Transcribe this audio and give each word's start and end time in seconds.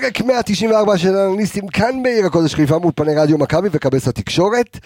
פרק 0.00 0.20
194 0.20 0.98
של 0.98 1.16
אנליסטים 1.16 1.68
כאן 1.68 2.02
בעיר 2.02 2.26
הקודש 2.26 2.54
חיפה 2.54 2.78
מול 2.78 2.92
פני 2.96 3.14
רדיו 3.14 3.38
מכבי 3.38 3.68
וכבש 3.72 4.08
התקשורת. 4.08 4.78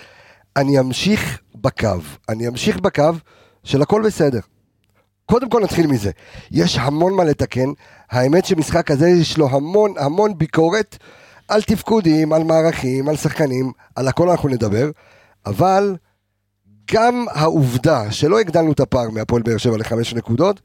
אני 0.56 0.80
אמשיך 0.80 1.40
בקו, 1.54 1.88
אני 2.28 2.48
אמשיך 2.48 2.80
בקו 2.80 3.10
של 3.64 3.82
הכל 3.82 4.02
בסדר. 4.06 4.40
קודם 5.26 5.50
כל 5.50 5.62
נתחיל 5.62 5.86
מזה, 5.86 6.10
יש 6.50 6.78
המון 6.78 7.14
מה 7.14 7.24
לתקן, 7.24 7.68
האמת 8.10 8.44
שמשחק 8.44 8.86
כזה 8.86 9.08
יש 9.08 9.38
לו 9.38 9.48
המון 9.48 9.94
המון 9.98 10.38
ביקורת 10.38 10.96
על 11.48 11.62
תפקודים, 11.62 12.32
על 12.32 12.44
מערכים, 12.44 13.08
על 13.08 13.16
שחקנים, 13.16 13.72
על 13.94 14.08
הכל 14.08 14.30
אנחנו 14.30 14.48
נדבר, 14.48 14.90
אבל 15.46 15.96
גם 16.92 17.26
העובדה 17.30 18.12
שלא 18.12 18.40
הגדלנו 18.40 18.72
את 18.72 18.80
הפער 18.80 19.10
מהפועל 19.10 19.42
באר 19.42 19.56
שבע 19.56 19.76
לחמש 19.76 20.14
נקודות, 20.14 20.60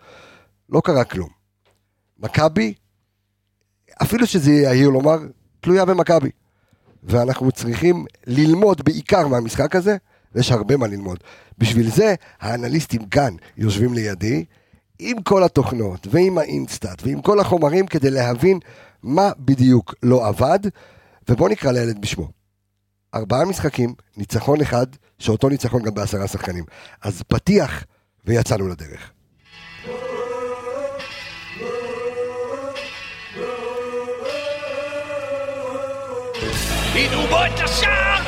לא 0.69 0.81
קרה 0.85 1.03
כלום. 1.03 1.29
מכבי, 2.19 2.73
אפילו 4.01 4.27
שזה 4.27 4.51
יהיר 4.51 4.89
לומר, 4.89 5.17
תלויה 5.59 5.85
במכבי. 5.85 6.29
ואנחנו 7.03 7.51
צריכים 7.51 8.05
ללמוד 8.27 8.81
בעיקר 8.85 9.27
מהמשחק 9.27 9.75
הזה, 9.75 9.97
ויש 10.35 10.51
הרבה 10.51 10.77
מה 10.77 10.87
ללמוד. 10.87 11.17
בשביל 11.57 11.91
זה, 11.91 12.15
האנליסטים 12.39 13.05
כאן 13.05 13.35
יושבים 13.57 13.93
לידי, 13.93 14.45
עם 14.99 15.21
כל 15.21 15.43
התוכנות, 15.43 16.07
ועם 16.11 16.37
האינסטאט, 16.37 17.01
ועם 17.05 17.21
כל 17.21 17.39
החומרים, 17.39 17.87
כדי 17.87 18.09
להבין 18.09 18.59
מה 19.03 19.31
בדיוק 19.39 19.95
לא 20.03 20.27
עבד, 20.27 20.59
ובואו 21.29 21.49
נקרא 21.49 21.71
לילד 21.71 22.01
בשמו. 22.01 22.29
ארבעה 23.15 23.45
משחקים, 23.45 23.93
ניצחון 24.17 24.61
אחד, 24.61 24.87
שאותו 25.19 25.49
ניצחון 25.49 25.83
גם 25.83 25.93
בעשרה 25.93 26.27
שחקנים. 26.27 26.63
אז 27.01 27.21
פתיח, 27.27 27.85
ויצאנו 28.25 28.67
לדרך. 28.67 29.11
הנה 36.95 37.27
בו 37.29 37.45
את 37.45 37.59
השער 37.63 38.20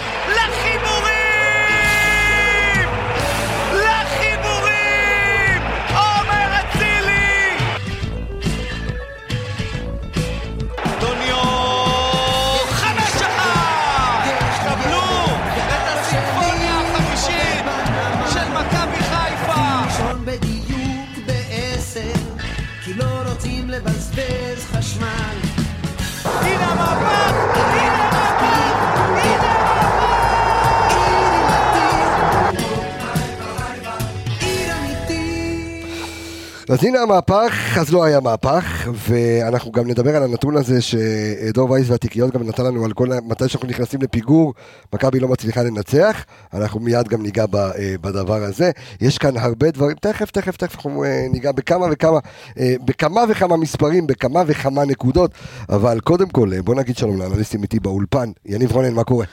אז 36.70 36.84
הנה 36.84 37.00
המהפך, 37.02 37.78
אז 37.80 37.94
לא 37.94 38.04
היה 38.04 38.20
מהפך, 38.20 38.90
ואנחנו 38.94 39.72
גם 39.72 39.88
נדבר 39.88 40.16
על 40.16 40.24
הנתון 40.24 40.58
הזה 40.58 40.82
שדור 40.82 41.72
וייס 41.72 41.90
והתיקיות 41.90 42.34
גם 42.34 42.48
נתן 42.48 42.66
לנו 42.66 42.86
על 42.86 42.94
כל, 42.94 43.08
מתי 43.26 43.50
שאנחנו 43.50 43.68
נכנסים 43.68 44.02
לפיגור, 44.02 44.54
מכבי 44.94 45.20
לא 45.20 45.28
מצליחה 45.28 45.64
לנצח, 45.64 46.26
אנחנו 46.54 46.80
מיד 46.80 47.08
גם 47.08 47.24
ניגע 47.24 47.46
אה, 47.54 47.96
בדבר 48.02 48.44
הזה. 48.44 48.72
יש 49.02 49.18
כאן 49.18 49.38
הרבה 49.38 49.72
דברים, 49.72 49.96
תכף, 50.02 50.32
תכף, 50.32 50.58
תכף 50.58 50.76
אנחנו 50.76 51.04
אה, 51.04 51.28
ניגע 51.32 51.52
בכמה 51.52 51.86
וכמה, 51.92 52.20
אה, 52.60 52.76
בכמה 52.86 53.22
וכמה 53.30 53.58
מספרים, 53.58 54.08
בכמה 54.08 54.44
וכמה 54.48 54.86
נקודות, 54.86 55.32
אבל 55.70 56.00
קודם 56.00 56.30
כל, 56.30 56.62
בוא 56.62 56.76
נגיד 56.76 56.98
שלום 56.98 57.20
לאנליסטים 57.20 57.64
איתי 57.64 57.80
באולפן, 57.80 58.32
יניב 58.46 58.72
רונן, 58.72 58.94
מה 58.94 59.04
קורה? 59.04 59.26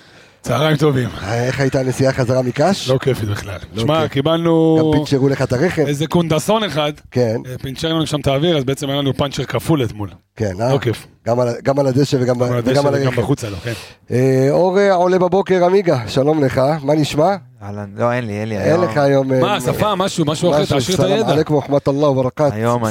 צהריים 0.42 0.76
טובים. 0.76 1.08
איך 1.32 1.60
הייתה 1.60 1.80
הנסיעה 1.80 2.12
חזרה 2.12 2.42
מקאש? 2.42 2.88
לא 2.90 2.98
כיפית 2.98 3.28
בכלל. 3.28 3.58
לא 3.74 3.82
שמע, 3.82 4.02
כיף. 4.02 4.12
קיבלנו 4.12 4.76
גם 4.80 4.98
פינצ'רו 4.98 5.28
לך 5.28 5.42
את 5.42 5.52
הרכב? 5.52 5.86
איזה 5.86 6.06
קונדסון 6.06 6.64
אחד, 6.64 6.92
כן, 7.10 7.36
אה, 7.46 7.58
פינצ'ר 7.58 7.88
לנו 7.88 8.06
שם 8.06 8.20
את 8.20 8.26
האוויר, 8.26 8.56
אז 8.58 8.64
בעצם 8.64 8.90
היה 8.90 8.98
לנו 8.98 9.14
פאנצ'ר 9.14 9.44
כפול 9.44 9.84
אתמול. 9.84 10.10
כן, 10.40 10.60
אה? 10.60 10.72
לא 10.72 10.78
כיף. 10.78 11.06
גם 11.26 11.40
על- 11.40 11.54
גם 11.62 11.78
על 11.78 11.86
הדשא 11.86 12.16
וגם 12.20 12.38
ב- 12.38 12.44
גם 12.44 12.52
על 12.52 12.58
הדשא 12.58 12.78
וגם 12.78 12.86
וגם 12.94 13.12
לו, 13.50 13.56
כן. 13.64 13.72
אה, 14.10 14.46
אור 14.50 14.78
אה, 14.78 14.92
עולה 14.94 15.18
בבוקר, 15.18 15.64
עמיגה, 15.64 15.98
שלום 16.08 16.44
לך, 16.44 16.60
מה 16.82 16.94
נשמע? 16.94 17.36
אהלן, 17.62 17.90
לא, 17.96 18.12
אין 18.12 18.26
לי, 18.26 18.32
אין 18.40 18.48
לי. 18.48 18.58
אין 18.58 18.72
היום- 18.72 18.84
לך 18.84 18.96
היום... 18.96 19.32
אה, 19.32 19.40
מה, 19.40 19.60
שפה, 19.60 19.94
משהו, 19.94 20.24
משהו 20.24 20.50
אחר, 20.50 20.64
תעשיר 20.64 20.94
את 20.94 21.00
סלאם 21.00 21.12
הידע. 21.12 21.28
עליכם 21.32 21.54
ורחמת 21.54 21.88
אללה 21.88 22.08
וברכת. 22.08 22.52
היום 22.52 22.84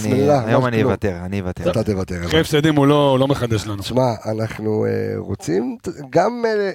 אני. 0.66 0.84
אוותר, 0.84 1.16
אני 1.26 1.42
אוותר. 1.42 1.72
אתה 1.72 1.84
תוותר. 1.84 2.16
אחרי 2.26 2.40
הפסדים 2.40 2.76
הוא 2.76 2.88
לא 2.88 3.18
לא 3.20 3.28
מחדש 3.28 3.68
לנו. 3.68 3.84
שמע, 3.84 4.04
אנחנו 4.26 4.86
אה, 4.86 4.92
רוצים 5.18 5.78
גם 6.10 6.44
אה, 6.48 6.72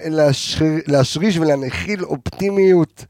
להשריש 0.87 1.39
ולהנחיל 1.39 2.05
אופטימיות 2.05 3.05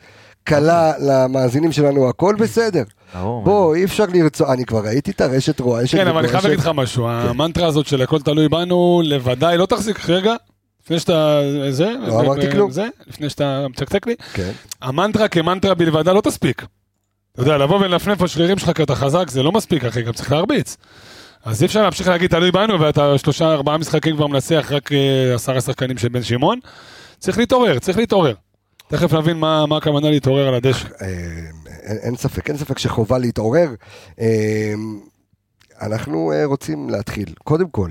קלה 0.45 0.93
למאזינים 0.99 1.73
שלנו, 1.73 2.09
הכל 2.09 2.35
בסדר. 2.39 2.83
בוא, 3.23 3.75
אי 3.75 3.85
אפשר 3.85 4.05
לרצות, 4.13 4.49
אני 4.49 4.65
כבר 4.65 4.81
ראיתי 4.85 5.11
את 5.11 5.21
הרשת 5.21 5.61
רועשת. 5.61 5.99
כן, 5.99 6.07
אבל 6.07 6.19
אני 6.19 6.29
חייב. 6.29 6.45
להגיד 6.45 6.59
לך 6.59 6.71
משהו, 6.75 7.09
המנטרה 7.09 7.67
הזאת 7.67 7.87
של 7.87 8.03
הכל 8.03 8.21
תלוי 8.21 8.49
בנו, 8.49 9.03
לבוודאי 9.05 9.59
לא 9.59 9.67
תחזיק, 9.67 10.11
רגע, 10.11 10.35
לפני 10.85 10.99
שאתה... 10.99 11.41
זה, 11.71 11.93
לא 12.07 12.21
אמרתי 12.21 12.51
כלום. 12.51 12.71
זה, 12.71 12.89
לפני 13.07 13.31
שאתה 13.31 13.67
מצקצק 13.71 14.07
לי, 14.07 14.15
כן. 14.33 14.51
המנטרה 14.83 15.29
כמנטרה 15.29 15.75
בלבדה 15.75 16.13
לא 16.13 16.21
תספיק. 16.21 16.65
אתה 17.33 17.43
יודע, 17.43 17.59
לבוא 17.59 17.81
ולנפנף 17.81 18.23
בשרירים 18.23 18.59
שלך 18.59 18.71
כי 18.77 18.83
אתה 18.83 18.95
חזק, 18.95 19.31
זה 19.31 19.43
לא 19.43 19.53
מספיק, 19.53 19.85
אחי, 19.85 20.03
גם 20.03 20.13
צריך 20.13 20.33
להרביץ. 20.33 20.77
אז 21.45 21.63
אי 21.63 21.67
אפשר 21.67 21.83
להמשיך 21.83 22.09
להגיד 22.09 22.31
תלוי 22.31 22.51
בנו, 22.51 22.81
ואתה 22.81 23.19
שלושה, 23.19 23.53
ארבעה 23.53 23.79
משחקים 23.79 24.17
כבר 24.17 24.27
מנצח 24.27 24.69
רק 24.71 24.93
אה, 24.93 25.35
עשרה 25.35 25.61
שחקנים 25.61 25.99
של 25.99 26.09
בן 26.09 26.23
שמעון. 26.23 26.59
צריך 27.19 27.39
להתעורר, 27.39 27.79
צריך 27.79 27.99
להתעורר. 27.99 28.35
תכף 28.97 29.13
נבין 29.13 29.37
מה 29.37 29.77
הכוונה 29.77 30.11
להתעורר 30.11 30.49
על 30.49 30.55
הדשא. 30.55 30.89
אה, 31.03 31.09
אין 31.87 32.17
ספק, 32.17 32.49
אין 32.49 32.57
ספק 32.57 32.79
שחובה 32.79 33.19
להתעורר. 33.19 33.75
אה, 34.21 34.75
אנחנו 35.81 36.33
אה, 36.33 36.45
רוצים 36.45 36.91
להתחיל, 36.91 37.35
קודם 37.45 37.69
כל, 37.69 37.91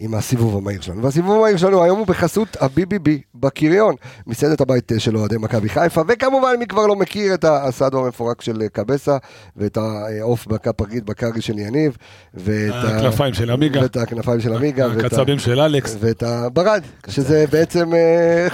עם 0.00 0.14
הסיבוב 0.14 0.56
המהיר 0.56 0.80
שלנו. 0.80 1.02
והסיבוב 1.02 1.38
המהיר 1.38 1.56
שלנו 1.56 1.84
היום 1.84 1.98
הוא 1.98 2.06
בחסות 2.06 2.56
ה-BBB 2.60 3.08
בקריון, 3.34 3.94
מסעדת 4.26 4.60
הבית 4.60 4.92
אה, 4.92 4.98
של 5.00 5.16
אוהדי 5.16 5.36
מכבי 5.38 5.68
חיפה, 5.68 6.02
וכמובן 6.08 6.48
מי 6.58 6.66
כבר 6.66 6.86
לא 6.86 6.96
מכיר 6.96 7.34
את 7.34 7.44
הסאדו 7.48 8.04
המפורק 8.04 8.40
של 8.42 8.62
אה, 8.62 8.68
קבסה, 8.68 9.16
ואת 9.56 9.76
העוף 9.76 10.46
בקה 10.46 10.72
פרגית 10.72 11.04
בקרי 11.04 11.40
של 11.40 11.58
יניב, 11.58 11.96
ואת 12.34 12.74
הכנפיים 12.84 13.34
של 13.34 13.50
עמיגה, 13.50 13.80
ואת 13.82 13.96
הכנפיים 13.96 14.40
של 14.40 14.52
עמיגה, 14.52 14.86
הקצבים 14.86 15.38
של 15.38 15.60
אלכס. 15.60 15.96
ואת 16.00 16.22
הברד, 16.22 16.82
שזה 17.08 17.44
בעצם, 17.52 17.94
אה, 17.94 18.48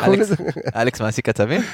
אלכס- 0.76 1.00
מעסיק 1.02 1.26
קצבים? 1.30 1.60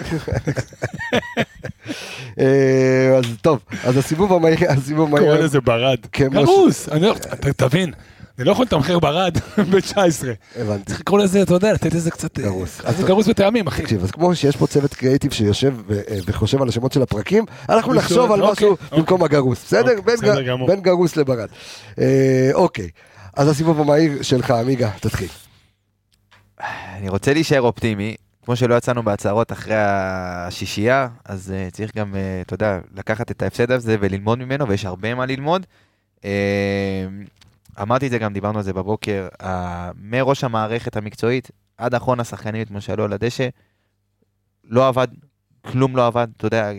אה, 2.41 3.17
אז 3.19 3.25
טוב, 3.43 3.59
אז 3.85 3.97
הסיבוב 3.97 4.33
המהיר, 4.33 4.59
הסיבוב 4.69 5.09
המהיר, 5.09 5.27
קורא 5.35 5.45
לזה 5.45 5.61
ברד. 5.61 5.99
כמו 6.13 6.31
גרוס, 6.45 6.89
אני 6.89 7.01
לא- 7.03 7.17
אתה- 7.17 7.53
תבין, 7.53 7.93
אני 8.39 8.47
לא 8.47 8.53
יכול 8.53 8.65
לתמחר 8.65 8.99
ברד 8.99 9.37
ב-19. 9.71 9.97
הבנתי. 10.57 10.85
צריך 10.85 11.01
לקרוא 11.01 11.19
לזה, 11.19 11.43
אתה 11.43 11.55
יודע, 11.55 11.73
לתת 11.73 11.95
לזה 11.95 12.11
קצת... 12.11 12.39
אה, 12.39 12.45
גרוס. 12.45 12.81
אז 12.85 12.97
זה 12.97 13.03
גרוס 13.03 13.29
בטעמים, 13.29 13.67
אחי. 13.67 13.83
תקשיב, 13.83 14.03
אז 14.03 14.11
כמו 14.11 14.35
שיש 14.35 14.57
פה 14.57 14.67
צוות 14.67 14.95
קריאיטיב 14.95 15.33
שיושב 15.33 15.75
אה, 15.91 16.19
וחושב 16.27 16.63
על 16.63 16.69
השמות 16.69 16.93
של 16.93 17.03
הפרקים, 17.03 17.45
אנחנו 17.69 17.95
נחשוב 17.95 18.33
על 18.33 18.43
אוקיי, 18.43 18.53
משהו 18.53 18.71
אוקיי. 18.71 18.99
במקום 18.99 19.23
הגרוס, 19.23 19.65
בסדר? 19.65 19.99
אוקיי, 19.99 20.67
בין 20.67 20.81
גרוס 20.81 21.17
לברד. 21.17 21.49
אה, 21.99 22.51
אוקיי, 22.55 22.89
אז 23.37 23.49
הסיבוב 23.49 23.81
המהיר 23.81 24.23
שלך, 24.23 24.51
עמיגה, 24.51 24.91
תתחיל. 25.01 25.29
אני 26.97 27.09
רוצה 27.09 27.33
להישאר 27.33 27.61
אופטימי. 27.61 28.17
כמו 28.45 28.57
שלא 28.57 28.75
יצאנו 28.75 29.03
בהצהרות 29.03 29.53
אחרי 29.53 29.75
השישייה, 29.77 31.09
אז 31.25 31.53
uh, 31.69 31.73
צריך 31.73 31.97
גם, 31.97 32.15
uh, 32.15 32.17
אתה 32.47 32.55
יודע, 32.55 32.79
לקחת 32.97 33.31
את 33.31 33.43
ההפסד 33.43 33.71
הזה 33.71 33.97
וללמוד 34.01 34.39
ממנו, 34.39 34.69
ויש 34.69 34.85
הרבה 34.85 35.15
מה 35.15 35.27
ללמוד. 35.27 35.67
Uh, 36.19 36.23
אמרתי 37.83 38.07
את 38.07 38.11
זה 38.11 38.19
גם, 38.19 38.33
דיברנו 38.33 38.59
על 38.59 38.65
זה 38.65 38.73
בבוקר, 38.73 39.29
uh, 39.43 39.47
מראש 39.97 40.45
המערכת 40.45 40.97
המקצועית 40.97 41.51
עד 41.79 41.95
אחרון 41.95 42.21
השחקנים 42.21 42.65
כמו 42.65 42.81
שעלו 42.81 43.05
על 43.05 43.13
הדשא, 43.13 43.49
לא 44.65 44.89
עבד, 44.89 45.09
כלום 45.71 45.97
לא 45.97 46.07
עבד, 46.07 46.29
אתה 46.37 46.47
יודע, 46.47 46.71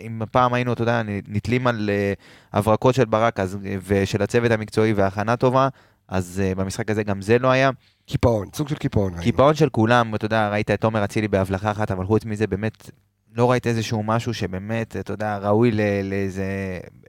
אם 0.00 0.22
פעם 0.30 0.54
היינו, 0.54 0.72
אתה 0.72 0.82
יודע, 0.82 1.02
נתלים 1.28 1.66
על 1.66 1.90
uh, 1.90 2.20
הברקות 2.52 2.94
של 2.94 3.04
ברק 3.04 3.40
אז, 3.40 3.58
ושל 3.86 4.22
הצוות 4.22 4.50
המקצועי 4.50 4.92
והכנה 4.92 5.36
טובה, 5.36 5.68
אז 6.08 6.42
uh, 6.42 6.58
במשחק 6.58 6.90
הזה 6.90 7.02
גם 7.02 7.22
זה 7.22 7.38
לא 7.38 7.50
היה. 7.50 7.70
קיפאון, 8.06 8.48
סוג 8.54 8.68
של 8.68 8.76
קיפאון. 8.76 9.20
קיפאון 9.20 9.54
של 9.54 9.68
כולם, 9.68 10.14
אתה 10.14 10.24
יודע, 10.24 10.48
ראית 10.48 10.70
את 10.70 10.84
עומר 10.84 11.04
אצילי 11.04 11.28
בהבלחה 11.28 11.70
אחת, 11.70 11.90
אבל 11.90 12.04
חוץ 12.04 12.24
מזה 12.24 12.46
באמת 12.46 12.90
לא 13.34 13.50
ראית 13.50 13.66
איזשהו 13.66 14.02
משהו 14.02 14.34
שבאמת, 14.34 14.96
אתה 14.96 15.12
יודע, 15.12 15.38
ראוי 15.38 15.70
לאיזה 16.02 16.44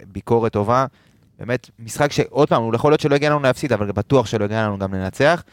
ביקורת 0.07 0.53
טובה. 0.53 0.85
באמת, 1.41 1.69
משחק 1.79 2.11
שעוד 2.11 2.49
פעם, 2.49 2.63
הוא 2.63 2.75
יכול 2.75 2.91
להיות 2.91 3.01
שלא 3.01 3.15
הגיע 3.15 3.29
לנו 3.29 3.39
להפסיד, 3.39 3.73
אבל 3.73 3.91
בטוח 3.91 4.25
שלא 4.25 4.45
הגיע 4.45 4.63
לנו 4.63 4.77
גם 4.77 4.93
לנצח. 4.93 5.43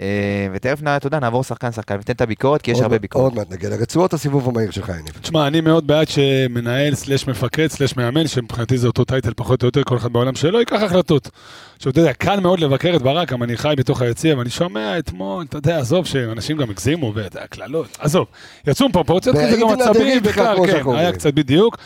אה, 0.00 0.46
ותכף, 0.52 0.80
אתה 0.96 1.06
יודע, 1.06 1.20
נעבור 1.20 1.44
שחקן 1.44 1.72
שחקן, 1.72 1.96
ניתן 1.96 2.12
את 2.12 2.20
הביקורת, 2.20 2.62
כי 2.62 2.70
יש 2.70 2.80
הרבה 2.80 2.98
ביקורת. 2.98 3.24
עוד 3.24 3.34
מעט 3.34 3.50
נגיע 3.50 3.70
לרצועות 3.70 4.14
הסיבוב 4.14 4.48
המהיר 4.48 4.70
שלך, 4.70 4.88
יניב. 4.88 5.18
תשמע, 5.22 5.46
אני 5.46 5.60
מאוד 5.60 5.86
בעד 5.86 6.08
שמנהל 6.08 6.94
סלש 6.94 7.26
מפקד 7.28 7.66
סלש 7.66 7.96
מאמן, 7.96 8.26
שמבחינתי 8.26 8.78
זה 8.78 8.86
אותו 8.86 9.04
טייטל 9.04 9.32
פחות 9.36 9.62
או 9.62 9.68
יותר, 9.68 9.82
כל 9.84 9.96
אחד 9.96 10.12
בעולם 10.12 10.34
שלו, 10.34 10.58
ייקח 10.58 10.82
החלטות. 10.82 11.30
עכשיו, 11.76 11.92
אתה 11.92 12.00
יודע, 12.00 12.12
קל 12.12 12.40
מאוד 12.40 12.60
לבקר 12.60 12.96
את 12.96 13.02
ברק, 13.02 13.32
גם 13.32 13.42
אני 13.42 13.56
חי 13.56 13.74
בתוך 13.76 14.02
היציע, 14.02 14.38
ואני 14.38 14.50
שומע 14.50 14.98
אתמול, 14.98 15.44
אתה 15.48 15.56
יודע, 15.56 15.78
עזוב, 15.78 16.06
שאנשים 16.06 16.56
גם 16.56 16.70
הגזימו, 16.70 17.12
ואתה 17.14 17.38
יודע, 17.38 17.46
קללות, 17.46 17.96
עזוב. 18.00 18.26
יצאו 18.66 18.88
מפרופורציות, 18.88 19.36
כי 19.36 19.50
זה 19.50 19.56
גם 19.60 19.68
עצבים, 19.68 20.20
כן, 20.22 20.32
שאנחנו 20.66 20.96
היה. 20.96 21.12
קצת 21.12 21.34
בדיוק, 21.34 21.76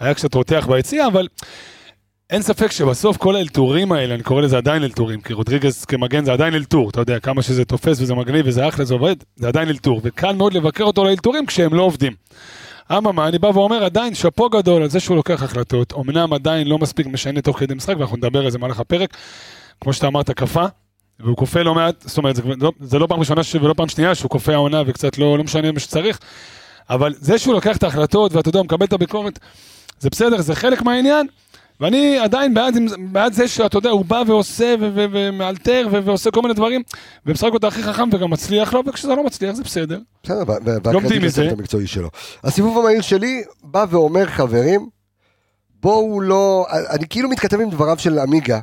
היה 0.00 0.14
קצת 0.14 0.34
רותח 0.34 0.66
ביציע, 0.70 1.06
אבל... 1.06 1.26
אין 2.30 2.42
ספק 2.42 2.72
שבסוף 2.72 3.16
כל 3.16 3.36
האלתורים 3.36 3.92
האלה, 3.92 4.14
אני 4.14 4.22
קורא 4.22 4.42
לזה 4.42 4.56
עדיין 4.56 4.82
אלתורים, 4.82 5.20
כי 5.20 5.32
רודריגז 5.32 5.84
כמגן 5.84 6.24
זה 6.24 6.32
עדיין 6.32 6.54
אלתור, 6.54 6.90
אתה 6.90 7.00
יודע, 7.00 7.20
כמה 7.20 7.42
שזה 7.42 7.64
תופס 7.64 8.00
וזה 8.00 8.14
מגניב 8.14 8.46
וזה 8.48 8.68
אחלה, 8.68 8.84
זה 8.84 8.94
עובד, 8.94 9.16
זה 9.36 9.48
עדיין 9.48 9.68
אלתור, 9.68 10.00
וקל 10.04 10.32
מאוד 10.32 10.54
לבקר 10.54 10.84
אותו 10.84 11.04
לאלתורים 11.04 11.46
כשהם 11.46 11.74
לא 11.74 11.82
עובדים. 11.82 12.12
אממה, 12.92 13.28
אני 13.28 13.38
בא 13.38 13.46
ואומר 13.46 13.84
עדיין 13.84 14.14
שאפו 14.14 14.48
גדול 14.48 14.82
על 14.82 14.88
זה 14.88 15.00
שהוא 15.00 15.16
לוקח 15.16 15.42
החלטות, 15.42 15.92
אמנם 15.92 16.32
עדיין 16.32 16.66
לא 16.66 16.78
מספיק 16.78 17.06
משנה 17.06 17.40
תוך 17.40 17.58
כדי 17.58 17.74
משחק, 17.74 17.96
ואנחנו 17.98 18.16
נדבר 18.16 18.44
על 18.44 18.50
זה 18.50 18.58
במהלך 18.58 18.80
הפרק, 18.80 19.16
כמו 19.80 19.92
שאתה 19.92 20.06
אמרת, 20.06 20.30
כפה, 20.30 20.64
והוא 21.20 21.36
כופה 21.36 21.62
לא 21.62 21.74
מעט, 21.74 22.04
זאת 22.06 22.18
אומרת, 22.18 22.36
זה, 22.36 22.42
לא, 22.60 22.72
זה 22.80 22.98
לא 22.98 23.06
פעם 23.06 23.20
ראשונה 23.20 23.40
ולא 23.60 23.74
פעם 23.74 23.88
שנייה 23.88 24.14
שהוא 24.14 24.30
כופה 24.30 24.52
העונה 24.52 24.82
וקצת 24.86 25.18
לא, 25.18 25.38
לא 25.38 25.44
משנה 25.44 25.72
מה 25.72 25.80
שצריך, 25.80 26.18
אבל 26.90 27.14
זה 27.20 27.38
שהוא 27.38 27.54
לוקח 27.54 27.76
את 27.76 27.82
ההחלטות 27.82 28.32
ואתה 28.32 28.48
יודע, 28.48 28.58
הוא 28.58 28.64
מקבל 28.64 28.86
את 28.86 28.92
הביקורת, 28.92 29.38
זה 30.00 30.10
בסדר, 30.10 30.40
זה 30.40 30.54
חלק 30.54 30.82
מהעניין, 30.82 31.26
ואני 31.80 32.18
עדיין 32.18 32.54
בעד, 32.54 32.74
בעד 32.98 33.32
זה 33.32 33.48
שאתה 33.48 33.78
יודע, 33.78 33.90
הוא 33.90 34.04
בא 34.04 34.22
ועושה 34.26 34.74
ומאלתר 34.80 35.88
ועושה 36.04 36.30
כל 36.30 36.42
מיני 36.42 36.54
דברים, 36.54 36.82
ומשחק 37.26 37.52
אותה 37.52 37.66
הכי 37.68 37.82
חכם 37.82 38.08
וגם 38.12 38.30
מצליח 38.30 38.74
לו, 38.74 38.82
וכשזה 38.86 39.14
לא 39.14 39.24
מצליח 39.24 39.54
זה 39.54 39.62
בסדר. 39.62 39.98
בסדר, 40.22 40.42
והקרדיט. 40.64 41.22
לצוות 41.22 41.52
המקצועי 41.52 41.86
שלו. 41.86 42.08
הסיבוב 42.44 42.78
המהיר 42.78 43.00
שלי 43.00 43.42
בא 43.62 43.84
ואומר, 43.90 44.26
חברים, 44.26 44.88
בואו 45.80 46.20
לא... 46.20 46.66
אני 46.90 47.08
כאילו 47.10 47.28
מתכתב 47.28 47.60
עם 47.60 47.70
דבריו 47.70 47.98
של 47.98 48.18
עמיגה. 48.18 48.60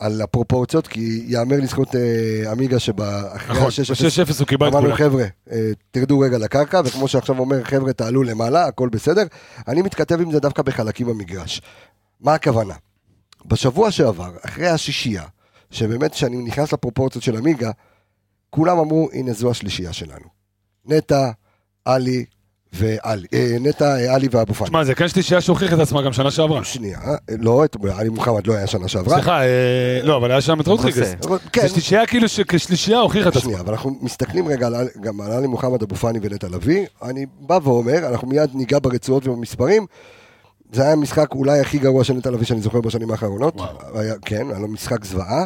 על 0.00 0.22
הפרופורציות, 0.22 0.86
כי 0.86 1.24
יאמר 1.26 1.56
לזכות 1.56 1.94
אה, 1.96 2.50
עמיגה 2.50 2.78
שבאחרי 2.78 3.56
נכון, 3.56 3.68
ה-6-0 3.68 4.30
ב-6-0 4.30 4.38
הוא 4.38 4.46
קיבל 4.46 4.68
את 4.68 4.72
אמרנו 4.72 4.86
כולם. 4.86 4.98
חבר'ה, 4.98 5.24
אה, 5.52 5.70
תרדו 5.90 6.18
רגע 6.18 6.38
לקרקע, 6.38 6.80
וכמו 6.84 7.08
שעכשיו 7.08 7.38
אומר 7.38 7.64
חבר'ה 7.64 7.92
תעלו 7.92 8.22
למעלה, 8.22 8.66
הכל 8.66 8.88
בסדר. 8.88 9.22
אני 9.68 9.82
מתכתב 9.82 10.20
עם 10.20 10.32
זה 10.32 10.40
דווקא 10.40 10.62
בחלקים 10.62 11.06
במגרש. 11.06 11.62
מה 12.20 12.34
הכוונה? 12.34 12.74
בשבוע 13.46 13.90
שעבר, 13.90 14.30
אחרי 14.44 14.68
השישייה, 14.68 15.24
שבאמת 15.70 16.12
כשאני 16.12 16.36
נכנס 16.36 16.72
לפרופורציות 16.72 17.24
של 17.24 17.36
עמיגה, 17.36 17.70
כולם 18.50 18.78
אמרו, 18.78 19.08
הנה 19.12 19.32
זו 19.32 19.50
השלישייה 19.50 19.92
שלנו. 19.92 20.26
נטע, 20.86 21.30
עלי 21.84 22.24
ועלי, 22.72 23.26
אה, 23.34 23.56
נטע, 23.60 23.84
אה, 23.84 24.14
עלי 24.14 24.28
ואבו 24.30 24.54
פאני. 24.54 24.68
תשמע, 24.68 24.84
זה 24.84 24.94
כן 24.94 25.08
שלישייה 25.08 25.40
שהוכיח 25.40 25.72
את 25.72 25.78
עצמה 25.78 26.02
גם 26.02 26.12
שנה 26.12 26.30
שעברה. 26.30 26.64
שנייה, 26.64 26.98
לא, 27.38 27.64
את 27.64 27.76
עלי 27.92 28.08
מוחמד 28.08 28.46
לא 28.46 28.54
היה 28.54 28.66
שנה 28.66 28.88
שעברה. 28.88 29.14
סליחה, 29.14 29.42
אה, 29.42 30.00
לא, 30.02 30.16
אבל 30.16 30.30
היה 30.30 30.40
שם 30.40 30.60
את 30.60 30.66
רודריגז. 30.66 31.14
כן, 31.52 31.62
זה 31.62 31.68
שלישייה 31.68 32.06
כאילו 32.06 32.28
שכשלישייה 32.28 32.98
הוכיחה 32.98 33.28
את 33.28 33.36
עצמה. 33.36 33.42
שנייה, 33.42 33.60
אבל 33.60 33.72
אנחנו 33.72 33.98
מסתכלים 34.02 34.48
רגע 34.48 34.66
על, 34.66 34.88
גם 35.00 35.20
על 35.20 35.32
עלי 35.32 35.46
מוחמד 35.46 35.82
אבו 35.82 35.96
פאני 35.96 36.18
ונטע 36.22 36.48
לביא. 36.48 36.86
אני 37.02 37.26
בא 37.40 37.58
ואומר, 37.62 38.08
אנחנו 38.08 38.28
מיד 38.28 38.50
ניגע 38.54 38.78
ברצועות 38.82 39.26
ובמספרים. 39.26 39.86
זה 40.72 40.82
היה 40.82 40.92
המשחק 40.92 41.34
אולי 41.34 41.60
הכי 41.60 41.78
גרוע 41.78 42.04
של 42.04 42.14
נטע 42.14 42.30
לביא 42.30 42.46
שאני 42.46 42.60
זוכר 42.60 42.80
בשנים 42.80 43.10
האחרונות. 43.10 43.54
היה, 43.94 44.14
כן, 44.24 44.46
היה 44.50 44.58
לו 44.58 44.68
משחק 44.68 45.04
זוועה, 45.04 45.44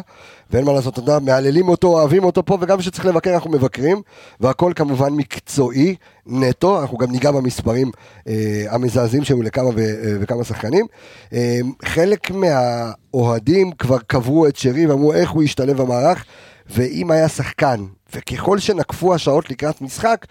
ואין 0.51 0.65
מה 0.65 0.73
לעשות, 0.73 0.93
אתה 0.93 0.99
יודע, 0.99 1.19
מהללים 1.19 1.69
אותו, 1.69 1.87
אוהבים 1.87 2.23
אותו 2.23 2.45
פה, 2.45 2.57
וגם 2.61 2.77
כשצריך 2.77 3.05
לבקר 3.05 3.33
אנחנו 3.33 3.51
מבקרים, 3.51 4.01
והכל 4.39 4.71
כמובן 4.75 5.13
מקצועי, 5.13 5.95
נטו, 6.25 6.81
אנחנו 6.81 6.97
גם 6.97 7.11
ניגע 7.11 7.31
במספרים 7.31 7.91
אה, 8.27 8.65
המזעזעים 8.69 9.23
שהיו 9.23 9.41
לכמה 9.41 9.69
ו, 9.69 9.79
אה, 9.79 10.15
וכמה 10.19 10.43
שחקנים. 10.43 10.85
אה, 11.33 11.59
חלק 11.85 12.31
מהאוהדים 12.31 13.71
כבר 13.71 13.97
קברו 14.07 14.47
את 14.47 14.55
שרי 14.55 14.85
ואמרו 14.85 15.13
איך 15.13 15.29
הוא 15.29 15.43
ישתלב 15.43 15.81
במערך, 15.81 16.25
ואם 16.69 17.11
היה 17.11 17.29
שחקן, 17.29 17.85
וככל 18.15 18.59
שנקפו 18.59 19.13
השעות 19.13 19.49
לקראת 19.49 19.81
משחק, 19.81 20.25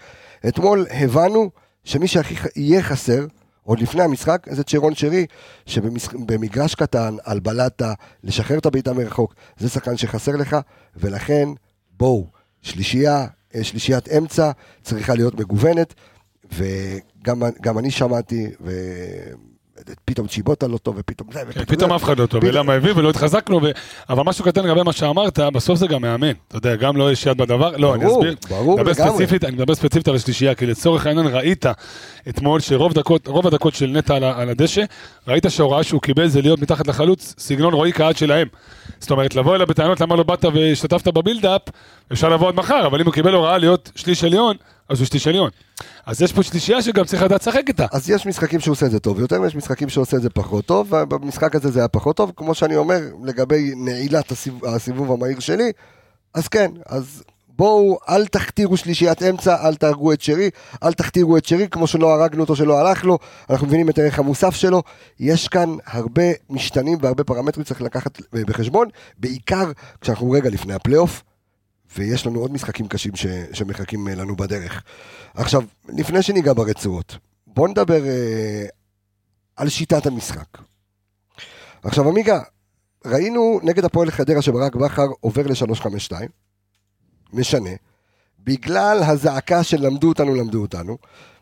אתמול 0.47 0.85
הבנו 0.91 1.49
שמי 1.83 2.07
שהכי 2.07 2.35
יהיה 2.55 2.81
חסר, 2.81 3.25
עוד 3.65 3.79
לפני 3.79 4.03
המשחק, 4.03 4.47
זה 4.51 4.63
צ'רון 4.63 4.95
שרי, 4.95 5.25
שבמגרש 5.65 6.75
קטן, 6.75 7.15
על 7.23 7.39
בלטה, 7.39 7.93
לשחרר 8.23 8.57
את 8.57 8.65
הבעיטה 8.65 8.93
מרחוק, 8.93 9.35
זה 9.57 9.69
שחקן 9.69 9.97
שחסר 9.97 10.31
לך, 10.31 10.57
ולכן, 10.95 11.49
בואו, 11.97 12.27
שלישייה, 12.61 13.27
אה, 13.55 13.63
שלישיית 13.63 14.09
אמצע, 14.09 14.51
צריכה 14.83 15.15
להיות 15.15 15.39
מגוונת, 15.39 15.93
וגם 16.53 17.43
גם 17.61 17.79
אני 17.79 17.91
שמעתי, 17.91 18.47
ו... 18.61 18.71
פתאום 20.05 20.27
צ'יבוטה 20.27 20.67
לא 20.67 20.77
טוב, 20.77 20.95
ופתאום 20.97 21.29
זה, 21.33 21.39
כן, 21.51 21.65
פתאום 21.65 21.93
אף 21.93 22.03
אחד 22.03 22.19
לא 22.19 22.25
טוב, 22.25 22.43
ולמה 22.43 22.73
הביא 22.73 22.93
ולא 22.95 23.09
התחזקנו, 23.09 23.61
אבל 24.09 24.23
משהו 24.23 24.45
קטן 24.45 24.63
לגבי 24.63 24.83
מה 24.83 24.93
שאמרת, 24.93 25.39
בסוף 25.39 25.79
זה 25.79 25.87
גם 25.87 26.01
מאמן, 26.01 26.31
אתה 26.47 26.57
יודע, 26.57 26.75
גם 26.75 26.97
לא 26.97 27.11
יש 27.11 27.25
יד 27.25 27.37
בדבר, 27.37 27.77
לא, 27.77 27.95
אני 27.95 28.05
אסביר, 28.07 28.35
ברור 28.49 28.79
לגמרי. 28.79 28.95
אני 29.43 29.55
מדבר 29.55 29.75
ספציפית 29.75 30.07
על 30.07 30.15
השלישייה, 30.15 30.55
כי 30.55 30.65
לצורך 30.65 31.05
העניין 31.05 31.27
ראית 31.27 31.65
אתמול 32.29 32.59
שרוב 32.59 32.93
דקות, 32.93 33.27
רוב 33.27 33.47
הדקות 33.47 33.75
של 33.75 33.87
נטע 33.87 34.15
על 34.15 34.49
הדשא, 34.49 34.83
ראית 35.27 35.45
שההוראה 35.49 35.83
שהוא 35.83 36.01
קיבל 36.01 36.27
זה 36.27 36.41
להיות 36.41 36.59
מתחת 36.59 36.87
לחלוץ, 36.87 37.35
סגנון 37.37 37.73
רועי 37.73 37.91
קהת 37.91 38.17
שלהם. 38.17 38.47
זאת 38.99 39.11
אומרת, 39.11 39.35
לבוא 39.35 39.55
אליו 39.55 39.67
בטענות 39.67 40.01
למה 40.01 40.15
לא 40.15 40.23
באת 40.23 40.45
והשתתפת 40.45 41.07
בבילדאפ, 41.07 41.61
אפשר 42.13 42.29
לבוא 42.29 42.47
עד 42.47 42.55
מחר, 42.55 42.87
אבל 42.87 42.99
אם 42.99 43.05
הוא 43.05 43.13
קיבל 43.13 43.33
הוראה 43.33 43.57
להיות 43.57 43.91
שליש 43.95 44.23
עליון, 44.23 44.55
אז 44.89 44.99
הוא 44.99 45.07
שליש 45.07 45.27
עליון. 45.27 45.49
אז 46.05 46.21
יש 46.21 46.33
פה 46.33 46.43
שלישייה 46.43 46.81
שגם 46.81 47.05
צריך 47.05 47.23
לדעת 47.23 47.41
לשחק 47.41 47.63
איתה. 47.67 47.85
אז 47.91 48.09
יש 48.09 48.25
משחקים 48.25 48.59
שהוא 48.59 48.71
עושה 48.71 48.85
את 48.85 48.91
זה 48.91 48.99
טוב 48.99 49.19
יותר, 49.19 49.41
ויש 49.41 49.55
משחקים 49.55 49.89
שהוא 49.89 50.01
עושה 50.01 50.17
את 50.17 50.21
זה 50.21 50.29
פחות 50.29 50.65
טוב, 50.65 50.93
ובמשחק 50.93 51.55
הזה 51.55 51.71
זה 51.71 51.79
היה 51.79 51.87
פחות 51.87 52.15
טוב, 52.15 52.31
כמו 52.35 52.55
שאני 52.55 52.75
אומר, 52.75 53.01
לגבי 53.23 53.73
נעילת 53.75 54.31
הסיב... 54.31 54.65
הסיבוב 54.65 55.11
המהיר 55.11 55.39
שלי, 55.39 55.71
אז 56.33 56.47
כן, 56.47 56.71
אז 56.85 57.23
בואו, 57.57 57.97
אל 58.09 58.25
תכתירו 58.25 58.77
שלישיית 58.77 59.23
אמצע, 59.23 59.67
אל 59.67 59.75
תהרגו 59.75 60.13
את 60.13 60.21
שרי, 60.21 60.49
אל 60.83 60.93
תכתירו 60.93 61.37
את 61.37 61.45
שרי, 61.45 61.67
כמו 61.71 61.87
שלא 61.87 62.13
הרגנו 62.13 62.41
אותו, 62.41 62.55
שלא 62.55 62.79
הלך 62.79 63.03
לו, 63.03 63.17
אנחנו 63.49 63.67
מבינים 63.67 63.89
את 63.89 63.97
הערך 63.97 64.19
המוסף 64.19 64.55
שלו, 64.55 64.83
יש 65.19 65.47
כאן 65.47 65.69
הרבה 65.85 66.23
משתנים 66.49 66.97
והרבה 67.01 67.23
פרמטרים 67.23 67.63
צריך 67.63 67.81
לקחת 67.81 68.21
בחשבון, 68.33 68.87
בעיקר 69.17 69.71
כשאנחנו 70.01 70.31
רגע 70.31 70.49
לפני 70.49 70.73
הפלייאוף, 70.73 71.23
ויש 71.95 72.27
לנו 72.27 72.39
עוד 72.39 72.51
משחקים 72.53 72.87
קשים 72.87 73.15
ש... 73.15 73.25
שמחכים 73.53 74.07
אה, 74.07 74.15
לנו 74.15 74.35
בדרך. 74.35 74.83
עכשיו, 75.33 75.63
לפני 75.89 76.21
שניגע 76.21 76.53
ברצועות, 76.53 77.17
בוא 77.47 77.67
נדבר 77.67 78.05
אה, 78.05 78.65
על 79.55 79.69
שיטת 79.69 80.05
המשחק. 80.05 80.57
עכשיו, 81.83 82.07
עמיגה, 82.09 82.39
ראינו 83.05 83.59
נגד 83.63 83.85
הפועל 83.85 84.11
חדרה 84.11 84.41
שברק 84.41 84.75
בכר 84.75 85.07
עובר 85.19 85.47
ל-352, 85.47 86.11
משנה, 87.33 87.69
בגלל 88.39 89.03
הזעקה 89.03 89.63
של 89.63 89.85
למדו 89.85 90.07
אותנו, 90.07 90.35
למדו 90.35 90.61
אותנו, 90.61 90.97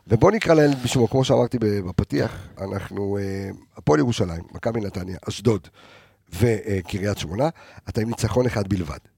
ובוא 0.06 0.30
נקרא 0.30 0.54
לילד 0.54 0.82
בשמו, 0.82 1.08
כמו 1.08 1.24
שאמרתי 1.24 1.58
בפתיח, 1.58 2.48
אנחנו, 2.60 3.18
אה, 3.18 3.50
הפועל 3.76 4.00
ירושלים, 4.00 4.42
מכבי 4.52 4.80
נתניה, 4.80 5.16
אשדוד 5.28 5.68
וקריית 6.32 7.18
שמונה, 7.18 7.48
אתה 7.88 8.00
עם 8.00 8.08
ניצחון 8.08 8.46
אחד 8.46 8.68
בלבד. 8.68 9.13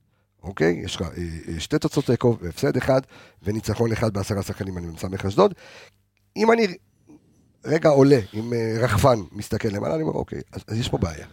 אוקיי? 0.47 0.81
יש 0.85 0.97
לך 0.97 1.03
אה, 1.03 1.09
אה, 1.49 1.61
שתי 1.61 1.79
תוצאות 1.79 2.07
תיקו 2.07 2.37
והפסד 2.41 2.77
אחד, 2.77 3.01
וניצחון 3.43 3.93
אחד 3.93 4.15
בעשרה 4.15 4.43
שחקנים, 4.43 4.79
אני 4.79 4.87
מסמך 4.87 5.27
אשדוד. 5.27 5.55
אם 6.37 6.53
אני 6.53 6.67
רגע 7.65 7.89
עולה 7.89 8.19
עם 8.33 8.53
אה, 8.53 8.77
רחפן, 8.79 9.19
מסתכל 9.33 9.69
למעלה, 9.69 9.95
אני 9.95 10.03
אומר, 10.03 10.15
אוקיי, 10.15 10.41
אז, 10.53 10.61
אז 10.69 10.79
יש 10.79 10.89
פה 10.89 10.99
בעיה. 10.99 11.27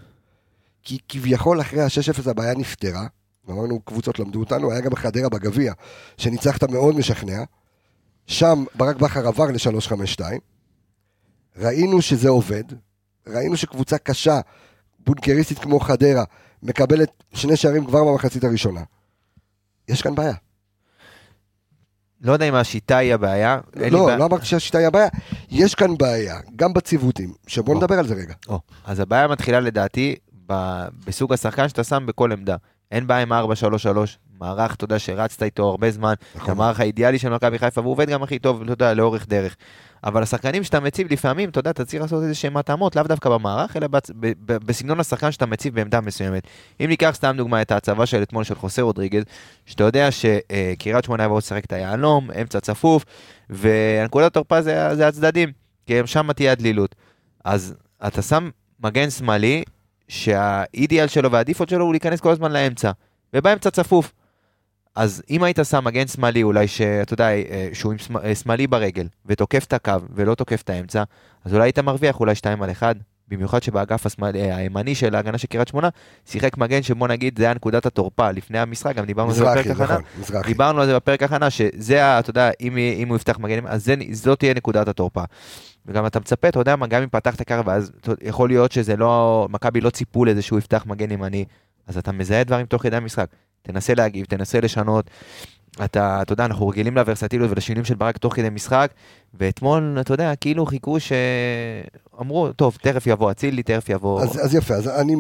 כי 0.84 0.98
כביכול 1.10 1.62
אחרי 1.62 1.82
ה-6-0 1.82 2.30
הבעיה 2.30 2.54
נפתרה, 2.56 3.08
אמרנו, 3.50 3.80
קבוצות 3.80 4.20
למדו 4.20 4.40
אותנו, 4.40 4.72
היה 4.72 4.82
גם 4.82 4.92
בחדרה 4.92 5.30
בגביע, 5.30 5.74
שניצחת 6.18 6.64
מאוד 6.64 6.96
משכנע. 6.96 7.44
שם 8.28 8.66
ברק 8.76 8.96
בכר 8.96 9.28
עבר 9.28 9.46
ל-352, 9.46 10.22
ראינו 11.58 12.02
שזה 12.02 12.30
עובד, 12.30 12.64
ראינו 13.28 13.58
שקבוצה 13.58 13.98
קשה, 13.98 14.40
בונקריסטית 15.00 15.60
כמו 15.60 15.80
חדרה, 15.80 16.24
מקבלת 16.64 17.24
שני 17.34 17.56
שערים 17.58 17.86
כבר 17.86 18.04
במחצית 18.04 18.44
הראשונה. 18.44 18.84
יש 19.90 20.02
כאן 20.02 20.16
בעיה. 20.16 20.34
לא 22.22 22.34
יודע 22.34 22.50
אם 22.50 22.56
השיטה 22.56 22.98
היא 22.98 23.14
הבעיה. 23.14 23.60
לא, 23.92 24.06
בעיה. 24.06 24.18
לא 24.18 24.26
אמרתי 24.26 24.46
שהשיטה 24.46 24.78
היא 24.78 24.88
הבעיה, 24.88 25.08
יש 25.52 25.76
כאן 25.76 25.98
בעיה, 25.98 26.36
גם 26.56 26.74
בציוותים, 26.74 27.34
שבוא 27.48 27.74
או. 27.74 27.80
נדבר 27.80 28.00
על 28.00 28.08
זה 28.08 28.14
רגע. 28.14 28.34
או, 28.48 28.60
אז 28.86 29.00
הבעיה 29.00 29.28
מתחילה 29.28 29.60
לדעתי 29.60 30.16
ב- 30.48 30.86
בסוג 31.06 31.34
השחקן 31.34 31.70
שאתה 31.70 31.84
שם 31.84 32.06
בכל 32.06 32.32
עמדה. 32.32 32.56
אין 32.92 33.08
בעיה 33.08 33.22
עם 33.22 33.32
4-3-3, 33.34 33.36
מערך, 34.40 34.76
אתה 34.76 34.84
יודע, 34.84 35.00
שרצת 35.00 35.44
איתו 35.44 35.70
הרבה 35.70 35.92
זמן, 35.92 36.14
נכון. 36.36 36.52
המערך 36.52 36.80
האידיאלי 36.80 37.20
של 37.20 37.30
מכבי 37.30 37.60
חיפה, 37.60 37.82
והוא 37.82 37.92
עובד 37.92 38.10
גם 38.10 38.24
הכי 38.24 38.40
טוב, 38.40 38.62
אתה 38.62 38.72
יודע, 38.72 38.94
לאורך 38.94 39.28
דרך. 39.28 39.56
אבל 40.04 40.24
השחקנים 40.24 40.64
שאתה 40.64 40.80
מציב 40.80 41.08
לפעמים, 41.14 41.50
אתה 41.50 41.60
יודע, 41.60 41.72
אתה 41.72 41.86
צריך 41.86 42.02
לעשות 42.02 42.24
איזה 42.24 42.36
שהם 42.36 42.58
התאמות, 42.58 42.96
לאו 42.96 43.04
דווקא 43.04 43.30
במערך, 43.30 43.78
אלא 43.78 43.88
בצ... 43.88 44.12
ב... 44.20 44.32
ב... 44.46 44.58
בסגנון 44.66 45.00
השחקן 45.00 45.32
שאתה 45.32 45.46
מציב 45.46 45.76
בעמדה 45.76 46.02
מסוימת. 46.02 46.44
אם 46.82 46.86
ניקח 46.86 47.12
סתם 47.14 47.34
דוגמא 47.38 47.62
את 47.62 47.72
ההצבה 47.72 48.06
של 48.06 48.24
אתמול 48.24 48.44
של 48.44 48.56
חוסה 48.56 48.82
רודריגז, 48.82 49.24
שאתה 49.66 49.84
יודע 49.84 50.10
שקריית 50.12 51.06
שמונה 51.06 51.24
יבואו 51.24 51.38
לשחק 51.38 51.66
את 51.66 51.74
היהלום, 51.74 52.32
אמצע 52.42 52.60
צפוף, 52.60 53.06
והנקודת 53.50 54.26
התורפה 54.26 54.62
זה, 54.62 54.96
זה 54.96 55.08
הצדדים, 55.08 55.52
כי 55.86 56.02
שם 56.06 56.34
תהיה 56.34 56.52
הדלילות. 56.52 56.96
אז 57.46 57.76
אתה 58.08 58.22
שם 58.22 58.50
מגן 58.80 59.10
שמאלי, 59.10 59.64
שהאידיאל 60.08 61.08
שלו 61.08 61.32
והדיפולט 61.32 61.70
שלו 61.70 61.86
הוא 61.86 61.94
להיכנס 61.94 62.20
כל 62.20 62.30
הזמן 62.30 62.52
לאמצע, 62.52 62.92
ובאמצע 63.34 63.70
צפוף. 63.70 64.14
אז 64.96 65.24
אם 65.30 65.44
היית 65.44 65.60
שם 65.70 65.84
מגן 65.84 66.08
שמאלי 66.08 66.44
אולי 66.44 66.68
שאתה 66.68 67.14
יודע 67.14 67.30
אה, 67.30 67.70
שהוא 67.74 67.92
עם 67.92 67.98
אה, 68.24 68.36
שמאלי 68.36 68.68
ברגל 68.68 69.08
ותוקף 69.26 69.64
את 69.68 69.74
הקו 69.74 69.92
ולא 70.16 70.36
תוקף 70.36 70.62
את 70.62 70.70
האמצע, 70.70 71.04
אז 71.46 71.54
אולי 71.54 71.64
היית 71.66 71.80
מרוויח 71.80 72.20
אולי 72.20 72.36
2 72.36 72.64
על 72.64 72.72
1, 72.72 72.96
במיוחד 73.28 73.64
שבאגף 73.64 74.06
השמאל- 74.06 74.36
אה, 74.36 74.56
הימני 74.56 74.96
של 74.96 75.16
ההגנה 75.16 75.38
של 75.38 75.48
קריית 75.48 75.68
שמונה 75.68 75.90
שיחק 76.26 76.58
מגן 76.58 76.82
שבוא 76.84 77.08
נגיד 77.08 77.38
זה 77.40 77.44
היה 77.46 77.54
נקודת 77.54 77.86
התורפה 77.86 78.32
לפני 78.32 78.60
המשחק, 78.60 78.96
גם 78.96 79.06
דיברנו 79.06 79.30
על 79.30 79.36
זה 79.36 79.44
בפרק 79.44 79.58
מזרחי, 79.66 79.84
הכנה. 79.84 79.98
נכון, 79.98 80.04
מזרחי. 80.22 80.48
דיברנו 80.48 80.82
על 80.82 80.88
זה 80.88 80.96
בפרק 80.96 81.24
הכנה, 81.24 81.50
שזה, 81.50 82.20
אתה 82.20 82.30
יודע, 82.30 82.50
אם, 82.62 82.78
אם 82.78 83.08
הוא 83.08 83.16
יפתח 83.16 83.40
מגנים, 83.40 83.68
אז 83.68 83.86
זה, 83.86 83.96
זאת 84.12 84.40
תהיה 84.40 84.54
נקודת 84.54 84.88
התורפה. 84.88 85.24
וגם 85.86 86.06
אתה 86.06 86.20
מצפה, 86.20 86.48
אתה 86.50 86.60
יודע 86.60 86.76
מה, 86.76 86.88
גם 86.88 87.02
אם 87.02 87.10
פתחת 87.12 87.42
ככה, 87.42 87.62
ואז 87.66 87.92
אתה- 88.02 88.12
יכול 88.22 88.50
להיות 88.50 88.72
שזה 88.72 88.96
לא, 88.96 89.48
מכבי 89.52 89.82
לא 89.82 89.90
ציפו 89.90 90.26
לזה 90.26 90.42
שהוא 90.42 90.60
יפתח 90.60 90.84
מגן 90.88 91.12
ימני, 91.12 91.46
אז 91.88 91.98
אתה 91.98 92.12
מזהה 92.12 92.44
דברים 92.44 92.66
תוך 92.66 92.82
כדי 92.84 92.96
המשחק. 92.96 93.28
תנסה 93.64 93.94
להגיב, 93.94 94.26
תנסה 94.26 94.60
לשנות. 94.60 95.10
אתה, 95.86 96.22
אתה 96.22 96.34
יודע, 96.34 96.46
אנחנו 96.46 96.68
רגילים 96.68 96.96
לוורסטיליות 96.96 97.52
ולשינויים 97.52 97.86
של 97.86 97.96
ברק 97.96 98.18
תוך 98.18 98.36
כדי 98.36 98.50
משחק, 98.50 98.92
ואתמול, 99.34 99.98
אתה 100.02 100.14
יודע, 100.14 100.36
כאילו 100.36 100.66
חיכו 100.66 100.98
שאמרו, 101.00 102.54
טוב, 102.54 102.78
תכף 102.82 103.08
יבוא 103.08 103.32
אצילי, 103.32 103.64
תכף 103.64 103.90
יבוא... 103.90 104.22
אז 104.22 104.46
אז 104.46 104.56
יפה, 104.56 104.74
אז 104.74 104.88
אני... 104.88 105.16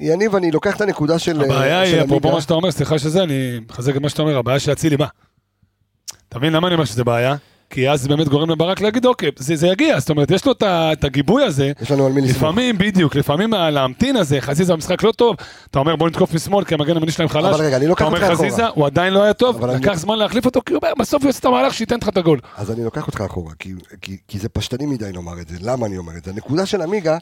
יניב, 0.00 0.36
אני 0.36 0.50
לוקח 0.50 0.76
את 0.76 0.80
הנקודה 0.80 1.18
של... 1.18 1.40
הבעיה 1.40 1.86
של 1.86 1.94
היא, 1.94 2.04
אפרופו. 2.04 2.32
מה 2.32 2.40
שאתה 2.40 2.54
אומר, 2.54 2.70
סליחה 2.70 2.98
שזה, 2.98 3.22
אני 3.22 3.60
מחזק 3.68 3.96
את 3.96 4.00
מה 4.00 4.08
שאתה 4.08 4.22
אומר, 4.22 4.38
הבעיה 4.38 4.58
שאצילי 4.58 4.96
בא. 4.96 5.06
אתה 6.28 6.38
מבין 6.38 6.52
למה 6.52 6.66
אני 6.66 6.74
אומר 6.74 6.84
שזה 6.84 7.04
בעיה? 7.04 7.34
כי 7.72 7.90
אז 7.90 8.02
זה 8.02 8.08
באמת 8.08 8.28
גורם 8.28 8.50
לברק 8.50 8.80
להגיד, 8.80 9.06
אוקיי, 9.06 9.30
זה, 9.36 9.56
זה 9.56 9.66
יגיע, 9.68 10.00
זאת 10.00 10.10
אומרת, 10.10 10.30
יש 10.30 10.46
לו 10.46 10.52
את 10.52 10.62
את 10.62 11.04
הגיבוי 11.04 11.42
הזה, 11.44 11.72
יש 11.82 11.90
לנו 11.90 12.06
על 12.06 12.12
מי 12.12 12.20
לסמוך. 12.20 12.36
לפעמים, 12.36 12.78
בדיוק, 12.78 13.16
לפעמים 13.16 13.50
להמתין 13.52 14.16
הזה, 14.16 14.40
חזיזה 14.40 14.72
במשחק 14.72 15.02
לא 15.02 15.12
טוב, 15.12 15.36
אתה 15.70 15.78
אומר 15.78 15.96
בוא 15.96 16.08
נתקוף 16.08 16.34
משמאל, 16.34 16.64
כי 16.64 16.74
המגן 16.74 16.96
המני 16.96 17.10
שלהם 17.12 17.28
חלש, 17.28 17.54
אבל 17.54 17.64
רגע, 17.64 17.76
אני 17.76 17.86
לוקח 17.86 18.04
אתה 18.06 18.14
אותך 18.14 18.22
אומר 18.22 18.32
אחורה. 18.34 18.48
חזיזה, 18.48 18.66
הוא 18.68 18.86
עדיין 18.86 19.12
לא 19.12 19.22
היה 19.22 19.32
טוב, 19.34 19.56
אבל 19.56 19.70
אני- 19.70 19.80
לקח 19.86 19.94
זמן 19.94 20.18
להחליף 20.18 20.46
אותו, 20.46 20.60
כי 20.66 20.72
הוא 20.74 20.80
אומר, 20.82 20.92
בסוף 20.98 21.22
הוא 21.22 21.28
יעשה 21.28 21.38
את 21.40 21.44
המהלך 21.44 21.74
שייתן 21.74 21.96
לך 22.02 22.08
את 22.08 22.16
הגול. 22.16 22.38
אז 22.56 22.70
אני 22.70 22.84
לוקח 22.84 23.06
אותך 23.06 23.20
אחורה, 23.20 23.52
כי, 23.58 23.72
כי, 24.02 24.16
כי 24.28 24.38
זה 24.38 24.48
פשטני 24.48 24.86
מדי 24.86 25.12
לומר 25.12 25.40
את 25.40 25.48
זה. 25.48 25.56
למה 25.60 25.86
אני 25.86 25.98
אומר 25.98 26.12
את 26.16 26.24
זה? 26.24 26.30
הנקודה 26.30 26.66
של 26.66 26.82
עמיגה, 26.82 27.16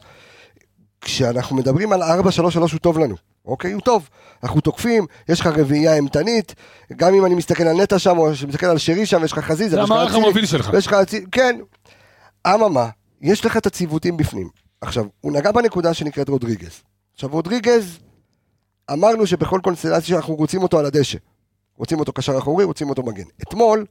כשאנחנו 1.01 1.57
מדברים 1.57 1.93
על 1.93 2.03
4-3-3 2.03 2.07
הוא 2.57 2.79
טוב 2.83 2.99
לנו, 2.99 3.15
אוקיי? 3.45 3.73
הוא 3.73 3.81
טוב. 3.81 4.09
אנחנו 4.43 4.61
תוקפים, 4.61 5.07
יש 5.29 5.41
לך 5.41 5.47
רביעייה 5.47 5.95
אימתנית, 5.95 6.55
גם 6.93 7.15
אם 7.15 7.27
אני 7.27 7.35
מסתכל 7.35 7.63
על 7.63 7.77
נטע 7.77 7.99
שם, 7.99 8.19
או 8.19 8.35
שמסתכל 8.35 8.67
על 8.67 8.79
שרי 8.79 9.07
שם, 9.07 9.25
יש 9.25 9.33
לך 9.33 9.39
חזיזה, 9.39 9.71
זה 9.71 9.77
לך 9.77 9.91
המערך 9.91 10.15
המוביל 10.15 10.47
שלך. 10.47 10.71
ויש 10.73 10.87
לך 10.87 10.93
אצילי, 10.93 11.27
כן. 11.33 11.61
אממה, 12.47 12.89
יש 13.21 13.45
לך 13.45 13.57
את 13.57 13.67
הציוותים 13.67 14.17
בפנים. 14.17 14.49
עכשיו, 14.81 15.05
הוא 15.21 15.33
נגע 15.33 15.53
בנקודה 15.53 15.95
שנקראת 15.95 16.29
רודריגז. 16.29 16.83
עכשיו, 17.15 17.31
רודריגז, 17.31 17.99
אמרנו 18.93 19.27
שבכל 19.27 19.61
קונסטלציה 19.63 20.17
אנחנו 20.17 20.35
רוצים 20.35 20.63
אותו 20.63 20.79
על 20.79 20.87
הדשא. 20.87 21.19
רוצים 21.77 22.01
אותו 22.01 22.13
קשר 22.13 22.39
אחורי, 22.39 22.65
רוצים 22.65 22.91
אותו 22.91 23.03
מגן. 23.03 23.25
אתמול, 23.43 23.87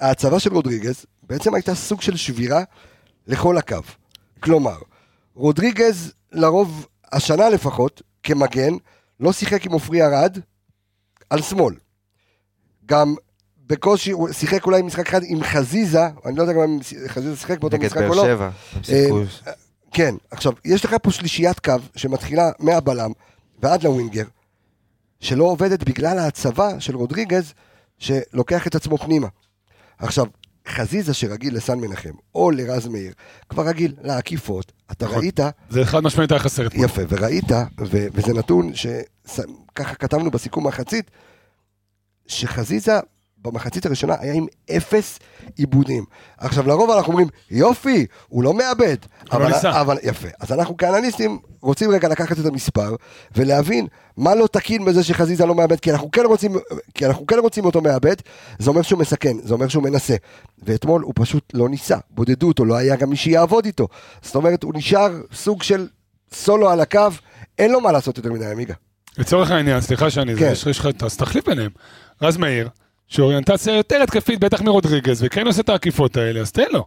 ההצבה 0.00 0.40
של 0.40 0.52
רודריגז 0.52 1.06
בעצם 1.22 1.54
הייתה 1.54 1.74
סוג 1.74 2.00
של 2.00 2.16
שבירה 2.16 2.62
לכל 3.26 3.58
הקו. 3.58 3.76
כלומר, 4.40 4.76
רודריגז 5.34 6.12
לרוב, 6.32 6.86
השנה 7.12 7.48
לפחות, 7.48 8.02
כמגן, 8.22 8.72
לא 9.20 9.32
שיחק 9.32 9.66
עם 9.66 9.72
עופרי 9.72 10.02
ארד 10.02 10.38
על 11.30 11.42
שמאל. 11.42 11.74
גם 12.86 13.14
בקושי, 13.66 14.10
הוא 14.10 14.32
שיחק 14.32 14.66
אולי 14.66 14.82
משחק 14.82 15.06
אחד 15.08 15.20
עם 15.24 15.42
חזיזה, 15.42 16.06
אני 16.26 16.36
לא 16.36 16.42
יודע 16.42 16.52
גם 16.52 16.60
אם 16.60 16.78
חזיזה 17.06 17.36
שיחק 17.36 17.60
באותו 17.60 17.76
נגד 17.76 17.86
משחק 17.86 17.98
באר 17.98 18.08
או 18.08 18.14
לא. 18.14 18.22
שבע. 18.24 18.50
הם 18.74 18.82
שיחקו- 18.82 19.50
כן, 19.92 20.14
עכשיו, 20.30 20.52
יש 20.64 20.84
לך 20.84 20.94
פה 21.02 21.10
שלישיית 21.10 21.58
קו 21.60 21.72
שמתחילה 21.96 22.50
מהבלם 22.58 23.10
ועד 23.62 23.82
לווינגר, 23.82 24.24
שלא 25.20 25.44
עובדת 25.44 25.84
בגלל 25.84 26.18
ההצבה 26.18 26.80
של 26.80 26.96
רודריגז, 26.96 27.52
שלוקח 27.98 28.66
את 28.66 28.74
עצמו 28.74 28.98
פנימה. 28.98 29.28
עכשיו, 29.98 30.26
חזיזה 30.70 31.14
שרגיל 31.14 31.56
לסן 31.56 31.78
מנחם, 31.78 32.12
או 32.34 32.50
לרז 32.50 32.88
מאיר, 32.88 33.12
כבר 33.48 33.66
רגיל 33.68 33.94
לעקיפות, 34.02 34.72
אתה 34.92 35.04
נכון. 35.04 35.18
ראית, 35.18 35.40
זה 35.70 35.84
חד 35.84 36.00
משמעית 36.00 36.30
היה 36.30 36.38
חסר 36.40 36.66
אתמול. 36.66 36.84
יפה, 36.84 37.02
וראית, 37.08 37.52
ו- 37.80 38.06
וזה 38.12 38.34
נתון 38.34 38.72
שככה 38.74 39.94
כתבנו 39.94 40.30
בסיכום 40.30 40.66
מחצית, 40.66 41.10
שחזיזה 42.26 42.92
במחצית 43.42 43.86
הראשונה 43.86 44.14
היה 44.20 44.32
עם 44.32 44.46
אפס 44.76 45.18
עיבודים. 45.56 46.04
עכשיו 46.38 46.68
לרוב 46.68 46.90
אנחנו 46.90 47.12
אומרים, 47.12 47.28
יופי, 47.50 48.06
הוא 48.28 48.44
לא 48.44 48.54
מאבד. 48.54 48.96
הוא 49.32 49.40
לא 49.40 49.48
ניסה. 49.48 49.80
אבל 49.80 49.96
יפה. 50.02 50.28
אז 50.40 50.52
אנחנו 50.52 50.76
כאנליסטים 50.76 51.38
רוצים 51.62 51.90
רגע 51.90 52.08
לקחת 52.08 52.38
את 52.38 52.46
המספר 52.46 52.94
ולהבין 53.36 53.86
מה 54.16 54.34
לא 54.34 54.46
תקין 54.46 54.84
בזה 54.84 55.04
שחזיזה 55.04 55.46
לא 55.46 55.54
מאבד, 55.54 55.80
כי 55.80 55.92
אנחנו 55.92 56.10
כן 56.10 56.22
רוצים, 56.24 56.56
כי 56.94 57.06
אנחנו 57.06 57.26
כן 57.26 57.38
רוצים 57.38 57.64
אותו 57.64 57.80
מאבד, 57.80 58.16
זה 58.58 58.70
אומר 58.70 58.82
שהוא 58.82 59.00
מסכן, 59.00 59.36
זה 59.42 59.54
אומר 59.54 59.68
שהוא 59.68 59.82
מנסה. 59.82 60.16
ואתמול 60.62 61.02
הוא 61.02 61.12
פשוט 61.16 61.52
לא 61.54 61.68
ניסה, 61.68 61.96
בודדו 62.10 62.48
אותו, 62.48 62.64
לא 62.64 62.74
היה 62.76 62.96
גם 62.96 63.10
מי 63.10 63.16
שיעבוד 63.16 63.64
איתו. 63.64 63.88
זאת 64.22 64.34
אומרת, 64.34 64.62
הוא 64.62 64.72
נשאר 64.74 65.20
סוג 65.32 65.62
של 65.62 65.88
סולו 66.32 66.70
על 66.70 66.80
הקו, 66.80 67.08
אין 67.58 67.72
לו 67.72 67.80
מה 67.80 67.92
לעשות 67.92 68.16
יותר 68.16 68.32
מדי 68.32 68.46
עמיגה. 68.46 68.74
לצורך 69.18 69.50
העניין, 69.50 69.80
סליחה 69.80 70.10
שאני, 70.10 70.32
כן. 70.34 70.38
זה, 70.38 70.46
יש 70.46 70.66
יש 70.66 70.78
לך, 70.78 70.88
אז 71.04 71.16
תחליף 71.16 71.48
ביניהם. 71.48 71.70
רז 72.22 72.36
מאיר, 72.36 72.68
שאוריינטציה 73.10 73.74
יותר 73.76 74.02
התקפית, 74.02 74.40
בטח 74.40 74.62
מרודריגז, 74.62 75.22
וכן 75.22 75.46
עושה 75.46 75.60
את 75.60 75.68
העקיפות 75.68 76.16
האלה, 76.16 76.40
אז 76.40 76.52
תן 76.52 76.64
לו. 76.72 76.84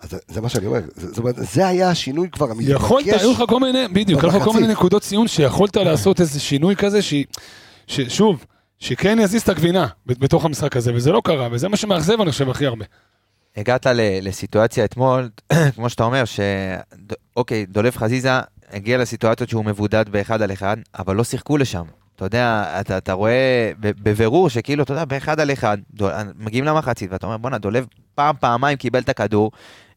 אז 0.00 0.10
זה, 0.10 0.16
זה 0.28 0.40
מה 0.40 0.48
שאני 0.48 0.66
אומר, 0.66 0.80
זה, 0.94 1.08
זאת 1.08 1.18
אומרת, 1.18 1.34
זה 1.36 1.66
היה 1.68 1.90
השינוי 1.90 2.30
כבר 2.30 2.50
המתבקש. 2.50 2.68
יכולת, 2.70 3.06
היו 3.06 3.32
לך 3.32 3.42
כל 3.48 3.60
מיני, 3.60 3.88
בדיוק, 3.92 4.24
היו 4.24 4.28
לך 4.38 4.44
כל. 4.44 4.52
מיני 4.52 4.66
נקודות 4.66 5.02
ציון 5.02 5.28
שיכולת 5.28 5.76
לעשות 5.76 6.20
איזה 6.20 6.40
שינוי 6.40 6.76
כזה, 6.76 7.02
ש- 7.02 7.14
ששוב, 7.86 8.44
שכן 8.78 9.18
יזיז 9.22 9.42
את 9.42 9.48
הגבינה 9.48 9.86
בתוך 10.06 10.44
המשחק 10.44 10.76
הזה, 10.76 10.94
וזה 10.94 11.12
לא 11.12 11.20
קרה, 11.24 11.48
וזה 11.52 11.68
מה 11.68 11.76
שמאכזב, 11.76 12.20
אני 12.20 12.30
חושב, 12.30 12.50
הכי 12.50 12.66
הרבה. 12.66 12.84
הגעת 13.56 13.86
ל- 13.86 14.28
לסיטואציה 14.28 14.84
אתמול, 14.84 15.28
כמו 15.74 15.90
שאתה 15.90 16.04
אומר, 16.04 16.24
שאוקיי, 16.24 17.66
דולב 17.66 17.96
חזיזה 17.96 18.30
הגיע 18.72 18.98
לסיטואציות 18.98 19.50
שהוא 19.50 19.64
מבודד 19.64 20.04
באחד 20.10 20.42
על 20.42 20.52
אחד, 20.52 20.76
אבל 20.98 21.16
לא 21.16 21.24
שיחקו 21.24 21.56
לשם. 21.56 21.84
אתה 22.20 22.26
יודע, 22.26 22.76
אתה, 22.80 22.98
אתה 22.98 23.12
רואה 23.12 23.72
בבירור 23.80 24.48
שכאילו, 24.50 24.82
אתה 24.82 24.92
יודע, 24.92 25.04
באחד 25.04 25.40
על 25.40 25.52
אחד, 25.52 25.78
דול, 25.94 26.12
מגיעים 26.36 26.64
למחצית, 26.64 27.12
ואתה 27.12 27.26
אומר, 27.26 27.36
בואנה, 27.36 27.58
דולב 27.58 27.86
פעם, 28.14 28.34
פעמיים 28.40 28.76
קיבל 28.76 28.98
את 29.00 29.08
הכדור. 29.08 29.50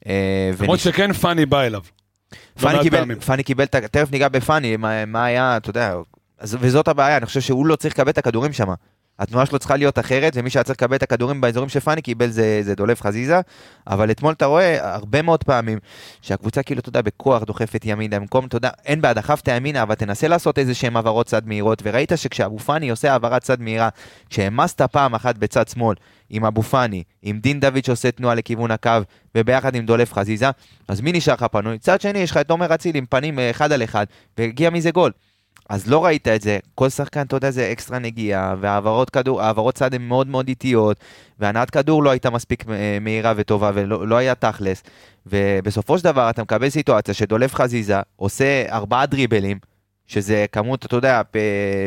אה, 0.07 0.51
למרות 0.59 0.79
ונש- 0.79 0.83
שכן 0.83 1.13
פאני 1.13 1.45
בא 1.45 1.61
אליו. 1.61 1.81
לא 2.33 2.37
פאני 2.61 2.79
קיבל. 2.81 3.15
פאני 3.19 3.43
קיבל, 3.43 3.65
תכף 3.65 4.11
ניגע 4.11 4.27
בפאני, 4.27 4.77
מה, 4.77 5.05
מה 5.05 5.25
היה, 5.25 5.57
אתה 5.57 5.69
יודע, 5.69 5.95
וזאת 6.43 6.87
הבעיה, 6.87 7.17
אני 7.17 7.25
חושב 7.25 7.41
שהוא 7.41 7.65
לא 7.65 7.75
צריך 7.75 7.93
לקבל 7.93 8.09
את 8.09 8.17
הכדורים 8.17 8.53
שם. 8.53 8.67
התנועה 9.19 9.45
שלו 9.45 9.59
צריכה 9.59 9.75
להיות 9.75 9.99
אחרת, 9.99 10.33
ומי 10.35 10.49
שהיה 10.49 10.63
צריך 10.63 10.77
לקבל 10.81 10.95
את 10.95 11.03
הכדורים 11.03 11.41
באזורים 11.41 11.69
שפאני 11.69 12.01
קיבל 12.01 12.29
זה, 12.29 12.59
זה 12.63 12.75
דולב 12.75 12.99
חזיזה, 13.01 13.41
אבל 13.87 14.11
אתמול 14.11 14.33
אתה 14.33 14.45
רואה 14.45 14.93
הרבה 14.93 15.21
מאוד 15.21 15.43
פעמים 15.43 15.79
שהקבוצה 16.21 16.63
כאילו, 16.63 16.79
אתה 16.79 16.89
יודע, 16.89 17.01
בכוח 17.01 17.43
דוחפת 17.43 17.81
ימינה, 17.85 18.19
במקום, 18.19 18.45
אתה 18.45 18.57
יודע, 18.57 18.69
אין 18.85 19.01
בעיה, 19.01 19.13
דחפת 19.13 19.47
ימינה, 19.47 19.81
אבל 19.81 19.95
תנסה 19.95 20.27
לעשות 20.27 20.59
איזה 20.59 20.73
שהם 20.73 20.95
העברות 20.95 21.25
צד 21.25 21.47
מהירות, 21.47 21.81
וראית 21.85 22.11
שכשאבו 22.15 22.59
פאני 22.59 22.89
עושה 22.89 23.11
העברת 23.11 23.41
צד 23.41 23.61
מהירה, 23.61 23.89
שהעמסת 24.29 24.81
פעם 24.81 25.15
אחת 25.15 25.37
בצד 25.37 25.67
שמאל, 25.67 25.95
עם 26.29 26.45
אבו 26.45 26.61
פאני, 26.61 27.03
עם 27.21 27.39
דין 27.39 27.59
דוד 27.59 27.85
שעושה 27.85 28.11
תנועה 28.11 28.35
לכיוון 28.35 28.71
הקו, 28.71 28.91
וביחד 29.35 29.75
עם 29.75 29.85
דולב 29.85 30.11
חזיזה, 30.13 30.49
אז 30.87 31.01
מי 31.01 31.11
נשאר 31.11 31.33
לך 31.33 31.45
פנוי? 31.51 31.79
צד 31.79 32.01
שני, 32.01 32.19
יש 32.19 32.31
לך 32.31 32.37
את 32.37 32.51
עומר 32.51 32.75
אצילי 32.75 32.99
עם 32.99 33.05
פנים 33.05 33.39
אה, 33.39 33.49
אחד 33.49 33.71
על 33.71 33.83
אחד, 33.83 34.05
והגיע 34.37 34.69
מזה 34.69 34.91
גול. 34.91 35.11
אז 35.69 35.87
לא 35.87 36.05
ראית 36.05 36.27
את 36.27 36.41
זה, 36.41 36.59
כל 36.75 36.89
שחקן, 36.89 37.21
אתה 37.21 37.35
יודע, 37.35 37.51
זה 37.51 37.71
אקסטרה 37.71 37.99
נגיעה, 37.99 38.55
והעברות 38.59 39.09
כדור, 39.09 39.41
העברות 39.41 39.75
צד 39.75 39.93
הן 39.93 40.01
מאוד 40.01 40.27
מאוד 40.27 40.47
איטיות, 40.47 40.97
והנעת 41.39 41.69
כדור 41.69 42.03
לא 42.03 42.09
הייתה 42.09 42.29
מספיק 42.29 42.65
אה, 42.69 42.97
מהירה 43.01 43.33
וטובה, 43.35 43.71
ולא 43.73 44.07
לא 44.07 44.15
היה 44.15 44.35
תכלס. 44.35 44.83
ובסופו 45.25 45.97
של 45.97 46.03
דבר 46.03 46.29
אתה 46.29 46.43
מקבל 46.43 46.69
סיטואציה 46.69 47.13
שדולב 47.13 47.53
חזיזה 47.53 47.99
עושה 48.15 48.65
ארבעה 48.71 49.05
דריבלים, 49.05 49.59
שזה 50.07 50.45
כמות, 50.51 50.85
אתה 50.85 50.95
יודע, 50.95 51.21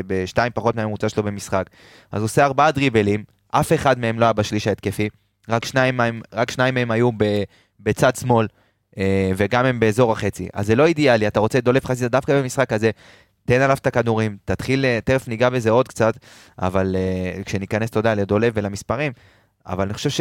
בשתיים 0.06 0.52
פחות 0.54 0.76
מהממוצע 0.76 1.08
שלו 1.08 1.22
במשחק. 1.22 1.70
אז 2.12 2.22
עושה 2.22 2.44
ארבעה 2.44 2.72
דריבלים, 2.72 3.24
אף 3.50 3.72
אחד 3.72 3.98
מהם 3.98 4.18
לא 4.18 4.24
היה 4.24 4.32
בשליש 4.32 4.66
ההתקפי, 4.66 5.08
רק 5.48 5.64
שניים 5.64 6.00
רק 6.32 6.50
שניים 6.50 6.74
מהם 6.74 6.90
היו 6.90 7.10
בצד 7.80 8.16
שמאל, 8.16 8.46
אה, 8.98 9.30
וגם 9.36 9.66
הם 9.66 9.80
באזור 9.80 10.12
החצי. 10.12 10.48
אז 10.54 10.66
זה 10.66 10.74
לא 10.74 10.86
אידיאלי, 10.86 11.26
אתה 11.26 11.40
רוצה 11.40 11.58
את 11.58 11.64
דולב 11.64 11.84
חזיזה 11.84 12.08
דווקא 12.08 12.40
במשחק 12.40 12.72
הזה. 12.72 12.90
תן 13.46 13.60
עליו 13.60 13.76
את 13.80 13.86
הכדורים, 13.86 14.36
תתחיל, 14.44 14.84
אה, 14.84 14.98
תכף 15.04 15.28
ניגע 15.28 15.48
בזה 15.50 15.70
עוד 15.70 15.88
קצת, 15.88 16.14
אבל 16.58 16.96
אה, 16.96 17.42
כשניכנס, 17.44 17.90
יודע, 17.98 18.14
לדולב 18.14 18.52
ולמספרים, 18.56 19.12
אבל 19.66 19.84
אני 19.84 19.94
חושב 19.94 20.10
ש- 20.10 20.20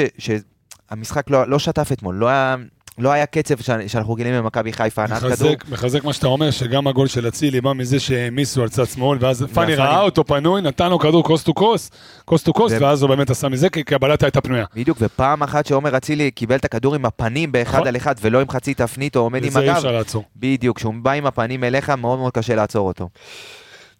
שהמשחק 0.89 1.29
לא, 1.29 1.47
לא 1.47 1.59
שטף 1.59 1.91
אתמול, 1.91 2.15
לא 2.15 2.27
היה, 2.27 2.55
לא 2.97 3.11
היה 3.11 3.25
קצב 3.25 3.61
ש- 3.61 3.69
שאנחנו 3.87 4.15
גילים 4.15 4.33
במכבי 4.43 4.73
חיפה, 4.73 5.03
הנעת 5.03 5.19
כדור. 5.19 5.31
מחזק, 5.31 5.69
מחזק 5.69 6.03
מה 6.03 6.13
שאתה 6.13 6.27
אומר, 6.27 6.51
שגם 6.51 6.87
הגול 6.87 7.07
של 7.07 7.27
אצילי 7.27 7.61
בא 7.61 7.73
מזה 7.73 7.99
שהעמיסו 7.99 8.61
על 8.63 8.69
צד 8.69 8.85
שמאל, 8.85 9.17
ואז 9.21 9.37
פאני 9.43 9.47
והפאני- 9.49 9.75
ראה 9.75 10.01
אותו 10.01 10.25
פנוי, 10.25 10.61
נתן 10.61 10.89
לו 10.89 10.99
כדור 10.99 11.23
קוסט 11.23 11.45
טו 11.45 11.53
קוסט, 11.53 11.95
coast 12.25 12.45
to 12.45 12.53
coast, 12.53 12.75
ו- 12.75 12.81
ואז 12.81 13.01
הוא 13.01 13.09
באמת 13.09 13.29
עשה 13.29 13.49
מזה, 13.49 13.69
כי 13.69 13.95
הבלטה 13.95 14.25
הייתה 14.25 14.41
פנויה. 14.41 14.65
בדיוק, 14.75 14.97
ופעם 15.01 15.43
אחת 15.43 15.65
שעומר 15.65 15.97
אצילי 15.97 16.31
קיבל 16.31 16.55
את 16.55 16.65
הכדור 16.65 16.95
עם 16.95 17.05
הפנים 17.05 17.51
באחד 17.51 17.75
נכון. 17.77 17.87
על 17.87 17.95
אחד, 17.97 18.15
ולא 18.21 18.41
עם 18.41 18.49
חצי 18.49 18.73
תפנית 18.73 19.15
או 19.15 19.21
עומד 19.21 19.43
עם 19.43 19.49
וזה 19.49 19.59
אי 19.59 19.65
הגב, 19.69 19.75
אפשר 19.75 19.91
לעצור. 19.91 20.23
בדיוק, 20.35 20.77
כשהוא 20.77 20.93
בא 21.01 21.11
עם 21.11 21.25
הפנים 21.25 21.63
אליך, 21.63 21.89
מאוד 21.89 22.19
מאוד 22.19 22.31
קשה 22.33 22.55
לעצור 22.55 22.87
אותו. 22.87 23.09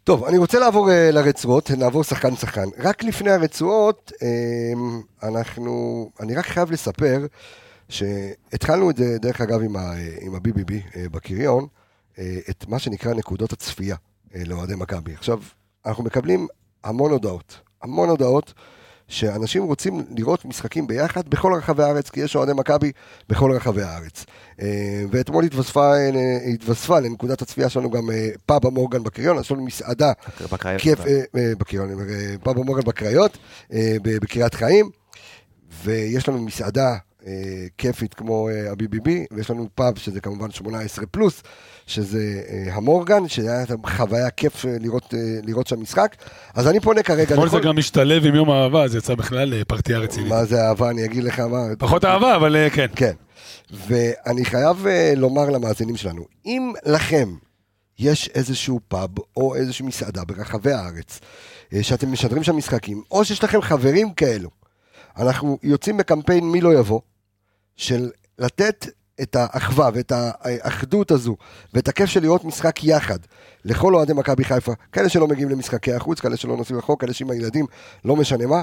טוב, 0.04 0.24
אני 0.26 0.38
רוצה 0.38 0.60
לעבור 0.60 0.88
uh, 0.90 0.92
לרצועות, 1.12 1.72
נעבור 1.72 2.04
שחקן 2.04 2.36
שחקן. 2.36 2.66
רק 2.84 3.04
לפני 3.04 3.32
הרצועות, 3.32 4.12
um, 4.16 4.18
אנחנו, 5.28 5.72
אני 6.22 6.36
רק 6.36 6.46
חייב 6.46 6.72
לספר 6.72 7.26
שהתחלנו 7.90 8.90
את 8.90 8.98
זה, 8.98 9.18
דרך 9.22 9.42
אגב, 9.42 9.62
עם, 9.62 9.76
ה, 9.76 9.94
עם 10.22 10.36
ה-BBB 10.36 10.72
uh, 10.72 10.98
בקריון, 11.12 11.68
uh, 12.16 12.20
את 12.50 12.68
מה 12.68 12.80
שנקרא 12.80 13.14
נקודות 13.14 13.54
הצפייה 13.54 13.96
uh, 13.96 14.38
לאוהדי 14.46 14.76
מכבי. 14.76 15.14
עכשיו, 15.14 15.40
אנחנו 15.86 16.04
מקבלים 16.04 16.48
המון 16.84 17.12
הודעות, 17.12 17.60
המון 17.82 18.10
הודעות. 18.10 18.54
שאנשים 19.08 19.64
רוצים 19.64 20.06
לראות 20.18 20.46
משחקים 20.46 20.88
ביחד 20.88 21.30
בכל 21.30 21.54
רחבי 21.54 21.84
הארץ, 21.84 22.10
כי 22.10 22.20
יש 22.20 22.36
אוהדי 22.36 22.54
מכבי 22.54 22.92
בכל 23.30 23.52
רחבי 23.52 23.82
הארץ. 23.82 24.26
אה, 24.62 25.04
ואתמול 25.12 25.44
התווספה, 25.44 25.94
אה, 25.94 26.10
התווספה 26.54 27.00
לנקודת 27.00 27.42
הצפייה 27.42 27.70
שלנו 27.70 27.92
גם 27.92 28.12
אה, 28.12 28.30
פאב 28.46 28.66
המורגן 28.66 29.04
בקריון, 29.04 29.40
יש 29.40 29.52
לנו 29.52 29.66
מסעדה 29.66 30.12
בקריות. 30.52 30.82
כיף, 30.82 31.00
אה, 31.00 31.22
אה, 31.38 31.52
בקריון, 31.58 31.86
אני 31.86 31.94
אומר, 31.94 32.10
אה, 32.10 32.36
פאב 32.44 32.58
המורגן 32.58 32.84
בקריות, 32.86 33.38
אה, 33.74 33.96
בקריית 34.04 34.54
חיים, 34.54 34.90
ויש 35.84 36.30
לנו 36.30 36.42
מסעדה 36.42 36.96
אה, 37.28 37.32
כיפית 37.78 38.14
כמו 38.14 38.50
אה, 38.50 38.72
ה-BBB, 38.72 39.10
ויש 39.32 39.50
לנו 39.50 39.70
פאב 39.76 39.98
שזה 39.98 40.22
כמובן 40.22 40.52
18 40.52 41.06
פלוס, 41.06 41.44
שזה 41.88 42.42
אה, 42.50 42.76
המורגן, 42.76 43.28
שהיה 43.28 43.66
חוויה 43.86 44.30
כיף 44.30 44.66
אה, 44.66 44.76
לראות, 44.80 45.14
אה, 45.14 45.20
לראות 45.44 45.68
שם 45.68 45.82
משחק. 45.82 46.16
אז 46.54 46.68
אני 46.68 46.80
פונה 46.80 47.04
כרגע 47.04 47.24
אתמול 47.24 47.50
זה 47.50 47.58
לכל... 47.58 47.68
גם 47.68 47.78
משתלב 47.78 48.26
עם 48.26 48.36
יום 48.36 48.50
האהבה, 48.50 48.84
אז 48.84 48.96
יצא 48.96 49.16
בכלל 49.16 49.54
אה, 49.54 49.66
פרטייה 49.66 50.00
רצינית. 50.00 50.30
מה 50.30 50.46
זה 50.46 50.68
אהבה, 50.68 50.90
אני 50.90 51.06
אגיד 51.06 51.24
לך 51.24 51.40
מה... 51.40 51.58
פחות 51.80 52.06
אהבה, 52.06 52.36
אבל 52.36 52.56
אה, 52.56 52.70
כן. 52.70 52.88
כן. 52.96 53.14
ואני 53.88 54.46
חייב 54.46 54.88
אה, 54.88 55.14
לומר 55.16 55.50
למאזינים 55.50 55.98
שלנו, 55.98 56.26
אם 56.46 56.74
לכם 56.86 57.36
יש 58.00 58.30
איזשהו 58.36 58.80
פאב 58.88 59.10
או 59.38 59.56
איזושהי 59.56 59.86
מסעדה 59.86 60.24
ברחבי 60.24 60.72
הארץ, 60.72 61.20
שאתם 61.82 62.12
משדרים 62.12 62.44
שם 62.44 62.58
משחקים, 62.58 63.02
או 63.12 63.26
שיש 63.26 63.44
לכם 63.44 63.62
חברים 63.62 64.14
כאלו, 64.14 64.50
אנחנו 65.18 65.58
יוצאים 65.64 65.98
בקמפיין 65.98 66.52
מי 66.52 66.62
לא 66.62 66.74
יבוא, 66.74 67.00
של 67.76 68.12
לתת 68.40 68.86
את 69.22 69.36
האחווה 69.36 69.90
ואת 69.94 70.12
האחדות 70.16 71.12
הזו, 71.12 71.36
ואת 71.74 71.88
הכיף 71.88 72.10
של 72.10 72.22
לראות 72.22 72.44
משחק 72.44 72.84
יחד, 72.84 73.20
לכל 73.66 73.96
אוהדי 73.96 74.14
מכבי 74.14 74.44
חיפה, 74.44 74.74
כאלה 74.92 75.10
שלא 75.10 75.28
מגיעים 75.28 75.50
למשחקי 75.50 75.94
החוץ, 75.94 76.20
כאלה 76.20 76.38
שלא 76.38 76.58
נוסעים 76.58 76.80
רחוק, 76.80 77.02
כאלה 77.02 77.14
שעם 77.14 77.32
הילדים, 77.32 77.66
לא 78.06 78.16
משנה 78.16 78.46
מה, 78.46 78.62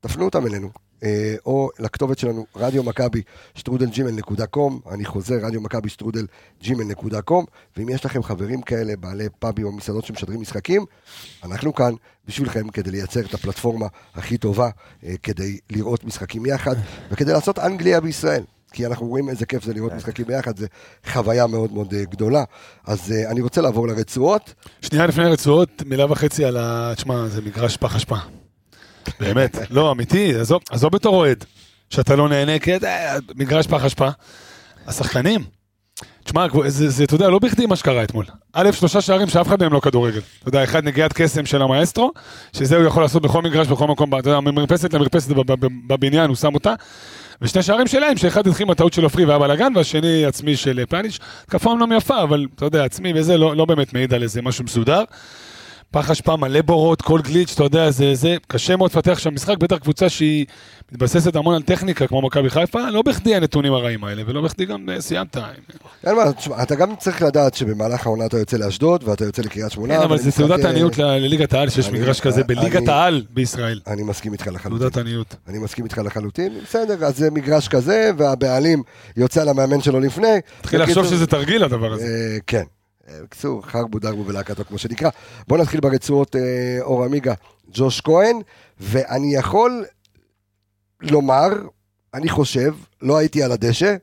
תפנו 0.00 0.24
אותם 0.24 0.46
אלינו. 0.46 0.68
אה, 1.04 1.34
או 1.46 1.70
לכתובת 1.78 2.18
שלנו, 2.18 2.46
רדיו 2.56 2.82
מכבי, 2.82 3.22
שטרודל 3.54 3.86
ג'ימל 3.86 4.10
נקודה 4.10 4.46
קום, 4.46 4.80
אני 4.90 5.04
חוזר, 5.04 5.34
רדיו 5.42 5.60
מכבי, 5.60 5.88
שטרודל 5.88 6.26
ג'ימל 6.62 6.84
נקודה 6.84 7.22
קום, 7.22 7.44
ואם 7.76 7.88
יש 7.88 8.04
לכם 8.04 8.22
חברים 8.22 8.62
כאלה, 8.62 8.96
בעלי 8.96 9.28
פאבים 9.38 9.66
או 9.66 9.72
מסעדות 9.72 10.04
שמשדרים 10.04 10.40
משחקים, 10.40 10.84
אנחנו 11.44 11.74
כאן 11.74 11.92
בשבילכם 12.26 12.68
כדי 12.68 12.90
לייצר 12.90 13.20
את 13.20 13.34
הפלטפורמה 13.34 13.86
הכי 14.14 14.38
טובה, 14.38 14.70
אה, 15.04 15.14
כדי 15.22 15.58
לראות 15.70 16.04
משחקים 16.04 16.46
יחד, 16.46 16.74
וכדי 17.10 17.32
לעשות 17.32 17.58
אנגליה 17.58 18.00
בישראל. 18.00 18.42
כי 18.72 18.86
אנחנו 18.86 19.06
רואים 19.06 19.28
איזה 19.28 19.46
כיף 19.46 19.64
זה 19.64 19.74
לראות 19.74 19.92
משחקים 19.92 20.26
ביחד, 20.26 20.56
זה 20.56 20.66
חוויה 21.06 21.46
מאוד 21.46 21.72
מאוד 21.72 21.94
אה, 21.94 22.04
גדולה. 22.04 22.44
אז 22.86 23.12
אני 23.30 23.40
רוצה 23.40 23.60
לעבור 23.60 23.88
לרצועות. 23.88 24.54
שנייה 24.82 25.06
לפני 25.06 25.24
הרצועות, 25.24 25.82
מילה 25.86 26.12
וחצי 26.12 26.44
על 26.44 26.56
ה... 26.56 26.92
תשמע, 26.96 27.28
זה 27.28 27.42
מגרש 27.42 27.76
פח 27.76 27.96
אשפה. 27.96 28.16
באמת, 29.20 29.58
לא, 29.70 29.92
אמיתי, 29.92 30.34
עזוב, 30.34 30.62
בתור 30.92 31.16
אוהד, 31.16 31.44
שאתה 31.90 32.16
לא 32.16 32.28
נהנה, 32.28 32.58
כי 32.58 32.74
אה, 32.74 33.16
מגרש 33.34 33.66
פח 33.66 33.84
אשפה. 33.84 34.08
השחקנים, 34.86 35.44
תשמע, 36.24 36.46
זה, 36.66 37.04
אתה 37.04 37.14
יודע, 37.14 37.28
לא 37.28 37.38
בכדי 37.38 37.66
מה 37.66 37.76
שקרה 37.76 38.02
אתמול. 38.04 38.24
א', 38.52 38.70
שלושה 38.72 39.00
שערים 39.00 39.28
שאף 39.28 39.46
אחד 39.46 39.60
מהם 39.62 39.72
לא 39.72 39.80
כדורגל. 39.80 40.20
אתה 40.40 40.48
יודע, 40.48 40.64
אחד 40.64 40.84
נגיעת 40.84 41.12
קסם 41.12 41.46
של 41.46 41.62
המאסטרו, 41.62 42.12
שזה 42.52 42.76
הוא 42.76 42.84
יכול 42.84 43.02
לעשות 43.02 43.22
בכל 43.22 43.42
מגרש, 43.42 43.66
בכל 43.66 43.86
מקום, 43.86 44.18
אתה 44.18 44.30
יודע, 44.30 44.40
ממרפסת 44.40 44.94
למרפסת 44.94 45.28
בב- 45.30 45.52
בב- 45.52 45.66
בבניין, 45.86 46.28
הוא 46.28 46.36
שם 46.36 46.54
אותה. 46.54 46.74
ושני 47.42 47.62
שערים 47.62 47.86
שלהם, 47.86 48.16
שאחד 48.16 48.46
התחיל 48.46 48.66
עם 48.66 48.70
הטעות 48.70 48.92
של 48.92 49.04
עופרי 49.04 49.24
והיה 49.24 49.38
בלאגן, 49.38 49.72
והשני 49.76 50.24
עצמי 50.24 50.56
של 50.56 50.84
פלניץ'. 50.88 51.18
התקפה 51.44 51.70
אומנם 51.70 51.92
יפה, 51.92 52.22
אבל 52.22 52.46
אתה 52.54 52.64
יודע, 52.64 52.84
עצמי 52.84 53.12
וזה 53.16 53.36
לא, 53.38 53.56
לא 53.56 53.64
באמת 53.64 53.92
מעיד 53.94 54.14
על 54.14 54.22
איזה 54.22 54.42
משהו 54.42 54.64
מסודר. 54.64 55.04
פח 55.90 56.10
אשפה 56.10 56.36
מלא 56.36 56.62
בורות, 56.62 57.02
כל 57.02 57.20
גליץ', 57.20 57.52
אתה 57.54 57.64
יודע, 57.64 57.90
זה, 57.90 58.14
זה 58.14 58.36
קשה 58.46 58.76
מאוד 58.76 58.90
לפתח 58.90 59.18
שם 59.18 59.34
משחק, 59.34 59.58
בטח 59.58 59.76
קבוצה 59.76 60.08
שהיא 60.08 60.46
מתבססת 60.92 61.36
המון 61.36 61.54
על 61.54 61.62
טכניקה, 61.62 62.06
כמו 62.06 62.22
מכבי 62.22 62.50
חיפה, 62.50 62.90
לא 62.90 63.02
בכדי 63.02 63.34
הנתונים 63.34 63.72
הרעים 63.72 64.04
האלה, 64.04 64.22
ולא 64.26 64.40
בכדי 64.40 64.64
גם 64.64 64.88
אה, 64.88 65.00
סיימת. 65.00 65.36
אין 66.06 66.16
מה, 66.16 66.32
תשמע, 66.32 66.62
אתה 66.62 66.74
גם 66.74 66.96
צריך 66.96 67.22
לדעת 67.22 67.54
שבמהלך 67.54 68.06
העונה 68.06 68.26
אתה 68.26 68.38
יוצא 68.38 68.56
לאשדוד, 68.56 69.08
ואתה 69.08 69.24
יוצא 69.24 69.42
לקריית 69.42 69.72
שמונה. 69.72 69.96
כן, 69.96 70.02
אבל 70.02 70.18
זה 70.18 70.32
תעודת 70.32 70.64
עניות 70.64 70.98
לליגת 70.98 71.52
העל, 71.52 71.70
שיש 71.70 71.88
מגרש 71.88 72.20
כזה 72.20 72.44
בליגת 72.44 72.88
העל 72.88 73.22
בישראל. 73.30 73.80
אני 73.86 74.02
מסכים 74.02 74.32
איתך 74.32 74.46
לחלוטין. 74.46 74.78
תעודת 74.78 74.96
עניות. 74.96 75.34
אני 75.48 75.58
מסכים 75.58 75.84
איתך 75.84 75.98
לחלוטין, 75.98 76.52
בסדר, 76.64 77.04
אז 77.04 77.16
זה 77.16 77.30
מגרש 77.30 77.68
כזה, 77.68 78.10
והבעלים 78.18 78.82
יוצא 79.16 79.44
למאמן 79.44 79.80
שלו 79.80 80.00
לפני. 80.00 80.38
תתחיל 80.60 80.82
לחשוב 80.82 81.06
שזה 81.06 81.26
תרגיל 81.26 81.64
הדבר 81.64 81.92
הזה. 81.92 82.04
אה, 82.04 82.38
כן. 82.46 82.62
אה, 83.08 83.22
בקיצור, 83.22 83.62
חרבו 83.66 83.98
דרבו 83.98 84.26
ולהקתו 84.26 84.64
כמו 84.64 84.78
שנקרא. 84.78 85.10
בואו 85.48 85.60
נתחיל 85.60 85.80
ברצועות 85.80 86.36
אה, 86.36 86.78
אור 86.80 87.04
עמיגה, 87.04 87.34
ג'וש 87.72 88.00
כהן, 88.00 88.36
ואני 88.80 89.34
יכול 89.34 89.84
לומר, 91.00 91.48
אני 92.14 92.28
חושב, 92.28 92.74
לא 93.02 93.16
הייתי 93.18 93.42
על 93.42 93.52
הדשא, 93.52 93.96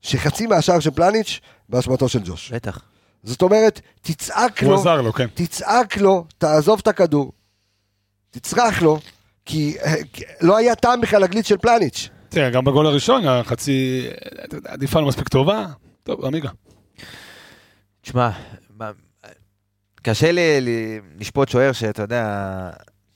שחצי 0.00 0.46
מהשער 0.46 0.80
של 0.80 0.90
פלניץ' 0.90 1.40
באשמתו 1.68 2.08
של 2.08 2.20
ג'וש. 2.24 2.52
בטח. 2.52 2.80
זאת 3.22 3.42
אומרת, 3.42 3.80
תצעק 4.00 4.62
הוא 4.62 4.70
לו, 4.70 4.80
עזר 4.80 5.02
לו, 5.02 5.12
כן. 5.12 5.26
תצעק 5.34 5.96
לו, 5.96 6.24
תעזוב 6.38 6.80
את 6.82 6.88
הכדור, 6.88 7.32
תצרח 8.30 8.82
לו, 8.82 8.98
כי 9.44 9.76
אה, 9.84 9.94
כי 10.12 10.24
לא 10.40 10.56
היה 10.56 10.74
טעם 10.74 11.00
בכלל 11.00 11.22
לגליץ' 11.22 11.46
של 11.46 11.56
פלניץ'. 11.56 12.08
תראה, 12.28 12.50
גם 12.50 12.64
בגול 12.64 12.86
הראשון, 12.86 13.28
החצי, 13.28 14.08
עדיפה 14.64 15.00
לא 15.00 15.06
מספיק 15.06 15.28
טובה. 15.28 15.66
טוב, 16.02 16.24
עמיגה. 16.24 16.50
תשמע, 18.06 18.30
קשה 20.02 20.32
לי 20.32 20.60
לשפוט 21.18 21.48
שוער 21.48 21.72
שאתה 21.72 22.02
יודע, 22.02 22.70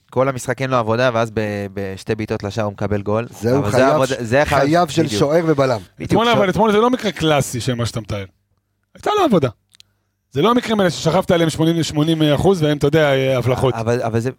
כל 0.09 0.29
המשחק 0.29 0.61
אין 0.61 0.69
לו 0.69 0.77
עבודה, 0.77 1.09
ואז 1.13 1.31
בשתי 1.73 2.15
בעיטות 2.15 2.43
לשער 2.43 2.65
הוא 2.65 2.73
מקבל 2.73 3.01
גול. 3.01 3.27
זהו 3.29 3.71
זה 4.19 4.45
חייו, 4.45 4.85
זה 4.87 4.93
של 4.93 5.03
בדיוק, 5.03 5.19
שוער 5.19 5.43
ובלם. 5.47 5.81
אתמול, 6.03 6.27
אבל 6.27 6.49
אתמול 6.49 6.71
זה 6.71 6.77
לא 6.77 6.89
מקרה 6.89 7.11
קלאסי 7.11 7.61
של 7.61 7.73
מה 7.73 7.85
שאתה 7.85 8.01
מתאר. 8.01 8.25
הייתה 8.95 9.11
לו 9.17 9.23
עבודה. 9.25 9.49
זה 10.31 10.41
לא 10.41 10.51
המקרים 10.51 10.79
האלה 10.79 10.89
ששכבת 10.89 11.31
עליהם 11.31 11.49
80 11.49 12.21
אחוז 12.35 12.63
והם, 12.63 12.77
אתה 12.77 12.87
יודע, 12.87 13.13
אה, 13.13 13.37
הבלחות. 13.37 13.73
אבל, 13.73 14.01
אבל 14.01 14.19
זה, 14.19 14.29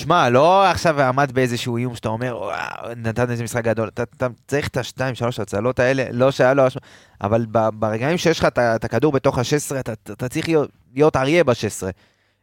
שמע, 0.00 0.28
לא 0.28 0.64
עכשיו 0.64 1.00
עמד 1.02 1.32
באיזשהו 1.32 1.76
איום 1.76 1.94
שאתה 1.94 2.08
אומר, 2.08 2.36
"וואו, 2.40 2.94
נתן 2.96 3.30
איזה 3.30 3.44
משחק 3.44 3.64
גדול, 3.64 3.88
אתה, 3.88 4.02
אתה 4.02 4.26
צריך 4.48 4.68
את 4.68 4.76
השתיים, 4.76 5.14
שלוש 5.14 5.40
הצלות 5.40 5.78
האלה, 5.78 6.04
לא 6.12 6.30
שהיה 6.30 6.54
לו 6.54 6.66
אשמה, 6.66 6.80
אבל 7.20 7.46
ברגעים 7.74 8.18
שיש 8.18 8.38
לך 8.38 8.44
את 8.58 8.84
הכדור 8.84 9.12
בתוך 9.12 9.38
ה-16, 9.38 9.80
אתה, 9.80 9.92
אתה 9.92 10.28
צריך 10.28 10.48
להיות, 10.48 10.70
להיות 10.94 11.16
אריה 11.16 11.44
ב-16. 11.44 11.82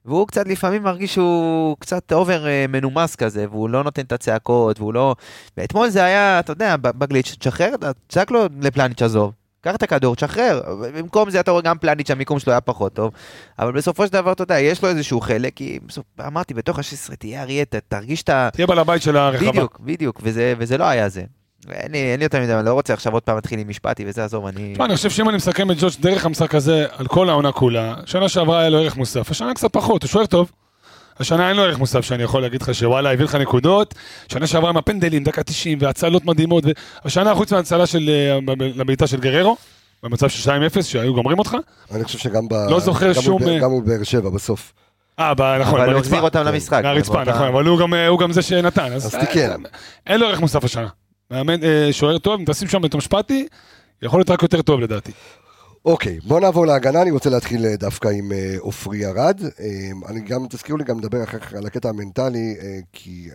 והוא 0.06 0.28
קצת 0.28 0.48
לפעמים 0.48 0.84
מרגיש 0.84 1.14
שהוא 1.14 1.78
קצת 1.80 2.14
אובר 2.14 2.48
אה, 2.48 2.66
מנומס 2.70 3.16
כזה, 3.16 3.46
והוא 3.50 3.70
לא 3.70 3.84
נותן 3.84 4.02
את 4.02 4.12
הצעקות, 4.12 4.80
והוא 4.80 4.94
לא... 4.94 5.16
ואתמול 5.58 5.90
זה 5.90 6.04
היה, 6.04 6.40
אתה 6.40 6.52
יודע, 6.52 6.76
בגליץ', 6.78 7.36
תשחרר, 7.40 7.70
תצעק 8.08 8.32
לו 8.32 8.46
לפלניץ' 8.62 9.02
עזוב. 9.02 9.32
קח 9.62 9.76
את 9.76 9.84
הכדור, 9.84 10.16
תשחרר. 10.16 10.62
במקום 10.96 11.30
זה 11.30 11.40
אתה 11.40 11.52
רואה 11.52 11.62
גם 11.62 11.78
פלניץ', 11.78 12.12
המיקום 12.12 12.40
שלו 12.40 12.54
היה 12.54 12.62
פחות 12.62 12.94
טוב. 12.94 13.12
אבל 13.60 13.72
בסופו 13.72 14.08
של 14.08 14.14
דבר, 14.14 14.32
אתה 14.32 14.44
יודע, 14.44 14.60
יש 14.60 14.84
לו 14.84 14.90
איזשהו 14.90 15.22
חלק, 15.22 15.54
כי 15.56 15.80
בסוף, 15.86 16.06
אמרתי, 16.28 16.54
בתוך 16.54 16.80
ה-16 16.80 17.16
תהיה 17.16 17.42
אריה, 17.42 17.66
תרגיש 17.88 18.24
את 18.24 18.30
ה... 18.30 18.50
תהיה 18.54 18.68
בעל 18.68 18.80
הבית 18.80 19.02
של 19.02 19.18
הרחבה. 19.18 19.52
בדיוק, 19.52 19.80
בדיוק, 19.80 20.20
וזה, 20.24 20.54
וזה 20.58 20.78
לא 20.78 20.84
היה 20.84 21.10
זה. 21.10 21.24
אין 21.72 21.92
לי, 21.92 21.98
אין 21.98 22.20
לי 22.20 22.26
יותר 22.26 22.42
מדי, 22.42 22.54
אני 22.54 22.66
לא 22.66 22.74
רוצה 22.74 22.94
עכשיו 22.94 23.14
עוד 23.14 23.24
פעם 23.24 23.36
להתחיל 23.36 23.60
עם 23.60 23.70
משפטי 23.70 24.04
וזה, 24.08 24.24
עזוב, 24.24 24.46
אני... 24.46 24.74
תשמע, 24.74 24.86
אני 24.86 24.96
חושב 24.96 25.10
שאם 25.10 25.30
אני 25.30 25.38
מסכם 25.38 25.72
את 25.72 25.78
ג'וש 25.80 25.98
דרך 25.98 26.26
המשחק 26.26 26.56
הזה, 26.56 26.86
על 26.92 27.08
כל 27.08 27.30
העונה 27.30 27.52
כולה, 27.52 27.96
שנה 28.06 28.30
שעברה 28.30 28.60
היה 28.60 28.70
לו 28.70 28.78
ערך 28.78 28.98
מוסף, 28.98 29.32
השנה 29.32 29.54
קצת 29.54 29.74
פחות, 29.74 30.04
הוא 30.04 30.10
שוער 30.10 30.26
טוב. 30.26 30.52
השנה 31.20 31.50
אין 31.50 31.58
לו 31.58 31.64
ערך 31.64 31.78
מוסף 31.80 32.02
שאני 32.02 32.24
יכול 32.24 32.42
להגיד 32.42 32.62
לך 32.62 32.76
שוואלה, 32.76 33.12
הביא 33.14 33.26
לך 33.26 33.36
נקודות. 33.36 33.96
שנה 34.28 34.48
שעברה 34.48 34.70
עם 34.70 34.78
הפנדלים, 34.78 35.24
דקה 35.24 35.44
90 35.44 35.78
והצלות 35.82 36.26
מדהימות. 36.26 36.64
השנה, 37.06 37.36
חוץ 37.36 37.54
מההצלה 37.54 37.86
של, 37.86 38.10
אה, 38.10 38.54
לבעיטה 38.76 39.08
של 39.08 39.20
גררו, 39.20 39.58
במצב 40.04 40.30
של 40.30 40.50
2-0 40.50 40.86
שהיו 40.86 41.14
גומרים 41.14 41.40
אותך? 41.40 41.58
אני 41.92 42.04
חושב 42.04 42.18
שגם 42.20 42.48
ב... 42.48 42.54
לא 42.54 42.80
זוכר 42.80 43.14
גם 43.14 43.22
שום, 43.22 43.48
אה, 43.48 43.60
גם 43.60 43.70
מול 43.70 43.84
באר 43.84 44.04
שבע 44.04 44.30
בסוף. 44.30 44.74
אה, 45.20 45.34
ב- 45.34 45.58
נכון, 45.62 45.82
אבל 45.82 45.92
הוא. 45.94 46.00
החזיר 46.00 46.22
אותם 46.22 46.44
למשחק. 46.44 46.82
מהרצפה, 46.84 47.24
נכון, 47.24 47.48
אבל 47.48 47.66
הוא 47.66 47.80
גם, 47.80 47.94
אה, 47.94 48.08
הוא 48.08 48.20
גם 48.20 48.32
זה 48.32 48.42
שנתן, 48.42 48.94
אז 48.94 49.16
תיקן. 49.20 49.50
אה, 49.52 49.56
אין 50.08 50.20
לו 50.20 50.28
ערך 50.28 50.40
מוסף 50.40 50.64
השנה. 50.64 50.88
מאמן, 51.32 51.64
אה, 51.64 51.90
שוער 51.92 52.18
טוב, 52.18 52.40
אם 52.40 52.46
תשים 52.46 52.68
שם 52.68 52.86
את 52.86 52.94
המשפטי, 52.94 53.48
יכול 54.02 54.20
להיות 54.20 54.30
רק 54.30 54.44
יותר 54.44 54.62
טוב 54.62 54.80
לדעתי. 54.80 55.12
אוקיי, 55.86 56.20
בוא 56.24 56.40
נעבור 56.40 56.66
להגנה, 56.66 57.02
אני 57.02 57.12
רוצה 57.12 57.30
להתחיל 57.30 57.66
אה, 57.66 57.76
דווקא 57.76 58.08
עם 58.08 58.32
אה, 58.32 58.56
עופרי 58.60 59.06
ארד. 59.06 59.42
אה, 59.60 59.90
אני 60.10 60.22
גם, 60.22 60.46
תזכירו 60.50 60.78
לי 60.78 60.84
גם 60.84 61.00
לדבר 61.00 61.24
אחר 61.24 61.40
כך 61.40 61.54
על 61.54 61.66
הקטע 61.66 61.90
המנטלי, 61.90 62.56
אה, 62.62 62.80
כי 62.94 63.30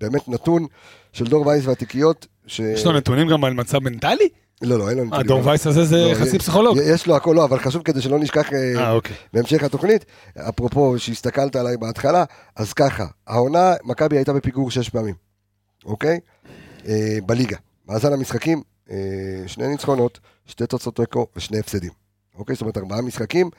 באמת 0.00 0.28
נתון 0.28 0.66
של 1.12 1.24
דור 1.24 1.46
וייס 1.46 1.66
והתיקיות, 1.66 2.26
ש... 2.46 2.60
יש 2.60 2.86
לו 2.86 2.92
נתונים 2.92 3.28
גם 3.28 3.44
על 3.44 3.54
מצב 3.54 3.78
מנטלי? 3.78 4.28
לא, 4.62 4.78
לא, 4.78 4.88
אין 4.90 4.98
לו 4.98 5.04
נתונים. 5.04 5.24
הדור 5.26 5.46
וייס 5.46 5.66
הזה 5.66 5.84
זה 5.84 5.96
לא, 5.96 6.14
חצי 6.14 6.38
פסיכולוג. 6.38 6.78
יש 6.84 7.06
לו 7.06 7.16
הכל, 7.16 7.32
לא, 7.36 7.44
אבל 7.44 7.58
חשוב 7.58 7.82
כדי 7.82 8.00
שלא 8.00 8.18
נשכח 8.18 8.48
אוקיי. 8.88 9.16
בהמשך 9.32 9.62
התוכנית, 9.62 10.04
אפרופו 10.38 10.98
שהסתכלת 10.98 11.56
עליי 11.56 11.76
בהתחלה, 11.76 12.24
אז 12.56 12.72
ככה, 12.72 13.06
העונה, 13.26 13.74
מכבי 13.84 14.16
הייתה 14.16 14.32
בפיגור 14.32 14.70
שש 14.70 14.88
פעמים, 14.88 15.14
אוקיי? 15.84 16.20
בליגה. 17.26 17.56
מאזן 17.88 18.12
המשחקים, 18.12 18.62
שני 19.46 19.68
ניצחונות, 19.68 20.20
שתי 20.46 20.66
תוצאות 20.66 20.96
תיקו 20.96 21.26
ושני 21.36 21.58
הפסדים. 21.58 21.90
אוקיי? 22.34 22.54
זאת 22.54 22.62
אומרת, 22.62 22.76
ארבעה 22.76 23.02
משחקים, 23.02 23.50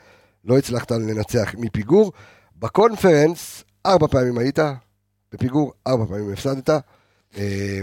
לא 0.44 0.58
הצלחת 0.58 0.90
לנצח 0.90 1.54
מפיגור. 1.58 2.12
בקונפרנס, 2.58 3.64
ארבע 3.86 4.06
פעמים 4.06 4.38
היית 4.38 4.58
בפיגור, 5.32 5.72
ארבע 5.86 6.06
פעמים 6.06 6.32
הפסדת. 6.32 6.70
אה, 7.36 7.80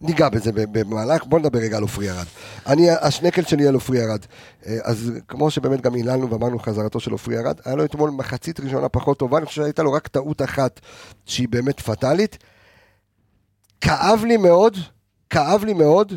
ניגע 0.00 0.28
בזה 0.28 0.50
במהלך, 0.54 1.24
בוא 1.24 1.38
נדבר 1.38 1.58
רגע 1.58 1.76
על 1.76 1.82
עופרי 1.82 2.10
ארד. 2.10 2.26
אני, 2.66 2.90
השנקל 2.90 3.42
שלי 3.42 3.66
על 3.66 3.74
עופרי 3.74 4.02
ארד. 4.02 4.20
אה, 4.66 4.78
אז 4.84 5.12
כמו 5.28 5.50
שבאמת 5.50 5.80
גם 5.80 5.94
היללנו 5.94 6.30
ואמרנו 6.30 6.58
חזרתו 6.58 7.00
של 7.00 7.12
עופרי 7.12 7.38
ארד, 7.38 7.60
היה 7.64 7.76
לו 7.76 7.84
אתמול 7.84 8.10
מחצית 8.10 8.60
ראשונה 8.60 8.88
פחות 8.88 9.18
טובה, 9.18 9.38
אני 9.38 9.46
חושב 9.46 9.62
שהייתה 9.62 9.82
לו 9.82 9.92
רק 9.92 10.08
טעות 10.08 10.42
אחת 10.42 10.80
שהיא 11.26 11.48
באמת 11.48 11.80
פטאלית. 11.80 12.38
כאב 13.80 14.24
לי 14.24 14.36
מאוד, 14.36 14.76
כאב 15.32 15.64
לי 15.64 15.72
מאוד, 15.72 16.12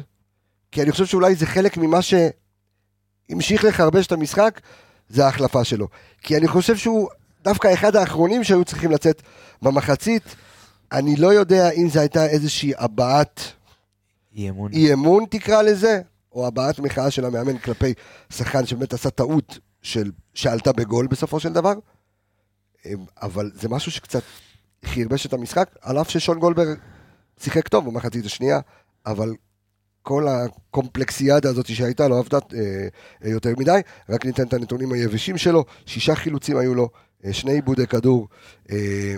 כי 0.71 0.81
אני 0.81 0.91
חושב 0.91 1.05
שאולי 1.05 1.35
זה 1.35 1.45
חלק 1.45 1.77
ממה 1.77 1.99
שהמשיך 2.01 3.63
לחרבש 3.63 4.07
את 4.07 4.11
המשחק, 4.11 4.61
זה 5.09 5.25
ההחלפה 5.25 5.63
שלו. 5.63 5.87
כי 6.21 6.37
אני 6.37 6.47
חושב 6.47 6.77
שהוא 6.77 7.09
דווקא 7.43 7.73
אחד 7.73 7.95
האחרונים 7.95 8.43
שהיו 8.43 8.65
צריכים 8.65 8.91
לצאת 8.91 9.21
במחצית. 9.61 10.23
אני 10.91 11.15
לא 11.15 11.33
יודע 11.33 11.69
אם 11.69 11.89
זו 11.89 11.99
הייתה 11.99 12.25
איזושהי 12.25 12.73
הבעת 12.77 13.41
אי 14.35 14.49
אמון. 14.49 14.71
אי 14.73 14.93
אמון 14.93 15.25
תקרא 15.29 15.61
לזה, 15.61 16.01
או 16.31 16.47
הבעת 16.47 16.79
מחאה 16.79 17.11
של 17.11 17.25
המאמן 17.25 17.57
כלפי 17.57 17.93
שחקן 18.29 18.65
שבאמת 18.65 18.93
עשה 18.93 19.09
טעות 19.09 19.59
של, 19.81 20.11
שעלתה 20.33 20.73
בגול 20.73 21.07
בסופו 21.07 21.39
של 21.39 21.53
דבר. 21.53 21.73
אה, 22.85 22.91
אבל 23.21 23.51
זה 23.53 23.69
משהו 23.69 23.91
שקצת 23.91 24.23
חרבש 24.85 25.25
את 25.25 25.33
המשחק, 25.33 25.69
על 25.81 26.01
אף 26.01 26.09
ששון 26.09 26.39
גולדברג 26.39 26.77
שיחק 27.39 27.67
טוב 27.67 27.85
במחצית 27.85 28.25
השנייה, 28.25 28.59
אבל 29.05 29.33
כל 30.01 30.27
הקומפלקסיאדה 30.27 31.49
הזאת 31.49 31.65
שהייתה 31.65 32.07
לא 32.07 32.19
עבדה 32.19 32.37
אה, 32.53 32.59
אה, 33.23 33.29
יותר 33.29 33.53
מדי. 33.57 33.79
רק 34.09 34.25
ניתן 34.25 34.43
את 34.43 34.53
הנתונים 34.53 34.93
היבשים 34.93 35.37
שלו, 35.37 35.65
שישה 35.85 36.15
חילוצים 36.15 36.57
היו 36.57 36.75
לו, 36.75 36.89
אה, 37.25 37.33
שני 37.33 37.51
עיבודי 37.51 37.87
כדור, 37.87 38.27
אה, 38.71 39.15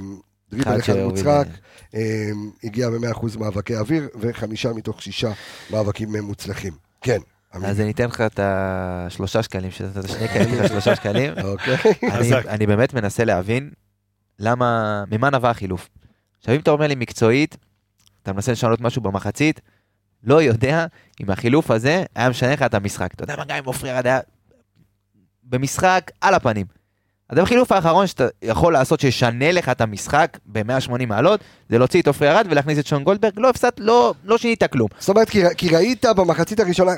דריבל 0.52 0.80
אחד 0.80 0.96
מוצחק, 0.96 1.48
אה, 1.96 2.30
הגיע 2.64 2.90
ב-100% 2.90 3.38
מאבקי 3.40 3.76
אוויר, 3.76 4.08
וחמישה 4.20 4.74
מתוך 4.74 5.02
שישה 5.02 5.32
מאבקים 5.72 6.16
אה, 6.16 6.22
מוצלחים. 6.22 6.74
כן. 7.02 7.20
אז 7.52 7.82
אני 7.82 7.92
אתן 7.92 8.06
לך 8.06 8.22
את 8.22 8.40
השלושה 8.44 9.44
שקלים, 9.44 9.72
שנתת 9.72 10.10
שני 10.10 10.28
כאלה, 10.28 10.44
אתן 10.44 10.64
לך 10.64 10.68
שלושה 10.68 10.96
שקלים. 10.96 11.34
אוקיי. 11.44 11.78
אני 12.48 12.68
באמת 12.68 12.94
מנסה 12.94 13.26
להבין 13.26 13.70
למה, 14.40 15.04
ממה 15.12 15.30
נבע 15.30 15.50
החילוף. 15.50 15.90
עכשיו 16.40 16.56
אם 16.56 16.60
אתה 16.60 16.72
אומר 16.72 16.88
לי 16.88 16.96
מקצועית, 16.96 17.58
אתה 18.24 18.34
מנסה 18.34 18.52
לשנות 18.52 18.82
משהו 18.82 19.02
במחצית, 19.02 19.62
לא 20.24 20.42
יודע 20.42 20.86
אם 21.22 21.30
החילוף 21.30 21.72
הזה 21.72 22.04
היה 22.16 22.30
משנה 22.30 22.54
לך 22.54 22.62
את 22.62 22.74
המשחק. 22.74 23.14
אתה 23.14 23.24
יודע 23.24 23.36
מה, 23.38 23.46
גם 23.46 23.58
אם 23.58 23.66
עופרי 23.66 23.92
ארד 23.92 24.08
היה 24.08 24.20
במשחק 25.44 26.12
על 26.22 26.34
הפנים. 26.34 26.66
אז 27.30 27.38
החילוף 27.38 27.72
האחרון 27.72 28.08
שאתה 28.08 28.28
יכול 28.42 28.74
לעשות 28.74 29.00
שישנה 29.00 29.52
לך 29.52 29.70
את 29.70 29.82
המשחק 29.82 30.38
ב-180 30.46 31.06
מעלות, 31.08 31.40
זה 31.70 31.78
להוציא 31.78 32.02
את 32.02 32.08
עופרי 32.08 32.30
ארד 32.30 32.48
ולהכניס 32.50 32.80
את 32.80 32.88
שון 32.88 33.04
גולדברג, 33.04 33.34
לא 33.38 33.50
הפסדת, 33.50 33.80
לא, 33.80 34.14
לא 34.24 34.38
שינית 34.38 34.64
כלום. 34.64 34.88
זאת 35.00 35.10
אומרת, 35.10 35.30
כי, 35.30 35.42
כי 35.58 35.70
ראית 35.70 36.06
במחצית 36.16 36.60
הראשונה, 36.60 36.92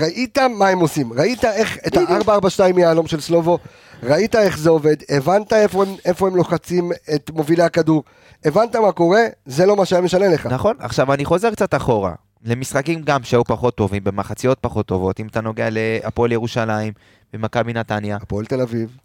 ראית 0.00 0.38
מה 0.38 0.68
הם 0.68 0.78
עושים, 0.78 1.12
ראית 1.12 1.44
איך 1.44 1.78
את 1.86 1.96
ה-442 1.96 2.72
מיהלום 2.74 3.06
של 3.06 3.20
סלובו, 3.20 3.58
ראית 4.02 4.34
איך 4.36 4.58
זה 4.58 4.70
עובד, 4.70 4.96
הבנת 5.08 5.52
איפה 5.52 5.82
הם, 5.82 5.94
איפה 6.04 6.26
הם 6.26 6.36
לוחצים 6.36 6.92
את 7.14 7.30
מובילי 7.30 7.62
הכדור, 7.62 8.04
הבנת 8.44 8.76
מה 8.76 8.92
קורה, 8.92 9.22
זה 9.46 9.66
לא 9.66 9.76
מה 9.76 9.84
שהיה 9.84 10.02
משנה 10.02 10.28
לך. 10.28 10.46
נכון, 10.46 10.76
עכשיו 10.78 11.12
אני 11.12 11.24
חוזר 11.24 11.50
קצת 11.50 11.74
אחורה, 11.74 12.12
למשחקים 12.44 13.02
גם 13.02 13.22
שהיו 13.22 13.44
פחות 13.44 13.74
טובים, 13.74 14.04
במחציות 14.04 14.58
פחות 14.60 14.86
טובות, 14.86 15.20
אם 15.20 15.26
אתה 15.26 15.40
נוגע 15.40 15.68
להפועל 15.70 16.32
ירושלים 16.32 16.92
ומכבי 17.34 17.72
נתניה, 17.72 18.16
הפועל 18.16 18.46
תל 18.46 18.60
אביב, 18.60 18.96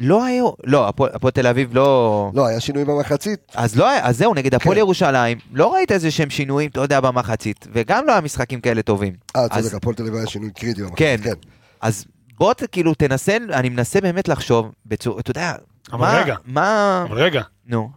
לא 0.00 0.24
היו, 0.24 0.50
לא, 0.64 0.88
הפועל 0.88 1.30
תל 1.32 1.46
אביב 1.46 1.74
לא... 1.74 2.30
לא, 2.34 2.46
היה 2.46 2.60
שינוי 2.60 2.84
במחצית, 2.84 3.40
אז 3.54 3.76
לא 3.76 3.88
היה, 3.90 4.06
אז 4.06 4.18
זהו, 4.18 4.34
נגד 4.34 4.54
הפועל 4.54 4.74
כן. 4.74 4.78
ירושלים, 4.78 5.38
לא 5.52 5.74
ראית 5.74 5.92
איזה 5.92 6.10
שהם 6.10 6.30
שינויים, 6.30 6.70
אתה 6.70 6.80
יודע, 6.80 7.00
במחצית, 7.00 7.66
וגם 7.72 8.04
לא 8.06 8.12
היה 8.12 8.20
משחקים 8.20 8.60
כאלה 8.60 8.82
טובים. 8.82 9.14
אה, 9.36 9.46
אז- 9.50 9.62
צודק, 9.64 9.74
הפועל 9.74 9.94
תל 9.96 10.02
אביב 10.02 10.14
היה 10.14 10.26
שינוי 10.26 10.50
קריטי 10.50 10.80
במחצית, 10.82 10.98
כן. 10.98 11.16
כן. 11.24 11.32
אז 11.80 12.04
בוא 12.38 12.52
ת- 12.54 12.70
כאילו 12.72 12.94
תנסה, 12.94 13.36
אני 13.52 13.68
מנסה 13.68 14.00
באמת 14.00 14.28
לחשוב, 14.28 14.72
בצורה, 14.86 15.20
אתה 15.20 15.30
יודע, 15.30 15.54
אבל 15.92 15.98
מה, 16.00 16.20
רגע. 16.22 16.34
מה, 16.44 17.04
אבל 17.08 17.18
רגע, 17.22 17.42
נו, 17.66 17.90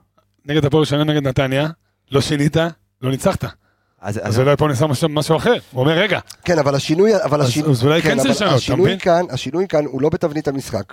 נגד 0.45 0.65
הפועל 0.65 0.81
ירושלים 0.81 1.09
נגד 1.09 1.27
נתניה, 1.27 1.67
לא 2.11 2.21
שינית, 2.21 2.57
לא 3.01 3.11
ניצחת. 3.11 3.45
אז, 4.01 4.17
אז 4.17 4.21
אז 4.23 4.39
אולי 4.39 4.55
פה 4.57 4.67
ניסה 4.67 4.87
משהו- 4.87 5.09
משהו 5.09 5.37
אחר. 5.37 5.53
הוא 5.71 5.81
אומר, 5.81 5.91
רגע, 5.93 6.19
כן, 6.45 6.59
אבל 6.59 6.75
השינוי, 6.75 7.11
אבל 7.23 7.41
אז- 7.41 7.47
השינוי, 7.47 7.71
אז 7.71 7.83
אולי 7.85 8.01
כן 8.01 8.11
אבל 8.11 8.19
צריך 8.19 8.35
לשנות, 8.41 8.53
השינוי? 8.53 8.97
כאן, 8.99 9.21
השינוי 9.29 9.65
כאן 9.69 9.85
הוא 9.85 10.01
לא 10.01 10.09
בתבנית 10.09 10.47
המשחק, 10.47 10.83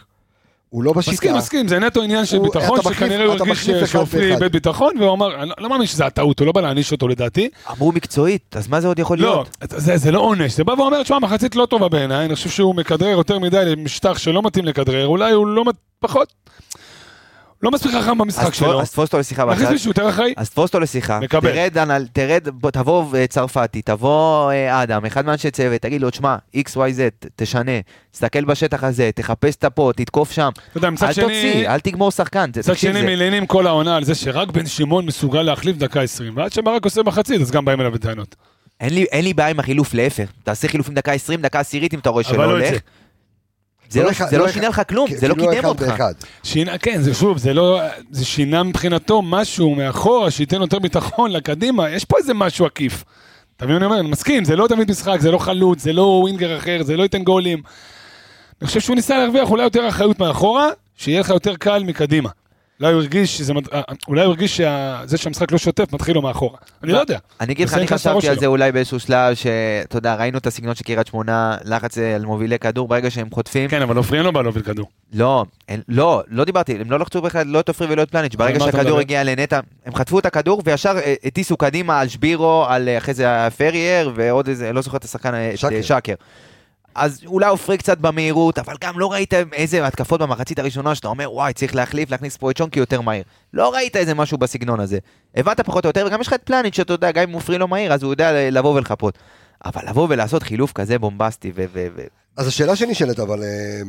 הוא 0.71 0.83
לא 0.83 0.93
בשיטה. 0.93 1.13
מסכים, 1.13 1.37
מסכים, 1.37 1.69
זה 1.69 1.79
נטו 1.79 2.03
עניין 2.03 2.25
של 2.27 2.39
ביטחון, 2.39 2.79
שכנראה 2.83 3.25
הוא 3.27 3.35
הרגיש 3.35 3.69
ואחד. 3.69 4.15
איבד 4.19 4.53
ביטחון, 4.53 4.99
והוא 4.99 5.13
אמר, 5.13 5.41
אני 5.43 5.49
לא- 5.49 5.55
לא 5.59 5.69
מאמין 5.71 5.87
שזה 5.87 6.07
הטעות, 6.07 6.39
הוא 6.41 6.47
לא 6.47 6.53
בא 6.53 6.61
להעניש 6.61 6.93
אותו 6.93 7.09
לדעתי. 7.09 7.49
אמרו 7.71 7.93
מקצועית, 7.93 8.57
אז 8.57 8.69
מה 8.69 8.81
זה 8.81 8.89
עוד 8.89 8.99
יכול 8.99 9.19
לא, 9.19 9.29
להיות? 9.31 9.57
זה 9.77 9.97
זה 9.97 10.11
לא 10.13 10.21
עונש, 10.21 10.53
זה 10.53 10.65
בא 10.65 10.73
ואומר, 10.73 11.03
תשמע, 11.03 11.19
מחצית 11.19 11.57
לא 11.57 11.67
טובה 11.67 11.89
בעיניי, 11.89 12.25
אני 12.27 12.35
חושב 12.35 12.51
שהוא 12.51 12.75
מכדרר 12.75 13.09
יותר 13.09 13.39
מדי 13.39 13.63
למשטח 13.65 14.19
שלא 14.19 14.43
מתאים 14.43 14.65
לכדרר, 14.65 15.07
אולי 15.07 15.33
הוא 15.33 15.47
לא, 15.47 15.65
מת- 15.65 15.75
פחות, 16.01 16.33
לא 17.63 17.71
מספיק 17.71 17.93
חכם 17.93 18.19
במשחק 18.19 18.55
שלו. 18.55 18.81
אז 18.81 18.91
תפוס 18.91 19.07
אותו 19.09 19.19
לשיחה 19.19 19.47
בצד. 19.47 19.73
מישהו 19.73 19.91
יותר 19.91 20.09
אחראי? 20.09 20.35
אז 20.37 20.51
תפוס 20.51 20.69
אותו 20.69 20.81
לשיחה, 20.81 21.21
מקבל. 21.21 21.53
תרד, 21.53 21.79
אנל, 21.79 22.07
תרד, 22.13 22.49
בוא, 22.53 22.71
תבוא 22.71 23.17
אה, 23.17 23.27
צרפתי, 23.27 23.83
תבוא 23.83 24.51
אה, 24.53 24.83
אדם, 24.83 25.05
אחד 25.05 25.27
מאנשי 25.27 25.51
צוות, 25.51 25.83
תגיד 25.83 26.01
לו, 26.03 26.11
תשמע, 26.11 26.37
XYZ, 26.57 26.79
ת- 27.19 27.27
תשנה, 27.37 27.73
תסתכל 28.11 28.45
בשטח 28.45 28.85
הזה, 28.85 29.11
תחפש 29.15 29.57
את 29.57 29.65
הפה, 29.65 29.91
תתקוף 29.97 30.31
שם, 30.33 30.49
אתה 30.71 30.79
יודע, 30.79 30.91
מצד 30.91 31.07
אל 31.07 31.13
שני, 31.13 31.25
תוציא, 31.25 31.69
אל 31.69 31.81
תגמור 31.81 32.11
שחקן, 32.11 32.51
מצד 32.57 32.77
שני 32.77 33.03
מלינים 33.03 33.47
כל 33.47 33.67
העונה 33.67 33.97
על 33.97 34.05
זה 34.05 34.15
שרק 34.15 34.49
בן 34.51 34.67
שמעון 34.67 35.07
מסוגל 35.07 35.43
להחליף 35.43 35.77
דקה 35.77 36.01
20, 36.03 36.37
ועד 36.37 36.53
שברק 36.53 36.85
עושה 36.85 37.03
מחצית, 37.03 37.41
אז 37.41 37.51
גם 37.51 37.65
באים 37.65 37.81
אליו 37.81 37.93
בטענות. 37.93 38.37
אין 38.81 38.95
לי- 38.95 39.05
אין 39.13 39.25
לי 39.25 39.35
בעיה 39.35 39.49
עם 39.51 39.61
החילוף, 39.61 39.95
להפך, 39.95 40.29
תעשה 40.45 40.69
חילופים 40.69 40.95
דקה 40.95 41.13
20, 41.13 41.43
דקה 41.43 41.61
עשירית 41.61 41.95
אם 41.95 41.99
אתה 41.99 42.11
רואה 42.11 42.25
שלא 42.25 42.39
לא 42.47 42.51
הולך, 42.51 42.75
זה. 43.89 44.03
לא- 44.03 44.11
אחד- 44.11 44.29
זה 44.31 44.39
לא 44.39 44.49
שינה 44.49 44.69
לך 44.69 44.83
כלום, 44.89 45.11
זה 45.17 45.29
לא 45.29 45.35
כאילו 45.35 45.49
קידם 45.51 45.59
אחד 45.61 45.69
אותך. 45.69 46.05
שינה, 46.43 46.79
כן, 46.79 47.03
זה 47.03 47.15
שוב, 47.15 47.39
זה 47.39 47.55
לא, 47.55 47.81
זה 48.11 48.25
שינה 48.25 48.63
מבחינתו 48.63 49.23
משהו 49.23 49.75
מאחורה, 49.75 50.31
שייתן 50.31 50.61
יותר 50.61 50.79
ביטחון 50.79 51.31
לקדימה, 51.31 51.91
יש 51.91 52.05
פה 52.05 52.19
איזה 52.19 52.35
משהו 52.35 52.67
עקיף. 52.67 53.05
אתה 53.57 53.67
מבין 53.67 53.77
מה 53.77 53.85
אני 53.85 53.91
אומר? 53.91 54.01
אני 54.01 54.09
מסכים, 54.09 54.45
זה 54.45 54.57
לא 54.57 54.69
תמיד 54.69 54.91
משחק, 54.91 55.17
זה 55.21 55.31
לא 55.31 55.39
חלוץ, 55.39 55.83
זה 55.83 55.93
לא 55.93 56.03
ווינגר 56.03 56.57
אחר, 56.59 56.83
זה 56.83 56.97
לא 56.97 57.03
ייתן 57.03 57.23
גולים. 57.23 57.63
אני 58.63 58.67
חושב 58.69 58.81
שהוא 58.81 58.97
ניסה 58.97 59.19
להרוויח 59.19 59.51
אולי 59.51 59.63
יותר 59.63 59.89
אחריות 59.89 60.19
מאחורה, 60.21 60.69
שיהיה 60.97 61.21
לך 61.21 61.29
יותר 61.31 61.57
קל 61.57 61.83
מקדימה. 61.85 62.29
אולי 62.81 62.93
הוא 62.93 63.01
הרגיש 63.03 63.39
שזה, 63.39 63.55
מת- 63.55 63.73
אה, 63.75 63.81
אולי 64.09 64.21
הוא 64.25 64.29
הרגיש 64.31 64.57
שזה 64.57 65.17
שהמשחק 65.19 65.53
לא 65.53 65.59
שוטף, 65.59 65.93
מתחיל 65.93 66.15
לו 66.15 66.23
מאחורה. 66.23 66.59
אני 66.83 66.93
לא 66.93 66.99
יודע. 66.99 67.19
אני 67.41 67.53
אגיד 67.53 67.69
לך, 67.69 67.75
אני 67.75 67.87
חשבתי 67.89 68.29
על. 68.29 68.39
זה 68.39 68.47
אולי 68.47 68.73
באיזשהו 68.73 69.01
שלב, 69.01 69.35
שאתה 69.35 69.97
יודע, 69.99 70.15
ראינו 70.15 70.39
את 70.39 70.47
הסגנון 70.47 70.75
של 70.75 70.85
קריית 70.85 71.07
שמונה, 71.07 71.57
לחץ 71.65 71.99
אה, 71.99 72.15
על 72.15 72.25
מובילי 72.25 72.59
כדור, 72.59 72.89
ברגע 72.89 73.11
שהם 73.11 73.29
חוטפים, 73.31 73.69
כן, 73.71 73.83
אבל 73.83 73.97
עופרי 73.97 74.19
אין 74.19 74.27
לו 74.27 74.33
בעיה 74.33 74.43
להוביל 74.43 74.63
כדור. 74.63 74.87
לא, 75.13 75.45
לא, 75.89 76.23
לא 76.29 76.45
דיברתי, 76.45 76.77
הם 76.81 76.91
לא 76.91 76.99
לחצו 76.99 77.23
בכלל 77.23 77.47
לא 77.47 77.61
את 77.61 77.69
עופרי 77.69 77.87
ולא 77.91 78.03
את 78.03 78.11
פלניץ', 78.11 78.35
ברגע 78.35 78.61
שהכדור? 78.61 78.99
הגיע 79.01 79.25
לנטע, 79.25 79.61
הם 79.87 79.95
חטפו 79.95 80.19
את 80.19 80.27
הכדור 80.27 80.63
וישר 80.65 80.95
אה, 80.99 81.15
הטיסו 81.25 81.57
קדימה 81.57 82.01
על 82.01 82.09
שבירו, 82.09 82.65
על 82.69 82.89
אה, 82.89 82.99
אחרי 82.99 83.15
זה 83.15 83.47
הפרייר 83.47 84.13
ועוד 84.15 84.49
איזה, 84.49 84.73
לא 84.73 84.81
זוכר 84.81 84.97
את 84.97 85.05
השחקן, 85.05 85.35
אה, 85.35 85.53
שקר. 85.83 86.15
אז 86.95 87.21
אולי 87.27 87.47
עופרי 87.47 87.79
קצת 87.79 87.99
במהירות, 87.99 88.59
אבל 88.59 88.75
גם 88.81 88.99
לא 88.99 89.13
ראית 89.13 89.35
איזה 89.53 89.87
התקפות 89.87 90.21
במחצית 90.21 90.59
הראשונה 90.59 90.95
שאתה 90.95 91.09
אומר, 91.09 91.33
וואי, 91.33 91.53
צריך 91.53 91.75
להחליף, 91.75 92.11
להכניס 92.11 92.37
פה 92.37 92.51
את 92.51 92.57
שונקי 92.57 92.79
יותר 92.79 93.01
מהיר. 93.01 93.23
לא 93.53 93.75
ראית 93.75 93.97
איזה 93.97 94.15
משהו 94.15 94.39
בסגנון 94.39 94.81
הזה. 94.81 94.99
הבנת 95.35 95.61
פחות 95.61 95.85
או 95.85 95.89
יותר, 95.89 96.05
וגם 96.07 96.21
יש 96.21 96.27
לך 96.27 96.33
את 96.33 96.43
פלניץ' 96.43 96.77
שאתה 96.77 96.93
יודע, 96.93 97.11
גם 97.11 97.23
אם 97.23 97.33
עופרי 97.33 97.59
לא 97.59 97.69
מהיר, 97.69 97.93
אז 97.93 98.03
הוא 98.03 98.13
יודע 98.13 98.51
לבוא 98.51 98.75
ולחפות. 98.75 99.19
אבל 99.65 99.89
לבוא 99.89 100.07
ולעשות 100.11 100.43
חילוף 100.43 100.73
כזה 100.73 100.99
בומבסטי, 100.99 101.53
ו... 101.55 101.65
ו- 101.73 101.87
ו- 101.97 102.07
אז 102.37 102.47
השאלה 102.47 102.77
שנשאלת 102.77 103.21
אבל, 103.21 103.43
אה, 103.43 103.81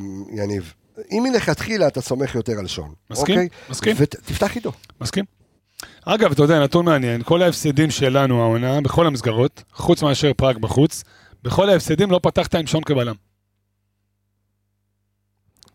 יניב, 0.43 0.73
אם 1.12 1.23
מלכתחילה 1.31 1.88
אתה 1.88 2.01
סומך 2.01 2.35
יותר 2.35 2.53
על 2.59 2.67
שון, 2.67 2.93
מסכים, 3.09 3.35
אוקיי? 3.35 3.47
מסכים. 3.69 3.95
ותפתח 3.99 4.55
איתו. 4.55 4.71
מסכים. 5.01 5.25
אגב, 6.05 6.31
אתה 6.31 6.41
יודע, 6.41 6.63
נתון 6.63 6.85
מעניין, 6.85 7.23
כל 7.23 7.41
ההפסדים 7.41 7.91
שלנו 7.91 8.41
העונה, 8.41 8.81
בכל 8.81 9.07
המסגרות, 9.07 9.63
חוץ 9.73 10.03
מאשר 10.03 10.31
פראג 10.33 10.57
בחוץ, 10.57 11.03
בכל 11.43 11.69
ההפסדים 11.69 12.12
לא 12.12 12.19
פתחת 12.23 12.56
עם 12.56 12.67
שון 12.67 12.84
כבלם. 12.84 13.15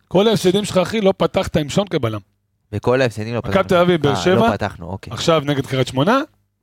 כל 0.08 0.28
ההפסדים 0.28 0.64
שלך, 0.64 0.76
אחי, 0.76 1.00
לא 1.00 1.14
פתחת 1.16 1.56
עם 1.56 1.68
שון 1.68 1.88
כבלם. 1.88 2.20
וכל 2.72 3.00
ההפסדים 3.00 3.34
לא 3.34 3.40
מכבי 3.44 3.64
תל 3.68 3.76
אביב, 3.76 4.02
באר 4.02 4.12
אה, 4.12 4.16
שבע. 4.16 4.34
לא 4.48 4.52
פתחנו, 4.52 4.86
אוקיי. 4.86 5.12
עכשיו 5.12 5.42
נגד 5.46 5.66
קריית 5.66 5.86
שמונה, 5.88 6.20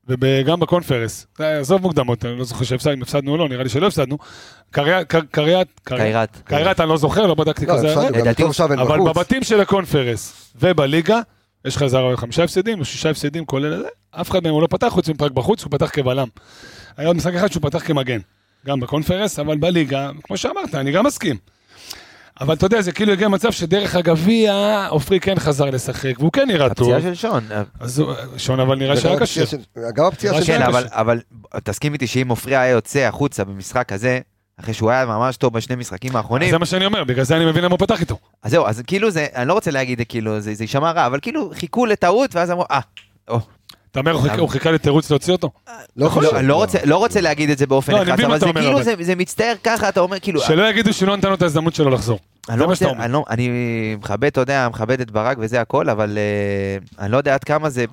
וגם 0.07 0.59
בקונפרס. 0.59 1.27
זה, 1.37 1.59
עזוב 1.59 1.81
מוקדמות, 1.81 2.25
אני 2.25 2.37
לא 2.37 2.43
זוכר 2.43 2.65
שהפסדנו, 2.65 2.95
אם 2.95 3.01
הפסדנו 3.01 3.31
או 3.31 3.37
לא, 3.37 3.49
נראה 3.49 3.63
לי 3.63 3.69
שלא 3.69 3.87
הפסדנו. 3.87 4.17
קריית, 4.71 5.07
קר- 5.07 5.21
קריית. 5.31 5.67
קיירת 6.45 6.79
אני 6.79 6.89
לא 6.89 6.97
זוכר, 6.97 7.27
לא 7.27 7.35
בדקתי 7.35 7.65
לא, 7.65 7.73
כזה. 7.73 7.93
אבל 8.81 8.97
בחוץ. 8.97 9.17
בבתים 9.17 9.43
של 9.43 9.61
הקונפרס 9.61 10.53
ובליגה, 10.55 11.19
יש 11.65 11.75
לך 11.75 11.83
איזה 11.83 11.97
חמישה 12.15 12.43
הפסדים 12.43 12.79
או 12.79 12.85
שישה 12.85 13.09
הפסדים 13.09 13.45
כולל 13.45 13.77
זה, 13.79 13.87
אף 14.11 14.31
אחד 14.31 14.43
מהם 14.43 14.53
הוא 14.53 14.61
לא 14.61 14.67
פתח 14.67 14.87
חוץ 14.87 15.09
מפרק 15.09 15.31
בחוץ, 15.31 15.63
הוא 15.63 15.71
פתח 15.71 15.89
כבלם. 15.93 16.27
היה 16.97 17.07
עוד 17.07 17.15
משחק 17.17 17.33
אחד 17.33 17.51
שהוא 17.51 17.63
פתח 17.63 17.87
כמגן, 17.87 18.19
גם 18.67 18.79
בקונפרס, 18.79 19.39
אבל 19.39 19.57
בליגה, 19.57 20.09
כמו 20.23 20.37
שאמרת, 20.37 20.75
אני 20.75 20.91
גם 20.91 21.05
מסכים. 21.05 21.35
אבל 22.41 22.53
אתה 22.53 22.65
יודע, 22.65 22.81
זה 22.81 22.91
כאילו 22.91 23.13
הגיע 23.13 23.27
מצב 23.27 23.51
שדרך 23.51 23.95
הגביע, 23.95 24.85
עופרי 24.89 25.19
כן 25.19 25.39
חזר 25.39 25.65
לשחק, 25.65 26.13
והוא 26.19 26.31
כן 26.31 26.47
נראה 26.47 26.69
טוב. 26.73 26.93
הפציעה 26.93 27.15
של 27.15 27.21
שון. 27.21 27.43
אה, 27.51 27.63
אז 27.79 27.99
הוא- 27.99 28.13
שון 28.37 28.59
אבל 28.59 28.75
נראה 28.77 28.97
שהיה 28.97 29.19
קשה. 29.19 29.41
הפציעה 29.43 29.61
של- 29.85 29.91
גם 29.95 30.05
הפציעה 30.05 30.33
של... 30.33 30.39
כן, 30.39 30.45
שהיה 30.45 30.67
אבל, 30.91 31.19
תסכים 31.63 31.93
איתי 31.93 32.07
שאם 32.07 32.29
עופרי 32.29 32.55
היה 32.55 32.71
יוצא 32.71 32.99
החוצה 32.99 33.43
במשחק 33.43 33.87
כזה, 33.87 34.19
אחרי 34.59 34.73
שהוא 34.73 34.91
היה 34.91 35.05
ממש 35.05 35.37
טוב 35.37 35.53
בשני 35.53 35.75
משחקים 35.75 36.15
האחרונים, 36.15 36.49
זה 36.51 36.57
מה 36.57 36.65
שאני 36.65 36.85
אומר, 36.85 37.03
בגלל 37.03 37.25
זה 37.25 37.35
אני 37.37 37.45
מבין 37.45 37.63
למה 37.63 37.71
הוא 37.71 37.79
פתח 37.79 37.99
איתו. 38.01 38.17
אז 38.43 38.51
זהו, 38.51 38.65
אז 38.67 38.81
כאילו 38.87 39.11
זה, 39.11 39.27
אני 39.35 39.47
לא 39.47 39.53
רוצה 39.53 39.71
להגיד 39.71 40.01
כאילו 40.09 40.39
זה 40.39 40.53
זה 40.53 40.63
יישמע 40.63 40.91
רע, 40.91 41.05
אבל 41.05 41.19
כאילו 41.21 41.51
חיכו 41.55 41.85
לטעות 41.85 42.35
ואז 42.35 42.51
אמרו, 42.51 42.65
אה, 42.71 42.79
או. 43.27 43.39
אתה 43.91 43.99
אומר, 43.99 44.11
הוא 44.39 44.49
חיכה- 44.49 44.71
לתירוץ 44.71 45.09
להוציא 45.09 45.33
אותו? 45.33 45.49
לא 45.97 46.09
לא, 46.21 46.41
לא 46.41 46.55
רוצה, 46.55 46.77
לא 46.85 46.97
רוצה 46.97 47.21
להגיד 47.21 47.49
את 47.49 47.57
זה 47.57 47.67
באופן 47.67 47.91
לא, 47.93 47.97
אני 47.97 48.05
אחד, 48.05 48.13
מבין 48.13 48.27
מה 48.27 48.35
אבל 48.35 48.37
אתה 48.37 48.45
זה 48.45 48.49
אומר, 48.49 48.61
כאילו, 48.61 48.83
זה, 48.83 48.93
זה 49.05 49.15
מצטער 49.15 49.53
ככה, 49.63 49.89
אתה 49.89 49.99
אומר 49.99 50.19
כאילו, 50.19 50.41
שלא 50.41 50.69
יגידו 50.69 50.93
שלא 50.93 51.17
נתן 51.17 51.29
לו 51.29 51.35
את 51.35 51.41
ההזדמנות 51.41 51.75
שלו 51.75 51.89
לחזור. 51.89 52.19
אני 52.49 52.57
זה 52.57 52.63
לא 52.63 52.69
מה 52.69 52.75
שאתה 52.75 52.89
אומר. 52.89 53.03
אני, 53.05 53.13
לא, 53.13 53.23
מכבד, 53.99 54.23
אתה 54.25 54.41
יודע, 54.41 54.67
מכבד 54.69 55.01
את 55.01 55.11
ברק 55.11 55.37
וזה 55.39 55.61
הכל, 55.61 55.89
אבל 55.89 56.17
uh, 56.17 56.99
אני 56.99 57.11
לא 57.11 57.17
יודע 57.17 57.33
עד 57.33 57.43
כמה 57.43 57.69
זה, 57.69 57.85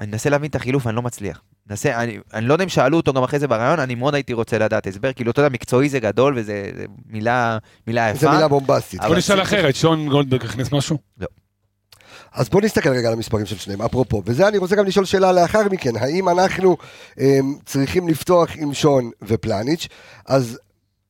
אני 0.00 0.10
מנסה 0.10 0.30
להבין 0.30 0.50
את 0.50 0.54
החילוף, 0.54 0.86
אני 0.86 0.96
לא 0.96 1.02
מצליח. 1.02 1.40
מנסה, 1.70 2.02
אני, 2.02 2.18
אני 2.34 2.46
לא 2.46 2.52
יודע 2.52 2.64
אם 2.64 2.68
שאלו 2.68 2.96
אותו 2.96 3.12
גם 3.12 3.22
אחרי 3.22 3.38
זה 3.38 3.48
בריאיון, 3.48 3.80
אני 3.80 3.94
מאוד 3.94 4.14
הייתי 4.14 4.32
רוצה 4.32 4.58
לדעת 4.58 4.86
הסבר, 4.86 5.12
כאילו, 5.12 5.30
אתה 5.30 5.40
יודע, 5.40 5.48
מקצועי 5.48 5.88
זה 5.88 6.00
גדול 6.00 6.34
וזה 6.36 6.70
זה 6.76 6.84
מילה, 7.06 7.58
מילה 7.86 8.10
יפה. 8.10 8.18
זה 8.18 8.30
מילה 8.30 8.48
בומבסטית. 8.48 9.00
בוא 9.00 9.16
נשאל 9.16 9.42
אחרת, 9.42 9.76
שון 9.76 10.08
גולדברג 10.08 10.44
הכניס 10.44 10.72
משהו? 10.72 10.98
אז 12.34 12.48
בוא 12.48 12.60
נסתכל 12.60 12.88
רגע 12.90 13.08
על 13.08 13.14
המספרים 13.14 13.46
של 13.46 13.56
שניהם, 13.58 13.82
אפרופו, 13.82 14.22
וזה 14.26 14.48
אני 14.48 14.58
רוצה 14.58 14.76
גם 14.76 14.86
לשאול 14.86 15.04
שאלה 15.04 15.32
לאחר 15.32 15.62
מכן, 15.70 15.96
האם 15.96 16.28
אנחנו 16.28 16.76
אמ, 17.20 17.56
צריכים 17.66 18.08
לפתוח 18.08 18.50
עם 18.56 18.74
שון 18.74 19.10
ופלניץ', 19.22 19.88
אז 20.26 20.58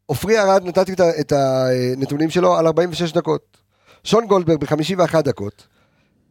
עופרי 0.07 0.39
ארד, 0.39 0.65
נתתי 0.65 0.93
את 1.21 1.33
הנתונים 1.33 2.31
שלו 2.31 2.57
על 2.57 2.67
46 2.67 3.13
דקות, 3.13 3.57
שון 4.05 4.27
גולדברג 4.27 4.59
ב-51 4.65 5.21
דקות, 5.21 5.67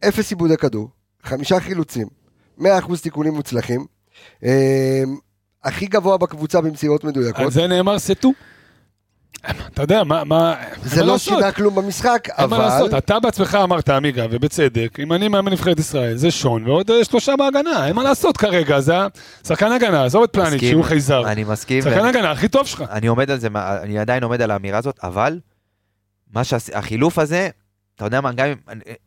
אפס 0.08 0.30
עיבודי 0.30 0.56
כדור, 0.56 0.88
חמישה 1.22 1.60
חילוצים, 1.60 2.06
100% 2.60 2.62
תיקונים 3.02 3.34
מוצלחים, 3.34 3.86
אמ, 4.42 4.48
הכי 5.64 5.86
גבוה 5.86 6.18
בקבוצה 6.18 6.60
במציאות 6.60 7.04
מדויקות, 7.04 7.44
על 7.44 7.50
זה 7.50 7.66
נאמר 7.66 7.98
סטו. 7.98 8.32
אתה 9.46 9.82
יודע, 9.82 10.04
מה, 10.04 10.24
מה, 10.24 10.54
זה 10.82 11.04
לא. 11.04 11.18
שינה 11.18 11.52
כלום 11.52 11.74
במשחק, 11.74 12.28
אין 12.38 12.50
מה 12.50 12.56
אבל... 12.56 12.64
לעשות, 12.64 12.94
אתה 12.94 13.20
בעצמך 13.20 13.58
אמרת, 13.62 13.88
עמיגה, 13.88 14.26
ובצדק, 14.30 14.98
אם 15.00 15.12
אני 15.12 15.28
מאמן 15.28 15.52
נבחרת 15.52 15.78
ישראל, 15.78 16.16
זה 16.16 16.30
שון 16.30 16.66
ועוד 16.66 16.90
אה, 16.90 17.04
שלושה 17.04 17.36
בהגנה, 17.36 17.86
אין 17.86 17.96
מה 17.96 18.02
לעשות 18.02 18.36
כרגע, 18.36 18.80
זה 18.80 18.94
השחקן 19.44 19.72
הגנה, 19.72 20.04
עזוב 20.04 20.22
את 20.22 20.32
פלניץ' 20.32 20.64
שהוא 20.64 20.84
חייזר. 20.84 21.32
אני 21.32 21.44
מסכים. 21.44 21.82
שחקן 21.82 22.04
הגנה 22.04 22.30
הכי 22.30 22.48
טוב 22.48 22.66
שלך. 22.66 22.84
אני 22.90 23.06
עומד 23.06 23.30
על 23.30 23.38
זה, 23.38 23.48
אני 23.82 23.98
עדיין 23.98 24.22
עומד 24.22 24.42
על 24.42 24.50
האמירה 24.50 24.78
הזאת, 24.78 24.98
אבל 25.02 25.38
מה 26.32 26.44
שהחילוף 26.44 27.18
הזה, 27.18 27.48
אתה 27.96 28.04
יודע 28.04 28.20
מה, 28.20 28.32
גם 28.32 28.46
אם, 28.46 28.54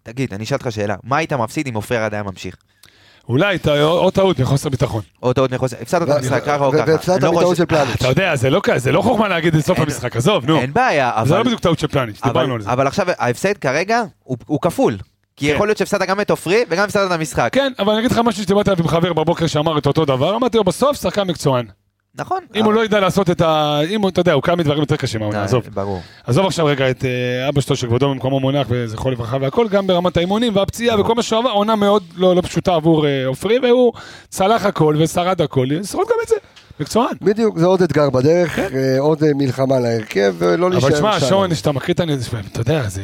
תגיד, 0.03 0.33
אני 0.33 0.43
אשאל 0.43 0.57
אותך 0.57 0.71
שאלה, 0.71 0.95
מה 1.03 1.17
היית 1.17 1.33
מפסיד 1.33 1.67
אם 1.67 1.73
עופרי 1.73 1.97
ארד 1.97 2.13
היה 2.13 2.23
ממשיך? 2.23 2.55
אולי 3.29 3.57
או 3.83 4.11
טעות 4.11 4.39
מחוסר 4.39 4.69
ביטחון. 4.69 5.01
או 5.23 5.33
טעות 5.33 5.51
מחוסר, 5.51 5.77
הפסדת 5.81 6.01
את 6.01 6.07
ו- 6.09 6.13
המשחק 6.13 6.43
ככה 6.43 6.65
או 6.65 6.71
ככה. 6.71 6.83
והפסדת 6.87 7.23
לא 7.23 7.31
מטעות 7.33 7.57
של 7.57 7.65
פלניץ'. 7.65 7.95
אתה 7.95 8.07
יודע, 8.07 8.35
זה 8.35 8.49
לא 8.49 8.61
לא 8.91 9.01
חוכמה 9.01 9.27
להגיד 9.27 9.55
לסוף 9.55 9.77
אין- 9.77 9.85
המשחק, 9.85 10.15
עזוב, 10.15 10.45
נו. 10.45 10.59
אין 10.59 10.73
בעיה, 10.73 11.11
זה 11.25 11.29
לא 11.31 11.35
אבל, 11.35 11.45
בדיוק 11.45 11.59
טעות 11.59 11.79
של 11.79 11.87
פלניץ', 11.87 12.21
דיברנו 12.23 12.45
אבל, 12.45 12.53
על 12.55 12.61
זה. 12.61 12.71
אבל 12.73 12.87
עכשיו 12.87 13.07
ההפסד 13.17 13.57
כרגע 13.57 14.03
הוא, 14.23 14.37
הוא 14.45 14.59
כפול. 14.61 14.97
כי 15.35 15.47
כן. 15.47 15.53
יכול 15.55 15.67
להיות 15.67 15.77
שהפסדת 15.77 16.07
גם 16.07 16.21
את 16.21 16.29
עופרי 16.29 16.63
וגם 16.69 16.83
הפסדת 16.83 17.07
את 17.07 17.11
המשחק. 17.11 17.49
כן, 17.51 17.73
אבל 17.79 17.91
אני 17.91 17.99
אגיד 17.99 18.11
לך 18.11 18.17
משהו 18.23 18.43
שדיברתי 18.43 18.69
עליו 18.71 18.83
עם 18.83 18.87
חבר 18.87 19.13
בבוקר 19.13 19.47
שאמר 19.47 19.77
את 19.77 19.85
אותו 19.85 20.05
דבר, 20.05 20.35
אמרתי 20.35 20.57
לו 20.57 20.63
בסוף 20.63 21.01
שחקן 21.01 21.23
מקצוען. 21.27 21.65
נכון. 22.15 22.39
אם 22.55 22.65
הוא 22.65 22.73
לא 22.73 22.85
ידע 22.85 22.99
לעשות 22.99 23.29
את 23.29 23.41
ה... 23.41 23.79
אם 23.89 24.01
הוא, 24.01 24.09
אתה 24.09 24.19
יודע, 24.21 24.33
הוא 24.33 24.43
קם 24.43 24.57
מדברים 24.57 24.79
יותר 24.79 24.95
קשים, 24.95 25.21
העונה, 25.21 25.37
אה, 25.39 25.43
עזוב. 25.43 25.63
ברור. 25.73 26.01
עזוב 26.23 26.45
עכשיו 26.45 26.65
רגע 26.65 26.89
את 26.89 27.05
אה, 27.05 27.49
אבא 27.49 27.61
שלו 27.61 27.75
שכבודו 27.75 28.09
במקומו 28.09 28.39
מונח 28.39 28.67
וזכרו 28.69 29.11
לברכה 29.11 29.37
והכל, 29.41 29.67
גם 29.69 29.87
ברמת 29.87 30.17
האימונים 30.17 30.55
והפציעה 30.55 31.01
וכל 31.01 31.15
מה 31.15 31.23
שהוא 31.23 31.39
עבר, 31.39 31.49
עונה 31.49 31.75
מאוד 31.75 32.03
לא, 32.15 32.35
לא 32.35 32.41
פשוטה 32.41 32.75
עבור 32.75 33.07
אה, 33.07 33.25
עופרי, 33.25 33.59
והוא 33.59 33.93
צלח 34.29 34.65
הכל 34.65 34.95
ושרד 34.99 35.41
הכל, 35.41 35.67
ישרוד 35.71 36.07
גם 36.07 36.15
את 36.23 36.27
זה, 36.27 36.35
מקצוען. 36.79 37.15
בדיוק, 37.21 37.57
זה 37.57 37.65
עוד 37.65 37.81
אתגר 37.81 38.09
בדרך, 38.09 38.59
אה, 38.59 38.99
עוד 38.99 39.23
מלחמה 39.35 39.79
להרכב, 39.79 40.35
ולא 40.37 40.69
להישאר 40.69 40.87
אבל 40.89 40.97
תשמע, 40.97 41.19
שם. 41.19 41.25
שון, 41.25 41.53
כשאתה 41.53 41.71
מקריא 41.71 41.93
את 41.93 41.99
הנזק, 41.99 42.33
אתה 42.51 42.61
יודע, 42.61 42.87
זה... 42.87 43.01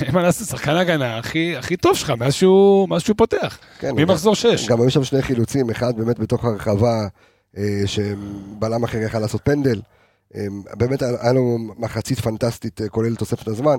אין 0.00 0.14
מה 0.14 0.22
לעשות, 0.22 0.48
שחקן 0.48 0.76
הגנה 0.76 1.18
הכי 1.18 1.56
הכי 1.56 1.76
טוב 1.76 1.96
שלך 1.96 2.10
מאז 2.10 2.34
שהוא 2.34 2.88
מאז 2.88 3.00
שהוא 3.00 3.16
פותח. 3.16 3.58
כן, 3.78 3.90
ממחזור 3.96 4.34
6. 4.34 4.68
גם 4.68 4.80
היו 4.80 4.90
שם 4.90 5.04
שני 5.04 5.22
חילוצים, 5.22 5.70
אחד 5.70 5.96
באמת 5.96 6.18
בתוך 6.18 6.44
הרחבה, 6.44 7.06
שבלם 7.86 8.84
אחר 8.84 8.98
יכל 8.98 9.18
לעשות 9.18 9.40
פנדל. 9.44 9.80
אה, 10.36 10.46
באמת 10.74 11.02
היה 11.02 11.32
לו 11.32 11.58
מחצית 11.78 12.20
פנטסטית, 12.20 12.80
אה, 12.80 12.88
כולל 12.88 13.14
תוספת 13.16 13.48
הזמן. 13.48 13.76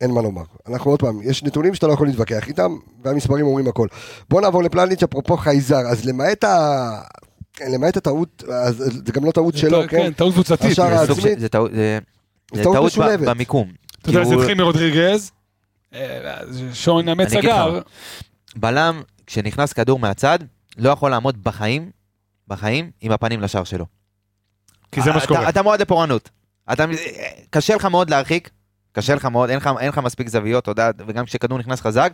אין 0.00 0.10
מה 0.10 0.22
לומר. 0.22 0.42
אנחנו 0.68 0.90
עוד 0.90 1.00
פעם, 1.00 1.20
יש 1.22 1.42
נתונים 1.42 1.74
שאתה 1.74 1.86
לא 1.86 1.92
יכול 1.92 2.06
להתווכח 2.06 2.48
איתם, 2.48 2.76
והמספרים 3.04 3.46
אומרים 3.46 3.68
הכל. 3.68 3.88
בוא 4.30 4.40
נעבור 4.40 4.62
לפלניץ', 4.62 5.02
אפרופו 5.02 5.36
חייזר, 5.36 5.76
אז 5.90 6.04
למעט 6.04 6.44
ה... 6.44 7.00
למעט 7.72 7.96
הטעות, 7.96 8.44
אז 8.52 8.76
זה 9.06 9.12
גם 9.12 9.24
לא 9.24 9.30
טעות 9.32 9.56
שלו, 9.56 9.80
כן? 9.88 9.96
כן, 10.02 10.12
טעות 10.12 10.32
קבוצתית. 10.32 10.60
השער 10.70 11.06
זה- 11.32 11.48
טעות- 11.48 12.76
משולבת. 12.86 13.28
במיקום. 13.28 13.68
אתה 14.02 14.10
יודע, 14.10 14.24
זה 14.24 14.34
התחיל 14.34 14.54
מרודריגז, 14.54 15.30
אה, 15.94 16.38
שון 16.72 17.08
אמץ 17.08 17.28
סגר, 17.28 17.80
בלם, 18.56 19.02
כשנכנס 19.26 19.72
כדור 19.72 19.98
מהצד, 19.98 20.38
לא 20.78 20.90
יכול 20.90 21.10
לעמוד 21.10 21.44
בחיים, 21.44 21.90
בחיים, 22.48 22.90
עם 23.00 23.12
הפנים 23.12 23.40
לשער 23.40 23.64
שלו. 23.64 23.86
כי 24.92 25.02
זה 25.02 25.12
מה 25.12 25.20
שקורה. 25.20 25.48
אתה 25.48 25.62
מועד 25.62 25.82
לפורענות. 25.82 26.30
אתה, 26.72 26.84
קשה 27.50 27.76
לך 27.76 27.84
מאוד 27.84 28.10
להרחיק, 28.10 28.50
קשה 28.92 29.14
לך 29.14 29.24
מאוד, 29.24 29.50
אין 29.50 29.58
לך, 29.58 29.70
אין 29.80 29.88
לך 29.88 29.98
מספיק 29.98 30.28
זוויות, 30.28 30.62
אתה 30.62 30.70
יודע, 30.70 30.90
וגם 31.06 31.24
כשכדור 31.24 31.58
נכנס 31.58 31.80
חזק. 31.80 32.12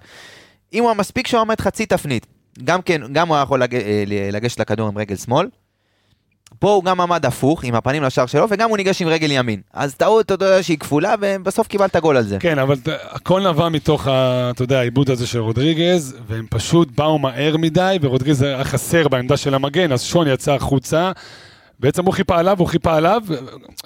אם 0.72 0.82
הוא 0.82 0.92
מספיק 0.92 1.26
שהוא 1.26 1.40
עומד 1.40 1.60
חצי 1.60 1.86
תפנית, 1.86 2.26
גם 2.64 2.82
כן, 2.82 3.12
גם 3.12 3.28
הוא 3.28 3.36
היה 3.36 3.42
יכול 3.42 3.62
לג, 3.62 3.74
אה, 3.74 4.04
לגשת 4.32 4.60
לכדור 4.60 4.88
עם 4.88 4.98
רגל 4.98 5.16
שמאל. 5.16 5.48
פה 6.58 6.70
הוא 6.70 6.84
גם 6.84 7.00
עמד 7.00 7.26
הפוך, 7.26 7.64
עם 7.64 7.74
הפנים 7.74 8.02
לשער 8.02 8.26
שלו, 8.26 8.46
וגם 8.50 8.68
הוא 8.68 8.76
ניגש 8.76 9.02
עם 9.02 9.08
רגל 9.08 9.30
ימין. 9.30 9.60
אז 9.72 9.94
טעות, 9.94 10.26
אתה 10.26 10.34
יודע, 10.34 10.62
שהיא 10.62 10.78
כפולה, 10.78 11.14
ובסוף 11.20 11.66
קיבלת 11.66 11.96
גול 11.96 12.16
על 12.16 12.22
זה. 12.22 12.36
כן, 12.40 12.58
אבל 12.58 12.74
הכל 13.10 13.48
נבע 13.48 13.68
מתוך, 13.68 14.06
ה- 14.06 14.50
אתה 14.50 14.62
יודע, 14.62 14.78
העיבוד 14.78 15.10
הזה 15.10 15.26
של 15.26 15.38
רודריגז, 15.38 16.16
והם 16.26 16.46
פשוט 16.50 16.88
באו 16.96 17.18
מהר 17.18 17.56
מדי, 17.56 17.98
ורודריגז 18.02 18.42
היה 18.42 18.64
חסר 18.64 19.08
בעמדה 19.08 19.36
של 19.36 19.54
המגן, 19.54 19.92
אז 19.92 20.02
שון 20.02 20.26
יצא 20.28 20.52
החוצה. 20.54 21.12
בעצם 21.80 22.04
הוא 22.04 22.14
חיפה 22.14 22.38
עליו, 22.38 22.58
הוא 22.58 22.66
חיפה 22.68 22.94
עליו, 22.96 23.22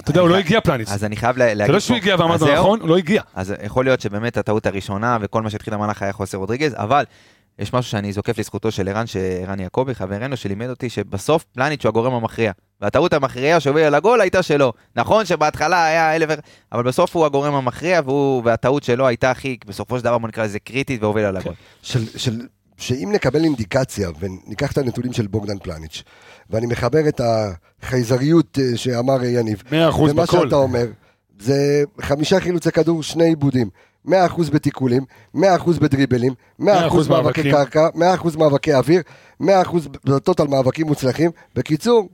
אתה 0.01 0.11
יודע, 0.11 0.21
הוא 0.21 0.29
לא 0.29 0.37
הגיע 0.37 0.61
פלניץ. 0.61 0.93
אז 0.93 1.05
אני 1.05 1.17
חייב 1.17 1.39
לה- 1.39 1.47
להגיד... 1.55 1.67
זה 1.67 1.73
לא 1.73 1.81
שהוא 1.81 1.97
הגיע 1.97 2.17
זהו. 2.37 2.55
נכון, 2.55 2.81
הוא 2.81 2.89
לא 2.89 2.97
הגיע. 2.97 3.23
אז 3.35 3.55
יכול 3.65 3.85
להיות 3.85 4.01
שבאמת 4.01 4.37
הטעות 4.37 4.67
הראשונה 4.67 5.19
וכל 5.21 5.43
מה 5.43 5.51
שהתחיל 5.51 5.75
המהלך 5.75 6.03
היה 6.03 6.13
חוסר 6.13 6.39
רודריגז, 6.39 6.75
אבל 6.77 7.05
יש 7.59 7.73
משהו 7.73 7.91
שאני 7.91 8.13
זוקף 8.13 8.39
לזכותו 8.39 8.71
של 8.71 8.89
ערן, 8.89 9.07
שערן 9.07 9.61
יעקבי, 9.61 9.95
חברנו, 9.95 10.37
שלימד 10.37 10.69
אותי 10.69 10.91
שבסוף 10.91 11.45
פלניץ' 11.45 11.85
הוא 11.85 11.89
הגורם 11.89 12.15
המכריע. 12.15 12.53
והטעות 12.81 13.13
המכריעה 13.13 13.61
שהובילה 13.61 13.91
לגול 13.91 14.21
הייתה 14.21 14.43
שלו. 14.43 14.73
נכון 14.97 15.25
שבהתחלה 15.25 15.87
היה 15.87 16.17
אלף... 16.17 16.31
אבל 16.73 16.83
בסוף 16.83 17.17
הוא 17.17 17.27
הגורם 17.27 17.55
המכריע, 17.55 18.01
והוא, 18.05 18.43
והטעות 18.45 18.83
שלו 18.83 19.07
הייתה 19.07 19.31
הכי, 19.31 19.57
בסופו 19.67 19.99
של 19.99 20.05
דבר 20.05 20.19
בוא 20.19 20.29
נקרא 20.29 20.45
לזה 20.45 20.59
קריטית 20.59 21.03
והובילה 21.03 21.31
לגול. 21.31 21.55
של, 21.83 22.05
של, 22.17 22.47
שאם 22.77 23.11
נקבל 23.13 23.45
אינדיקציה 23.45 24.11
וניקח 24.21 24.73
את 24.73 24.79
הנתונים 24.79 25.13
של 25.13 25.27
בוגדן 25.27 25.59
פלניץ', 25.59 26.03
ואני 26.51 26.67
מחבר 26.67 27.09
את 27.09 27.21
החייזריות 27.83 28.59
אה, 28.59 28.77
שאמר 28.77 29.25
יניב, 29.25 29.63
100% 29.67 29.73
ומה 29.73 30.23
בכל. 30.23 30.45
שאתה 30.45 30.57
אומר, 30.57 30.87
זה 31.39 31.85
חמישה 32.01 32.41
חילוצי 32.41 32.73
כדור, 32.73 33.03
שני 33.03 33.25
עיבודים. 33.25 33.69
100% 34.09 34.11
בתיקולים, 34.53 35.05
100% 35.37 35.41
בדריבלים, 35.81 36.33
100% 36.61 36.65
100% 36.65 36.65
מאבקי 36.65 37.09
מאבקים. 37.09 37.53
קרקע, 37.53 37.89
100% 37.95 38.39
מאבקי 38.39 38.75
אוויר, 38.75 39.03
100% 39.43 39.45
בטוטל 40.05 40.47
מאבקים 40.47 40.87
מוצלחים. 40.87 41.31
בקיצור, 41.55 42.09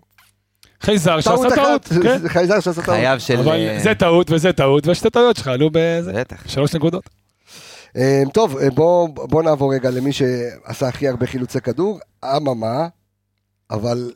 חייזר 0.80 1.20
שעשה 1.20 1.54
טעות, 1.54 1.88
כן. 2.02 2.28
חייזר 2.28 2.60
שעשה 2.60 2.82
טעות. 2.82 2.96
חייב 2.96 3.18
של... 3.18 3.38
אבל 3.38 3.52
אה, 3.52 3.78
זה 3.82 3.94
טעות 3.94 4.30
וזה 4.30 4.52
טעות, 4.52 4.86
והשתי 4.86 5.10
טעויות 5.10 5.36
שלך 5.36 5.48
עלו 5.48 5.70
בזה. 5.72 6.12
בטח. 6.12 6.48
שלוש 6.48 6.74
נקודות. 6.74 7.08
אה, 7.96 8.22
טוב, 8.32 8.56
אה, 8.56 8.70
בוא, 8.70 9.08
בוא 9.08 9.42
נעבור 9.42 9.74
רגע 9.74 9.90
למי 9.90 10.12
שעשה 10.12 10.88
הכי 10.88 11.08
הרבה 11.08 11.26
חילוצי 11.26 11.60
כדור, 11.60 12.00
אממה, 12.24 12.88
אבל 13.70 14.12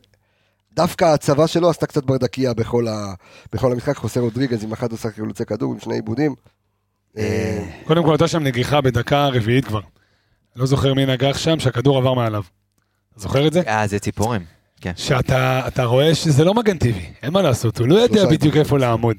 דווקא 0.75 1.05
הצבא 1.05 1.47
שלו 1.47 1.71
עשתה 1.71 1.87
קצת 1.87 2.05
ברדקייה 2.05 2.55
בכל, 2.55 2.89
ה, 2.89 3.15
בכל 3.53 3.73
המשחק, 3.73 3.97
חוסר 3.97 4.21
רודריגז 4.21 4.65
עם 4.65 4.73
11 4.73 5.13
חילוצי 5.13 5.45
כדור, 5.45 5.73
עם 5.73 5.81
שני 5.81 5.95
עיבודים. 5.95 6.35
אה, 7.19 7.65
קודם 7.85 8.05
כל 8.05 8.11
הייתה 8.11 8.29
שם 8.29 8.43
נגיחה 8.43 8.81
בדקה 8.81 9.29
רביעית 9.29 9.65
כבר. 9.65 9.81
לא 10.57 10.67
זוכר 10.67 10.95
מי 10.95 11.07
נגח 11.07 11.39
שם, 11.39 11.59
שהכדור 11.61 11.99
עבר 11.99 12.15
מעליו. 12.15 12.43
זוכר 13.17 13.47
את 13.47 13.53
זה? 13.53 13.61
אה, 13.67 13.87
זה 13.87 13.99
ציפורים. 13.99 14.41
כן. 14.81 14.93
שאתה 14.97 15.63
אתה 15.69 15.85
רואה 15.85 16.15
שזה 16.15 16.45
לא 16.45 16.55
מגן 16.55 16.79
טבעי, 16.79 17.13
אין 17.23 17.33
מה 17.33 17.43
לעשות, 17.43 17.79
הוא 17.79 17.89
לא 17.89 17.95
יודע 17.95 18.27
בדיוק. 18.27 18.57
איפה 18.57 18.79
לעמוד. 18.79 19.17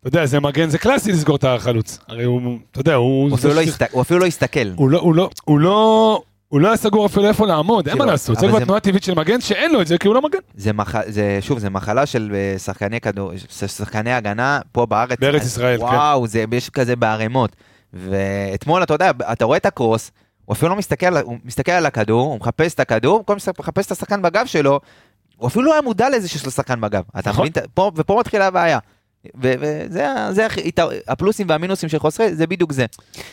אתה 0.00 0.08
יודע, 0.08 0.26
זה 0.26 0.40
מגן, 0.40 0.68
זה 0.70 0.78
קלאסי 0.78 1.12
לסגור 1.12 1.36
את 1.36 1.44
החלוץ. 1.44 1.98
הרי 2.08 2.24
הוא, 2.24 2.58
אתה 2.70 2.80
יודע, 2.80 2.94
הוא... 2.94 3.28
הוא 3.30 3.34
אפילו 3.38 3.54
לא 3.54 3.60
הסת- 3.60 3.90
הוא 3.92 4.02
אפילו 4.02 4.20
לא 4.20 4.26
הסתכל. 4.26 4.68
הוא 4.76 4.90
לא, 4.90 4.98
הוא 4.98 5.14
לא, 5.14 5.30
הוא 5.44 5.58
לא, 5.60 6.22
הוא 6.50 6.60
לא 6.60 6.68
היה 6.68 6.76
סגור 6.76 7.06
אפילו 7.06 7.28
איפה 7.28 7.46
לעמוד, 7.46 7.88
אין 7.88 7.98
מה 7.98 8.06
לעשות. 8.06 8.38
זה 8.38 8.48
כבר 8.48 8.64
תנועה 8.64 8.80
טבעית 8.80 9.04
של 9.04 9.14
מגן 9.14 9.40
שאין 9.40 9.72
לו 9.72 9.80
את 9.80 9.86
זה, 9.86 9.98
כי 9.98 10.08
הוא 10.08 10.14
לא 10.14 10.22
מגן. 10.22 10.38
זה 10.54 10.72
מח... 10.72 10.94
זה, 11.06 11.38
שוב, 11.40 11.58
זה 11.58 11.70
מחלה 11.70 12.06
של 12.06 12.32
אה, 12.34 12.58
שחקני 12.58 13.00
כדור, 13.00 13.32
שחקני 13.66 14.12
הגנה 14.12 14.60
פה 14.72 14.86
בארץ. 14.86 15.18
בארץ 15.20 15.42
ישראל, 15.42 15.78
כן. 15.78 15.84
וואו, 15.84 16.26
זה, 16.26 16.44
יש 16.52 16.70
כזה 16.70 16.96
בערימות. 16.96 17.56
ואתמול, 17.92 18.82
אתה 18.82 18.94
יודע, 18.94 19.10
אתה 19.32 19.44
רואה 19.44 19.56
את 19.56 19.66
הקרוס, 19.66 20.10
הוא 20.44 20.54
אפילו 20.54 20.70
לא 20.70 20.76
מסתכל, 20.76 21.16
הוא 21.16 21.38
מסתכל 21.44 21.72
על 21.72 21.86
הכדור, 21.86 22.26
הוא 22.26 22.36
מחפש 22.40 22.74
את 22.74 22.80
הכדור, 22.80 23.18
במקום 23.18 23.38
שהוא 23.38 23.54
מחפש 23.58 23.86
את 23.86 23.90
השחקן 23.92 24.22
בגב 24.22 24.46
שלו, 24.46 24.80
הוא 25.36 25.48
אפילו 25.48 25.64
לא 25.64 25.72
היה 25.72 25.82
מודע 25.82 26.10
לזה 26.10 26.28
שיש 26.28 26.44
לו 26.44 26.50
שחקן 26.50 26.80
בגב. 26.80 27.02
אתה 27.18 27.30
נכון. 27.30 27.46
מבין? 27.46 27.62
פה, 27.74 27.90
ופה 27.96 28.16
מתחילה 28.20 28.46
הבעיה. 28.46 28.78
וזה 29.40 30.46
הפלוסים 31.08 31.48
והמינוסים 31.48 31.88
של 31.88 31.98
חוסרי, 31.98 32.34
זה 32.34 32.46
בדיוק 32.46 32.72
זה. 32.72 32.86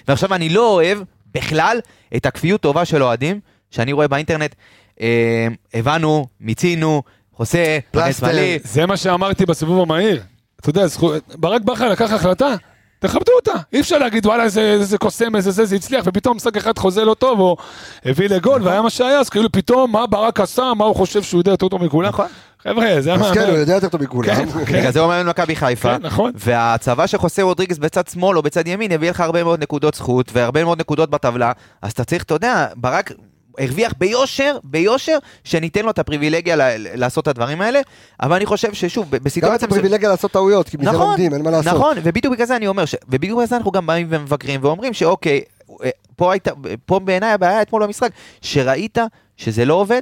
ועכשיו 0.08 0.34
אני 0.34 0.49
לא 0.49 0.69
אוהב 0.69 0.99
בכלל 1.38 1.80
את 2.15 2.26
הכפיות 2.26 2.62
טובה 2.62 2.86
של 2.86 3.04
אוהדים, 3.04 3.39
שאני 3.71 3.91
רואה 3.93 4.08
באינטרנט, 4.08 4.56
אה, 5.02 5.47
הבנו, 5.73 6.28
מיצינו, 6.41 7.04
חוסה, 7.34 7.58
פלסטר. 7.91 8.26
זה 8.63 8.86
מה 8.86 8.97
שאמרתי 8.97 9.45
בסיבוב 9.45 9.82
המהיר. 9.82 10.23
אתה 10.62 10.69
יודע, 10.69 10.88
זכו- 10.88 11.12
ברק 11.36 11.62
בכר 11.62 11.89
לקח 11.89 12.12
החלטה, 12.12 12.56
תכבדו 12.99 13.31
אותה. 13.36 13.51
אי 13.73 13.79
אפשר 13.79 13.97
להגיד, 13.97 14.25
וואלה, 14.25 14.49
זה, 14.49 14.83
זה 14.83 14.97
קוסם, 14.97 15.36
איזה 15.36 15.51
זה, 15.51 15.65
זה 15.65 15.75
הצליח, 15.75 16.03
ופתאום 16.07 16.36
משחק 16.38 16.57
אחד 16.57 16.77
חוזה 16.77 17.05
לא 17.05 17.13
טוב, 17.13 17.39
או 17.39 17.57
הביא 18.05 18.29
לגול, 18.29 18.63
והיה 18.63 18.81
מה 18.81 18.89
שהיה, 18.89 19.19
אז 19.19 19.29
כאילו 19.29 19.51
פתאום, 19.51 19.91
מה 19.91 20.07
ברק 20.07 20.39
עשה, 20.39 20.71
מה 20.75 20.86
הוא 20.86 20.95
חושב 20.95 21.23
שהוא 21.23 21.39
יודע 21.39 21.51
יותר 21.51 21.67
טוב 21.67 21.83
מכולם. 21.83 22.10
נכון. 22.10 22.25
חבר'ה, 22.63 23.01
זה 23.01 23.13
אז 23.13 23.21
כן, 23.21 23.39
הוא 23.39 23.41
המאמן. 23.41 23.60
יודע 23.60 23.73
יותר 23.73 23.89
טוב 23.89 24.03
מכולם. 24.03 24.36
כן, 24.36 24.49
כן. 24.65 24.79
בגלל 24.79 24.91
זה 24.91 24.99
הוא 24.99 25.07
מאמן 25.07 25.29
מכבי 25.29 25.55
חיפה. 25.55 25.97
כן, 25.97 26.05
נכון. 26.05 26.31
והצבא 26.36 27.07
של 27.07 27.17
חוסה 27.17 27.41
רודריגז 27.41 27.79
בצד 27.79 28.07
שמאל 28.07 28.38
או 28.38 28.41
בצד 28.43 28.67
ימין 28.67 28.91
יביא 28.91 29.10
לך 29.10 29.19
הרבה 29.21 29.43
מאוד 29.43 29.62
נקודות 29.62 29.93
זכות 29.95 30.29
והרבה 30.33 30.63
מאוד 30.63 30.79
נקודות 30.79 31.10
בטבלה, 31.10 31.51
אז 31.81 31.91
אתה 31.91 32.03
צריך, 32.03 32.23
אתה 32.23 32.33
יודע, 32.33 32.67
ברק 32.75 33.12
הרוויח 33.58 33.93
ביושר, 33.98 34.58
ביושר, 34.63 35.17
שניתן 35.43 35.86
לו 35.86 35.91
את 35.91 36.00
הפריבילגיה 36.00 36.56
ל- 36.56 36.62
לעשות 36.78 37.24
את 37.24 37.28
הדברים 37.28 37.62
האלה, 37.62 37.80
אבל 38.22 38.36
אני 38.36 38.46
חושב 38.46 38.74
ששוב, 38.74 39.06
ב- 39.06 39.12
גם 39.12 39.17
את 39.17 39.22
בסיטואציה... 39.24 39.67
הפריבילגיה 39.67 40.10
לעשות 40.10 40.32
טעויות, 40.32 40.70
כי 40.70 40.78
מזה 40.78 40.91
נכון, 40.91 41.08
לומדים, 41.08 41.34
אין 41.34 41.41
מה 41.41 41.52
לעשות. 41.52 41.74
נכון, 41.74 41.98
ובדיוק 42.04 42.34
בגלל 42.34 42.48
זה 42.48 42.56
אני 42.56 42.67
אומר, 42.67 42.86
ש... 42.86 42.96
ובדיוק 43.10 43.38
בגלל 43.38 43.48
זה 43.48 43.58
אנחנו 43.58 43.72
גם 43.72 43.86
באים 43.88 44.08
ומבקרים 44.10 44.60
ואומרים 44.63 44.93
שאוקיי, 44.93 45.41
אה, 45.84 45.89
פה, 46.15 46.32
היית, 46.34 46.48
פה 46.86 47.00
בעיניי 47.00 47.32
הבעיה 47.32 47.62
אתמול 47.62 47.84
במשחק, 47.86 48.10
שראית 48.41 48.98
שזה 49.38 49.65
לא 49.65 49.74
עובד, 49.74 50.02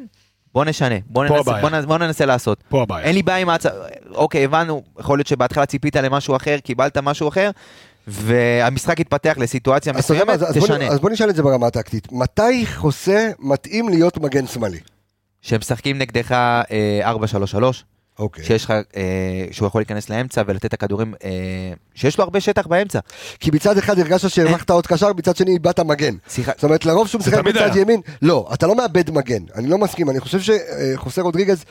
בוא 0.53 0.65
נשנה, 0.65 0.95
בוא 1.05 1.25
ננסה. 1.25 1.61
בוא, 1.61 1.69
נ- 1.69 1.85
בוא 1.85 1.97
ננסה 1.97 2.25
לעשות. 2.25 2.63
פה 2.69 2.81
הבעיה. 2.81 3.05
אין 3.05 3.15
לי 3.15 3.23
בעיה 3.23 3.37
עם 3.37 3.49
ההצעה, 3.49 3.71
אוקיי, 4.15 4.43
הבנו, 4.45 4.83
יכול 4.99 5.17
להיות 5.17 5.27
שבהתחלה 5.27 5.65
ציפית 5.65 5.95
למשהו 5.95 6.35
אחר, 6.35 6.57
קיבלת 6.63 6.97
משהו 6.97 7.27
אחר, 7.27 7.51
והמשחק 8.07 8.99
התפתח 8.99 9.33
לסיטואציה 9.37 9.93
מסוימת, 9.93 10.29
אז- 10.29 10.49
אז 10.49 10.57
בוא- 10.57 10.67
תשנה. 10.67 10.87
אז 10.87 10.99
בוא 10.99 11.09
נשאל 11.09 11.29
את 11.29 11.35
זה 11.35 11.43
ברמה 11.43 11.67
הטקטית. 11.67 12.07
מתי 12.11 12.65
חוסה 12.75 13.29
מתאים 13.39 13.89
להיות 13.89 14.17
מגן 14.17 14.47
שמאלי? 14.47 14.79
שהם 15.41 15.59
משחקים 15.59 15.97
נגדך 15.97 16.31
אה, 16.31 17.11
4-3-3, 17.11 17.83
אוקיי. 18.19 18.43
שיש 18.45 18.65
לך, 18.65 18.71
אה, 18.71 19.03
שהוא 19.51 19.67
יכול 19.67 19.81
להיכנס 19.81 20.09
לאמצע 20.09 20.41
ולתת 20.47 20.65
את 20.65 20.73
הכדורים, 20.73 21.13
אה, 21.23 21.29
שיש 21.95 22.17
לו 22.17 22.23
הרבה 22.23 22.39
שטח 22.41 22.67
באמצע. 22.67 22.99
כי 23.39 23.51
מצד 23.53 23.77
אחד 23.77 23.99
הרגשת 23.99 24.29
שהרווחת 24.29 24.69
עוד 24.69 24.87
קשר, 24.87 25.13
מצד 25.13 25.35
שני 25.35 25.51
איבדת 25.51 25.79
מגן. 25.79 26.15
שיחה, 26.29 26.51
זאת 26.55 26.63
אומרת, 26.63 26.85
לרוב 26.85 27.07
שהוא 27.07 27.19
משחק 27.19 27.33
בצד 27.43 27.57
היה. 27.73 27.81
ימין, 27.81 28.01
לא, 28.21 28.49
אתה 28.53 28.67
לא 28.67 28.75
מאבד 28.75 29.11
מגן, 29.11 29.41
אני 29.55 29.67
לא 29.67 29.77
מסכים, 29.77 30.09
אני 30.09 30.19
חושב 30.19 30.39
שחוסה 30.39 31.21
רודריגז, 31.21 31.63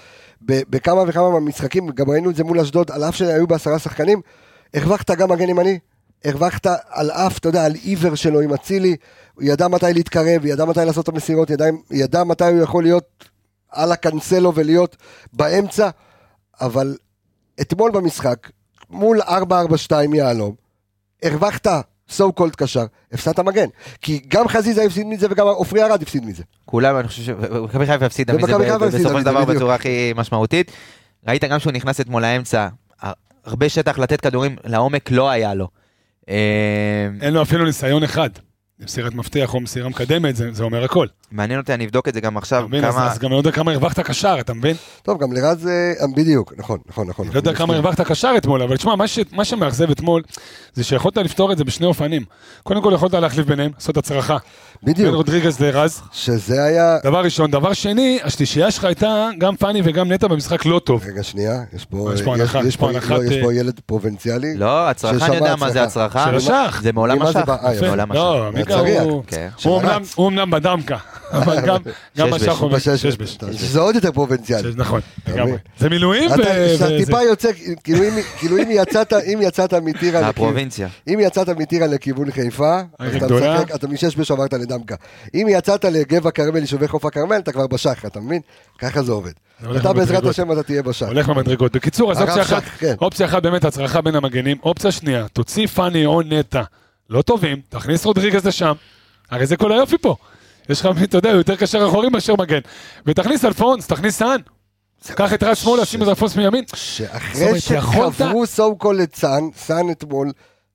ב- 0.47 0.61
בכמה 0.71 1.01
וכמה 1.07 1.31
מהמשחקים, 1.31 1.89
גם 1.91 2.11
ראינו 2.11 2.31
את 2.31 2.37
זה 2.37 2.45
מול 2.45 2.61
אשדוד, 2.61 2.91
על 2.91 3.05
אף 3.05 3.17
שהיו 3.17 3.47
בעשרה 3.47 3.79
שחקנים, 3.79 4.21
הרווחת 4.75 5.11
גם 5.11 5.31
מגן 5.31 5.49
ימני, 5.49 5.79
הרווחת 6.25 6.67
על 6.89 7.11
אף, 7.11 7.39
אתה 7.39 7.49
יודע, 7.49 7.65
על 7.65 7.73
עיוור 7.75 8.15
שלו 8.15 8.41
עם 8.41 8.53
אצילי, 8.55 8.97
הוא 9.35 9.45
ידע 9.45 9.69
מתי 9.69 9.93
להתקרב, 9.95 10.45
ידע 10.45 10.65
מתי 10.65 10.81
לעשות 10.85 11.09
את 11.09 11.15
המסירות, 11.15 11.51
ידע, 11.51 11.65
ידע 11.91 12.25
מתי 12.25 12.45
הוא 12.45 12.63
יכול 12.63 12.83
להיות 12.83 13.25
על 13.71 13.93
הקנסלו 13.93 14.53
ולהיות 14.55 14.97
באמצע, 15.33 15.91
אבל 16.61 16.97
אתמול 17.61 17.91
במשחק, 17.91 18.51
מול 18.91 19.21
4-4-2 19.23 19.27
יהלום, 20.15 20.55
הרווחת 21.23 21.67
so 22.11 22.23
called 22.41 22.57
קשר, 22.57 22.85
הפסדת 23.13 23.39
מגן. 23.39 23.67
כי 24.01 24.21
גם 24.29 24.49
חזיזה 24.49 24.83
הפסיד 24.83 25.07
מזה 25.07 25.27
וגם 25.31 25.47
עופרי 25.47 25.83
ארד 25.85 26.03
הפסיד 26.03 26.25
מזה. 26.27 26.43
כולם, 26.65 26.97
אני 26.99 27.09
חושב 27.09 27.23
שמכבי 27.23 27.87
חיפה 27.87 28.07
הפסידה 28.07 28.33
מזה 28.33 28.59
בסופו 28.79 29.19
של 29.19 29.25
דבר. 29.25 29.45
בצורה 29.45 29.75
הכי 29.75 30.13
משמעותית. 30.17 30.73
ראית 31.29 31.45
גם 31.45 31.59
שהוא 31.59 31.73
נכנס 31.73 32.01
אתמול 32.01 32.23
לאמצע, 32.23 32.69
הר- 33.01 33.13
הרבה 33.45 33.69
שטח 33.69 33.99
לתת 33.99 34.21
כדורים 34.21 34.57
לעומק 34.65 35.11
לא 35.11 35.31
היה 35.31 35.55
לו. 35.55 35.69
אה, 36.29 37.09
אין 37.21 37.35
לו 37.35 37.43
אפילו 37.43 37.65
ניסיון 37.65 38.03
אחד. 38.03 38.31
מסירת 38.81 39.15
מפתח 39.15 39.55
או 39.55 39.61
מסירה 39.61 39.89
מקדמת, 39.89 40.37
זה, 40.37 40.53
זה 40.53 40.65
אומר 40.65 40.85
הכל. 40.85 41.07
מעניין 41.33 41.61
אותי, 41.61 41.75
אני 41.75 41.85
אבדוק 41.85 42.09
את 42.09 42.15
זה 42.15 42.21
גם 42.21 42.37
עכשיו, 42.37 42.65
מבין? 42.69 42.85
אז, 42.85 42.95
כמה... 42.95 43.13
אז 43.13 43.19
גם 43.19 43.31
לא 43.31 43.37
יודע 43.37 43.51
כמה 43.51 43.73
הרווחת 43.73 44.01
קשר, 44.01 44.37
אתה 44.41 44.55
מבין? 44.55 44.77
טוב, 45.03 45.23
גם 45.23 45.33
לרז, 45.33 45.67
אה, 45.67 46.07
בדיוק, 46.17 46.53
נכון, 46.57 46.79
נכון, 46.87 47.09
נכון. 47.09 47.29
לא 47.33 47.37
יודע 47.37 47.55
כמה 47.55 47.75
הרווחת 47.75 48.01
קשר 48.01 48.35
אתמול, 48.37 48.63
אבל 48.63 48.77
תשמע, 48.77 48.95
מה, 48.97 49.09
ש, 49.09 49.19
מה 49.33 49.45
שמאכזב 49.45 49.91
אתמול, 49.91 50.23
זה 50.75 50.85
שיכולת 50.85 51.17
לפתור 51.17 51.53
את 51.53 51.59
זה 51.59 51.65
בשני 51.65 51.87
אופנים. 51.87 52.25
קודם 52.63 52.83
כל 52.83 52.93
יכולת 52.95 53.15
להחליף 53.15 53.47
ביניהם, 53.47 53.71
לעשות 53.75 53.97
הצרחה. 53.97 54.37
בין 54.85 54.95
בדיוק, 54.95 55.15
רודריגז 55.15 55.61
לרז, 55.61 56.01
שזה 56.13 56.65
היה... 56.65 56.99
דבר 57.05 57.21
ראשון. 57.25 57.51
דבר 57.51 57.73
שני, 57.73 58.19
השלישייה 58.25 58.71
שלך 58.71 58.85
הייתה 58.85 59.29
גם 59.39 59.57
פאני 59.57 59.81
וגם 59.85 60.13
נטע 60.13 60.29
במשחק 60.29 60.67
לא 60.67 60.79
טוב. 60.79 61.05
רגע, 61.07 61.23
שנייה, 61.23 61.63
יש 61.73 61.85
פה... 61.85 62.11
יש 62.15 62.23
פה 62.23 62.35
הנחה, 62.35 62.61
יש 62.67 62.77
פה 62.77 62.91
לא, 62.91 62.95
הנחת, 62.97 63.17
יש 63.31 63.43
פה 63.43 63.55
ילד 63.55 63.81
פרובינציאלי. 63.87 64.57
לא, 64.57 64.91
אני 65.05 65.37
יודע 65.37 65.57
מה 65.57 65.71
זה 65.71 65.83
הצרחה. 65.83 66.23
הצרחה. 66.25 66.41
של 66.41 66.53
השח. 66.53 66.81
זה 66.83 66.93
מעולם 66.93 67.23
השח. 67.23 67.41
בא? 67.47 67.75
זה. 67.75 67.87
מעולם 67.87 68.11
השח. 68.11 68.21
לא, 68.21 68.51
מיקה. 68.55 68.75
הוא... 69.01 69.23
כן. 69.27 69.49
הוא 69.65 69.81
אמנם-. 69.81 70.03
הוא 70.15 70.29
אמנם 70.29 70.51
בדמקה, 70.51 70.97
אבל 71.33 71.61
גם-. 72.17 72.33
השח 72.33 72.59
הוא... 72.61 72.71
בשש 72.71 72.89
שש 73.03 73.17
בש. 73.17 73.37
בש. 73.37 73.61
זה 73.61 73.81
עוד 73.81 73.95
יותר 73.95 74.13
פרובינציאלי. 74.13 74.73
נכון, 74.77 75.01
לגמרי. 75.29 75.57
זה 75.79 75.89
מילואים 75.89 76.31
ו... 76.31 76.35
טיפה 76.99 77.23
יוצא, 77.23 77.49
כאילו 77.85 78.05
אם- 78.05 78.23
כאילו 78.39 78.57
אם 78.59 78.69
יצאת, 78.71 79.13
אם 79.13 79.39
יצאת 79.43 79.75
מטירה, 79.75 80.21
מהפרובינציה. 80.27 80.89
אם 81.09 81.19
יצאת 81.21 81.49
מטירה 81.49 81.87
לכיוון 81.87 82.31
חיפה, 82.31 82.81
אתה 83.75 83.89
משש 83.89 84.17
בש 84.17 84.31
עברת 84.31 84.53
לדמקה. 84.53 84.74
אם 85.35 85.47
יצאת 85.51 85.85
לגבע 85.85 86.31
כרמל, 86.31 86.59
יישובי 86.61 86.89
חוף 86.89 87.05
הכרמל, 87.05 87.37
אתה 87.37 87.53
כבר 87.53 87.67
בשח, 87.67 88.05
אתה 88.07 88.21
מבין? 88.21 88.41
ככה 88.79 89.03
זה 89.03 89.13
עובד. 89.13 89.33
אתה 89.77 89.93
בעזרת. 89.93 90.25
השם 90.25 90.53
אתה 90.53 90.63
תהיה 90.63 90.83
בשח. 90.83 91.07
הולך 91.07 91.29
במדרגות. 91.29 91.77
בקיצור, 91.77 92.13
אז 92.13 92.23
אופציה 92.23 92.43
אחת, 92.43 92.63
כן. 92.79 92.95
אופציה 93.01 93.27
אחת 93.27 93.43
באמת 93.43 93.65
הצרחה 93.65 94.01
בין 94.01 94.15
המגנים. 94.15 94.57
אופציה 94.63 94.93
שנייה, 94.93 95.29
תוציא 95.29 95.67
פאני 95.67 96.07
או 96.07 96.23
נטע, 96.23 96.63
לא 97.11 97.23
טובים, 97.23 97.61
תכניס 97.69 98.05
רודריגז 98.05 98.47
לשם. 98.47 98.73
הרי 99.31 99.47
זה 99.47 99.57
כל 99.57 99.73
היופי 99.73 99.99
פה. 99.99 100.17
יש 100.69 100.81
לך, 100.81 100.89
אתה 101.05 101.17
יודע, 101.19 101.31
יותר 101.31 101.57
קשר 101.57 101.87
אחורי 101.89 102.09
מאשר 102.09 102.35
מגן. 102.39 102.61
ותכניס 103.07 103.45
אלפונס, 103.45 103.87
תכניס 103.87 104.19
סאן. 104.19 104.37
קח 105.15 105.33
את 105.33 105.43
רז 105.43 105.57
שמאלה, 105.57 105.85
שים 105.85 106.03
את 106.03 106.09
אלפונס 106.09 106.37
מימין. 106.37 106.65
שאחרי 106.75 107.61
שקברו 107.61 108.47
so 108.47 108.77
called 108.77 109.03
את 109.03 109.17
סאן, 109.17 109.43
סאן 109.57 109.91
אתמול, 109.91 110.33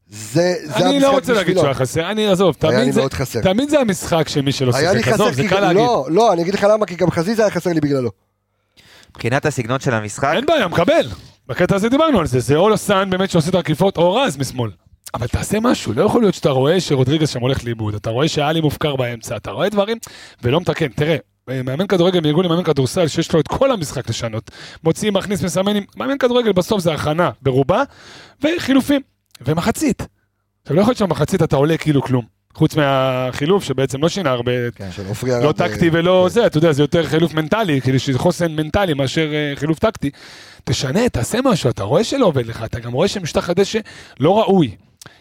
זה 0.10 0.56
זה 0.64 0.76
אני 0.90 1.00
לא 1.00 1.12
רוצה 1.12 1.34
להגיד. 1.34 1.56
שהוא 1.56 1.66
היה 1.66 1.74
חסר, 1.74 2.12
אני 2.12 2.28
עזוב, 2.28 2.56
תמיד 2.60 2.92
זה-. 2.94 3.02
תמיד 3.44 3.70
זה 3.70 3.80
המשחק 3.80 4.30
של 4.30 4.42
מי 4.42 4.52
שלא 4.52 4.72
שיחק, 4.72 5.08
עזוב, 5.08 5.32
זה 5.32 5.44
קל 5.44 5.56
גם- 5.56 5.62
להגיד. 5.62 5.78
לא, 5.82 6.06
לא, 6.10 6.34
אני 6.34 6.42
אגיד 6.42 6.54
לך 6.54 6.64
למה, 6.70 6.86
כי 6.86 6.96
גם 6.96 7.12
חזיזה 7.12 7.42
היה 7.42 7.52
חסר 7.52 7.70
לי 7.74 7.82
בגללו. 7.82 8.10
מבחינת 9.10 9.46
הסגנון 9.46 9.80
של 9.80 9.94
המשחק, 9.94 10.32
אין 10.36 10.46
בעיה, 10.46 10.68
מקבל. 10.68 11.08
בקטע 11.48 11.76
הזה 11.76 11.90
דיברנו 11.90 12.20
על 12.20 12.28
זה, 12.28 12.40
זה 12.40 12.56
או 12.56 12.70
לסאן 12.70 13.10
באמת 13.10 13.30
שעושה 13.30 13.50
את 13.50 13.56
העקיפות, 13.56 13.98
או 13.98 14.16
רז 14.16 14.38
משמאל. 14.38 14.72
אבל 15.14 15.28
תעשה 15.28 15.60
משהו, 15.60 15.94
לא 15.94 16.04
יכול 16.04 16.22
להיות 16.22 16.34
שאתה 16.34 16.50
רואה 16.50 16.80
שרודריגז 16.82 17.30
שם 17.30 17.40
הולך 17.40 17.64
לאיבוד, 17.66 17.96
אתה 17.96 18.10
רואה 18.10 18.28
שאלי 18.28 18.62
מופקר 18.62 18.96
באמצע, 18.96 19.36
אתה 19.38 19.52
רואה 19.52 19.70
דברים 19.70 19.98
ולא 20.44 20.60
מתקן. 20.62 20.88
תראה, 20.88 21.16
אה, 21.50 21.62
מאמן 21.64 21.88
כדורגל 21.88 22.20
מארגון 22.20 22.46
למאמן 22.46 22.64
כדורסל 22.64 23.08
שיש 23.08 23.34
לו 23.34 23.40
את 23.40 23.48
כל 23.48 23.72
המשחק 23.72 24.10
לשנות. 24.10 24.52
מוציא, 24.84 25.12
מכניס, 25.12 25.44
מסמן, 25.44 25.74
מאמן 25.98 26.18
כדורגל 26.18 26.52
בסוף 26.52 26.82
זה 26.82 26.94
הכנה 26.94 27.30
ברובה, 27.42 27.84
וחילופים. 28.44 29.02
ומחצית. 29.42 30.08
עכשיו, 30.62 30.76
לא 30.76 30.82
יכול 30.82 30.92
להיות 30.92 30.98
שבמחצית 30.98 31.44
אתה 31.44 31.56
עולה 31.56 31.78
כאילו 31.78 32.02
כלום. 32.02 32.40
חוץ 32.54 32.76
מהחילוף 32.76 33.64
שבעצם 33.64 34.02
לא 34.02 34.10
שינה 34.10 34.30
הרבה, 34.30 34.52
של 34.92 35.08
עופרי 35.08 35.32
לא 35.32 35.48
אה, 35.48 35.54
טקטי 35.54 35.90
ולא 35.94 36.26
כן. 36.28 36.34
זה, 36.34 36.46
אתה 36.46 36.58
יודע, 36.58 36.72
זה 36.72 36.84
יותר 36.84 37.06
חילוף 37.06 37.34
מנטלי, 37.34 37.82
כאילו 37.82 38.00
שזה 38.00 38.20
חוסן 38.20 38.52
מנטלי 38.52 38.94
מאשר 38.94 39.34
אה, 39.34 39.54
חילוף 39.56 39.80
טקטי. 39.80 40.10
תשנה, 40.64 41.10
תעשה 41.10 41.40
משהו, 41.44 41.70
אתה 41.70 41.84
רואה 41.84 42.04
שלא 42.04 42.26
עובד 42.26 42.46
לך, 42.46 42.64
אתה 42.64 42.80
גם 42.80 42.92
רואה 42.92 43.08
שמשטח 43.08 43.50
הדשא 43.50 43.80
לא 44.20 44.40
ראוי. 44.40 44.76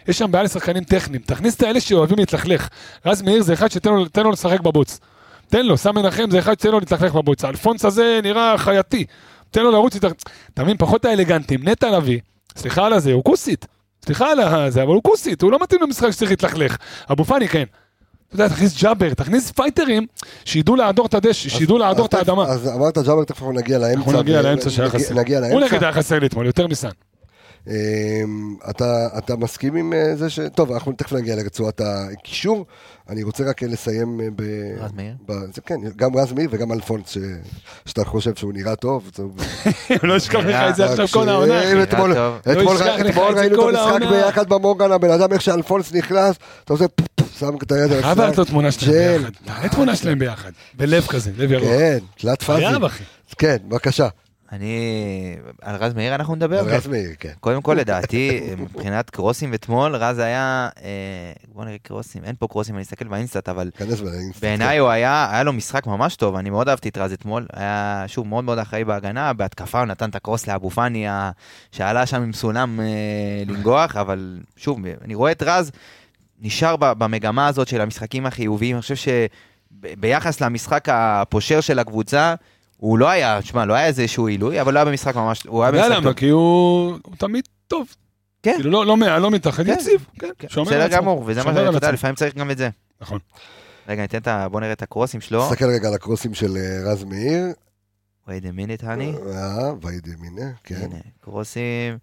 יש 0.08 0.18
שם 0.18 0.30
בעיה 0.32 0.44
לשחקנים 0.44 0.84
טכניים, 0.84 1.22
תכניס 1.26 1.56
את 1.56 1.62
האלה 1.62 1.80
שאוהבים 1.80 2.18
להתלכלך. 2.18 2.68
רז 3.06 3.22
מאיר 3.22 3.42
זה 3.42 3.52
אחד 3.52 3.70
שתן 3.70 3.90
לו, 3.90 4.04
לו 4.16 4.30
לשחק 4.30 4.60
בבוץ. 4.60 5.00
תן 5.48 5.66
לו, 5.66 5.76
סם 5.76 5.94
מנחם 5.94 6.30
זה 6.30 6.38
אחד 6.38 6.60
שתן 6.60 6.70
לו 6.70 6.80
להתלכלך 6.80 7.14
בבוץ. 7.14 7.44
אלפונס 7.44 7.84
הזה 7.84 8.20
נראה 8.22 8.58
חייתי, 8.58 9.04
תן 9.50 9.62
לו 9.62 9.70
לרוץ 9.70 9.94
איתך. 9.94 10.08
אתה 10.54 10.62
מבין, 10.62 10.76
פחות 10.76 11.04
האלגנטים. 11.04 11.68
נטע 11.68 11.98
לביא, 11.98 12.20
סליחה 12.56 12.86
על 12.86 12.92
הזה, 12.92 13.12
הוא 13.12 13.24
כוסית. 13.24 13.66
סליחה 14.08 14.32
על 14.32 14.40
הזה, 14.40 14.82
אבל 14.82 14.94
הוא 14.94 15.02
כוסית, 15.02 15.42
הוא 15.42 15.52
לא 15.52 15.58
מתאים 15.62 15.82
למשחק 15.82 16.10
שצריך 16.10 16.30
להתלכלך. 16.30 16.76
אבו 17.12 17.24
פאני 17.24 17.48
כן. 17.48 17.64
אתה 18.28 18.34
יודע, 18.34 18.48
תכניס 18.48 18.82
ג'אבר, 18.82 19.14
תכניס 19.14 19.50
פייטרים 19.50 20.06
שידעו 20.44 20.76
לעדור 20.76 21.06
את 21.06 21.14
הדשא, 21.14 21.48
שידעו 21.48 21.78
לעדור 21.78 22.06
את 22.06 22.14
האדמה. 22.14 22.44
אז 22.44 22.68
אמרת 22.68 22.98
ג'אבר, 22.98 23.24
תכף 23.24 23.38
אנחנו 23.38 23.52
נגיע 23.52 23.78
לאמצע. 23.78 23.98
אנחנו 23.98 24.12
נגיע 24.12 24.42
לאמצע 24.42 24.70
שהיה 24.70 24.90
חסר. 24.90 25.14
נגיע 25.14 25.38
הוא 25.38 25.46
נגד 25.60 25.70
לאמצע. 25.72 25.86
היה 25.86 25.92
חסר 25.92 26.18
לי 26.18 26.26
אתמול, 26.26 26.46
יותר 26.46 26.66
מסן. 26.66 26.88
אמ, 27.68 27.74
אתה, 28.70 28.84
אתה 29.18 29.36
מסכים 29.36 29.76
עם 29.76 29.92
אה, 29.92 30.16
זה 30.16 30.30
ש... 30.30 30.40
טוב, 30.54 30.72
אנחנו 30.72 30.92
תכף 30.92 31.12
נגיע 31.12 31.36
לרצועת 31.36 31.80
הקישור. 31.84 32.66
אני 33.08 33.22
רוצה 33.22 33.44
רק 33.44 33.62
אה, 33.62 33.68
לסיים 33.68 34.20
אה, 34.20 34.26
ב... 34.36 34.42
רז 34.80 34.90
מאיר? 34.96 35.14
ב... 35.28 35.32
זה, 35.54 35.60
כן, 35.66 35.74
גם 35.96 36.16
רז 36.16 36.32
מאיר 36.32 36.48
וגם 36.52 36.72
אלפונס, 36.72 37.08
ש... 37.10 37.18
שאתה 37.86 38.04
חושב 38.04 38.34
שהוא 38.34 38.52
נראה 38.52 38.76
טוב. 38.76 39.10
לא 40.02 40.16
אשכח 40.16 40.38
לך 40.38 40.56
את 40.70 40.76
זה 40.76 40.84
עכשיו 40.84 41.08
ש- 41.08 41.12
כל 41.14 41.28
העונה. 41.28 41.82
אתמול- 41.82 42.14
טוב. 42.14 42.34
אתמול 42.52 42.76
לא 43.16 43.30
ראינו 43.36 43.70
את 43.70 43.74
המשחק. 43.74 44.10
ביחד 44.10 44.48
במורגן, 44.48 44.92
הבן 44.92 45.10
אדם 45.10 45.32
איך 45.32 45.40
שאלפונס 45.40 45.92
נכנס, 45.92 46.36
אתה 46.64 46.72
עושה 46.72 46.84
שם 47.38 47.56
את 47.62 47.72
היד 47.72 47.92
על 47.92 48.02
חייב 48.02 48.20
לעשות 48.20 48.48
תמונה 48.48 48.72
שלהם 48.72 48.92
ג'ל. 48.92 49.18
ביחד. 49.18 49.30
תעלה 49.44 49.68
תמונה 49.68 49.96
שלהם 49.96 50.18
ביחד. 50.18 50.50
בלב 50.74 51.06
כזה, 51.06 51.30
לב 51.38 51.52
ירוק. 51.52 51.68
כן, 51.68 51.98
תלת 52.18 52.42
פאזי. 52.42 52.66
חייב, 52.66 52.84
אחי. 52.84 53.04
כן, 53.38 53.56
בבקשה. 53.68 54.08
אני... 54.52 55.36
על 55.62 55.76
רז 55.76 55.94
מאיר 55.94 56.14
אנחנו 56.14 56.34
נדבר? 56.34 56.60
רז 56.60 56.86
מאיר, 56.86 57.10
כן. 57.18 57.32
קודם 57.40 57.62
כל, 57.62 57.74
לדעתי, 57.74 58.40
מבחינת 58.58 59.10
קרוסים 59.10 59.54
אתמול, 59.54 59.96
רז 59.96 60.18
היה... 60.18 60.68
אה, 60.82 61.32
בוא 61.52 61.64
נראה 61.64 61.76
קרוסים, 61.82 62.24
אין 62.24 62.34
פה 62.38 62.48
קרוסים, 62.48 62.74
אני 62.74 62.82
אסתכל 62.82 63.08
באינסטאט, 63.08 63.48
אבל 63.48 63.70
כנס 63.76 64.00
באינסטגרם. 64.00 64.30
בעיניי 64.40 64.78
הוא 64.78 64.88
היה, 64.88 65.28
היה 65.30 65.42
לו 65.42 65.52
משחק 65.52 65.86
ממש 65.86 66.16
טוב, 66.16 66.36
אני 66.36 66.50
מאוד 66.50 66.68
אהבתי 66.68 66.88
את 66.88 66.98
רז 66.98 67.12
אתמול, 67.12 67.46
היה 67.52 68.04
שוב 68.06 68.26
מאוד 68.26 68.44
מאוד 68.44 68.58
אחראי 68.58 68.84
בהגנה, 68.84 69.32
בהתקפה 69.32 69.78
הוא 69.78 69.86
נתן 69.86 70.10
את 70.10 70.14
הקרוס 70.14 70.46
לאבו 70.46 70.70
פאני, 70.70 71.06
שעלה 71.72 72.06
שם 72.06 72.22
עם 72.22 72.32
סולם 72.32 72.80
אה, 72.80 72.86
לנגוח, 73.46 73.96
אבל 73.96 74.38
שוב, 74.56 74.78
אני 75.04 75.14
רואה 75.14 75.32
את 75.32 75.42
רז 75.42 75.70
נשאר 76.40 76.76
במגמה 76.76 77.46
הזאת 77.46 77.68
של 77.68 77.80
המשחקים 77.80 78.26
החיוביים, 78.26 78.76
אני 78.76 78.82
חושב 78.82 79.12
שביחס 79.82 80.40
למשחק 80.40 80.88
הפושר 80.88 81.60
של 81.60 81.78
הקבוצה, 81.78 82.34
הוא 82.80 82.98
לא 82.98 83.08
היה, 83.08 83.42
תשמע, 83.42 83.64
לא 83.64 83.74
היה 83.74 83.86
איזשהו 83.86 84.26
עילוי, 84.26 84.60
אבל 84.60 84.74
לא 84.74 84.78
היה 84.78 84.84
במשחק 84.84 85.16
ממש, 85.16 85.42
הוא 85.46 85.62
היה 85.62 85.72
במשחק 85.72 85.90
למה? 85.90 86.02
טוב. 86.02 86.12
כי 86.12 86.28
הוא 86.28 86.90
הוא 87.02 87.16
תמיד 87.18 87.44
טוב. 87.68 87.86
כן. 88.42 88.54
כאילו 88.56 88.70
לא- 88.70 88.86
לא 88.86 88.96
מעל, 88.96 89.22
לא 89.22 89.30
מתחת, 89.30 89.64
כן. 89.66 89.72
יציב. 89.72 90.06
כן, 90.18 90.28
כן, 90.38 90.48
שומר 90.48 90.72
על 90.72 90.78
בסדר 90.78 90.84
עצמו. 90.86 90.96
גמור, 91.02 91.22
וזה 91.26 91.44
מה 91.44 91.50
שאתה 91.54 91.60
יודע. 91.62 91.90
לפעמים 91.92 92.16
צריך 92.16 92.34
גם 92.34 92.50
את 92.50 92.58
זה. 92.58 92.68
נכון. 93.00 93.18
רגע, 93.88 94.02
ניתן 94.02 94.18
את 94.18 94.28
ה... 94.28 94.48
בוא 94.48 94.60
נראה 94.60 94.72
את 94.72 94.82
הקרוסים 94.82 95.20
שלו. 95.20 95.48
תסתכל 95.50 95.64
רגע 95.64 95.88
על 95.88 95.94
הקרוסים 95.94 96.34
של 96.34 96.56
אה, 96.56 96.92
רז 96.92 97.04
מאיר. 97.04 97.46
wait 98.26 98.30
a 98.30 98.80
minute, 98.80 98.82
honey. 98.84 99.28
אה, 99.32 99.72
וידי 99.82 100.10
מינה, 100.18 100.50
כן. 100.64 100.74
הנה, 100.74 100.96
קרוסים. 101.20 101.98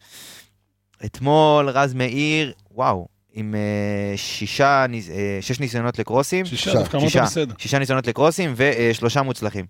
אתמול 1.05 1.69
רז 1.69 1.93
מאיר, 1.93 2.53
וואו, 2.71 3.07
עם 3.33 3.55
אה, 3.55 4.17
שישה, 4.17 4.85
אה, 5.11 5.37
שש 5.41 5.59
ניסיונות 5.59 5.99
לקרוסים. 5.99 6.45
שישה, 6.45 6.63
שישה. 6.63 6.79
דווקא 6.79 6.97
אמרת 6.97 7.07
שישה, 7.09 7.23
בסדר. 7.23 7.53
שישה 7.57 7.79
ניסיונות 7.79 8.07
לקרוסים 8.07 8.53
ושלושה 8.55 9.21
מוצלחים. 9.21 9.65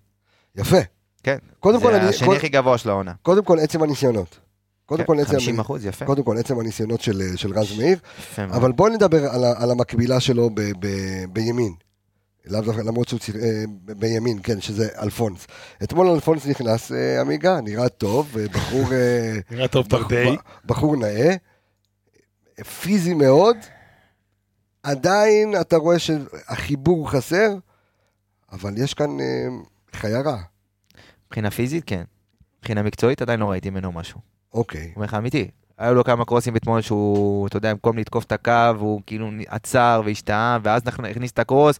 יפה. 0.56 0.76
כן. 1.26 1.38
קודם 1.60 1.80
כל, 1.80 1.90
זה 1.92 1.96
אני- 1.98 2.08
השני 2.08 2.26
קודם- 2.26 2.38
הכי 2.38 2.48
גבוה 2.48 2.78
של 2.78 2.90
העונה. 2.90 3.12
קודם 3.22 3.44
כל, 3.44 3.58
עצם 3.58 3.82
הניסיונות. 3.82 4.38
קודם 4.86 5.04
כל, 5.04 5.20
עצם... 5.20 5.30
50 5.32 5.54
כן, 5.54 5.60
אחוז, 5.60 5.86
יפה. 5.86 6.04
קודם 6.04 6.22
כל, 6.22 6.38
עצם 6.38 6.60
הניסיונות 6.60 7.00
של, 7.00 7.22
של 7.36 7.58
רז 7.58 7.78
מאיר. 7.78 7.98
אבל 8.38 8.72
בוא 8.72 8.88
נדבר 8.88 9.26
על, 9.30 9.44
על 9.44 9.70
המקבילה 9.70 10.20
שלו 10.20 10.50
ב, 10.54 10.60
ב, 10.80 10.86
בימין. 11.32 11.72
לאו 12.44 12.60
דווקא, 12.60 12.80
למרות 12.80 13.08
שהוא 13.08 13.20
ציר- 13.20 13.36
אה, 13.42 13.64
בימין, 13.96 14.38
כן, 14.42 14.60
שזה 14.60 14.88
אלפונס. 15.02 15.46
אתמול 15.82 16.06
אלפונס 16.08 16.46
נכנס, 16.46 16.92
אה, 16.92 17.20
עמיגה, 17.20 17.60
נראה 17.60 17.88
טוב, 17.88 18.36
אה, 18.38 18.44
בחור, 18.52 18.92
אה, 18.92 19.32
נראה 19.50 19.68
טוב 19.68 19.86
תרדי. 19.86 20.36
בחור 20.64 20.96
נאה, 20.96 21.34
אה, 22.58 22.64
פיזי 22.64 23.14
מאוד, 23.14 23.56
עדיין 24.82 25.54
אתה 25.60 25.76
רואה 25.76 25.98
שהחיבור 25.98 27.10
חסר, 27.10 27.48
אבל 28.52 28.78
יש 28.78 28.94
כאן 28.94 29.16
חיה 29.92 30.20
רעה. 30.20 30.42
מבחינה 31.36 31.50
פיזית, 31.50 31.84
כן. 31.86 32.02
מבחינה 32.58 32.82
מקצועית, 32.82 33.22
עדיין 33.22 33.40
לא 33.40 33.50
ראיתי 33.50 33.70
ממנו 33.70 33.92
משהו. 33.92 34.20
אוקיי. 34.54 34.92
אומר 34.96 35.06
לך 35.06 35.14
אמיתי. 35.14 35.48
היו 35.78 35.94
לו 35.94 36.04
כמה 36.04 36.24
קרוסים 36.24 36.56
אתמול 36.56 36.80
שהוא, 36.80 37.46
אתה 37.46 37.56
יודע, 37.56 37.72
במקום 37.72 37.98
לתקוף 37.98 38.24
את 38.24 38.32
הקו, 38.32 38.52
הוא 38.78 39.00
כאילו 39.06 39.30
עצר 39.48 40.02
והשתהה, 40.04 40.58
ואז 40.62 40.82
הכניס 40.86 41.30
את 41.30 41.38
הקרוס, 41.38 41.78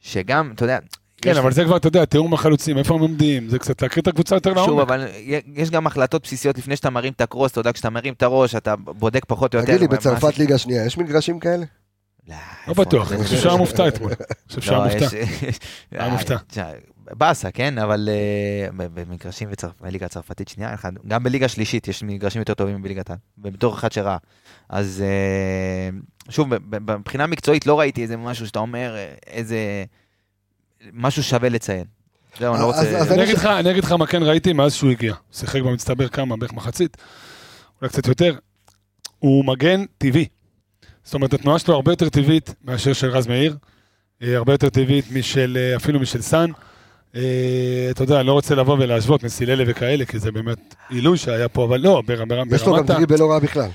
שגם, 0.00 0.52
אתה 0.54 0.64
יודע... 0.64 0.78
כן, 1.22 1.36
אבל 1.36 1.52
זה 1.52 1.64
כבר, 1.64 1.76
אתה 1.76 1.88
יודע, 1.88 2.04
תיאום 2.04 2.34
החלוצים, 2.34 2.78
איפה 2.78 2.94
הם 2.94 3.00
עומדים, 3.00 3.48
זה 3.48 3.58
קצת 3.58 3.82
להכיר 3.82 4.00
את 4.00 4.08
הקבוצה 4.08 4.36
יותר 4.36 4.54
שוב, 4.54 4.66
לעומק. 4.66 4.82
אבל 4.82 5.06
יש 5.54 5.70
גם 5.70 5.86
החלטות 5.86 6.22
בסיסיות 6.22 6.58
לפני 6.58 6.76
שאתה 6.76 6.90
מרים 6.90 7.12
את 7.12 7.20
הקרוס, 7.20 7.52
אתה 7.52 7.60
יודע, 7.60 7.72
כשאתה 7.72 7.90
מרים 7.90 8.14
את 8.14 8.22
הראש, 8.22 8.54
אתה 8.54 8.76
בודק 8.76 9.24
פחות 9.28 9.54
או 9.54 9.60
יותר. 9.60 9.72
תגיד 9.72 9.80
לי, 9.80 9.88
בצרפת 9.88 10.38
ליגה 10.38 10.58
שנייה, 10.58 10.86
יש 10.86 10.98
מגרשים 10.98 11.40
כאלה? 11.40 11.64
לא, 12.28 12.36
לא? 12.68 12.74
בטוח, 12.74 13.12
אני 13.12 13.24
חושב 13.24 13.36
שהיה 13.36 13.56
מופתע 13.56 13.88
אתמול. 13.88 14.10
אני 14.10 14.36
חושב 14.48 14.60
שהיה 14.60 14.78
לא, 14.78 14.84
מופתע. 14.84 15.06
היה 15.90 16.08
מופתע. 16.14 16.36
תשמע, 16.46 16.70
באסה, 17.10 17.50
כן, 17.50 17.78
אבל 17.78 18.08
אה, 18.12 18.86
במגרשים 18.94 19.48
בליגה 19.80 20.06
הצרפתית 20.06 20.48
שנייה, 20.48 20.74
גם 21.08 21.24
בליגה 21.24 21.48
שלישית 21.48 21.88
יש 21.88 22.02
מגרשים 22.02 22.40
יותר 22.40 22.54
טובים 22.54 22.76
מבליגת 22.76 23.10
העל, 23.10 23.18
ובתור 23.38 23.74
אחד 23.74 23.92
שראה. 23.92 24.16
אז 24.68 25.04
אה, 25.06 25.98
שוב, 26.28 26.48
מבחינה 26.80 27.26
מקצועית 27.26 27.66
לא 27.66 27.80
ראיתי 27.80 28.02
איזה 28.02 28.16
משהו 28.16 28.46
שאתה 28.46 28.58
אומר, 28.58 28.96
אה, 28.96 29.14
איזה... 29.26 29.84
משהו 30.92 31.22
שווה 31.22 31.48
לציין. 31.48 31.84
זהו, 32.38 32.54
אני 32.54 32.62
לא 32.62 32.66
רוצה... 32.66 33.02
אני 33.60 33.70
אגיד 33.70 33.84
לך 33.84 33.92
מה 33.92 34.06
כן 34.06 34.22
ראיתי 34.22 34.52
מאז 34.52 34.74
שהוא 34.74 34.90
הגיע. 34.90 35.14
שיחק 35.32 35.60
במצטבר 35.60 36.08
כמה, 36.08 36.36
בערך 36.36 36.52
מחצית, 36.52 36.96
אולי 37.80 37.92
קצת 37.92 38.06
יותר. 38.06 38.36
הוא 39.18 39.44
מגן 39.44 39.84
טבעי. 39.98 40.26
זאת 41.04 41.14
אומרת, 41.14 41.34
התנועה 41.34 41.58
שלו 41.58 41.74
הרבה 41.74 41.92
יותר 41.92 42.08
טבעית 42.08 42.54
מאשר 42.64 42.92
של 42.92 43.08
רז 43.10 43.26
מאיר. 43.26 43.56
אה, 44.22 44.36
הרבה 44.36 44.52
יותר 44.54 44.68
טבעית 44.68 45.04
משל, 45.12 45.56
אה, 45.60 45.76
אפילו 45.76 46.00
משל 46.00 46.20
סאן. 46.22 46.50
אה, 47.16 47.20
אתה 47.90 48.02
יודע, 48.02 48.18
אני 48.20 48.26
לא 48.26 48.32
רוצה 48.32 48.54
לבוא 48.54 48.76
ולהשוות 48.80 49.22
מסיללה 49.24 49.64
וכאלה, 49.66 50.04
כי 50.04 50.18
זה 50.18 50.32
באמת 50.32 50.74
עילוי 50.90 51.18
שהיה 51.18 51.48
פה, 51.48 51.64
אבל 51.64 51.80
לא, 51.80 52.02
בר- 52.06 52.24
בר- 52.24 52.42
יש 52.54 52.62
לו 52.66 52.72
גם 52.76 52.86
ברמת. 52.86 52.90
דריבל 52.90 53.18
לא 53.18 53.30
רע 53.30 53.38
בכלל. 53.38 53.68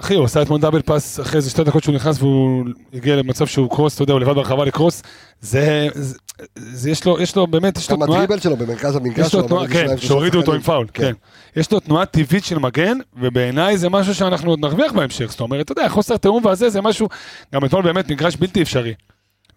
אחי, 0.00 0.14
הוא 0.14 0.24
עשה 0.24 0.42
אתמול 0.42 0.60
דאבל 0.60 0.82
פאס 0.82 1.20
אחרי 1.20 1.36
איזה 1.36 1.50
שתי 1.50 1.64
דקות 1.64 1.82
שהוא 1.82 1.94
נכנס 1.94 2.18
והוא 2.18 2.64
הגיע 2.94 3.16
למצב 3.16 3.46
שהוא 3.46 3.70
קרוס, 3.70 3.94
אתה 3.94 4.02
יודע, 4.02 4.12
הוא 4.12 4.20
לבד 4.20 4.34
ברחבה 4.34 4.64
לקרוס. 4.64 5.02
זה, 5.40 5.88
זה, 5.94 6.16
זה 6.56 6.90
יש 6.90 7.04
לו, 7.04 7.20
יש 7.20 7.36
לו 7.36 7.46
באמת, 7.46 7.78
יש 7.78 7.90
לו 7.90 7.98
גם 7.98 8.06
תנועה, 8.06 8.22
הדריבל 8.22 8.40
שלו 8.40 8.56
במרכז 8.56 8.96
המגרש. 8.96 9.26
יש 9.26 9.34
לו 9.34 9.40
הוא 9.40 9.48
תנועה, 9.48 9.64
עמד 9.64 9.72
עם 9.72 9.78
שניים, 9.80 9.98
כן, 9.98 10.06
שהורידו 10.06 10.38
אותו 10.38 10.54
עם. 10.54 10.60
פאול, 10.60 10.86
כן. 10.94 11.12
יש 11.56 11.72
לו 11.72 11.80
תנועה 11.80 12.06
טבעית 12.06 12.44
של 12.44 12.58
מגן, 12.58 12.98
ובעיניי 13.16 13.78
זה 13.78 13.88
משהו 13.88 14.14
שאנחנו 14.14 14.50
עוד 14.50 14.58
נרוויח 14.60 14.92
בהמשך. 14.92 15.30
זאת 15.30 15.40
אומרת, 15.40 15.64
אתה 15.64 15.72
יודע, 15.72 15.88
חוסר 15.88 16.16
תיאום 16.16 16.44
והזה, 16.44 16.70
זה 16.70 16.80
משהו, 16.80 17.08
גם 17.54 17.64
אתמול 17.64 17.82
באמת 17.82 18.10
מגרש 18.10 18.36
בלתי 18.36 18.62
אפשרי. 18.62 18.94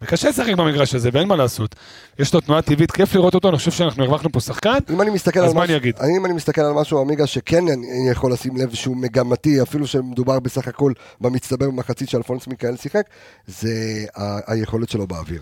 וקשה 0.01 0.29
לשחק 0.29 0.53
במגרש 0.53 0.95
הזה, 0.95 1.09
ואין 1.13 1.27
מה 1.27 1.35
לעשות. 1.35 1.75
יש 2.19 2.33
לו 2.33 2.41
תנועה 2.41 2.61
טבעית, 2.61 2.91
כיף 2.91 3.15
לראות 3.15 3.35
אותו, 3.35 3.49
אני 3.49 3.57
חושב 3.57 3.71
שאנחנו 3.71 4.03
הרווחנו 4.03 4.31
פה 4.31 4.39
שחקן. 4.39 4.77
אם 4.89 5.01
אני 5.01 5.09
מסתכל 5.09 5.39
אז 5.39 5.49
על 5.49 5.55
מה 5.55 5.61
משהו, 5.61 5.71
אני 5.73 5.77
אגיד? 5.81 5.95
אם 6.17 6.25
אני 6.25 6.33
מסתכל 6.33 6.61
על 6.61 6.73
משהו, 6.73 6.99
עמיגה, 7.01 7.27
שכן 7.27 7.63
אני 7.67 8.09
יכול 8.11 8.33
לשים 8.33 8.57
לב 8.57 8.73
שהוא 8.73 8.97
מגמתי, 8.97 9.61
אפילו 9.61 9.87
שמדובר 9.87 10.39
בסך 10.39 10.67
הכל 10.67 10.93
במצטבר 11.21 11.65
במחצית 11.69 12.09
שאלפונס 12.09 12.47
מיכאל 12.47 12.77
שיחק, 12.77 13.03
זה 13.47 13.69
ה- 14.15 14.51
היכולת 14.53 14.89
שלו 14.89 15.07
באוויר. 15.07 15.41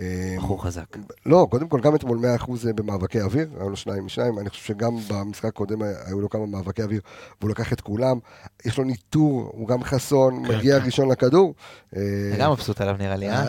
אה, 0.00 0.34
בחור 0.38 0.64
חזק. 0.64 0.96
לא, 1.26 1.46
קודם 1.50 1.68
כל 1.68 1.80
גם 1.80 1.94
אתמול 1.94 2.18
100% 2.38 2.50
במאבקי 2.74 3.20
אוויר, 3.20 3.48
היו 3.60 3.70
לו 3.70 3.76
שניים 3.76 4.06
משניים, 4.06 4.38
אני 4.38 4.50
חושב 4.50 4.64
שגם 4.64 4.96
במשחק 5.08 5.44
הקודם 5.44 5.78
היו 6.06 6.20
לו 6.20 6.30
כמה 6.30 6.46
מאבקי 6.46 6.82
אוויר, 6.82 7.00
והוא 7.40 7.50
לקח 7.50 7.72
את 7.72 7.80
כולם, 7.80 8.18
יש 8.64 8.78
לו 8.78 8.84
ניטור, 8.84 9.50
הוא 9.54 9.68
גם 9.68 9.84
חסון, 9.84 10.46
כן, 10.48 10.54
מגיע 10.56 10.80
כן. 10.80 10.86
ראשון 10.86 11.08
לכדור. 11.10 11.54
אה, 11.96 12.00
גם 12.38 12.52
מבסוט 12.52 12.80
עליו 12.80 12.96
נראה 12.98 13.16
לי, 13.16 13.30
אה? 13.30 13.44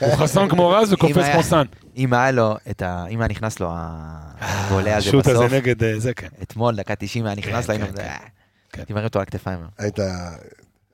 הוא 0.00 0.14
חסון 0.16 0.48
כמו 0.48 0.68
רז 0.70 0.92
וקופץ 0.92 1.16
אם 1.16 1.22
היה- 1.22 1.32
כמו 1.32 1.42
סאן. 1.42 1.66
אם 1.96 2.12
היה 2.14 2.30
לו 2.30 2.54
את 2.70 2.82
ה... 2.82 3.06
אם 3.10 3.20
היה 3.20 3.28
נכנס 3.28 3.60
לו 3.60 3.68
הגולה 3.72 4.96
הזה 4.96 5.08
השוט 5.08 5.26
בסוף, 5.28 5.44
הזה 5.44 5.56
נגד 5.56 5.82
אה, 5.84 5.98
זה, 6.00 6.14
כן. 6.14 6.28
אתמול, 6.42 6.76
דקה 6.76 6.94
90 6.96 7.26
היה 7.26 7.34
נכנס 7.34 7.66
כן, 7.66 7.80
לו, 7.80 7.84
היינו... 7.84 7.98
אה. 8.00 8.16
הייתי 8.76 8.92
מרים 8.92 9.04
אותו 9.06 9.18
על 9.18 9.22
הכתפיים. 9.22 9.58
היית, 9.78 9.98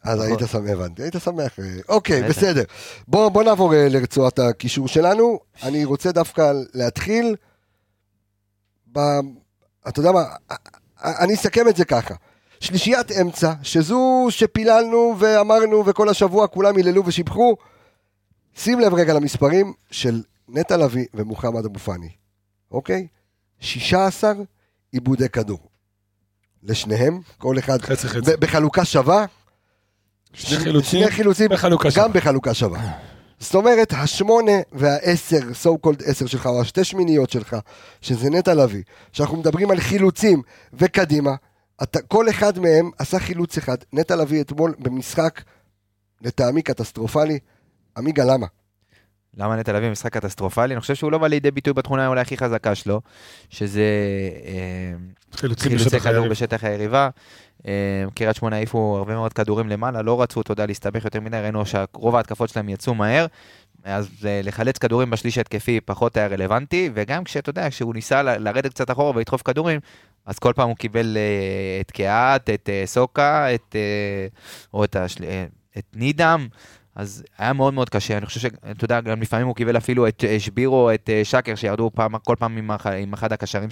אז 0.03 0.19
נכון. 0.19 0.29
היית 0.29 0.51
שמח, 0.51 0.71
הבנתי, 0.71 1.03
היית 1.03 1.15
שמח. 1.25 1.59
אה, 1.59 1.65
אוקיי. 1.89 2.23
בסדר. 2.23 2.63
בוא, 3.09 3.29
בוא 3.29 3.43
נעבור 3.43 3.75
אה, 3.75 3.89
לרצועת 3.89 4.39
הקישור 4.39 4.89
שלנו. 4.89 5.39
אני 5.63 5.85
רוצה 5.85 6.13
דווקא 6.13 6.53
להתחיל 6.75 7.37
ב... 8.93 8.99
אתה 9.89 10.01
יודע 10.01 10.13
מה, 10.13 10.25
אה, 10.51 10.57
אני 11.25 11.35
אסכם 11.35 11.69
את 11.69 11.77
זה 11.77 11.85
ככה. 11.85 12.15
שלישיית 12.61 13.13
אמצע, 13.13 13.53
שזו 13.63 14.27
שפיללנו 14.31 15.17
ואמרנו 15.19 15.87
וכל 15.87 16.09
השבוע 16.09 16.47
כולם 16.47 16.77
היללו 16.77 17.07
ושיבחו. 17.07 17.57
שים 18.57 18.81
לב 18.81 18.95
רגע 18.95 19.15
למספרים 19.15 19.73
של 19.91 20.23
נטע 20.49 20.77
לביא 20.77 21.07
ומוחמד 21.15 21.65
אבו 21.65 21.79
פאני, 21.79 22.09
אוקיי? 22.71 23.07
16 23.61 24.33
עיבודי 24.93 25.29
כדור. 25.29 25.59
לשניהם, 26.63 27.21
כל 27.39 27.59
אחד 27.59 27.83
חצי 27.83 28.09
חצי. 28.09 28.37
בחלוקה 28.41 28.85
שווה. 28.85 29.27
שני 30.33 30.59
חילוצים 30.59 31.01
שני 31.03 31.11
חילוצים, 31.11 31.49
בחלוקה 31.51 31.91
שווה. 31.91 32.07
גם 32.07 32.13
בחלוקה 32.13 32.55
שווה. 32.55 32.81
זאת 33.41 33.55
אומרת, 33.55 33.93
השמונה 33.93 34.53
והעשר, 34.73 35.39
so 35.63 35.87
called 35.87 36.03
עשר 36.05 36.27
שלך, 36.27 36.47
או 36.47 36.61
השתי 36.61 36.85
שמיניות 36.85 37.31
שלך, 37.31 37.57
שזה 38.01 38.31
נטע 38.31 38.55
לביא, 38.55 38.83
שאנחנו 39.13 39.37
מדברים 39.37 39.71
על 39.71 39.81
חילוצים 39.81 40.43
וקדימה, 40.73 41.31
אתה, 41.83 42.03
כל 42.03 42.31
אחד 42.31 42.59
מהם 42.59 42.91
עשה 42.99 43.19
חילוץ 43.19 43.59
אחד. 43.59 43.77
נטע 43.93 44.17
לביא 44.17 44.41
אתמול 44.41 44.75
במשחק, 44.79 45.43
לטעמי 46.23 46.63
קטסטרופלי. 46.63 47.39
עמיגה, 47.97 48.25
למה? 48.25 48.47
למה 49.37 49.57
נטע 49.57 49.73
לביא 49.73 49.91
משחק 49.91 50.13
קטסטרופלי? 50.13 50.75
אני 50.75 50.81
חושב 50.81 50.95
שהוא 50.95 51.13
לא 51.13 51.19
בא 51.19 51.27
לידי 51.27 51.51
ביטוי 51.51 51.73
בתכונה 51.73 52.07
אולי 52.07 52.21
הכי 52.21 52.37
חזקה 52.37 52.75
שלו, 52.75 53.01
שזה 53.51 53.83
אה, 54.45 54.93
חילוצים 55.37 55.69
חילוצי 55.69 56.01
כדור 56.01 56.15
היריב. 56.15 56.31
בשטח 56.31 56.65
היריבה. 56.65 57.09
אה, 57.67 58.05
קריית 58.15 58.37
שמונה 58.37 58.57
העיפו 58.57 58.97
הרבה 58.99 59.15
מאוד 59.15 59.33
כדורים 59.33 59.69
למעלה, 59.69 60.03
לא 60.03 60.23
רצו, 60.23 60.41
אתה 60.41 60.53
יודע, 60.53 60.67
להסתבך 60.67 61.05
יותר 61.05 61.21
מדי, 61.21 61.37
ראינו 61.37 61.63
שרוב 61.67 62.17
ההתקפות 62.17 62.49
שלהם 62.49 62.69
יצאו 62.69 62.95
מהר. 62.95 63.27
אז 63.85 64.09
אה, 64.25 64.41
לחלץ 64.45 64.79
כדורים 64.79 65.11
בשליש 65.11 65.39
ההתקפי 65.39 65.81
פחות 65.81 66.17
היה 66.17 66.27
רלוונטי, 66.27 66.91
וגם 66.95 67.25
כשאתה 67.25 67.51
יודע, 67.51 67.71
כשהוא 67.71 67.95
ניסה 67.95 68.23
לרדת 68.23 68.71
קצת 68.71 68.91
אחורה 68.91 69.11
ולדחוף 69.17 69.43
כדורים, 69.43 69.81
אז 70.27 70.39
כל 70.39 70.53
פעם 70.57 70.69
הוא 70.69 70.77
קיבל 70.77 71.17
אה, 71.17 71.81
את 71.81 71.91
קהת, 71.91 72.51
את 72.51 72.69
סוקה, 72.85 73.55
את, 73.55 73.77
או 74.75 74.85
את, 74.85 74.97
השל... 74.97 75.25
את 75.79 75.85
נידם, 75.95 76.49
אז 76.95 77.25
היה 77.39 77.53
מאוד 77.53 77.75
מאוד 77.75 77.89
קשה, 77.89 78.17
אני 78.17 78.27
חושב 78.27 78.41
שאתה 78.41 78.85
יודע, 78.85 79.01
גם 79.01 79.23
לפעמים 79.23 79.47
הוא 79.47 79.57
קיבל 79.57 79.77
אפילו 79.77 80.09
את 80.09 80.25
שבירו, 80.39 80.91
את 80.95 81.11
שקר, 81.25 81.55
שירדו 81.55 81.91
פעם, 81.95 82.19
כל 82.19 82.37
פעם 82.39 82.57
עם, 82.57 82.71
עם 82.97 83.15
אחד 83.15 83.33
הקשרים 83.33 83.71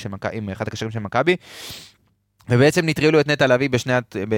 של 0.91 0.99
מכבי. 1.01 1.37
ובעצם 2.51 2.89
נטרלו 2.89 3.21
את 3.21 3.29
נטע 3.29 3.47
לביא 3.47 3.71
בשני... 3.71 3.93
ב- 4.15 4.35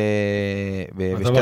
ב- 0.96 1.14
בשתי-. 1.18 1.32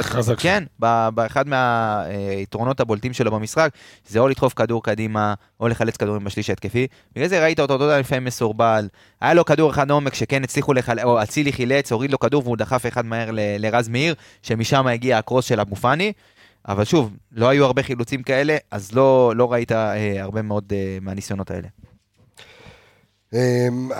כן, 0.43 0.65
ב- 0.81 1.09
באחד 1.15 1.45
מהיתרונות 1.49 2.81
הבולטים 2.81 3.13
שלו 3.13 3.31
במשחק, 3.31 3.71
זה 4.09 4.19
או 4.19 4.29
לדחוף 4.29 4.53
כדור 4.57 4.83
קדימה, 4.83 5.35
או 5.61 5.69
לחלץ 5.69 5.97
כדורים 5.97 6.25
בשליש 6.25 6.51
ההתקפי. 6.51 6.87
בגלל 7.15 7.29
זה 7.29 7.43
ראית 7.43 7.61
אותו, 7.61 7.77
אתה 7.77 7.85
יודע, 7.85 7.99
לפעמים 8.01 8.25
מסורבל. 8.25 8.89
היה 9.21 9.35
לו 9.35 9.45
כדור 9.45 9.71
אחד 9.71 9.91
עומק 9.91 10.15
שכן 10.15 10.45
הצליחו 10.45 10.73
לחלץ, 10.73 11.05
או 11.05 11.23
אצילי 11.23 11.53
חילץ, 11.53 11.93
הוריד 11.93 12.11
לו 12.11 12.19
כדור 12.19 12.43
והוא 12.45 12.57
דחף 12.57 12.87
אחד 12.87 13.07
מהר 13.07 13.31
ל- 13.31 13.41
לרז 13.59 13.89
מאיר, 13.89 14.15
שמשם 14.43 14.87
הגיע 14.87 15.19
הקרוס 15.19 15.45
של 15.45 15.61
אבו 15.61 15.77
פאני. 15.77 16.13
אבל 16.69 16.85
שוב, 16.85 17.17
לא 17.33 17.49
היו 17.49 17.65
הרבה 17.65 17.83
חילוצים 17.83 18.23
כאלה, 18.23 18.57
אז 18.71 18.93
לא, 18.93 19.33
לא 19.37 19.53
ראית 19.53 19.73
אה, 19.73 20.23
הרבה 20.23 20.43
מאוד 20.43 20.73
אה, 20.73 20.99
מהניסיונות 21.01 21.51
האלה. 21.51 21.69
אמ, 23.35 23.91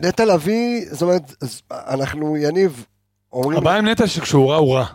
נטע 0.00 0.24
לביא, 0.24 0.86
זאת 0.90 1.02
אומרת, 1.02 1.34
אנחנו, 1.72 2.36
יניב, 2.36 2.86
אומרים... 3.32 3.58
הבעיה 3.58 3.78
עם 3.78 3.88
נטע 3.88 4.06
שכשהוא 4.06 4.50
רע, 4.50 4.56
הוא 4.56 4.74
רע. 4.74 4.86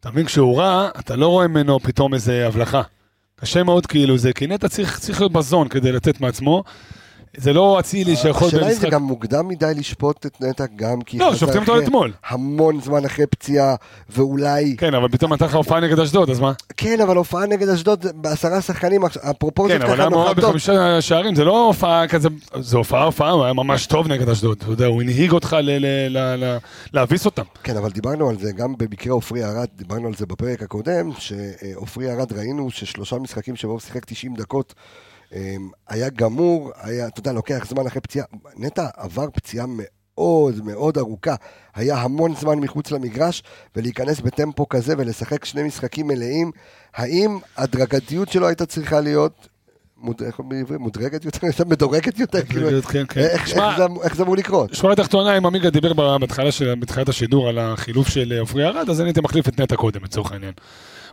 אתה 0.00 0.10
מבין, 0.10 0.26
כשהוא 0.26 0.58
רע, 0.58 0.88
אתה 0.98 1.16
לא 1.16 1.28
רואה 1.28 1.48
ממנו 1.48 1.80
פתאום 1.80 2.14
איזה 2.14 2.46
הבלחה. 2.46 2.82
קשה 3.36 3.62
מאוד 3.62 3.86
כאילו 3.86 4.18
זה, 4.18 4.32
כי 4.32 4.46
נטע 4.46 4.68
צריך, 4.68 4.98
צריך 4.98 5.20
להיות 5.20 5.32
בזון 5.32 5.68
כדי 5.68 5.92
לתת 5.92 6.20
מעצמו. 6.20 6.64
זה 7.36 7.52
לא 7.52 7.80
אצילי 7.80 8.16
שיכול 8.16 8.48
השאלה 8.48 8.62
אם 8.62 8.68
זה 8.68 8.74
במשחק... 8.74 8.92
גם 8.92 9.02
מוקדם 9.02 9.48
מדי 9.48 9.72
לשפוט 9.76 10.26
את 10.26 10.40
נטע 10.40 10.64
גם 10.76 11.00
כי... 11.00 11.18
לא, 11.18 11.36
שופטים 11.36 11.60
אותו 11.60 11.78
אתמול. 11.78 12.12
המון 12.28 12.80
זמן 12.80 13.04
אחרי 13.04 13.26
פציעה, 13.26 13.74
ואולי... 14.10 14.76
כן, 14.78 14.94
אבל 14.94 15.08
פתאום 15.08 15.32
נתן 15.32 15.44
לך 15.44 15.54
הופעה 15.54 15.80
נגד 15.80 15.98
אשדוד, 15.98 16.30
אז 16.30 16.40
מה? 16.40 16.52
כן, 16.76 17.00
אבל 17.00 17.16
הופעה 17.16 17.46
נגד 17.46 17.68
אשדוד 17.68 18.06
בעשרה 18.14 18.60
שחקנים, 18.60 19.02
הפרופורציות 19.22 19.80
כן, 19.80 19.86
אבל 19.86 19.94
ככה 19.94 20.02
היה 20.02 20.10
מעורב. 20.10 20.36
בחמישה 20.36 21.00
שערים, 21.00 21.34
זה 21.34 21.44
לא 21.44 21.66
הופעה 21.66 22.08
כזה, 22.08 22.28
זה 22.60 22.76
הופעה, 22.76 23.04
הופעה, 23.04 23.30
הוא 23.30 23.44
היה 23.44 23.52
ממש 23.52 23.86
טוב 23.86 24.08
נגד 24.08 24.28
אשדוד, 24.28 24.58
אתה 24.62 24.70
יודע, 24.70 24.86
הוא 24.86 25.02
הנהיג 25.02 25.32
אותך 25.32 25.56
להביס 26.92 27.26
אותם. 27.26 27.42
כן, 27.62 27.76
אבל 27.76 27.90
דיברנו 27.90 28.28
על 28.28 28.38
זה 28.38 28.52
גם 28.52 28.74
במקרה 28.78 29.12
עופרי 29.12 29.44
ארד, 29.44 29.66
דיברנו 29.76 30.08
על 30.08 30.14
זה 30.14 30.26
בפרק 30.26 30.62
הקודם, 30.62 31.10
שעופרי 31.18 32.12
ארד 32.12 32.32
ראינו 32.32 32.70
ששלושה 32.70 33.16
משחקים 33.16 33.56
שבהם 33.56 33.72
הוא 33.72 33.80
שיחק 33.80 34.04
90 34.04 34.34
דקות, 34.34 34.74
היה 35.88 36.08
גמור, 36.08 36.70
היה, 36.80 37.06
אתה 37.06 37.20
יודע, 37.20 37.32
לוקח 37.32 37.66
זמן 37.68 37.86
אחרי 37.86 38.00
פציעה. 38.00 38.26
נטע 38.56 38.86
עבר 38.96 39.26
פציעה 39.34 39.66
מאוד 39.68 40.64
מאוד 40.64 40.98
ארוכה, 40.98 41.34
היה 41.74 41.96
המון 41.96 42.34
זמן 42.34 42.58
מחוץ 42.58 42.90
למגרש, 42.90 43.42
ולהיכנס 43.76 44.20
בטמפו 44.20 44.68
כזה 44.68 44.94
ולשחק 44.98 45.44
שני 45.44 45.62
משחקים 45.62 46.06
מלאים, 46.06 46.50
האם 46.94 47.38
הדרגתיות 47.56 48.28
שלו 48.28 48.46
הייתה 48.46 48.66
צריכה 48.66 49.00
להיות... 49.00 49.48
מודרגת 50.78 51.24
יותר? 51.24 51.46
מדורגת 51.68 52.18
יותר? 52.18 52.42
כאילו, 52.42 52.82
כן, 52.82 53.04
כן. 53.08 53.20
איך- 53.20 53.48
שמע, 53.48 53.68
איך 53.70 53.78
זה 53.78 53.84
אמור- 53.84 54.02
איך 54.04 54.16
זה 54.16 54.22
אמור 54.22 54.36
לקרות? 54.36 54.74
שורה 54.74 54.96
תחתונה, 54.96 55.36
אם 55.38 55.46
עמיגה 55.46 55.70
דיבר 55.70 55.92
בתחילת 56.80 57.08
השידור 57.08 57.48
על 57.48 57.58
החילוף 57.58 58.08
של 58.08 58.32
אה, 58.36 58.40
עופרי 58.40 58.64
ארד, 58.64 58.90
אז 58.90 59.00
אני 59.00 59.08
הייתי 59.08 59.20
מחליף 59.20 59.48
את 59.48 59.60
נטע 59.60 59.76
קודם, 59.76 60.04
לצורך 60.04 60.32
העניין. 60.32 60.52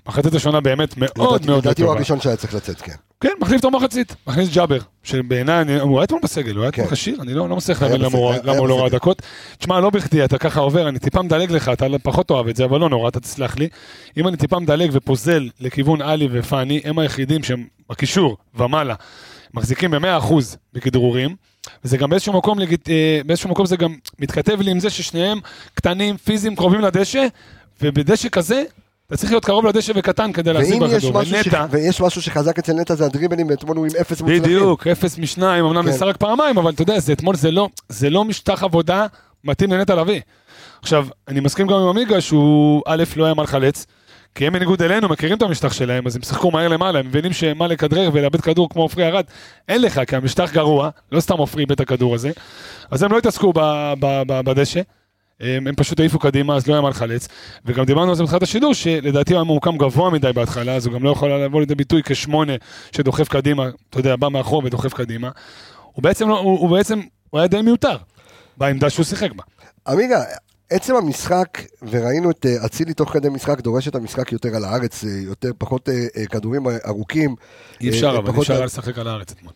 מחצית 0.08 0.34
השונה 0.34 0.62
באמת 0.62 0.98
מאוד 0.98 1.12
מאוד 1.18 1.46
לא 1.46 1.58
לדעתי 1.58 1.82
הוא 1.82 1.88
טובה. 1.88 1.98
הראשון 1.98 2.22
שהיה 2.22 2.36
צריך 2.36 2.54
לצאת, 2.54 2.82
כן. 2.82 2.94
כן, 3.22 3.30
מחליף 3.40 3.64
אותו 3.66 3.78
מחצית, 3.78 4.16
מכניס 4.28 4.50
ג'אבר, 4.54 4.78
שבעיניי, 5.04 5.80
הוא 5.80 5.98
היה 6.00 6.04
אתמול 6.04 6.22
בסגל, 6.24 6.56
הוא 6.56 6.62
היה 6.62 6.70
אתמול 6.70 6.88
כן. 6.88 6.92
כשיר, 6.96 7.22
אני 7.22 7.34
לא 7.34 7.50
לא 7.50 7.56
מצליח 7.56 7.82
להבין 7.82 8.02
למה 8.02 8.18
הוא- 8.18 8.68
לא 8.68 8.80
ראה. 8.82 8.90
דקות. 8.90 9.22
תשמע, 9.58 9.80
לא 9.80 9.90
בכדי, 9.90 10.26
אתה 10.26 10.38
ככה 10.38 10.60
עובר, 10.60 10.90
אני 10.90 11.00
טיפה 11.00 11.22
מדלג 11.22 11.52
לך, 11.52 11.70
אתה 11.70 11.86
פחות 12.04 12.30
אוהב 12.32 12.48
את 12.48 12.56
זה, 12.56 12.66
אבל 12.66 12.80
לא 12.80 12.90
נורא, 12.90 13.10
אתה 13.10 13.20
תסלח 13.20 13.58
לי. 13.58 13.68
אם 14.18 14.28
אני 14.28 14.38
טיפה 14.38 14.60
מדלג 14.60 14.90
ופוזל 14.94 15.50
לכיוון 15.60 16.02
עלי 16.02 16.28
ופאני, 16.32 16.82
הם 16.84 17.00
היחידים 17.00 17.44
שהם 17.44 17.66
בקישור 17.90 18.38
ומעלה, 18.56 18.96
מחזיקים 19.54 19.92
ב-100% 19.92 20.34
בכדרורים. 20.74 21.36
וזה 21.86 21.98
גם 21.98 22.10
באיזשהו 22.10 22.34
מקום, 22.34 22.60
אה, 22.60 22.66
באיזשהו 23.26 23.50
מקום 23.50 23.66
זה 23.66 23.76
גם 23.78 23.96
מתכתב 24.20 24.62
לי 24.62 24.72
עם 24.72 24.80
זה 24.80 24.90
ששניהם 24.90 25.40
קטנים, 25.74 26.18
פיזיים, 26.18 26.56
קרובים 26.56 26.82
לדשא, 26.82 27.26
ובדשא 27.82 28.30
כזה, 28.30 28.64
אתה 29.12 29.18
צריך 29.18 29.32
להיות 29.32 29.46
קרוב 29.46 29.66
לדשא 29.66 29.94
וקטן 29.96 30.32
כדי 30.32 30.54
להחזיק 30.54 30.82
בכדור. 30.82 31.16
ונטע, 31.16 31.66
ויש 31.70 32.02
משהו 32.02 32.22
שחזק 32.22 32.60
אצל 32.60 32.74
נטע 32.74 32.96
זה 32.96 33.06
הדריבלים, 33.06 33.48
ואתמול 33.50 33.78
הוא 33.78 33.86
עם 33.86 33.92
אפס 34.02 34.22
מוצלחים. 34.22 34.44
בדיוק, 34.44 34.88
אפס 34.88 35.18
משניים, 35.18 35.66
אמנם 35.66 35.84
כן. 35.84 35.90
ניסה 35.90 36.06
רק 36.06 36.18
פעמיים, 36.18 36.58
אבל 36.58 36.72
אתה 36.72 36.82
יודע, 36.82 37.00
זה 37.00 37.14
אתמול 37.14 37.36
זה 37.36 37.52
לא, 37.52 37.70
זה 37.90 38.10
לא 38.10 38.26
משטח 38.26 38.64
עבודה 38.64 39.06
מתאים 39.44 39.72
לנטע 39.72 39.96
לביא. 39.96 40.22
עכשיו, 40.82 41.08
אני 41.28 41.40
מסכים 41.40 41.68
גם 41.68 41.74
עם 41.74 41.88
עמיגה 41.88 42.22
שהוא, 42.22 42.82
א', 42.86 43.04
לא 43.16 43.26
היה 43.26 43.34
מה 43.34 43.44
לחלץ, 43.44 43.86
כי 44.36 44.48
הם 44.48 44.54
בניגוד 44.54 44.82
אלינו 44.82 45.10
מכירים 45.10 45.38
את 45.38 45.42
המשטח 45.42 45.74
שלהם, 45.74 46.08
אז 46.08 46.16
הם 46.16 46.22
שיחקו 46.22 46.52
מהר 46.52 46.68
למעלה, 46.68 47.00
הם 47.00 47.08
מבינים 47.08 47.34
שמה 47.34 47.68
לכדרר 47.68 48.10
ולאבד 48.14 48.42
כדור 48.42 48.70
כמו 48.70 48.82
עופרי 48.82 49.08
ארד, 49.08 49.26
אין 49.70 49.82
לך, 49.82 50.02
כי 50.08 50.16
המשטח 50.16 50.52
גרוע, 50.54 50.90
לא 51.12 51.20
סתם 51.20 51.38
עופרי 51.38 51.62
איבד 51.62 51.72
את 51.72 51.80
הכדור 51.80 52.16
הזה, 52.16 52.32
אז 52.92 53.04
הם 53.04 53.12
לא 53.12 53.18
התעסקו 53.18 53.54
בדשא. 54.28 54.82
הם, 55.42 55.76
פשוט 55.76 56.00
העיפו 56.00 56.20
קדימה, 56.20 56.56
אז 56.56 56.68
לא 56.68 56.74
היה 56.74 56.82
מה 56.82 56.90
לחלץ. 56.90 57.28
וגם 57.66 57.86
דיברנו 57.86 58.10
על 58.10 58.16
זה 58.16 58.24
בתחילת 58.24 58.44
השידור, 58.44 58.74
שלדעתי 58.74 59.34
הוא 59.34 59.38
היה 59.38 59.44
ממוקם 59.44 59.78
גבוה 59.78 60.10
מדי 60.10 60.34
בהתחלה, 60.34 60.76
אז 60.76 60.86
הוא 60.86 60.94
גם 60.94 61.04
לא 61.04 61.10
יכול 61.10 61.32
לבוא 61.32 61.60
לידי 61.60 61.76
ביטוי 61.76 62.02
כשמונה 62.06 62.54
שדוחף 62.92 63.28
קדימה, 63.28 63.70
אתה 63.90 64.00
יודע, 64.00 64.16
בא 64.16 64.30
מאחור 64.30 64.66
ודוחף 64.66 64.94
קדימה. 64.94 65.30
הוא 65.94 66.04
בעצם, 66.04 66.30
לא, 66.30 66.40
הוא, 66.40 66.60
הוא 66.60 66.70
בעצם, 66.70 67.02
הוא 67.30 67.40
היה 67.40 67.48
די 67.48 67.62
מיותר 67.62 67.98
בעמדה 68.58 68.90
שהוא 68.90 69.06
שיחק 69.06 69.32
בה. 69.32 69.44
עמיגה, 69.88 70.24
עצם 70.70 70.96
המשחק, 70.96 71.62
וראינו 71.90 72.32
את 72.32 72.46
אה, 72.46 72.66
אצילי 72.66 72.94
תוך 72.94 73.14
כדי 73.14 73.30
משחק, 73.30 73.62
דורש 73.62 73.88
את 73.88 73.96
המשחק 73.96 74.32
יותר 74.32 74.56
על 74.56 74.66
הארץ, 74.66 75.04
אה, 75.04 75.10
יותר, 75.10 75.52
פחות 75.58 75.90
אה, 75.90 76.26
כדורים 76.26 76.64
ארוכים. 76.88 77.36
אי 77.82 77.90
אפשר, 77.90 78.18
אבל 78.18 78.36
אי 78.36 78.40
אפשר 78.40 78.66
לשחק 78.66 78.98
על 78.98 79.08
הארץ 79.08 79.32
אתמול. 79.32 79.54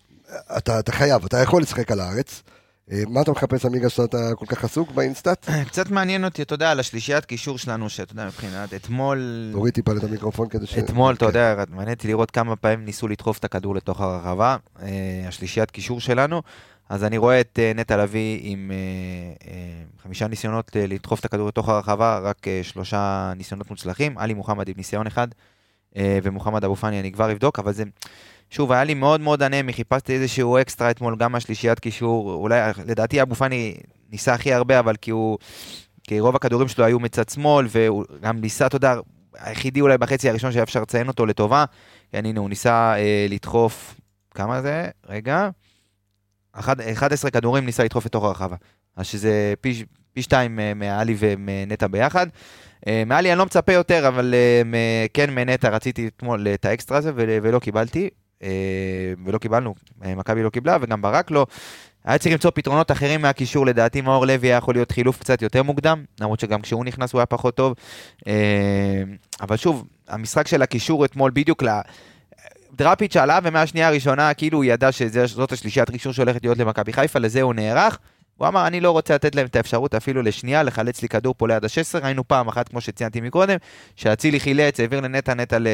אתה, 0.57 0.79
אתה 0.79 0.91
חייב, 0.91 1.25
אתה 1.25 1.37
יכול 1.37 1.61
לשחק 1.61 1.91
על 1.91 1.99
הארץ. 1.99 2.43
אה, 2.91 3.03
מה 3.07 3.21
אתה 3.21 3.31
מחפש, 3.31 3.65
עמיגה, 3.65 3.89
שאתה 3.89 4.17
כל 4.35 4.45
כך 4.45 4.63
עסוק 4.63 4.91
באינסטאט? 4.91 5.49
קצת 5.67 5.89
מעניין 5.89 6.25
אותי, 6.25 6.41
אתה 6.41 6.53
יודע, 6.53 6.71
על 6.71 6.79
השלישיית 6.79 7.25
קישור 7.25 7.57
שלנו, 7.57 7.89
שאתה 7.89 8.13
יודע, 8.13 8.25
מבחינת 8.25 8.73
אתמול... 8.73 9.49
תוריד 9.53 9.73
טיפה 9.73 9.91
את 9.97 10.03
המיקרופון 10.03 10.49
כדי 10.49 10.65
ש... 10.65 10.77
אתמול, 10.77 11.13
אתה 11.13 11.19
כן. 11.19 11.25
יודע, 11.25 11.63
מעניין 11.69 11.93
אותי 11.93 12.07
לראות 12.07 12.31
כמה 12.31 12.55
פעמים 12.55 12.85
ניסו 12.85 13.07
לדחוף 13.07 13.37
את 13.37 13.45
הכדור 13.45 13.75
לתוך 13.75 14.01
הרחבה, 14.01 14.57
אה, 14.81 14.87
השלישיית 15.27 15.71
קישור 15.71 15.99
שלנו. 15.99 16.41
אז 16.89 17.03
אני 17.03 17.17
רואה 17.17 17.41
את 17.41 17.59
אה, 17.61 17.71
נטע 17.75 17.97
לביא 17.97 18.39
עם 18.43 18.71
אה, 18.71 18.77
אה, 19.51 19.83
חמישה 20.03 20.27
ניסיונות 20.27 20.71
אה, 20.75 20.87
לדחוף 20.87 21.19
את 21.19 21.25
הכדור 21.25 21.47
לתוך 21.47 21.69
הרחבה, 21.69 22.19
רק 22.19 22.47
אה, 22.47 22.59
שלושה 22.63 23.33
ניסיונות 23.35 23.69
מוצלחים. 23.69 24.17
עלי 24.17 24.33
מוחמד 24.33 24.67
עם 24.67 24.73
ניסיון 24.77 25.07
אחד, 25.07 25.27
אה, 25.97 26.19
ומוחמד 26.23 26.63
אבו 26.63 26.75
פאני 26.75 26.99
אני 26.99 27.11
כבר 27.11 27.31
אבדוק, 27.31 27.59
אבל 27.59 27.73
זה... 27.73 27.83
שוב, 28.55 28.71
היה 28.71 28.83
לי 28.83 28.93
מאוד 28.93 29.21
מאוד 29.21 29.43
אנמי, 29.43 29.73
חיפשתי 29.73 30.13
איזשהו 30.13 30.57
אקסטרה 30.57 30.91
אתמול, 30.91 31.15
גם 31.15 31.31
מהשלישיית 31.31 31.79
קישור, 31.79 32.33
אולי, 32.33 32.59
לדעתי 32.85 33.21
אבו 33.21 33.35
פאני 33.35 33.75
ניסה 34.11 34.33
הכי 34.33 34.53
הרבה, 34.53 34.79
אבל 34.79 34.95
כי 34.95 35.11
הוא... 35.11 35.37
כי 36.03 36.19
רוב 36.19 36.35
הכדורים 36.35 36.67
שלו 36.67 36.85
היו 36.85 36.99
מצד 36.99 37.29
שמאל, 37.29 37.67
והוא 37.69 38.03
גם 38.21 38.37
ניסה, 38.41 38.65
אתה 38.67 38.75
יודע, 38.75 38.95
היחידי 39.33 39.81
אולי 39.81 39.97
בחצי 39.97 40.29
הראשון 40.29 40.51
שהיה 40.51 40.63
אפשר 40.63 40.81
לציין 40.81 41.07
אותו 41.07 41.25
לטובה, 41.25 41.65
כן, 42.11 42.25
הנה, 42.25 42.39
הוא 42.39 42.49
ניסה 42.49 42.93
אה, 42.97 43.25
לדחוף, 43.29 43.99
כמה 44.31 44.61
זה? 44.61 44.87
רגע. 45.09 45.49
אחד- 46.53 46.81
11 46.81 47.31
כדורים 47.31 47.65
ניסה 47.65 47.83
לדחוף 47.83 48.05
לתוך 48.05 48.23
הרחבה. 48.23 48.55
אז 48.95 49.07
שזה 49.07 49.53
פי, 49.61 49.85
פי 50.13 50.21
שתיים 50.21 50.59
אה, 50.59 50.73
מעלי 50.73 51.15
ומנטע 51.19 51.87
ביחד. 51.87 52.27
אה, 52.87 53.03
מעלי 53.05 53.31
אני 53.31 53.39
לא 53.39 53.45
מצפה 53.45 53.73
יותר, 53.73 54.07
אבל 54.07 54.33
אה, 54.33 55.05
כן 55.13 55.29
מנטע 55.35 55.69
רציתי 55.69 56.07
אתמול 56.07 56.47
את 56.47 56.65
האקסטרה 56.65 56.97
הזה 56.97 57.11
ול- 57.15 57.39
ולא 57.41 57.59
קיבלתי. 57.59 58.09
אה, 58.43 58.49
ולא 59.25 59.37
קיבלנו, 59.37 59.75
אה, 60.05 60.15
מכבי 60.15 60.43
לא 60.43 60.49
קיבלה 60.49 60.77
וגם 60.81 61.01
ברק 61.01 61.31
לא. 61.31 61.45
היה 62.05 62.17
צריך 62.17 62.33
למצוא 62.33 62.51
פתרונות 62.53 62.91
אחרים 62.91 63.21
מהקישור, 63.21 63.65
לדעתי 63.65 64.01
מאור 64.01 64.25
לוי 64.25 64.47
היה 64.47 64.57
יכול 64.57 64.75
להיות 64.75 64.91
חילוף 64.91 65.19
קצת 65.19 65.41
יותר 65.41 65.63
מוקדם, 65.63 66.03
למרות 66.21 66.39
שגם 66.39 66.61
כשהוא 66.61 66.85
נכנס 66.85 67.13
הוא 67.13 67.19
היה 67.19 67.25
פחות 67.25 67.55
טוב. 67.55 67.73
אה, 68.27 69.03
אבל 69.41 69.57
שוב, 69.57 69.85
המשחק 70.07 70.47
של 70.47 70.61
הקישור 70.61 71.05
אתמול 71.05 71.31
בדיוק 71.33 71.63
ל... 71.63 71.67
דראפיץ' 72.73 73.17
עלה 73.17 73.39
ומהשנייה 73.43 73.87
הראשונה 73.87 74.33
כאילו 74.33 74.57
הוא 74.57 74.65
ידע 74.65 74.91
שזאת 74.91 75.51
השלישיית 75.51 75.91
קישור 75.91 76.13
שהולכת 76.13 76.43
להיות 76.43 76.57
למכבי 76.57 76.93
חיפה, 76.93 77.19
לזה 77.19 77.41
הוא 77.41 77.53
נערך. 77.53 77.99
הוא 78.37 78.47
אמר, 78.47 78.67
אני 78.67 78.79
לא 78.81 78.91
רוצה 78.91 79.15
לתת 79.15 79.35
להם 79.35 79.45
את 79.45 79.55
האפשרות 79.55 79.95
אפילו 79.95 80.21
לשנייה 80.21 80.63
לחלץ 80.63 81.01
לי 81.01 81.09
כדור 81.09 81.33
פה 81.37 81.47
ליד 81.47 81.65
ה-16. 81.65 82.03
ראינו 82.03 82.27
פעם 82.27 82.47
אחת, 82.47 82.69
כמו 82.69 82.81
שציינתי 82.81 83.21
מקודם, 83.21 83.57
שאצילי 83.95 84.39
חילץ, 84.39 84.79
העביר 84.79 84.99
לנטע 84.99 85.33
נטע 85.33 85.59
ל- 85.59 85.67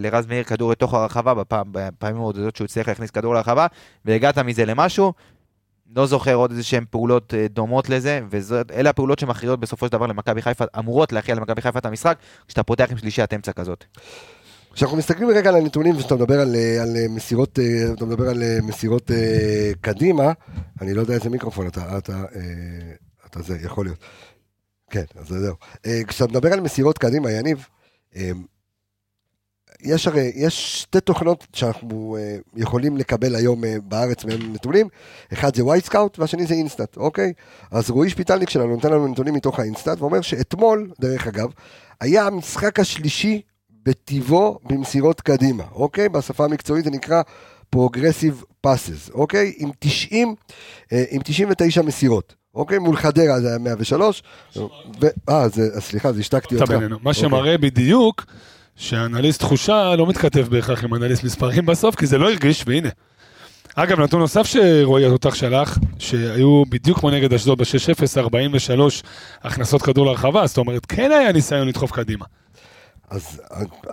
לרז 0.00 0.26
מאיר 0.26 0.44
כדור 0.44 0.70
לתוך 0.70 0.94
הרחבה, 0.94 1.34
בפעם, 1.34 1.66
בפעמים 1.72 2.16
המעודדות 2.16 2.56
שהוא 2.56 2.64
הצליח 2.64 2.88
להכניס 2.88 3.10
כדור 3.10 3.34
לרחבה, 3.34 3.66
והגעת 4.04 4.38
מזה 4.38 4.64
למשהו. 4.64 5.12
לא 5.96 6.06
זוכר 6.06 6.34
עוד 6.34 6.50
איזה 6.50 6.62
שהן 6.62 6.84
פעולות 6.90 7.34
אה, 7.34 7.46
דומות 7.50 7.88
לזה, 7.88 8.20
ואלה 8.30 8.90
הפעולות 8.90 9.18
שמכריעות 9.18 9.60
בסופו 9.60 9.86
של 9.86 9.92
דבר 9.92 10.06
למכבי 10.06 10.42
חיפה, 10.42 10.64
אמורות 10.78 11.12
להכריע 11.12 11.36
למכבי 11.36 11.62
חיפה 11.62 11.78
את 11.78 11.86
המשחק, 11.86 12.18
כשאתה 12.46 12.62
פותח 12.62 12.90
עם 12.90 12.98
שלישיית 12.98 13.34
אמצע 13.34 13.52
כזאת. 13.52 13.84
כשאנחנו 14.74 14.96
מסתכלים 14.96 15.28
רגע 15.28 15.48
על 15.50 15.56
הנתונים, 15.56 15.96
כשאתה 15.96 16.14
מדבר 16.14 16.40
על, 16.40 16.54
אה, 16.54 16.82
על 16.82 16.96
אה, 16.96 17.08
מסירות, 17.08 17.58
אה, 17.58 17.92
אתה 17.92 18.04
מדבר 18.04 18.28
על 18.28 18.42
מסירות 18.62 19.10
אה, 19.10 19.72
קדימה, 19.80 20.32
אני 20.80 20.94
לא 20.94 21.00
יודע 21.00 21.14
איזה 21.14 21.30
מיקרופון 21.30 21.66
אתה, 21.66 21.98
אתה, 21.98 22.24
אה, 22.36 22.94
אתה 23.26 23.42
זה, 23.42 23.58
יכול 23.62 23.86
להיות. 23.86 23.98
כן, 24.90 25.04
אז 25.16 25.26
זהו. 25.28 25.54
אה, 25.86 26.00
כשאתה 26.06 26.30
מדבר 26.30 26.52
על 26.52 26.60
מסירות 26.60 26.98
קדימה, 26.98 27.30
יניב, 27.32 27.66
אה, 28.16 28.30
יש 29.80 30.06
הרי, 30.06 30.32
יש 30.34 30.80
שתי 30.80 31.00
תוכנות 31.00 31.46
שאנחנו 31.52 32.16
אה, 32.20 32.36
יכולים 32.56 32.96
לקבל 32.96 33.34
היום 33.34 33.64
אה, 33.64 33.76
בארץ 33.84 34.24
מהם 34.24 34.52
נתונים, 34.52 34.88
אחד 35.32 35.54
זה 35.56 35.64
Wyscout 35.64 36.18
והשני 36.18 36.46
זה 36.46 36.54
InStat, 36.54 36.96
אוקיי? 36.96 37.32
אז 37.70 37.90
רועי 37.90 38.10
שפיטלניק 38.10 38.50
שלנו 38.50 38.74
נותן 38.74 38.92
לנו 38.92 39.08
נתונים 39.08 39.34
מתוך 39.34 39.60
ה 39.60 39.65
InStat, 39.65 40.00
ואומר 40.00 40.20
שאתמול, 40.20 40.90
דרך 41.00 41.26
אגב, 41.26 41.50
היה 42.00 42.26
המשחק 42.26 42.80
השלישי 42.80 43.42
בטיבו 43.86 44.58
במסירות 44.64 45.20
קדימה, 45.20 45.64
אוקיי? 45.72 46.08
בשפה 46.08 46.44
המקצועית 46.44 46.84
זה 46.84 46.90
נקרא 46.90 47.22
Progressive 47.76 48.66
Passes, 48.66 49.12
אוקיי? 49.14 49.52
עם 49.56 49.70
90, 49.78 50.34
אה, 50.92 51.04
עם 51.10 51.20
99 51.24 51.82
מסירות, 51.82 52.34
אוקיי? 52.54 52.78
מול 52.78 52.96
חדרה 52.96 53.40
זה 53.40 53.48
היה 53.48 53.58
103, 53.58 54.22
ו... 54.56 54.60
אה, 55.28 55.42
אז 55.42 55.62
סליחה, 55.78 56.08
אז 56.08 56.18
השתקתי 56.18 56.56
אותך. 56.56 56.70
מה 56.70 56.94
אוקיי. 56.94 57.14
שמראה 57.14 57.58
בדיוק 57.58 58.24
שהאנליסט 58.76 59.40
תחושה 59.40 59.96
לא 59.96 60.06
מתכתב 60.06 60.46
בהכרח 60.50 60.84
עם 60.84 60.94
אנליסט 60.94 61.24
מספרים 61.24 61.66
בסוף, 61.66 61.94
כי 61.94 62.06
זה 62.06 62.18
לא 62.18 62.30
הרגיש, 62.30 62.64
והנה. 62.66 62.88
אגב, 63.74 64.00
נתון 64.00 64.20
נוסף 64.20 64.46
שרועי 64.46 65.06
התותח 65.06 65.34
שלח, 65.34 65.78
שהיו 65.98 66.62
בדיוק 66.68 66.98
כמו 66.98 67.10
נגד 67.10 67.32
אשדוד 67.32 67.58
ב-6-0, 67.58 68.18
43 68.18 69.02
הכנסות 69.42 69.82
כדור 69.82 70.06
לרחבה, 70.06 70.46
זאת 70.46 70.58
אומרת, 70.58 70.86
כן 70.86 71.12
היה 71.12 71.32
ניסיון 71.32 71.68
לדחוף 71.68 71.92
קדימה. 71.92 72.24
אז 73.10 73.40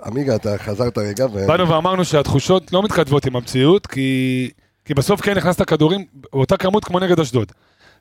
עמיגה, 0.05 0.35
אתה 0.35 0.57
חזרת 0.57 0.97
רגע, 0.97 1.25
ו... 1.33 1.47
באנו 1.47 1.69
ואמרנו 1.69 2.05
שהתחושות 2.05 2.73
לא 2.73 2.83
מתכתבות 2.83 3.25
עם 3.25 3.35
המציאות, 3.35 3.87
כי, 3.87 4.49
כי 4.85 4.93
בסוף 4.93 5.21
כן 5.21 5.37
הכנסת 5.37 5.61
כדורים 5.61 6.05
באותה 6.13 6.57
כמות 6.57 6.85
כמו 6.85 6.99
נגד 6.99 7.19
אשדוד. 7.19 7.51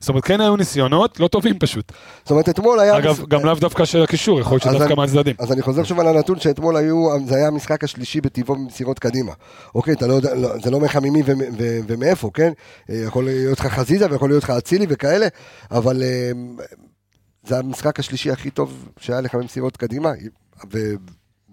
זאת 0.01 0.09
אומרת, 0.09 0.23
כן 0.23 0.41
היו 0.41 0.55
ניסיונות, 0.55 1.19
לא 1.19 1.27
טובים 1.27 1.59
פשוט. 1.59 1.91
זאת 2.21 2.31
אומרת, 2.31 2.49
אתמול 2.49 2.79
היה... 2.79 2.97
אגב, 2.97 3.25
גם 3.29 3.45
לאו 3.45 3.55
דווקא 3.55 3.85
של 3.85 4.03
הקישור, 4.03 4.39
יכול 4.39 4.53
להיות 4.53 4.63
שדווקא 4.63 4.93
מהצדדים. 4.93 5.35
אז 5.39 5.51
אני 5.51 5.61
חוזר 5.61 5.83
שוב 5.83 5.99
על 5.99 6.07
הנתון 6.07 6.39
שאתמול 6.39 6.77
היו, 6.77 7.07
זה 7.25 7.35
היה 7.35 7.47
המשחק 7.47 7.83
השלישי 7.83 8.21
בטבעו 8.21 8.55
במסירות 8.55 8.99
קדימה. 8.99 9.31
אוקיי, 9.75 9.93
אתה 9.93 10.07
לא 10.07 10.13
יודע, 10.13 10.35
לא, 10.35 10.49
זה 10.63 10.71
לא 10.71 10.75
אומר 10.75 10.87
ממי 11.01 11.21
ו- 11.25 11.31
ו- 11.57 11.79
ומאיפה, 11.87 12.29
כן? 12.33 12.51
אה, 12.89 12.95
יכול 12.95 13.23
להיות 13.25 13.59
לך 13.59 13.67
חזיזה 13.67 14.07
ויכול 14.11 14.29
להיות 14.29 14.43
לך 14.43 14.49
אצילי 14.49 14.85
וכאלה, 14.89 15.27
אבל 15.71 16.03
אה, 16.03 16.31
זה 17.43 17.57
המשחק 17.59 17.99
השלישי 17.99 18.31
הכי 18.31 18.49
טוב 18.49 18.89
שהיה 18.99 19.21
לך 19.21 19.35
במסירות 19.35 19.77
קדימה, 19.77 20.11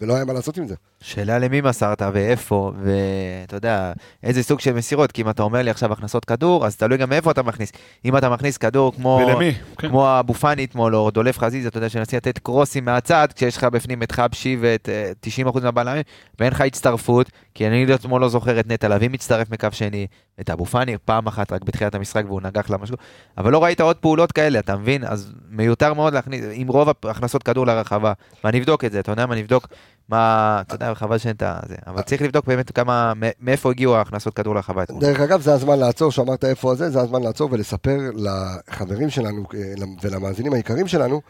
ולא 0.01 0.15
היה 0.15 0.25
מה 0.25 0.33
לעשות 0.33 0.57
עם 0.57 0.69
זה. 0.69 0.75
שאלה 1.01 1.39
למי 1.39 1.61
מסרת 1.61 2.03
ואיפה, 2.13 2.73
ואתה 2.83 3.57
יודע, 3.57 3.93
איזה 4.23 4.43
סוג 4.43 4.61
של 4.61 4.73
מסירות, 4.73 5.13
כי 5.13 5.23
אם 5.23 5.31
אתה 5.31 5.43
אומר 5.43 5.63
לי 5.63 5.71
עכשיו 5.71 5.93
הכנסות 5.93 6.25
כדור, 6.25 6.67
אז 6.67 6.77
תלוי 6.77 6.99
גם 6.99 7.09
מאיפה 7.09 7.31
אתה 7.31 7.43
מכניס. 7.43 7.73
אם 8.05 8.17
אתה 8.17 8.29
מכניס 8.29 8.57
כדור 8.57 8.93
כמו... 8.93 9.21
ולמי? 9.27 9.53
כן. 9.79 9.89
כמו 9.89 10.21
אבו 10.21 10.35
פאני 10.35 10.65
אתמול, 10.65 10.97
או 10.97 11.11
דולף 11.11 11.39
חזיזה, 11.39 11.69
אתה 11.69 11.79
יודע, 11.79 11.89
שמנסים 11.89 12.17
לתת 12.17 12.39
קרוסים 12.39 12.85
מהצד, 12.85 13.29
כשיש 13.35 13.57
לך 13.57 13.65
בפנים 13.65 14.03
את 14.03 14.13
חבשי 14.13 14.57
ואת 14.61 14.89
אה, 14.89 15.13
90% 15.47 15.61
מהבלמים, 15.63 16.03
ואין 16.39 16.53
לך 16.53 16.61
הצטרפות, 16.61 17.31
כי 17.55 17.67
אני 17.67 17.95
אתמול 17.95 18.21
לא 18.21 18.29
זוכר 18.29 18.61
את 18.61 18.67
נטע 18.67 18.89
לביא 18.89 19.09
מצטרף 19.11 19.51
מקו 19.51 19.69
שני, 19.73 20.07
את 20.41 20.51
אבו 20.51 20.65
פאני 20.65 20.97
פעם 21.05 21.27
אחת 21.27 21.53
רק 21.53 21.65
בתחילת 21.65 21.95
המשחק 21.95 22.23
והוא 22.27 22.41
נגח 22.43 22.71
לה 22.71 22.77
משהו, 22.79 22.97
אבל 23.39 23.53
לא 23.53 23.65
ראית 23.65 23.81
עוד 23.81 23.97
פעולות 23.97 24.33
כאלה, 24.33 24.59
אתה 24.59 24.77
מבין? 24.77 25.05
אז 25.05 25.33
מיותר 25.51 25.95
מאוד 25.95 26.15
להכניס, 26.15 26.45
עם 26.53 26.69
רוב 26.69 26.89
הכנסות 26.89 27.43
כדור 27.43 27.67
לרחבה, 27.67 28.13
ואני 28.45 28.59
אבדוק 28.59 28.85
את 28.85 28.93
זה, 28.93 29.01
אתה 29.01 29.13
יודע 29.13 29.27
מה, 29.27 29.33
אני 29.33 29.43
אבדוק 29.43 29.69
מה, 30.09 30.59
אתה 30.67 30.75
יודע, 30.75 30.95
חבל 30.95 31.19
שאין 31.19 31.35
את 31.35 31.43
זה, 31.69 31.75
אבל 31.87 32.03
צריך 32.03 32.23
לבדוק 32.23 32.47
באמת 32.47 32.71
כמה, 32.71 33.13
מאיפה 33.41 33.71
הגיעו 33.71 33.97
ההכנסות 33.97 34.35
כדור 34.35 34.55
לרחבה 34.55 34.83
אתמול. 34.83 35.01
דרך 35.01 35.21
אגב, 35.21 35.41
זה 35.41 35.53
הזמן 35.53 35.79
לעצור, 35.79 36.13
שאמרת 36.13 36.45
איפה 36.45 36.75
זה, 36.75 36.91
זה 36.91 37.01
הזמן 37.01 37.23
לעצור 37.23 37.49
ולספר 37.53 37.99
לחברים 38.15 39.11
שלנו 39.11 39.45
אה, 39.55 39.85
ולמאזינים 40.03 40.53
היקרים 40.53 40.89
שלנו, 40.89 41.21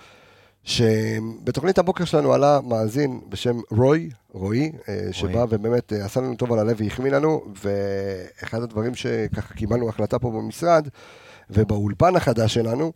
שבתוכנית 0.64 1.78
הבוקר 1.78 2.04
שלנו 2.04 2.32
עלה 2.32 2.60
מאזין 2.64 3.20
בשם 3.28 3.56
רוי, 3.70 4.10
רועי, 4.32 4.72
אה, 4.88 5.08
שבא 5.12 5.44
ובאמת 5.50 5.92
אה, 5.92 6.04
עשה 6.04 6.20
לנו 6.20 6.36
טוב 6.36 6.52
על 6.52 6.58
הלב 6.58 6.76
והחמיא 6.80 7.12
לנו, 7.12 7.44
ואחד 7.64 8.62
הדברים 8.62 8.94
שככה 8.94 9.54
קיבלנו 9.54 9.88
החלטה 9.88 10.18
פה 10.18 10.30
במשרד, 10.30 10.88
ובאולפן 11.50 12.16
החדש 12.16 12.54
שלנו, 12.54 12.92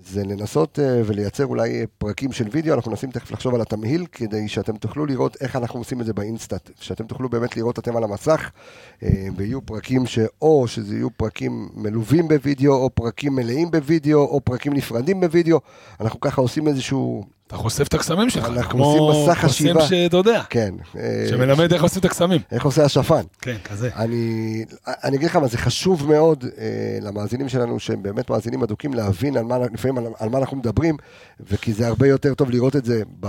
זה 0.00 0.24
לנסות 0.24 0.78
אה, 0.78 1.02
ולייצר 1.06 1.46
אולי 1.46 1.86
פרקים 1.98 2.32
של 2.32 2.48
וידאו, 2.50 2.74
אנחנו 2.74 2.90
מנסים 2.90 3.10
תכף 3.10 3.30
לחשוב 3.30 3.54
על 3.54 3.60
התמהיל, 3.60 4.06
כדי 4.12 4.48
שאתם 4.48 4.76
תוכלו 4.76 5.06
לראות 5.06 5.36
איך 5.40 5.56
אנחנו 5.56 5.80
עושים 5.80 6.00
את 6.00 6.06
זה 6.06 6.12
באינסטאט, 6.12 6.70
שאתם 6.80 7.06
תוכלו 7.06 7.28
באמת 7.28 7.56
לראות 7.56 7.78
אתם 7.78 7.96
על 7.96 8.04
המסך, 8.04 8.50
אה, 9.02 9.26
ויהיו 9.36 9.62
פרקים 9.66 10.06
שאו 10.06 10.68
שזה 10.68 10.94
יהיו 10.94 11.10
פרקים 11.10 11.68
מלווים 11.74 12.28
בווידאו, 12.28 12.74
או 12.74 12.90
פרקים 12.90 13.34
מלאים 13.34 13.70
בווידאו, 13.70 14.20
או 14.20 14.40
פרקים 14.40 14.72
נפרדים 14.72 15.20
בווידאו, 15.20 15.60
אנחנו 16.00 16.20
ככה 16.20 16.40
עושים 16.40 16.68
איזשהו, 16.68 17.24
אתה 17.52 17.60
חושף 17.60 17.88
את 17.88 17.94
הקסמים 17.94 18.30
שלך, 18.30 18.44
אנחנו 18.44 18.70
כמו 18.70 18.84
עושים 18.84 19.30
מסך 19.30 19.40
קוסם. 19.40 19.86
שאתה 19.88 20.16
יודע, 20.16 20.42
כן, 20.50 20.74
אה, 20.96 21.26
שמלמד 21.28 21.72
איך 21.72 21.82
עושים 21.82 22.00
את 22.00 22.04
הקסמים. 22.04 22.40
איך 22.52 22.64
עושה 22.64 22.84
השפן. 22.84 23.22
כן, 23.40 23.56
כזה. 23.64 23.90
אני, 23.96 24.64
אני 24.86 25.16
אגיד 25.16 25.28
לך 25.28 25.36
מה, 25.36 25.48
זה 25.48 25.58
חשוב 25.58 26.08
מאוד 26.08 26.44
אה, 26.58 26.98
למאזינים 27.00 27.48
שלנו, 27.48 27.80
שהם 27.80 28.02
באמת 28.02 28.30
מאזינים 28.30 28.62
אדוקים, 28.62 28.94
להבין 28.94 29.36
על 29.36 29.44
מה, 29.44 29.58
לפעמים 29.58 29.98
על, 29.98 30.04
על 30.18 30.28
מה 30.28 30.38
אנחנו 30.38 30.56
מדברים, 30.56 30.96
וכי 31.40 31.72
זה 31.72 31.86
הרבה 31.86 32.06
יותר 32.08 32.34
טוב 32.34 32.50
לראות 32.50 32.76
את 32.76 32.84
זה 32.84 33.02
ב, 33.20 33.28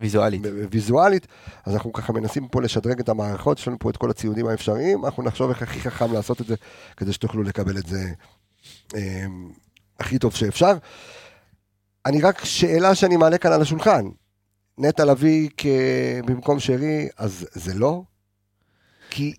ויזואלית. 0.00 0.42
ויזואלית, 0.70 1.26
אז 1.66 1.74
אנחנו 1.74 1.92
ככה 1.92 2.12
מנסים 2.12 2.48
פה 2.48 2.62
לשדרג 2.62 3.00
את 3.00 3.08
המערכות, 3.08 3.58
יש 3.58 3.68
לנו 3.68 3.78
פה 3.78 3.90
את 3.90 3.96
כל 3.96 4.10
הציודים 4.10 4.46
האפשריים, 4.46 5.04
אנחנו 5.04 5.22
נחשוב 5.22 5.50
איך 5.50 5.62
הכי 5.62 5.80
חכם 5.80 6.12
לעשות 6.12 6.40
את 6.40 6.46
זה, 6.46 6.54
כדי 6.96 7.12
שתוכלו 7.12 7.42
לקבל 7.42 7.78
את 7.78 7.86
זה 7.86 8.10
אה, 8.94 9.26
הכי 10.00 10.18
טוב 10.18 10.34
שאפשר. 10.34 10.72
אני 12.08 12.20
רק, 12.20 12.44
שאלה 12.44 12.94
שאני 12.94 13.16
מעלה 13.16 13.38
כאן 13.38 13.52
על 13.52 13.62
השולחן, 13.62 14.04
נטע 14.78 15.04
לביא 15.04 15.48
כ... 15.56 15.66
במקום 16.24 16.60
שרי, 16.60 17.08
אז 17.18 17.46
זה 17.52 17.74
לא? 17.74 18.02
כי... 19.10 19.34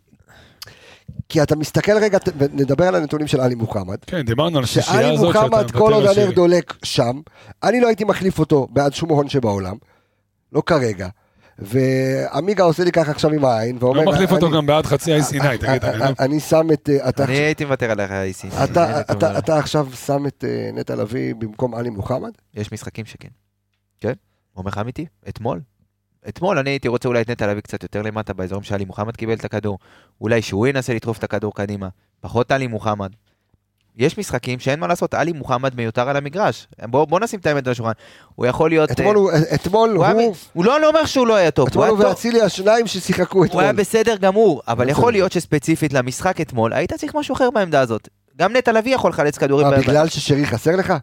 כי 1.29 1.43
אתה 1.43 1.55
מסתכל 1.55 1.97
רגע, 2.01 2.17
נדבר 2.53 2.87
על 2.87 2.95
הנתונים 2.95 3.27
של 3.27 3.41
עלי 3.41 3.55
מוחמד. 3.55 3.97
כן, 4.07 4.21
דיברנו 4.21 4.57
על 4.57 4.63
השישייה 4.63 5.01
שעלי 5.01 5.13
הזאת, 5.13 5.33
שאתה 5.33 5.45
מוחמד, 5.45 5.61
מוותר 5.61 5.79
כל 5.79 5.93
עוד 5.93 6.05
על 6.05 6.19
הנר. 6.19 6.31
דולק 6.31 6.73
שם, 6.83 7.21
אני 7.63 7.79
לא 7.79 7.87
הייתי 7.87 8.03
מחליף 8.03 8.39
אותו 8.39 8.67
בעד 8.69 8.93
שום 8.93 9.09
הון 9.09 9.29
שבעולם, 9.29 9.75
לא 10.53 10.61
כרגע. 10.65 11.07
ועמיגה 11.61 12.63
עושה 12.63 12.83
לי 12.83 12.91
ככה 12.91 13.11
עכשיו 13.11 13.31
עם 13.31 13.45
העין, 13.45 13.77
ואומר... 13.79 14.01
לא 14.03 14.11
מחליף 14.11 14.31
אותו 14.31 14.51
גם 14.51 14.65
בעד 14.65 14.85
חצי 14.85 15.13
אי 15.13 15.23
סיני, 15.23 15.57
תגיד, 15.57 15.85
אני 16.19 16.33
לא... 16.33 16.39
שם 16.39 16.67
את... 16.73 16.89
אה, 16.89 17.25
אני 17.25 17.33
הייתי 17.35 17.65
מוותר 17.65 17.91
עליך, 17.91 18.11
איסי. 18.11 18.47
אתה- 18.63 19.01
אתה- 19.01 19.37
אתה 19.37 19.57
עכשיו 19.57 19.87
שם 20.05 20.27
את 20.27 20.43
אה, 20.47 20.69
נטע 20.73 20.95
לביא 20.95 21.35
במקום 21.35 21.75
עלי 21.75 21.89
מוחמד? 21.89 22.31
יש 22.53 22.71
משחקים 22.71 23.05
שכן. 23.05 23.27
כן? 23.99 24.13
אומר 24.57 24.69
לך 24.69 24.77
אמיתי? 24.77 25.05
אתמול? 25.29 25.59
אתמול 26.29 26.57
אני 26.57 26.69
הייתי 26.69 26.87
רוצה 26.87 27.07
אולי 27.07 27.21
את 27.21 27.29
נטע 27.29 27.47
להביא 27.47 27.61
קצת 27.61 27.83
יותר 27.83 28.01
למטה 28.01 28.33
באזורים 28.33 28.63
שעלי 28.63 28.85
מוחמד 28.85 29.15
קיבל 29.15 29.33
את 29.33 29.45
הכדור. 29.45 29.79
אולי 30.21 30.41
שהוא 30.41 30.67
ינסה 30.67 30.93
לדחוף 30.93 31.17
את 31.17 31.23
הכדור 31.23 31.55
קדימה. 31.55 31.87
פחות 32.19 32.51
עלי 32.51 32.67
מוחמד. 32.67 33.09
יש 33.99 34.17
משחקים 34.17 34.59
שאין 34.59 34.79
מה 34.79 34.87
לעשות, 34.87 35.13
עלי 35.13 35.31
מוחמד 35.33 35.75
מיותר 35.75 36.09
על 36.09 36.17
המגרש. 36.17 36.67
בוא, 36.83 37.05
בוא 37.05 37.19
נשים 37.19 37.39
את 37.39 37.45
האמת 37.45 37.67
על 37.67 37.71
השולחן. 37.71 37.91
הוא 38.35 38.45
יכול 38.45 38.69
להיות... 38.69 38.91
אתמול 38.91 39.15
אה, 39.17 39.21
הוא- 39.21 39.31
אתמול 39.55 39.89
הוא, 39.89 40.05
הוא... 40.05 40.33
ב- 40.33 40.37
הוא 40.53 40.65
לא, 40.65 40.79
לא 40.81 40.87
אומר 40.87 41.05
שהוא 41.05 41.27
לא 41.27 41.35
היה 41.35 41.51
טוב. 41.51 41.67
אתמול 41.67 41.87
הוא 41.87 41.97
הוא. 41.97 42.05
ואצילי 42.07 42.41
השניים 42.41 42.87
ששיחקו 42.87 43.37
הוא 43.37 43.61
היה 43.61 43.69
אתמול. 43.69 43.81
בסדר 43.81 44.15
גמור, 44.15 44.61
אבל. 44.67 44.89
יכול 44.89 45.11
להיות 45.11 45.31
שספציפית 45.31 45.93
למשחק 45.93 46.41
אתמול, 46.41 46.73
היית 46.73 46.93
צריך 46.93 47.15
משהו 47.15 47.35
אחר 47.35 47.49
בעמדה 47.51 47.79
הזאת. 47.81 48.07
גם 48.37 48.55
נטע 48.55 48.71
לביא 48.71 48.95
יכול 48.95 49.11
לחלץ 49.11 49.37
כדורים. 49.37 49.67
מה, 49.67 49.77
בגלל 49.77 50.07
ששרי 50.09 50.45
חסר 50.45 50.75
לך? 50.75 50.93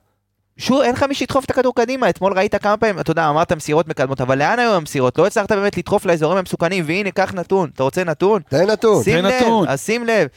שוב, 0.58 0.80
אין 0.80 0.92
לך 0.94 1.02
מי 1.02 1.14
שידחוף 1.14 1.44
את 1.44 1.50
הכדור 1.50 1.74
קדימה, 1.74 2.08
אתמול 2.10 2.32
ראית 2.32 2.54
כמה 2.54 2.76
פעמים, 2.76 3.00
אתה 3.00 3.10
יודע, 3.10 3.28
אמרת 3.28 3.52
מסירות 3.52 3.88
מקדמות, 3.88 4.20
אבל 4.20 4.38
לאן 4.38 4.58
היו 4.58 4.74
המסירות? 4.74 5.18
לא 5.18 5.26
הצלחת 5.26 5.52
באמת 5.52 5.76
לדחוף 5.78 6.06
לאזורים 6.06 6.38
המסוכנים, 6.38 6.84
והנה, 6.86 7.10
קח 7.10 7.34
נתון, 7.34 7.70
אתה 7.74 7.82
רוצה 7.82 8.04
נתון? 8.04 8.42
תן 8.48 8.66
נתון. 8.66 9.04
שים 9.04 9.16
תן 9.18 9.24
לב, 9.24 9.32
נתון. 9.42 9.68
אז 9.68 9.80
שים 9.80 10.04
לב. 10.04 10.28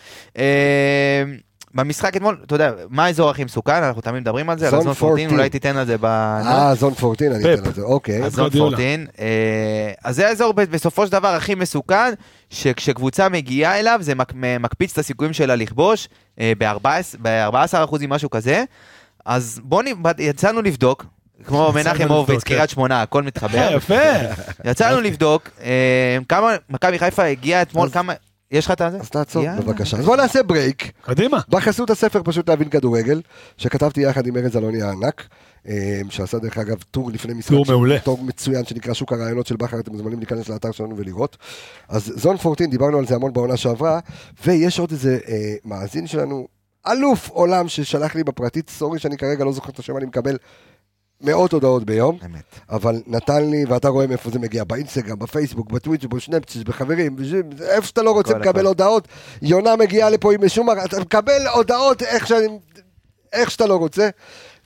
אה, 1.80 1.84
במשחק 1.84 2.18
אתמול, 2.18 2.38
אתה 2.46 2.56
יודע, 2.56 2.72
מה 2.90 3.06
האזור 3.06 3.30
הכי 3.30 3.44
מסוכן? 3.44 3.84
אנחנו 3.84 4.02
תמיד 4.02 4.22
מדברים 4.22 4.50
על 4.50 4.60
זה, 4.60 4.66
על 4.66 4.72
זון 4.72 4.80
הזון 4.80 4.90
14, 4.90 5.10
14. 5.10 5.38
אולי 5.38 5.50
תיתן 5.50 5.78
על 5.78 5.86
זה 5.86 5.98
ב... 5.98 6.06
אה, 6.06 6.76
זון 6.76 6.94
14, 7.04 7.28
אני. 7.28 7.54
אתן 7.54 7.70
לזה, 7.70 7.82
אוקיי. 7.82 8.24
אז 8.24 8.34
זון 8.34 8.44
גרדיולה. 8.44 8.78
14. 8.78 8.86
אה, 9.20 9.92
אז 10.04 10.16
זה 10.16 10.28
האזור 10.28 10.54
בסופו 10.54 11.06
של 11.06 11.12
דבר 11.12 11.28
הכי 11.28 11.56
מסוכן, 11.56 12.14
שכשקבוצה 12.50 13.30
מגיעה 13.30 13.80
אליו 13.80 13.98
זה 14.02 14.16
מק- 14.16 14.34
מקפיץ 14.60 14.92
את 14.92 14.98
הסיכויים 14.98 15.34
שלה 15.34 15.56
לכבוש 15.56 16.08
ב-14 16.40 17.54
אחוזים, 17.84 18.10
משהו 18.10 18.30
כזה. 18.30 18.64
אז 19.26 19.60
בואו, 19.64 19.82
יצאנו 20.18 20.62
לבדוק, 20.62 21.06
כמו 21.46 21.72
מנחם 21.76 22.08
הורוביץ, 22.10 22.44
כן. 22.44 22.56
קריית 22.56 22.70
שמונה, 22.70 23.02
הכל 23.02 23.24
מתחבר. 23.24 23.70
יפה. 23.76 23.96
יצאנו 24.66 25.02
לבדוק 25.02 25.50
אה, 25.64 26.18
כמה 26.30 26.56
מכבי 26.70 27.00
חיפה 27.00 27.24
הגיעה 27.24 27.62
אתמול, 27.62 27.90
כמה... 27.90 28.14
יש 28.52 28.66
לך 28.66 28.72
את 28.72 28.82
הזה? 28.82 28.98
אז 28.98 29.10
תעצור, 29.10 29.44
יאללה. 29.44 29.62
בבקשה. 29.62 29.98
אז 29.98 30.06
בוא 30.06 30.16
נעשה 30.16 30.44
break. 30.44 30.92
קדימה. 31.02 31.40
בחסות 31.50 31.90
הספר 31.90 32.22
פשוט 32.24 32.50
להבין 32.50 32.70
כדורגל, 32.70 33.22
שכתבתי 33.58 34.02
יחד 34.02 34.28
עם 34.28 34.38
ארז 34.38 34.58
אלוני 34.58 34.82
הענק, 34.82 35.28
אה, 35.68 36.02
שעשה 36.10 36.40
דרך 36.40 36.58
אגב 36.58 36.78
טור 36.92 37.12
לפני 37.12 37.34
משחק. 37.34 37.52
טור 37.52 37.66
מעולה. 37.68 38.00
טור 38.00 38.24
מצוין 38.24 38.66
שנקרא 38.66 38.94
שוק 38.94 39.14
הרעיונות 39.14 39.48
של 39.48 39.56
בכר, 39.56 39.80
אתם 39.80 39.92
מוזמנים 39.92 40.20
להיכנס 40.20 40.50
לאתר 40.50 40.72
שלנו 40.72 40.98
ולראות. 40.98 41.38
אז 41.90 42.14
zone 42.16 42.36
14, 42.36 42.68
דיברנו 42.68 42.98
על 42.98 43.08
זה 43.08 43.16
המון 43.16 43.34
בעונה 43.34 43.58
שעברה, 43.58 44.00
ויש 44.46 44.80
עוד 44.80 44.92
איזה 44.92 45.20
אה, 45.28 45.56
מאזין 45.66 46.08
שלנו, 46.08 46.48
אלוף 46.88 47.30
עולם 47.30 47.68
ששלח 47.68 48.16
לי 48.16 48.24
בפרטית, 48.24 48.70
sorry 48.70 49.00
שאני 49.00 49.18
כרגע 49.18 49.46
לא 49.46 49.52
זוכר 49.52 49.70
את 49.70 49.80
השם, 49.80 49.98
אני 49.98 50.06
מקבל 50.06 50.38
מאות 51.22 51.54
הודעות 51.54 51.84
ביום. 51.84 52.18
אמת. 52.26 52.60
אבל 52.70 53.02
נתן 53.08 53.50
לי, 53.50 53.66
ואתה 53.66 53.90
רואה 53.90 54.08
מאיפה 54.08 54.30
זה 54.30 54.40
מגיע, 54.40 54.64
באינסטגרם, 54.64 55.20
בפייסבוק, 55.20 55.72
בטוויטר, 55.72 56.08
בשנפצ'ס, 56.08 56.64
בחברים, 56.64 57.16
איפה 57.62 57.88
שאתה 57.88 58.02
לא 58.02 58.12
רוצה 58.12 58.38
לקבל. 58.38 58.66
הודעות, 58.66 59.08
יונה 59.42 59.76
מגיעה 59.76 60.10
לפה 60.10 60.34
עם 60.34 60.46
משום 60.46 60.66
מה, 60.66 60.86
אתה 60.86 61.00
מקבל 61.00 61.48
הודעות 61.48 62.02
איך, 62.02 62.28
שאני, 62.28 62.60
איך 63.34 63.52
שאתה 63.52 63.66
לא 63.66 63.76
רוצה, 63.76 64.10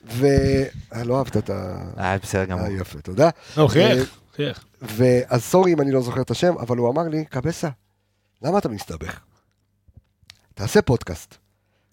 ו... 0.05 0.27
אה, 0.93 1.03
לא 1.03 1.17
אהבת 1.17 1.37
את 1.37 1.49
ה... 1.49 1.83
אה, 1.99 2.17
בסדר 2.17 2.45
גמור. 2.45 2.65
אה, 2.65 2.71
יפה, 2.71 3.01
תודה. 3.01 3.29
לא, 3.57 3.63
אה, 3.63 3.69
חייך, 3.69 4.17
חייך. 4.35 4.65
ואז 4.81 5.43
סורי 5.43 5.73
אם 5.73 5.81
אני 5.81 5.91
לא 5.91 6.01
זוכר 6.01 6.21
את 6.21 6.31
השם, 6.31 6.57
אבל 6.57 6.77
הוא 6.77 6.89
אמר 6.89 7.03
לי, 7.03 7.25
קבסה, 7.25 7.69
למה 8.41 8.57
אתה 8.57 8.69
מסתבך? 8.69 9.19
תעשה 10.53 10.81
פודקאסט, 10.81 11.35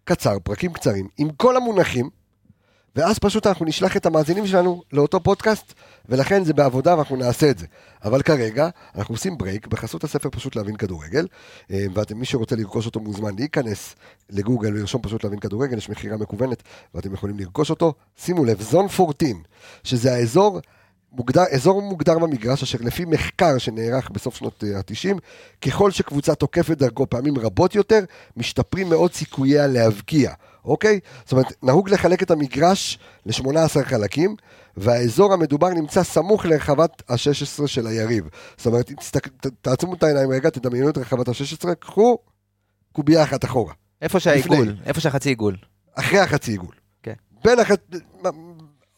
קצר, 0.04 0.38
פרקים 0.38 0.72
קצרים, 0.72 1.08
עם 1.18 1.30
כל 1.30 1.56
המונחים, 1.56 2.10
ואז 2.96 3.18
פשוט 3.18 3.46
אנחנו 3.46 3.64
נשלח 3.66 3.96
את 3.96 4.06
המאזינים 4.06 4.46
שלנו 4.46 4.82
לאותו 4.92 5.20
פודקאסט, 5.20 5.74
ולכן 6.08 6.44
זה 6.44 6.54
בעבודה 6.54 6.96
ואנחנו 6.96 7.16
נעשה 7.16 7.50
את 7.50 7.58
זה. 7.58 7.66
אבל 8.04 8.22
כרגע, 8.22 8.68
אנחנו 8.94 9.14
עושים 9.14 9.38
break 9.38 9.66
בחסות 9.66 10.04
הספר 10.04 10.28
פשוט 10.32 10.56
להבין 10.56 10.76
כדורגל, 10.76 11.26
אה, 11.70 11.84
ואתם, 11.94 12.18
מי 12.18 12.26
שרוצה 12.26 12.56
לרכוש 12.56 12.86
אותו 12.86 13.00
מוזמן 13.00 13.36
להיכנס 13.36 13.94
לגוגל 14.30 14.74
ולרשום 14.74 15.02
פשוט 15.02 15.24
להבין 15.24 15.38
כדורגל, 15.40 15.78
יש 15.78 15.88
מכירה 15.88 16.16
מקוונת, 16.16 16.62
ואתם 16.94 17.14
יכולים 17.14 17.38
לרכוש 17.38 17.70
אותו. 17.70 17.94
שימו 18.16 18.44
לב, 18.44 18.62
zone 18.62 18.86
14, 19.00 19.28
שזה 19.84 20.14
האזור 20.14 20.60
מוגדר, 21.12 21.42
אזור 21.52 21.82
מוגדר 21.82 22.18
במגרש 22.18 22.62
אשר 22.62 22.78
לפי 22.80 23.04
מחקר 23.04 23.58
שנערך 23.58 24.10
בסוף 24.10 24.36
שנות 24.36 24.62
ה-90, 24.62 25.18
ככל 25.60 25.90
שקבוצה 25.90 26.34
תוקפת 26.34 26.78
דרכו 26.78 27.10
פעמים 27.10 27.38
רבות 27.38 27.74
יותר, 27.74 28.00
משתפרים 28.36 28.88
מאוד 28.88 29.12
סיכוייה 29.12 29.66
להבקיע, 29.66 30.32
אוקיי? 30.64 31.00
זאת 31.22 31.32
אומרת, 31.32 31.46
נהוג 31.62 31.90
לחלק 31.90 32.22
את 32.22 32.30
המגרש 32.30 32.98
ל-18 33.26 33.84
חלקים, 33.84 34.36
והאזור 34.76 35.32
המדובר 35.32 35.68
נמצא 35.68 36.02
סמוך 36.02 36.44
לרחבת 36.44 37.02
ה-16 37.08 37.66
של 37.66 37.86
היריב. 37.86 38.28
זאת 38.56 38.66
אומרת, 38.66 38.92
תסתכל, 38.92 39.30
ת, 39.30 39.46
תעצמו 39.46 39.94
את 39.94 40.02
העיניים 40.02 40.30
רגע, 40.30 40.50
תדמיינו 40.50 40.90
את 40.90 40.98
רחבת 40.98 41.28
ה-16, 41.28 41.74
קחו 41.74 42.18
קובייה 42.92 43.22
אחת 43.22 43.44
אחורה, 43.44 43.72
איפה 44.02 44.20
שהעיגול, 44.20 44.76
איפה 44.86 45.00
שהחצי 45.00 45.28
עיגול. 45.28 45.56
אחרי 45.94 46.18
החצי 46.18 46.50
עיגול. 46.50 46.74
כן. 47.02 47.14
בין 47.44 47.58
החצי... 47.58 47.98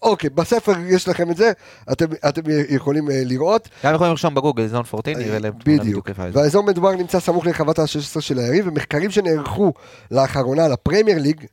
אוקיי, 0.02 0.30
בספר 0.30 0.72
יש 0.88 1.08
לכם 1.08 1.30
את 1.30 1.36
זה, 1.36 1.52
אתם, 1.92 2.06
אתם 2.28 2.42
יכולים 2.68 3.10
אה, 3.10 3.22
לראות. 3.24 3.68
גם 3.84 3.94
יכולים 3.94 4.10
לרשום 4.10 4.34
בגוגל 4.34 4.66
זון 4.66 4.82
14, 4.94 5.14
נראה 5.14 5.38
להם 5.38 5.52
תמונה 5.52 5.82
בדיוק. 5.82 6.10
והאזור 6.32 6.64
מדובר 6.64 6.92
נמצא 6.92 7.20
סמוך 7.20 7.46
לרחבת 7.46 7.78
ה-16 7.78 8.20
של 8.20 8.38
היריב, 8.38 8.66
ומחקרים 8.66 9.10
שנערכו 9.10 9.72
לאחרונה 10.10 10.68
לפרמייר 10.68 11.18
ליג, 11.18 11.44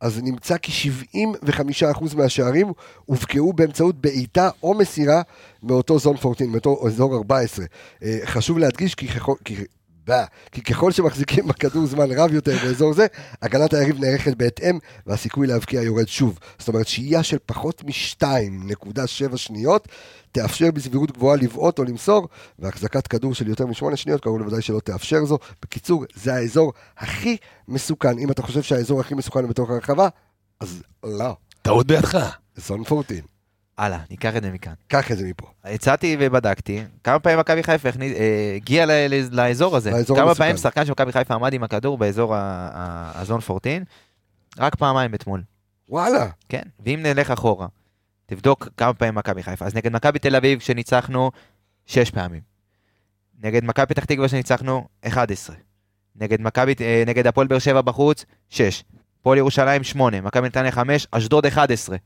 אז 0.00 0.20
נמצא 0.22 0.56
כי 0.56 0.90
75% 1.14 2.16
מהשערים 2.16 2.72
הובקעו 3.04 3.52
באמצעות 3.52 4.00
בעיטה 4.00 4.50
או 4.62 4.74
מסירה 4.74 5.22
מאותו 5.62 5.98
זון 5.98 6.16
14, 6.16 6.46
מאותו 6.46 6.86
אזור 6.86 7.14
14. 7.16 7.64
אה, 8.02 8.18
חשוב 8.24 8.58
להדגיש 8.58 8.94
כי 8.94 9.08
ככל... 9.08 9.34
כי... 9.44 9.64
בא, 10.08 10.24
כי 10.52 10.62
ככל 10.62 10.92
שמחזיקים 10.92 11.46
בכדור 11.48 11.86
זמן 11.86 12.10
רב 12.10 12.32
יותר 12.32 12.56
באזור 12.62 12.94
זה, 12.94 13.06
הגנת 13.42 13.74
היריב 13.74 14.04
נערכת 14.04 14.36
בהתאם, 14.36 14.78
והסיכוי 15.06 15.46
להבקיע 15.46 15.82
יורד 15.82 16.08
שוב. 16.08 16.38
זאת 16.58 16.68
אומרת, 16.68 16.86
שהייה 16.86 17.22
של 17.22 17.36
פחות 17.46 17.84
מ-2.7 17.84 19.36
שניות, 19.36 19.88
תאפשר 20.32 20.70
בסבירות 20.70 21.12
גבוהה 21.12 21.36
לבעוט 21.36 21.78
או 21.78 21.84
למסור, 21.84 22.28
והחזקת 22.58 23.06
כדור 23.06 23.34
של 23.34 23.48
יותר 23.48 23.66
משמונה 23.66 23.96
שניות, 23.96 24.20
קרוב 24.20 24.38
לוודאי 24.38 24.62
שלא 24.62 24.80
תאפשר 24.80 25.24
זו. 25.24 25.38
בקיצור, 25.62 26.04
זה 26.14 26.34
האזור 26.34 26.72
הכי 26.98 27.36
מסוכן. 27.68 28.18
אם 28.18 28.30
אתה 28.30 28.42
חושב 28.42 28.62
שהאזור 28.62 29.00
הכי 29.00 29.14
מסוכן 29.14 29.40
הוא 29.40 29.48
בתוך 29.48 29.70
הרחבה, 29.70 30.08
אז 30.60 30.82
לא, 31.04 31.36
טעות 31.62 31.86
בידך. 31.86 32.36
זון 32.56 32.82
14. 32.90 33.37
הלאה, 33.78 33.98
ניקח 34.10 34.36
את 34.36 34.42
זה 34.42 34.50
מכאן. 34.50 34.72
קח 34.88 35.12
את 35.12 35.18
זה 35.18 35.26
מפה. 35.26 35.46
הצעתי 35.64 36.16
ובדקתי, 36.20 36.82
כמה 37.04 37.18
פעמים 37.18 37.38
מכבי 37.38 37.62
חיפה 37.62 37.88
אה, 38.02 38.52
הגיע 38.56 38.86
לאזור 39.30 39.76
הזה. 39.76 39.90
לאזור 39.90 40.16
כמה. 40.16 40.34
פעמים 40.34 40.56
שחקן 40.56 40.84
של 40.84 40.92
מכבי 40.92 41.12
חיפה 41.12 41.34
עמד 41.34 41.52
עם 41.52 41.62
הכדור 41.62 41.98
באזור 41.98 42.34
הזון 42.36 43.40
14? 43.50 43.78
רק 44.58 44.74
פעמיים 44.74 45.14
אתמול. 45.14 45.42
וואלה. 45.88 46.26
כן, 46.48 46.62
ואם 46.80 47.00
נלך 47.02 47.30
אחורה, 47.30 47.66
תבדוק 48.26 48.68
כמה 48.76 48.94
פעמים 48.94 49.14
מכבי 49.14 49.42
חיפה. 49.42 49.64
אז 49.64 49.74
נגד 49.74 49.92
מכבי 49.92 50.18
תל 50.18 50.36
אביב 50.36 50.60
שניצחנו, 50.60 51.30
שש 51.86 52.10
פעמים. 52.10 52.40
נגד 53.42 53.64
מכבי 53.64 53.86
פתח 53.86 54.04
תקווה 54.04 54.28
שניצחנו, 54.28 54.86
11. 55.06 55.56
נגד 56.16 56.40
מכבי, 56.40 56.74
אה, 56.80 57.02
נגד 57.06 57.26
הפועל 57.26 57.46
באר 57.46 57.58
שבע 57.58 57.80
בחוץ, 57.80 58.24
6. 58.48 58.84
הפועל 59.20 59.38
ירושלים, 59.38 59.84
8. 59.84 60.20
מכבי 60.20 60.46
נתניה, 60.46 60.72
5. 60.72 61.06
אשדוד, 61.10 61.46
11. 61.46 61.96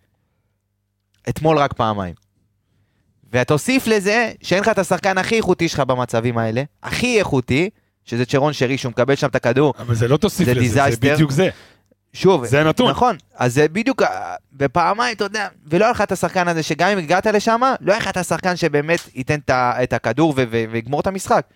אתמול 1.28 1.58
רק 1.58 1.72
פעמיים. 1.72 2.14
ותוסיף 3.32 3.86
לזה 3.86 4.32
שאין 4.42 4.60
לך 4.60 4.68
את 4.68 4.78
השחקן 4.78 5.18
הכי 5.18 5.36
איכותי 5.36 5.68
שלך 5.68 5.80
במצבים 5.80 6.38
האלה, 6.38 6.62
הכי 6.82 7.18
איכותי, 7.18 7.70
שזה 8.04 8.26
צ'רון 8.26 8.52
שרי, 8.52 8.78
שהוא 8.78 8.90
מקבל 8.90 9.14
שם 9.14 9.26
את 9.26 9.34
הכדור. 9.34 9.74
אבל 9.78 9.94
זה 9.94 10.08
לא 10.08 10.16
תוסיף 10.16 10.46
זה 10.46 10.54
לזה, 10.54 10.60
זה 10.60 10.66
disaster. 10.68 11.14
בדיוק 11.14 11.30
זה. 11.30 11.48
שוב, 12.12 12.44
זה 12.44 12.64
נתון. 12.64 12.90
נכון, 12.90 13.16
אז 13.34 13.54
זה 13.54 13.68
בדיוק, 13.68 14.02
אה, 14.02 14.34
ופעמיים, 14.58 15.16
אתה 15.16 15.24
יודע, 15.24 15.48
ולא 15.66 15.84
היה 15.84 15.90
לך 15.90 16.00
את 16.00 16.12
השחקן 16.12 16.48
הזה, 16.48 16.62
שגם 16.62 16.88
אם 16.88 16.98
הגעת 16.98 17.26
לשם, 17.26 17.60
לא 17.80 17.92
היה 17.92 18.00
לך 18.00 18.08
את 18.08 18.16
השחקן 18.16 18.56
שבאמת 18.56 19.00
ייתן 19.14 19.38
את 19.50 19.92
הכדור 19.92 20.34
ויגמור 20.70 21.00
את 21.00 21.06
המשחק. 21.06 21.46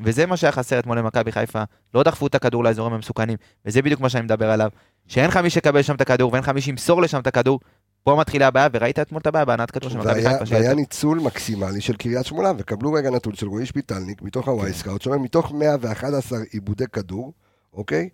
וזה 0.00 0.26
מה 0.26 0.36
שהיה 0.36 0.52
חסר 0.52 0.78
אתמול 0.78 0.98
למכבי 0.98 1.32
חיפה, 1.32 1.62
לא 1.94 2.02
דחפו 2.02 2.26
את 2.26 2.34
הכדור 2.34 2.64
לאזורים 2.64 2.92
המסוכנים, 2.92 3.36
וזה 3.66 3.82
בדיוק 3.82 4.00
מה 4.00 4.08
שאני 4.08 4.22
מדבר 4.24 4.50
עליו, 4.50 4.70
שאין 5.06 5.26
לך 5.26 5.36
מי 5.36 5.50
שיקבל 5.50 5.82
שם 5.82 5.94
את 5.94 6.00
הכדור 6.00 6.32
ואין 6.32 6.42
לך 6.42 6.48
מי 6.48 6.60
שימסור 6.60 7.02
לשם 7.02 7.20
את 7.20 7.26
הכדור, 7.26 7.60
פה 8.08 8.16
מתחילה 8.16 8.46
הבעיה, 8.46 8.68
וראית 8.72 8.98
אתמול 8.98 9.20
את 9.20 9.26
הבעיה 9.26 9.44
בהנעת 9.44 9.70
כדור 9.70 9.90
של 9.90 9.98
מכבי 9.98 10.22
חיפה. 10.22 10.44
והיה 10.46 10.74
ניצול 10.74 11.18
מקסימלי 11.18 11.80
של 11.80 11.96
קריית 11.96 12.26
שמונה, 12.26 12.52
וקבלו 12.58 12.92
רגע 12.92 13.10
נתון 13.10 13.34
של 13.34 13.48
רועי 13.48 13.66
שפיטלניק 13.66 14.22
מתוך 14.22 14.48
ה 14.48 14.72
Wyscout, 14.72 15.02
שאומר 15.02 15.18
מתוך 15.18 15.52
111 15.52 16.38
עיבודי 16.50 16.84
כדור, 16.92 17.32
אוקיי? 17.72 18.08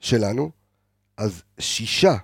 שלנו, 0.00 0.50
אז 1.16 1.42
שישה 1.58 2.14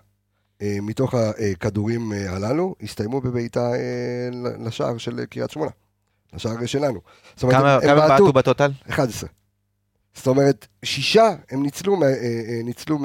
אה, 0.63 0.79
מתוך 0.83 1.15
הכדורים 1.15 2.13
אה, 2.13 2.33
הללו 2.33 2.75
הסתיימו 2.83 3.21
בבעיטה 3.21 3.73
אה, 3.73 4.55
לשער 4.65 4.99
של 4.99 5.25
קריית 5.25 5.51
שמונה. 5.51 5.71
לשער 6.33 6.67
שלנו. 6.67 7.01
זאת 7.37 7.43
אומרת, 7.43 7.83
כמה 7.83 8.09
בעטו 8.09 8.33
בטוטל? 8.33 8.71
11. 8.91 9.29
זאת 10.15 10.27
אומרת, 10.27 10.67
שישה 10.85 11.29
הם 11.51 11.63
ניצלו, 11.63 12.03
אה, 12.03 12.09
אה, 12.09 12.61
ניצלו. 12.65 12.99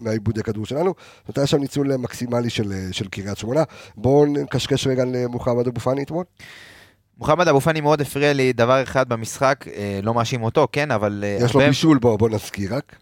מהעיבודי 0.00 0.42
כדור 0.42 0.66
שלנו. 0.66 0.94
זאת 0.98 1.28
אומרת, 1.28 1.38
היה 1.38 1.46
שם 1.46 1.58
ניצול 1.58 1.96
מקסימלי 1.96 2.50
של, 2.50 2.72
אה, 2.72 2.88
של 2.92 3.08
קריית 3.08 3.38
שמונה. 3.38 3.62
בואו 3.96 4.26
נקשקש 4.26 4.86
רגע 4.86 5.04
למוחמד 5.04 5.66
אבו 5.66 5.80
פאני 5.80 6.02
אתמול. 6.02 6.24
מוחמד 7.18 7.48
אבו 7.48 7.60
פאני 7.60 7.80
מאוד 7.80 8.00
הפריע 8.00 8.32
לי 8.32 8.52
דבר 8.52 8.82
אחד 8.82 9.08
במשחק, 9.08 9.64
אה, 9.68 10.00
לא 10.02 10.14
מאשים 10.14 10.42
אותו, 10.42 10.68
כן, 10.72 10.90
אבל... 10.90 11.24
אה, 11.26 11.44
יש 11.44 11.54
לו 11.54 11.60
בישול, 11.60 11.98
בואו 11.98 12.18
בוא 12.18 12.28
נזכיר 12.28 12.74
רק. 12.74 12.96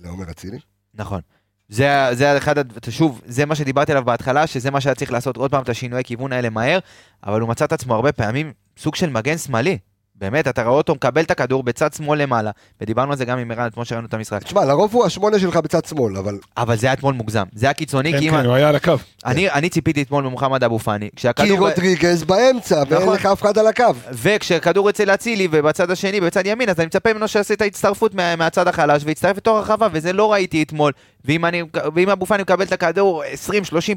לעומר 0.00 0.30
אצילי. 0.30 0.58
נכון. 0.94 1.20
זה, 1.68 2.08
זה 2.12 2.36
אחד, 2.36 2.54
שוב, 2.90 3.20
זה 3.26 3.46
מה 3.46 3.54
שדיברתי 3.54 3.92
עליו 3.92 4.04
בהתחלה, 4.04 4.46
שזה 4.46 4.70
מה 4.70 4.80
שהיה 4.80 4.94
צריך 4.94 5.12
לעשות 5.12 5.36
עוד 5.36 5.50
פעם 5.50 5.62
את 5.62 5.68
השינויי 5.68 6.04
כיוון 6.04 6.32
האלה 6.32 6.50
מהר, 6.50 6.78
אבל 7.26 7.40
הוא 7.40 7.48
מצא 7.48 7.64
את 7.64 7.72
עצמו 7.72 7.94
הרבה 7.94 8.12
פעמים 8.12 8.52
סוג 8.78 8.94
של 8.94 9.10
מגן 9.10 9.38
שמאלי, 9.38 9.78
באמת, 10.20 10.48
אתה 10.48 10.62
רואה 10.62 10.76
אותו 10.76 10.94
מקבל 10.94 11.22
את 11.22 11.30
הכדור 11.30 11.62
בצד 11.62 11.92
שמאל 11.92 12.22
למעלה, 12.22 12.50
ודיברנו 12.80 13.12
על 13.12 13.18
זה 13.18 13.24
גם 13.24 13.38
עם 13.38 13.50
ערן 13.50 13.66
אתמול 13.66 13.84
שראינו 13.84 14.06
את 14.06 14.14
המשחק. 14.14 14.42
תשמע, 14.42 14.64
לרוב 14.64 14.94
הוא 14.94 15.04
השמונה 15.04 15.38
שלך 15.38 15.56
בצד 15.56 15.84
שמאל, 15.84 16.16
אבל 16.16 16.38
אבל 16.56 16.76
זה 16.76 16.86
היה 16.86 16.94
אתמול 16.94 17.14
מוגזם, 17.14 17.44
זה 17.54 17.66
היה 17.66 17.72
קיצוני, 17.72 18.12
כן, 18.12 18.18
כי 18.18 18.28
אם... 18.28 18.34
כן, 18.34 18.46
הוא 18.46 18.54
היה 18.54 18.68
על 18.68 18.76
הקו. 18.76 18.92
אני 19.26 19.50
אני 19.50 19.68
ציפיתי 19.68 20.02
אתמול 20.02 20.24
ממוחמד 20.24 20.64
אבו 20.64 20.78
פאני, 20.78 21.10
כי 21.10 21.16
כשהכדור... 21.16 21.58
רודריגז 21.58 22.24
באמצע, 22.24 22.82
ואין 22.88 23.02
נכון. 23.02 23.14
לך 23.14 23.26
אף 23.26 23.42
אחד 23.42 23.58
על 23.58 23.66
הקו. 23.66 23.84
וכשכדור 24.12 24.90
אצל 24.90 25.10
אצילי 25.10 25.48
ובצד 25.50 25.90
השני, 25.90 26.20
בצד 26.20 26.46
ימין, 26.46 26.68
אז 26.68 26.78
אני 26.78 26.86
מצפה 26.86 27.12
ממנו 27.12 27.28
שיעשה 27.28 27.54
את 27.54 27.62
ההצטרפות 27.62 28.14
מה, 28.14 28.36
מהצד 28.36 28.68
החלש 28.68 29.02
ויצטרף 29.04 29.36
לתוך 29.36 29.56
הרחבה, 29.56 29.88
וזה 29.92 30.12
לא 30.12 30.32
ראיתי 30.32 30.62
אתמול. 30.62 30.92
ואם, 31.24 31.44
אני, 31.44 31.62
ואם 31.94 32.10
אבו 32.10 32.26
פאני 32.26 32.42
מקבל 32.42 32.64
את 32.64 32.72
הכדור 32.72 33.22
20-30 33.48 33.52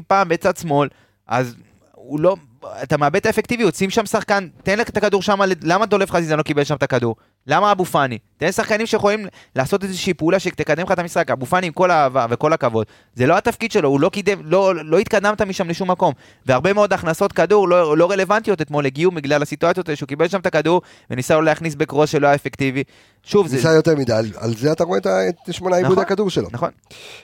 פעם 0.06 0.28
בצד 0.28 0.56
שמאל, 0.56 0.88
אז 1.28 1.54
הוא 1.94 2.20
לא... 2.20 2.36
אתה 2.82 2.96
מאבד 2.96 3.16
את 3.16 3.26
האפקטיביות, 3.26 3.74
שים 3.74 3.90
שם 3.90 4.06
שחקן, 4.06 4.48
תן 4.62 4.78
לך 4.78 4.88
את 4.88 4.96
הכדור 4.96 5.22
שם, 5.22 5.38
למה 5.62 5.86
דולב 5.86 6.10
חזיזה 6.10 6.36
לא 6.36 6.42
קיבל 6.42 6.64
שם 6.64 6.74
את 6.74 6.82
הכדור? 6.82 7.16
למה 7.46 7.72
אבו 7.72 7.84
פאני? 7.84 8.18
תן 8.36 8.52
שחקנים 8.52 8.86
שיכולים 8.86 9.26
לעשות 9.56 9.84
איזושהי 9.84 10.14
פעולה 10.14 10.38
שתקדם 10.38 10.84
לך 10.84 10.92
את 10.92 10.98
המשחק. 10.98 11.30
אבו 11.30 11.46
פאני 11.46 11.66
עם 11.66 11.72
כל 11.72 11.90
האהבה 11.90 12.26
וכל 12.30 12.52
הכבוד, 12.52 12.86
זה 13.14 13.26
לא 13.26 13.38
התפקיד 13.38 13.72
שלו, 13.72 13.88
הוא 13.88 14.00
לא 14.00 14.08
קידם, 14.08 14.38
לא, 14.44 14.72
לא 14.84 14.98
התקדמת 14.98 15.42
משם 15.42 15.68
לשום 15.68 15.90
מקום. 15.90 16.12
והרבה 16.46 16.72
מאוד 16.72 16.92
הכנסות 16.92 17.32
כדור 17.32 17.68
לא, 17.68 17.96
לא 17.96 18.10
רלוונטיות 18.10 18.60
אתמול 18.62 18.86
הגיעו 18.86 19.10
בגלל 19.10 19.42
הסיטואציות 19.42 19.88
האלה 19.88 19.96
שהוא 19.96 20.06
קיבל 20.06 20.28
שם 20.28 20.40
את 20.40 20.46
הכדור 20.46 20.82
וניסה 21.10 21.34
לו 21.34 21.42
להכניס 21.42 21.74
בקרוס 21.74 22.10
שלא 22.10 22.26
היה 22.26 22.34
אפקטיבי. 22.34 22.82
שוב, 23.24 23.46
זה... 23.46 23.56
ניסה 23.56 23.72
יותר 23.72 23.96
מדי, 23.96 24.12
על- 24.12 24.30
על 24.36 24.54
זה 24.56 24.72
אתה 24.72 24.84
רואה 24.84 24.98
את 24.98 25.06
את 25.06 25.54
שמונה 25.54 25.76
עיבודי 25.76 25.92
נכון. 25.92 26.04
הכדור 26.04 26.30
שלו. 26.30 26.48
נכון. 26.52 26.70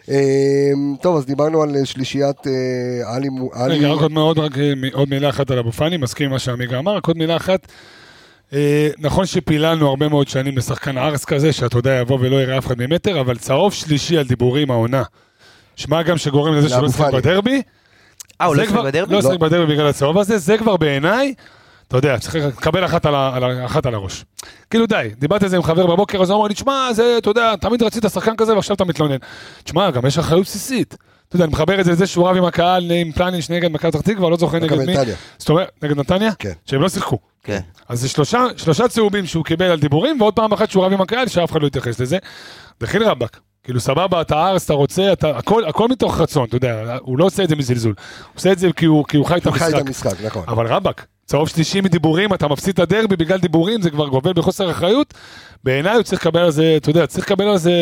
אמ, 0.08 0.14
טוב, 1.02 1.16
אז 1.16 1.26
דיברנו 1.26 1.62
על 1.62 1.84
שלישיית 1.84 2.46
אה, 2.46 2.52
עלי 3.14 3.28
עלי... 3.52 3.78
רגע, 3.78 3.88
רק 3.88 4.00
עוד 4.00 4.12
מאוד, 4.12 4.38
רק 4.38 4.58
אה, 4.58 4.72
מ- 4.76 4.94
עוד 4.94 5.08
מילה 5.10 5.28
אחת 5.28 5.50
על 5.50 5.58
אבו 5.58 5.72
פאני, 5.72 5.96
מסכים 5.96 6.26
עם 6.26 6.32
מה 6.32 6.38
שעמיגה 6.38 6.78
אמר, 6.78 6.96
רק 6.96 7.06
עוד 7.06 7.16
מילה 7.16 7.36
אחת. 7.36 7.66
אה, 8.54 8.88
נכון 8.98 9.26
שפיללנו 9.26 9.88
הרבה 9.88 10.08
מאוד 10.08 10.28
שנים 10.28 10.58
לשחקן 10.58 10.98
ארס 10.98 11.24
כזה, 11.24 11.52
שאתה 11.52 11.78
יודע, 11.78 11.90
יבוא 11.94 12.18
ולא 12.20 12.42
יראה 12.42 12.58
אף 12.58 12.66
אחד 12.66 12.74
ממטר, 12.78 13.20
אבל 13.20 13.36
צהוב 13.38 13.72
שלישי 13.72 14.18
על 14.18 14.24
דיבורים 14.24 14.70
העונה. 14.70 15.02
שמע 15.76 16.02
גם 16.02 16.18
שגורם 16.18 16.54
לזה 16.54 16.68
שלא 16.68 16.76
לאבו 16.78 16.86
ישחק. 16.90 17.12
בדרבי. 17.12 17.62
אה, 18.40 18.46
הוא 18.46 18.56
לא 18.56 18.62
ישחק 18.62 18.76
בדרבי? 18.84 19.14
לא 19.14 19.18
ישחק 19.18 19.38
בדרבי 19.38 19.72
בגלל 19.74 19.86
הצהוב 19.86 20.18
הזה, 20.18 20.38
זה 20.38 20.58
כבר 20.58 20.76
בעיניי, 20.76 21.34
אתה 21.88 21.96
יודע, 21.96 22.18
צריך 22.18 22.34
לקבל 22.34 22.84
אחת 22.84 23.06
על, 23.06 23.14
ה- 23.14 23.30
על, 23.34 23.44
ה- 23.44 23.64
אחת 23.66 23.86
על 23.86 23.94
הראש. 23.94 24.24
כאילו 24.70 24.86
די, 24.86 25.08
דיברתי 25.18 25.44
על 25.44 25.50
זה 25.50 25.56
עם 25.56 25.62
חבר 25.62 25.86
בבוקר, 25.86 26.22
אז 26.22 26.30
הוא 26.30 26.38
אמר 26.38 26.48
לי, 26.48 26.54
תשמע, 26.54 26.88
זה, 26.92 27.14
אתה 27.18 27.30
יודע, 27.30 27.56
תמיד 27.56 27.82
רצית 27.82 28.04
שחקן 28.12 28.36
כזה 28.36 28.54
ועכשיו 28.54 28.76
אתה 28.76 28.84
מתלונן. 28.84 29.16
תשמע, 29.64 29.90
גם 29.90 30.06
יש 30.06 30.18
אחריות 30.18 30.44
בסיסית. 30.46 30.96
אתה 31.28 31.36
יודע, 31.36 31.44
אני 31.44 31.52
מחבר 31.52 31.80
את 31.80 31.84
זה 31.84 31.90
לזה 31.92 32.06
שהוא 32.06 32.28
רב 32.28 32.36
עם 32.36 32.44
הקהל, 32.44 32.90
עם 32.92 33.12
פלניש 33.12 33.50
נגד 33.50 33.70
מכבי 33.72 33.90
פתח 33.92 34.00
תקווה, 34.00 34.30
לא 34.30 34.36
זוכר 34.36 34.58
נגד 34.58 34.78
מי. 34.78 34.86
נתניה. 34.96 35.14
זאת 35.38 35.48
אומרת, 35.48 35.68
נגד 35.82 35.96
נתניה? 35.98 36.30
כן. 36.38 36.52
שהם 36.66 36.80
לא 36.82 36.88
שיחקו. 36.88 37.18
כן. 37.44 37.60
אז 37.88 38.00
זה 38.00 38.08
שלושה, 38.08 38.46
שלושה 38.56 38.88
צהובים 38.88 39.26
שהוא 39.26 39.44
קיבל 39.44 39.66
על 39.66 39.80
דיבורים, 39.80 40.20
ועוד 40.20 40.34
פעם 40.34 40.52
אחת 40.52 40.70
שהוא 40.70 40.84
רב 40.84 40.92
עם 40.92 41.00
הקהל, 41.00 41.28
שאף 41.28 41.52
אחד 41.52 41.62
לא 41.62 41.66
יתייחס 41.66 42.00
לזה. 42.00 42.18
דחיל 42.80 43.02
רבאק. 43.02 43.40
כאילו 43.64 43.80
סבבה, 43.80 44.20
אתה 44.20 44.48
ארס, 44.48 44.64
אתה 44.64 44.72
רוצה, 44.72 45.12
אתה, 45.12 45.30
הכל, 45.30 45.64
הכל 45.64 45.88
מתוך 45.88 46.20
רצון, 46.20 46.44
אתה 46.48 46.56
יודע, 46.56 46.96
הוא 47.00 47.18
לא 47.18 47.24
עושה 47.24 47.44
את 47.44 47.48
זה 47.48 47.56
מזלזול. 47.56 47.94
הוא 47.98 48.32
עושה 48.34 48.52
את 48.52 48.58
זה 48.58 48.68
כי 48.76 48.86
הוא, 48.86 49.04
כי 49.08 49.16
הוא 49.16 49.26
חי 49.26 49.36
את 49.36 49.46
הוא 49.46 49.54
חי 49.54 49.68
את 49.68 49.74
המשחק. 49.74 49.86
המשחק, 49.86 50.24
נכון. 50.24 50.44
אבל 50.48 50.66
רבאק, 50.66 51.06
צהוב 51.26 51.48
שלישי 51.48 51.80
מדיבורים, 51.80 52.34
אתה 52.34 52.48
מפסיד 52.48 52.72
את 52.72 52.78
הדרבי 52.78 53.16
בגלל 53.16 53.38
דיבורים, 53.38 53.82
זה 53.82 53.90
כבר 53.90 54.08
גובל 54.08 54.32
בחוסר 54.32 54.70
אחריות. 54.70 55.14
בעיניי 55.64 55.94
הוא 55.94 56.02
צריך 56.02 56.26
לקבל 56.26 56.40
על 56.40 56.50
זה, 56.50 56.74
אתה 56.76 56.90
יודע, 56.90 57.06
צריך 57.06 57.26
לקבל 57.26 57.44
על 57.44 57.58
זה... 57.58 57.72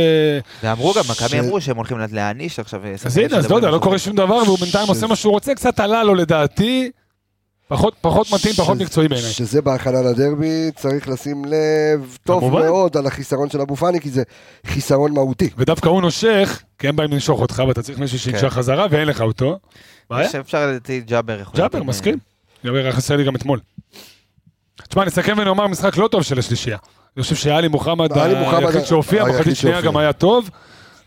ואמרו 0.62 0.94
גם, 0.96 1.02
מכבי 1.10 1.40
אמרו 1.40 1.60
שהם 1.60 1.76
הולכים 1.76 1.98
להעניש 2.12 2.58
עכשיו. 2.58 2.84
אה, 2.84 2.94
אז 3.04 3.18
הנה, 3.18 3.36
אז 3.36 3.50
לא 3.50 3.56
יודע, 3.56 3.70
לא. 3.70 3.78
קורה 3.78 3.98
שום 3.98 4.16
דבר, 4.16 4.34
והוא 4.34 4.58
בינתיים 4.58 4.88
עושה 4.88 5.06
מה 5.06 5.16
שהוא 5.16 5.32
רוצה, 5.32 5.54
קצת 5.54 5.80
עלה 5.80 6.04
לו 6.04 6.14
לדעתי. 6.14 6.90
פחות, 7.68 7.94
פחות 8.00 8.26
מתאים, 8.32 8.54
פחות 8.54 8.78
ש- 8.78 8.80
מקצועי 8.80 9.08
בעיניי. 9.08 9.30
שזה 9.30 9.62
בהכנה 9.62 10.02
לדרבי, 10.02 10.70
צריך 10.76 11.08
לשים 11.08 11.44
לב 11.44 12.16
טוב 12.24 12.40
כמובן. 12.40 12.62
מאוד 12.62 12.96
על 12.96 13.06
החיסרון 13.06 13.50
של 13.50 13.60
אבו 13.60 13.76
פאני, 13.76 14.00
כי 14.00 14.10
זה 14.10 14.22
חיסרון 14.66 15.12
מהותי. 15.12 15.50
ודווקא 15.56 15.88
הוא 15.88 16.02
נושך, 16.02 16.62
כי 16.78 16.88
הם 16.88 16.96
באים 16.96 17.12
לנשוך 17.12 17.40
אותך, 17.40 17.62
ואתה 17.68 17.82
צריך 17.82 17.98
מישהו 17.98 18.18
שינשך 18.18 18.40
כן. 18.40 18.50
חזרה, 18.50 18.86
ואין 18.90 19.08
לך 19.08 19.20
אותו. 19.20 19.58
בעיה? 20.10 20.28
שאפשר 20.28 20.66
לדעתי 20.66 21.00
ג'אבר 21.00 21.40
יכול... 21.40 21.56
ג'אבר, 21.60 21.82
מסכים. 21.82 22.18
ג'אבר 22.64 22.76
היה 22.76 22.92
חסר 22.92 23.16
לי 23.16 23.24
גם 23.24 23.36
אתמול. 23.36 23.60
תשמע, 24.88 25.04
נסכם 25.04 25.34
ונאמר 25.38 25.66
משחק 25.66 25.96
לא 25.96 26.08
טוב 26.08 26.22
של 26.22 26.38
השלישייה. 26.38 26.76
אני 27.16 27.22
חושב 27.22 27.34
שאלי 27.36 27.68
מוחמד 27.68 28.18
היחיד 28.18 28.84
שהופיע, 28.84 29.24
מחצית 29.24 29.56
שנייה. 29.56 29.80
גם 29.80 29.96
היה 29.96 30.12
טוב, 30.12 30.50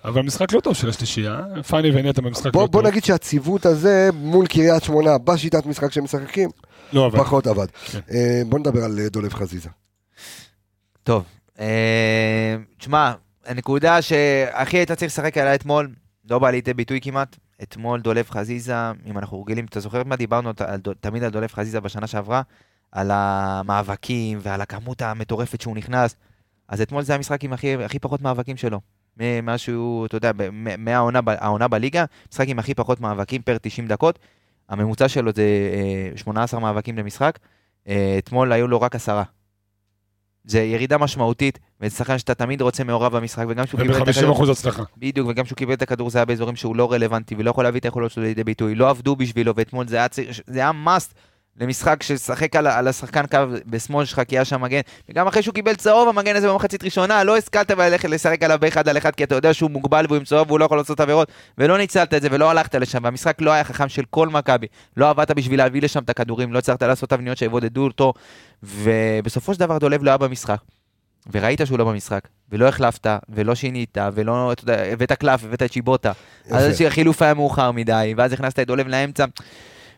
אבל 0.06 0.22
משחק 0.22 0.54
לא 0.54 0.60
טוב 0.60 0.74
של 0.74 0.89
השלישייה. 0.89 1.41
פאני 1.68 1.91
ונטע 1.91 2.22
במשחק 2.22 2.54
בוא, 2.54 2.62
לא 2.62 2.68
בוא 2.68 2.82
טוב. 2.82 2.91
נגיד 2.91 3.04
שהציוות 3.04 3.66
הזה 3.66 4.10
מול 4.14 4.47
קריית 4.47 4.84
שמונה 4.84 5.18
בשיטת 5.18 5.66
משחק 5.66 5.91
שהם 5.91 6.04
משחקים, 6.04 6.49
לא, 6.93 7.08
אבל... 7.08 7.20
פחות 7.20 7.47
עבד. 7.47 7.68
כן. 7.91 7.99
אה, 8.12 8.41
בוא 8.49 8.60
נדבר 8.60 8.84
על 8.84 8.99
אה, 8.99 9.10
דולב 9.10 9.34
חזיזה. 9.34 9.70
טוב, 11.04 11.24
אה, 11.60 12.56
תשמע, 12.78 13.14
הנקודה 13.45 14.02
שהכי 14.02 14.78
היית 14.78 14.91
צריך 14.91 15.12
לשחק 15.12 15.38
עליה 15.38 15.56
אתמול, 15.56 15.89
לא 16.30 16.39
באה 16.39 16.52
לידי 16.52 16.74
ביטוי 16.74 17.02
כמעט. 17.02 17.36
אתמול 17.64 18.02
דולב 18.02 18.30
חזיזה, 18.30 18.76
אם 19.06 19.18
אנחנו 19.18 19.41
רגילים, 19.41 19.66
אתה 19.66 19.80
זוכר 19.80 20.04
מה 20.04 20.16
דיברנו 20.16 20.52
תמיד 20.99 21.24
על 21.24 21.30
דולב 21.30 21.49
חזיזה 21.54 21.80
בשנה 21.80 22.08
שעברה? 22.08 22.41
על 22.91 23.12
המאבקים 23.14 24.39
ועל 24.41 24.62
הכמות 24.62 25.02
המטורפת 25.02 25.62
שהוא 25.62 25.76
נכנס. 25.76 26.16
אז 26.68 26.82
אתמול 26.82 27.04
זה 27.04 27.16
המשחק 27.16 27.43
עם 27.43 27.54
הכי, 27.54 27.84
הכי 27.84 27.99
פחות 27.99 28.22
מאבקים 28.22 28.58
שלו. 28.58 28.80
משהו, 29.43 30.05
אתה 30.05 30.18
יודע, 30.18 30.32
מהעונה 30.78 31.68
בליגה, 31.68 32.05
משחק 32.32 32.47
עם 32.47 32.59
הכי 32.59 32.74
פחות 32.74 32.99
מאבקים 32.99 33.41
פר 33.41 33.57
90 33.62 33.88
דקות. 33.88 34.20
הממוצע 34.70 35.07
שלו 35.07 35.32
זה 35.36 35.43
אה, 36.12 36.18
18 36.18 36.59
מאבקים 36.59 36.97
למשחק. 36.97 37.39
אה, 37.88 38.16
אתמול 38.18 38.51
היו 38.51 38.68
לו 38.68 38.82
רק 38.82 38.95
עשרה. 38.95 39.24
זה 40.43 40.59
ירידה 40.59 40.97
משמעותית, 40.97 41.59
וזה 41.82 41.95
שחקן 41.95 42.18
שאתה 42.18 42.34
תמיד 42.34 42.62
רוצה 42.62 42.84
מעורב 42.84 43.18
במשחק, 43.18 43.45
וגם 43.49 43.66
כשהוא 43.66 43.82
קיבל 43.82 43.97
את 43.97 44.01
וב-50% 44.01 44.09
הכדור, 44.09 44.51
הצלחה. 44.51 44.84
בדיוק, 44.97 45.28
וגם 45.28 45.45
כשהוא 45.45 45.57
קיבל 45.57 45.74
את 45.74 45.82
הכדור 45.82 46.09
זה 46.09 46.18
היה 46.18 46.26
באזורים 46.26 46.55
שהוא 46.55 46.76
לא 46.76 46.91
רלוונטי, 46.91 47.36
ולא 47.38 47.49
יכול 47.49 47.64
להביא 47.64 47.80
את 47.80 47.86
היכולות 47.86 48.12
שלו 48.12 48.24
לידי 48.24 48.43
ביטוי, 48.43 48.76
לא 48.76 48.89
עבדו 48.89 49.16
בשבילו, 49.16 49.55
ואתמול 49.55 49.88
זה 49.88 49.95
היה, 49.95 50.07
זה 50.47 50.59
היה 50.59 50.72
must 50.86 51.14
למשחק 51.60 52.04
ששחק 52.04 52.56
על, 52.56 52.68
על 52.68 52.88
השחקן 52.88 53.26
קו 53.28 53.38
בשמאל 53.66 54.06
שלך, 54.06 54.22
כי 54.28 54.36
היה 54.36 54.45
שם 54.45 54.62
מגן, 54.62 54.80
וגם 55.10 55.28
אחרי 55.28 55.41
שהוא 55.41 55.54
קיבל 55.54 55.76
צהוב, 55.76 56.10
המגן 56.10 56.36
הזה 56.36 56.49
במחצית 56.49 56.84
ראשונה, 56.84 57.24
לא 57.24 57.38
השכלת 57.38 57.72
ללכת 57.72 58.10
לשחק 58.10 58.43
עליו 58.43 58.58
באחד 58.62 58.89
על 58.89 58.97
אחד, 58.97 59.16
כי 59.16 59.24
אתה 59.24 59.36
יודע 59.36 59.54
שהוא 59.54 59.72
מוגבל 59.72 60.06
והוא 60.08 60.18
עם 60.18 60.24
צהוב 60.24 60.47
והוא 60.47 60.60
לא 60.60 60.66
יכול 60.66 60.78
לעשות 60.78 60.99
עבירות, 60.99 61.32
ולא 61.58 61.78
ניצלת 61.78 62.14
את 62.14 62.22
זה 62.22 62.28
ולא 62.32 62.49
הלכת 62.49 62.76
לשם, 62.76 62.99
והמשחק 63.04 63.41
לא 63.41 63.52
היה 63.52 63.64
חכם 63.64 63.89
של 63.89 64.04
כל 64.10 64.30
מכבי, 64.30 64.68
לא 64.97 65.10
עבדת 65.10 65.32
בשביל 65.32 65.60
להביא 65.60 65.82
לשם 65.82 66.04
את 66.04 66.10
הכדורים, 66.10 66.54
לא 66.54 66.60
הצלחת 66.60 66.84
לעשות 66.84 67.10
תבניות 67.10 67.38
שיבודדו 67.38 67.84
אותו, 67.84 68.14
ובסופו 68.64 69.54
של 69.54 69.60
דבר 69.60 69.78
דולב 69.78 70.04
לא 70.04 70.10
היה 70.10 70.18
במשחק. 70.18 70.58
וראית 71.32 71.62
שהוא 71.66 71.80
לא 71.80 71.86
במשחק, 71.86 72.28
ולא 72.52 72.68
החלפת, 72.68 73.08
ולא 73.30 73.56
שינית, 73.56 73.97
ולא, 74.14 74.52
אתה 74.52 74.64
יודע, 74.64 74.84
הבאת 74.84 75.12
קלף, 75.12 75.43
הבאת 75.43 75.64
את 75.64 75.74
שיבוטה. 75.74 76.12
אז 76.52 76.82
החילוף 76.82 77.22
היה 77.22 77.34
מאוחר 77.34 77.72
מדי, 77.72 78.14
ואז 78.18 78.34
הכנסת 78.34 78.60
את 78.60 78.68
דולב 78.68 78.88
לאמצע, 78.88 79.26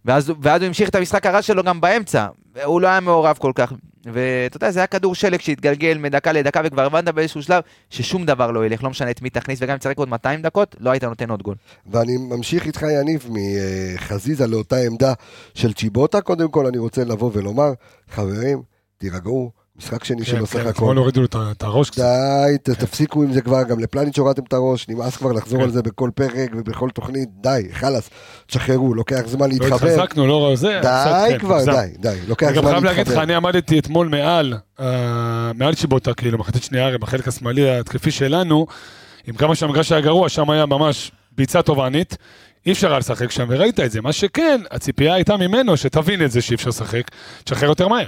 ואז, 0.06 0.34
ואז 0.42 0.62
הוא 0.62 0.68
המשיך 0.68 0.90
את 0.90 0.96
המשחק 0.96 1.26
הרע 1.26 1.42
שלו 1.42 1.64
גם 1.64 1.82
באמצע. 1.82 2.28
הוא 2.64 2.82
לא 2.82 2.88
היה 2.88 3.00
מעורב 3.00 3.38
כל 3.40 3.52
כך. 3.56 3.74
ואתה 4.06 4.58
יודע, 4.58 4.72
זה 4.72 4.80
היה 4.80 4.88
כדור 4.88 5.16
שלג 5.16 5.42
שהתגלגל 5.42 5.98
מדקה 5.98 6.32
לדקה, 6.32 6.62
וכבר 6.64 6.86
הבנת 6.86 7.08
באיזשהו 7.08 7.44
שלב 7.44 7.64
ששום 7.90 8.26
דבר 8.26 8.52
לא 8.52 8.66
ילך, 8.66 8.84
לא 8.84 8.90
משנה 8.90 9.12
את 9.12 9.22
מי 9.22 9.30
תכניס, 9.30 9.60
וגם 9.62 9.72
אם 9.72 9.78
תשחק 9.78 9.98
עוד 9.98 10.10
200 10.10 10.42
דקות, 10.42 10.76
לא 10.80 10.90
היית 10.90 11.04
נותן 11.04 11.30
עוד 11.30 11.42
גול. 11.44 11.56
ואני 11.88 12.18
ממשיך 12.18 12.66
איתך, 12.66 12.86
יניב, 13.00 13.28
מחזיזה 13.30 14.48
לאותה 14.48 14.78
עמדה 14.78 15.14
של 15.54 15.74
צ'יבוטה. 15.74 16.22
קודם 16.22 16.52
כל, 16.52 16.66
אני 16.66 16.78
רוצה 16.78 17.04
לבוא 17.04 17.32
ולומר, 17.34 17.74
חברים, 18.10 18.62
תירגעו, 18.98 19.52
משחק 19.78 20.04
שני 20.04 20.26
שלו 20.26 20.46
סך 20.46 20.54
כן, 20.54 20.60
הכל. 20.60 20.70
אתמול 20.70 20.98
הורידו 20.98 21.22
את 21.52 21.64
הראש 21.64 21.90
קצת. 21.90 22.02
די, 22.02 22.58
ת- 22.58 22.70
תפסיקו 22.70 23.24
עם 23.24 23.34
זה 23.34 23.42
כבר, 23.42 23.64
גם 23.64 23.80
לפלניץ' 23.80 24.20
הורדתם 24.20 24.44
את 24.48 24.54
הראש, 24.54 24.88
נמאס 24.90 25.16
כבר 25.18 25.32
לחזור 25.32 25.60
כן. 25.60 25.64
על 25.66 25.72
זה 25.72 25.82
בכל 25.82 26.10
פרק 26.16 26.52
ובכל 26.56 26.90
תוכנית, 26.90 27.30
די, 27.42 27.68
חלאס, 27.72 28.10
תשחררו, 28.48 28.94
לוקח 28.94 29.22
זמן 29.26 29.50
לא 29.50 29.54
להתחבר. 29.54 29.76
התחזקנו, 29.76 30.28
לא 30.28 30.52
זה. 30.56 30.80
די 30.84 30.88
כן, 31.30 31.40
כבר. 31.40 31.66
די, 31.66 31.88
די, 32.00 32.16
לוקח 32.28 32.48
אני 32.48 32.56
גם 32.56 32.62
זמן 32.62 32.72
חייב 32.72 32.84
להגיד 32.84 33.02
לך, 33.02 33.08
להתחבר. 33.08 33.24
אני 33.24 33.36
עמדתי 33.36 33.80
אתמול 33.80 34.08
מעל, 34.08 34.54
אה, 34.80 35.52
מעל 35.56 35.76
שיבוטה, 35.76 36.14
כאילו, 36.14 36.38
מחצית 36.38 36.64
שנייה, 36.64 36.86
הרי 36.86 36.98
בחלק 36.98 37.28
השמאלי 37.28 37.70
ההתקפי 37.70 38.12
שלנו, 38.12 38.66
עם 39.28 39.36
כמה 39.36 39.56
שהמגרש 39.56 39.92
היה 39.92 40.02
גרוע, 40.02 40.30
שם 40.30 40.50
היה 40.50 40.66
ממש 40.66 41.12
ביצה 41.32 41.62
תובענית. 41.62 42.18
אי 42.66 42.72
אפשר 42.72 42.90
היה 42.90 43.00
לשחק 43.00 43.32
שם, 43.32 43.46
וראית 43.50 43.80
את 43.80 43.92
זה. 43.92 44.02
מה 44.02 44.14
שכן, 44.14 44.62
הציפייה 44.72 45.14
הייתה 45.14 45.38
ממנו 45.38 45.78
שתבין 45.78 46.26
את 46.26 46.32
זה 46.32 46.42
שאי 46.42 46.56
אפשר 46.56 46.70
לשחק, 46.70 47.04
תשחרר 47.44 47.70
יותר 47.70 47.88
מהר. 47.88 48.08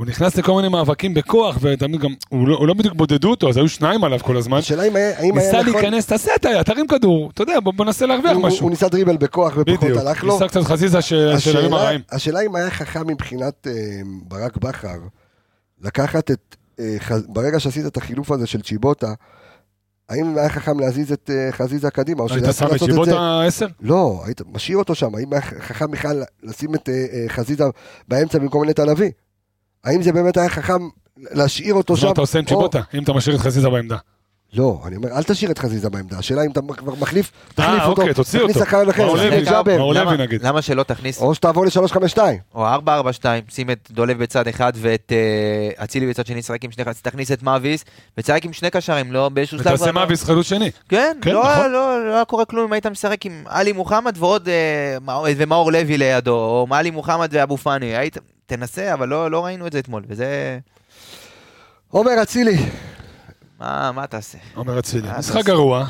הוא 0.00 0.06
נכנס 0.06 0.36
לכל 0.36 0.52
מיני 0.52 0.68
מאבקים 0.68 1.14
בכוח, 1.14 1.58
ותמיד 1.60 2.00
גם, 2.00 2.10
הוא 2.28 2.48
לא, 2.48 2.56
הוא 2.56 2.68
לא 2.68 2.74
בדיוק 2.74 2.94
בודדו 2.94 3.30
אותו, 3.30 3.48
אז 3.48 3.56
היו 3.56 3.68
שניים 3.68 4.04
עליו 4.04 4.18
כל 4.18 4.36
הזמן. 4.36 4.56
השאלה 4.58 4.82
אם 4.82 4.96
היה 4.96 5.18
האם 5.18 5.34
ניסה 5.38 5.50
היה 5.50 5.62
נכון, 5.62 5.74
להיכנס, 5.74 6.06
תעשה 6.06 6.30
את 6.36 6.44
ה... 6.44 6.64
תרים 6.64 6.86
כדור, 6.86 7.30
אתה 7.34 7.42
יודע, 7.42 7.60
בוא 7.60 7.72
בוא 7.76 7.84
ננסה 7.84 8.06
להרוויח 8.06 8.32
הוא- 8.32 8.42
משהו. 8.42 8.62
הוא 8.62 8.70
ניסה 8.70 8.88
דריבל 8.88 9.16
בכוח 9.16 9.52
ופחות 9.56 9.80
בדיוק, 9.84 9.98
הלך 9.98 10.24
לו. 10.24 10.32
ניסה 10.32 10.48
קצת 10.48 10.60
חזיזה 10.62 11.02
של 11.02 11.30
הימים 11.56 11.74
הרעים. 11.74 12.00
השאלה 12.12 12.40
אם 12.40 12.56
היה 12.56 12.70
חכם 12.70 13.06
מבחינת 13.06 13.66
אה, 13.66 13.72
ברק 14.28 14.56
בכר, 14.56 14.98
לקחת 15.80 16.30
את, 16.30 16.56
אה, 16.80 16.96
ח- 16.98 17.26
ברגע 17.28 17.60
שעשית 17.60 17.86
את 17.86 17.96
החילוף 17.96 18.30
הזה 18.30 18.46
של 18.46 18.62
צ'יבוטה, 18.62 19.12
האם 20.08 20.38
היה 20.38 20.48
חכם 20.48 20.80
להזיז 20.80 21.12
את 21.12 21.30
אה, 21.34 21.52
חזיזה 21.52 21.90
קדימה, 21.90 22.24
היית 22.30 22.44
שם 22.58 22.66
את 22.66 22.72
את. 22.72 22.78
שיבוטה 22.78 23.42
עשר? 23.46 23.66
לא, 23.80 24.22
היית 24.24 24.40
משאיר 24.52 24.78
אותו 24.78 24.94
שם, 24.94 25.14
האם 25.14 25.32
היה 25.32 25.42
חכם 25.42 25.90
בכלל 25.90 26.22
לשים 26.42 26.74
את 26.74 26.88
אה, 26.88 26.94
אה, 27.12 27.28
חזיזה 27.28 27.64
באמצע 28.08 28.38
במקום 28.38 28.64
נטע 28.64 28.84
לביא? 28.84 29.10
האם 29.84 30.02
זה 30.02 30.12
באמת 30.12 30.36
היה 30.36 30.48
חכם 30.48 30.88
להשאיר 31.16 31.74
אותו 31.74 31.96
שם. 31.96 32.06
מה 32.06 32.12
אתה 32.12 32.20
עושה 32.20 32.38
עם 32.38 32.44
צ'יבוטה, 32.44 32.80
אם 32.94 33.02
אתה 33.02 33.12
משאיר 33.12 33.36
את 33.36 33.40
חזיזה 33.40 33.68
בעמדה? 33.68 33.96
לא, 34.54 34.80
אני 34.86 34.96
אומר, 34.96 35.08
אל 35.16 35.22
תשאיר 35.22 35.50
את 35.50 35.58
חזיזה 35.58 35.90
בעמדה, 35.90 36.18
השאלה 36.18 36.42
אם 36.44 36.50
אתה 36.50 36.60
כבר 36.76 36.94
מחליף, 37.00 37.32
תחליף 37.54 37.80
אה, 37.80 37.86
אותו, 37.86 38.00
אוקיי, 38.02 38.14
תוציא 38.14 38.38
תכניס 38.40 38.56
אותו. 38.56 38.66
שחקן 38.66 38.88
אחר, 38.90 39.12
לוי 39.14 39.94
למה- 39.94 40.16
נגיד. 40.16 40.42
למה 40.42 40.62
שלא 40.62 40.82
תכניס, 40.82 41.20
או 41.22 41.34
שתעבור 41.34 41.64
ל-352. 41.66 42.18
או 42.54 42.66
4-4-2, 42.66 42.78
שים 43.48 43.70
את 43.70 43.88
דולב 43.90 44.18
בצד 44.22 44.48
אחד 44.48 44.72
ואת 44.76 45.12
אה, 45.12 45.84
אצילי 45.84 46.06
בצד 46.10 46.26
שני, 46.26 46.42
שחק 46.42 46.64
עם 46.64 46.70
שני 46.72 46.84
חצי, 46.84 47.02
תכניס 47.02 47.32
את 47.32 47.42
מאביס, 47.42 47.84
ותשחק 48.18 48.44
עם 48.44 48.52
שני 48.52 48.70
קשרים, 48.70 49.12
לא 49.12 49.28
באיזשהו 49.28 49.58
שלב... 49.58 49.66
ותעשה 49.74 49.92
מאביס 49.92 50.24
חלוץ 50.24 50.46
שני. 50.46 50.70
כן, 50.88 51.16
כן, 51.22 51.32
לא, 51.32 51.42
נכון. 51.52 51.70
לא, 51.72 52.06
לא, 52.08 52.14
היה 52.14 52.24
קורה 52.24 52.44
כלום 52.44 52.66
אם 52.66 52.72
היית 52.72 52.86
משחק 52.86 53.26
עם 53.26 53.42
עלי 53.46 53.72
מוחמד 53.72 54.14
ועוד, 54.18 54.48
אה, 54.48 54.96
מאור- 55.00 55.26
ומאור 55.36 55.72
לוי 55.72 55.98
לידו, 55.98 56.34
או 56.34 56.66
עלי 56.70 56.90
מוחמד 56.90 57.28
ואבו 57.32 57.56
פאני, 57.56 57.92
תנסה, 58.56 58.94
אבל 58.94 59.08
לא, 59.08 59.30
לא 59.30 59.44
ראינו 59.44 59.66
את 59.66 59.72
זה 59.72 59.78
אתמול, 59.78 60.02
וזה, 60.08 60.58
עומר 61.90 62.22
אצילי, 62.22 62.56
מה, 63.60 63.92
מה 63.92 64.06
תעשה? 64.06 64.38
עומר 64.54 64.78
אצילי. 64.78 65.08
משחק 65.18 65.44
גרוע, 65.44 65.86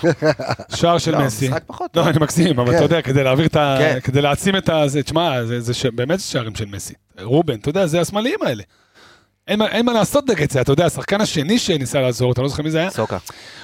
שער 0.74 0.98
של 0.98 1.12
לא, 1.12 1.20
מסי. 1.20 1.48
משחק 1.48 1.62
פחות 1.66 1.96
לא. 1.96 2.08
אני 2.08 2.18
מקסים, 2.18 2.58
אבל 2.58 2.70
כן. 2.70 2.76
אתה 2.76 2.84
יודע, 2.84 3.02
כדי 3.02 3.24
להעביר 3.24 3.46
את 3.46 3.56
ה... 3.56 3.76
כן. 3.78 3.98
כדי 4.04 4.22
להעצים 4.22 4.56
את 4.56 4.68
ה... 4.68 4.88
זה- 4.88 5.02
תשמע, 5.02 5.44
זה- 5.44 5.60
זה 5.60 5.74
ש- 5.74 5.86
באמת 5.86 6.20
שערים 6.20 6.54
של 6.54 6.64
מסי. 6.64 6.94
רובן, 7.20 7.54
אתה 7.54 7.68
יודע, 7.68 7.86
זה 7.86 8.00
השמאליים 8.00 8.38
האלה. 8.42 8.62
אין 9.48 9.58
מה- 9.58 9.66
אין 9.68 9.86
מה 9.86 9.92
לעשות 9.92 10.30
נגד 10.30 10.50
זה, 10.50 10.60
אתה 10.60 10.72
יודע, 10.72 10.86
השחקן 10.86 11.20
השני 11.20 11.58
שניסה 11.58 12.00
לעזור, 12.00 12.32
אתה 12.32 12.42
לא 12.42 12.48
זוכר 12.48 12.62
מי 12.62 12.70
זה 12.70 12.78
היה? 12.78 12.90
סוקה. 12.90 13.18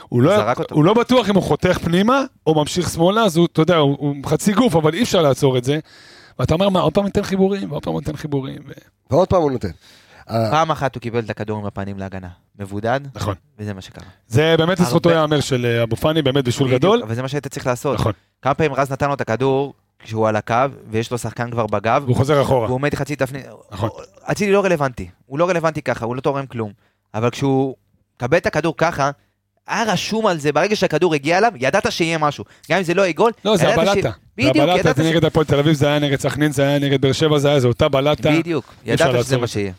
הוא 0.08 0.22
לא, 0.22 0.36
זרק 0.36 0.58
אותו. 0.58 0.74
הוא 0.74 0.84
לא 0.84 0.94
בטוח 0.94 1.30
אם 1.30 1.34
הוא 1.34 1.42
חותך 1.42 1.78
פנימה, 1.78 2.22
או 2.46 2.54
ממשיך 2.54 2.90
שמאלה, 2.90 3.22
אז 3.24 3.36
הוא, 3.36 3.46
אתה 3.52 3.62
יודע, 3.62 3.76
הוא, 3.76 3.96
הוא 3.98 4.16
חצי 4.26 4.52
גוף, 4.52 4.76
אבל 4.76 4.94
אי 4.94 5.02
אפשר 5.02 5.22
לעצור 5.22 5.58
את 5.58 5.64
זה. 5.64 5.78
ואתה 6.38 6.54
אומר, 6.54 6.68
מה, 6.68 6.80
עוד 6.80 6.94
פעם 6.94 7.04
ניתן 7.04 7.22
חיבורים, 7.22 7.70
ועוד 7.70 7.82
פעם 7.84 7.94
ניתן 7.94 8.16
חיבורים. 8.16 8.62
ו... 8.68 8.72
ועוד 9.10 9.28
פעם 9.28 9.42
הוא 9.42 9.50
נותן. 9.50 9.68
אה, 10.30 10.50
פעם 10.50 10.70
אחת 10.70 10.94
הוא 10.94 11.00
קיבל 11.00 11.18
את 11.18 11.30
הכדור 11.30 11.58
עם 11.58 11.66
הפנים 11.66 11.98
להגנה. 11.98 12.28
מבודד, 12.58 13.00
נכון. 13.14 13.34
וזה 13.58 13.74
מה 13.74 13.80
שקרה. 13.80 14.04
זה 14.28 14.54
באמת 14.58 14.80
לזכותו 14.80 15.08
הרבה- 15.08 15.20
ייאמר 15.20 15.40
של 15.40 15.66
אה, 15.66 15.82
אבו 15.82 15.96
פאני, 15.96 16.22
באמת 16.22 16.44
בישול 16.44 16.70
גדול. 16.70 17.02
אבל 17.02 17.14
זה 17.14 17.22
מה 17.22 17.28
שהיית 17.28 17.46
צריך 17.46 17.66
לעשות. 17.66 17.94
נכון. 17.94 18.12
כמה 18.42 18.54
פעמים 18.54 18.72
רז 18.74 18.90
נתן 18.92 19.08
לו 19.08 19.14
את 19.14 19.20
הכדור 19.20 19.74
כשהוא 19.98 20.28
על 20.28 20.36
הקו, 20.36 20.54
ויש 20.90 21.10
לו 21.10 21.18
שחקן 21.18 21.50
כבר 21.50 21.66
בגב, 21.66 22.02
והוא 22.04 22.16
חוזר 22.16 22.42
אחורה. 22.42 22.64
והוא 22.64 22.74
עומד 22.74 22.94
חצי 22.94 23.16
תפנית. 23.16 23.46
נכון. 23.70 23.90
אצילי 24.22 24.52
לא 24.52 24.64
רלוונטי, 24.64 25.10
הוא 25.26 25.38
לא 25.38 25.48
רלוונטי 25.48 25.82
ככה, 25.82 26.04
הוא 26.06 26.16
לא 26.16 26.20
תורם 26.20 26.46
כלום. 26.46 26.72
אבל 27.14 27.30
כשהוא 27.30 27.74
מקבל 28.16 28.36
את 28.38 28.46
הכדור 28.46 28.74
ככה, 28.76 29.10
היה 29.68 29.92
רשום 29.92 30.26
על 30.26 30.38
זה, 30.38 30.52
ברגע 30.52 30.76
שהכדור 30.76 31.14
הגיע 31.14 31.38
אליו, 31.38 31.52
ידעת 31.56 31.92
שיהיה 31.92 32.18
משהו. 32.18 32.44
גם 32.70 32.78
אם 32.78 32.84
זה 32.84 32.94
לא 32.94 33.02
יהיה 33.02 33.12
גול, 33.12 33.32
לא, 33.44 33.56
זה 33.56 33.64
ידעת 33.64 33.74
ש- 33.86 33.88
הבלטה. 33.88 34.08
זה 34.10 34.14
בדיוק, 34.36 34.56
הבלטה, 34.56 34.80
ידעת 34.80 34.96
זה 34.96 35.02
ש- 35.02 35.06
נגד 35.06 35.24
הפועל 35.24 35.46
תל 35.46 35.58
אביב, 35.58 35.72
זה 35.74 35.86
היה 35.86 35.98
נגד 35.98 36.20
סכנין, 36.20 36.52
זה 36.52 36.62
היה 36.62 36.78
נגד 36.78 37.00
באר 37.00 37.12
שבע, 37.12 37.38
זה 37.38 37.48
היה, 37.48 37.60
זה 37.60 37.68
אותה 37.68 37.88
בלטה. 37.88 38.30
בדיוק, 38.38 38.74
ידעת 38.84 39.24
שזה 39.24 39.36
מה 39.36 39.46
זה. 39.46 39.52
שיהיה. 39.52 39.72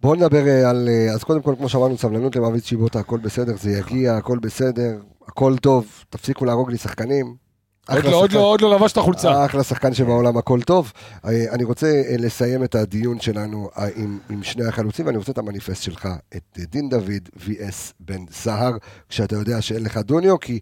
בואו 0.00 0.14
נדבר 0.14 0.46
אה, 0.48 0.70
על... 0.70 0.88
אה, 0.88 1.14
אז 1.14 1.24
קודם 1.24 1.42
כל, 1.42 1.54
כמו 1.58 1.68
שאמרנו, 1.68 1.98
סבלנות 1.98 2.36
למאביץ 2.36 2.66
שיבוטה, 2.66 2.98
הכל 2.98 3.18
בסדר, 3.18 3.52
זה 3.56 3.70
יגיע, 3.70 4.16
הכל 4.16 4.38
בסדר, 4.38 4.92
הכל 5.28 5.56
טוב, 5.56 5.86
תפסיקו 6.10 6.44
להרוג 6.44 6.70
לי 6.70 6.76
שחקנים. 6.78 7.41
עוד 7.88 8.04
לא- 8.04 8.14
עוד. 8.14 8.32
לא- 8.32 8.40
עוד 8.40 8.60
לא 8.60 8.74
לבש 8.74 8.92
את 8.92 8.96
החולצה. 8.96 9.44
אחלה 9.44 9.62
שחקן 9.62 9.94
שבעולם 9.94 10.36
הכל 10.36 10.62
טוב. 10.62 10.92
אה, 11.24 11.30
אני 11.52 11.64
רוצה 11.64 11.86
אה, 11.86 12.16
לסיים 12.18 12.64
את 12.64 12.74
הדיון 12.74 13.20
שלנו 13.20 13.70
אה, 13.78 13.86
עם, 13.96 14.18
עם 14.30 14.42
שני 14.42 14.64
החלוצים, 14.64 15.06
ואני 15.06 15.18
רוצה 15.18 15.32
את 15.32 15.38
המניפסט 15.38 15.82
שלך, 15.82 16.08
את 16.36 16.58
דין 16.58 16.88
דוד 16.88 17.28
vs 17.36 17.92
בן 18.00 18.26
סהר, 18.30 18.72
כשאתה 19.08 19.34
יודע 19.36 19.62
שאין 19.62 19.82
לך 19.82 19.96
דוניו, 19.96 20.40
כי 20.40 20.58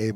אה, 0.00 0.08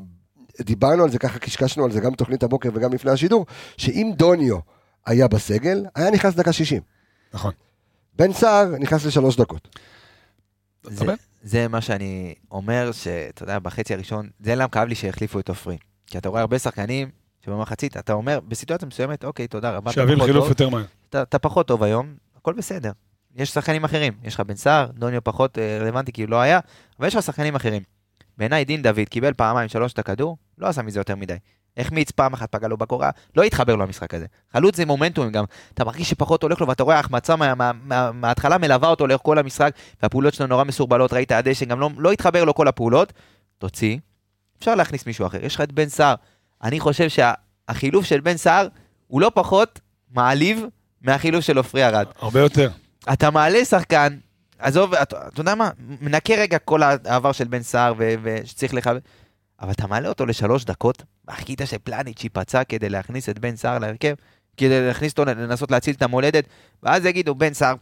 דיברנו 0.60 1.04
על 1.04 1.10
זה, 1.10 1.18
ככה 1.18 1.38
קשקשנו 1.38 1.84
על 1.84 1.90
זה 1.92 2.00
גם 2.00 2.12
בתוכנית 2.12 2.42
הבוקר 2.42 2.68
וגם 2.74 2.92
לפני 2.92 3.10
השידור, 3.10 3.46
שאם 3.76 4.10
דוניו 4.16 4.58
היה 5.06 5.28
בסגל, 5.28 5.86
היה 5.94 6.10
נכנס 6.10 6.34
דקה 6.34 6.52
60. 6.52 6.82
נכון. 7.34 7.52
בן 8.16 8.32
סהר 8.32 8.66
נכנס 8.78 9.04
לשלוש 9.04 9.36
דקות. 9.36 9.68
זה-. 10.82 11.04
זה 11.42 11.68
מה 11.68 11.80
שאני 11.80 12.34
אומר, 12.50 12.92
שאתה 12.92 13.42
יודע, 13.42 13.58
בחצי 13.58 13.94
הראשון, 13.94 14.28
זה 14.40 14.54
למה 14.54 14.68
כאב 14.68 14.88
לי 14.88 14.94
שהחליפו 14.94 15.40
את 15.40 15.48
עופרי. 15.48 15.76
כי 16.10 16.18
אתה 16.18 16.28
רואה 16.28 16.40
הרבה 16.40 16.58
שחקנים 16.58 17.08
שבמחצית, 17.44 17.96
אתה 17.96 18.12
אומר, 18.12 18.40
בסיטואציה 18.48 18.88
מסוימת, 18.88 19.24
אוקיי, 19.24 19.48
תודה 19.48 19.70
רבה, 19.70 19.90
אתה 19.90 20.00
שיביאו 20.00 20.16
פחות 20.16 20.26
חילוף 20.28 20.42
טוב, 20.44 20.48
יותר 20.48 20.68
מהר. 20.68 20.84
אתה, 21.10 21.22
אתה 21.22 21.38
פחות 21.38 21.66
טוב 21.68 21.82
היום, 21.82 22.14
הכל 22.36 22.52
בסדר. 22.52 22.90
יש 23.36 23.50
שחקנים 23.50 23.84
אחרים, 23.84 24.12
יש 24.24 24.34
לך 24.34 24.40
בן 24.40 24.54
סער, 24.56 24.86
דוניו 24.94 25.24
פחות 25.24 25.58
אה, 25.58 25.78
רלוונטי 25.80 26.12
כי 26.12 26.22
הוא 26.22 26.30
לא 26.30 26.40
היה, 26.40 26.60
אבל 26.98 27.08
יש 27.08 27.16
לך 27.16 27.22
שחקנים 27.22 27.54
אחרים. 27.54 27.82
בעיניי 28.38 28.64
דין 28.64 28.82
דוד 28.82 29.00
קיבל 29.10 29.32
פעמיים 29.32 29.68
שלוש 29.68 29.92
את 29.92 29.98
הכדור, 29.98 30.36
לא 30.58 30.66
עשה 30.66 30.82
מזה 30.82 31.00
יותר 31.00 31.16
מדי. 31.16 31.34
החמיץ 31.76 32.10
פעם 32.10 32.32
אחת, 32.32 32.52
פגע 32.52 32.68
לו 32.68 32.76
בקורה, 32.76 33.10
לא 33.36 33.42
התחבר 33.42 33.76
לו 33.76 33.82
המשחק 33.84 34.14
הזה. 34.14 34.26
חלוץ 34.52 34.76
זה 34.76 34.86
מומנטום 34.86 35.30
גם, 35.30 35.44
אתה 35.74 35.84
מרגיש 35.84 36.10
שפחות 36.10 36.42
הולך 36.42 36.60
לו 36.60 36.68
ואתה 36.68 36.82
רואה 36.82 36.98
החמצה 36.98 37.36
מה- 37.36 37.54
מה- 37.54 37.72
מה- 37.82 38.12
מההתחלה 38.12 38.58
מלווה 38.58 38.88
אותו 38.88 39.06
לאורך 39.06 39.22
כל 39.22 39.38
המשחק, 39.38 39.72
והפעולות 40.02 40.34
שלו 40.34 40.46
נורא 40.46 40.64
מסורבלות, 40.64 41.12
ראית 41.12 41.32
הדשא, 41.32 41.64
גם 41.64 41.80
לא, 41.80 41.90
לא 41.98 42.12
התחבר 42.12 42.44
לו 42.44 42.54
כל 42.54 42.68
הפעולות, 42.68 43.12
תוציא, 43.58 43.98
אפשר 44.58 44.74
להכניס 44.74 45.06
מישהו 45.06 45.26
אחר. 45.26 45.44
יש 45.44 45.54
לך 45.54 45.60
את 45.60 45.72
בן 45.72 45.88
סער, 45.88 46.14
אני 46.62 46.80
חושב 46.80 47.08
שהחילוף 47.08 48.04
של 48.04 48.20
בן 48.20 48.36
סער 48.36 48.68
הוא 49.06 49.20
לא 49.20 49.30
פחות 49.34 49.80
מעליב 50.10 50.64
מהחילוף 51.02 51.44
של 51.44 51.56
עופרי 51.56 51.86
ארד. 51.86 52.06
הרבה 52.18 52.40
יותר. 52.40 52.70
אתה 53.12 53.30
מעלה 53.30 53.64
שחקן, 53.64 54.16
עזוב, 54.58 54.94
אתה, 54.94 55.28
אתה 55.28 55.40
יודע 55.40 55.54
מה, 55.54 55.70
מנקה 56.00 56.34
רגע 56.34 56.58
כל 56.58 56.82
העבר 56.82 57.32
של 57.32 57.44
בן 57.44 57.62
סער 57.62 57.94
ושצריך 58.22 58.74
לך, 58.74 58.90
אבל 59.60 59.70
אתה 59.70 59.86
מעלה 59.86 60.08
אותו 60.08 60.26
לשלוש 60.26 60.64
דקות, 60.64 61.02
חיכית 61.30 61.60
שפלניץ' 61.64 62.24
ייפצע 62.24 62.64
כדי 62.64 62.88
להכניס 62.88 63.28
את 63.28 63.38
בן 63.38 63.56
סער 63.56 63.78
להרכב, 63.78 64.14
כדי 64.56 64.86
להכניס 64.86 65.12
אותו, 65.12 65.24
לנסות 65.24 65.70
להציל 65.70 65.94
את 65.94 66.02
המולדת, 66.02 66.44
ואז 66.82 67.04
יגידו 67.04 67.34
בן 67.34 67.54
סער, 67.54 67.74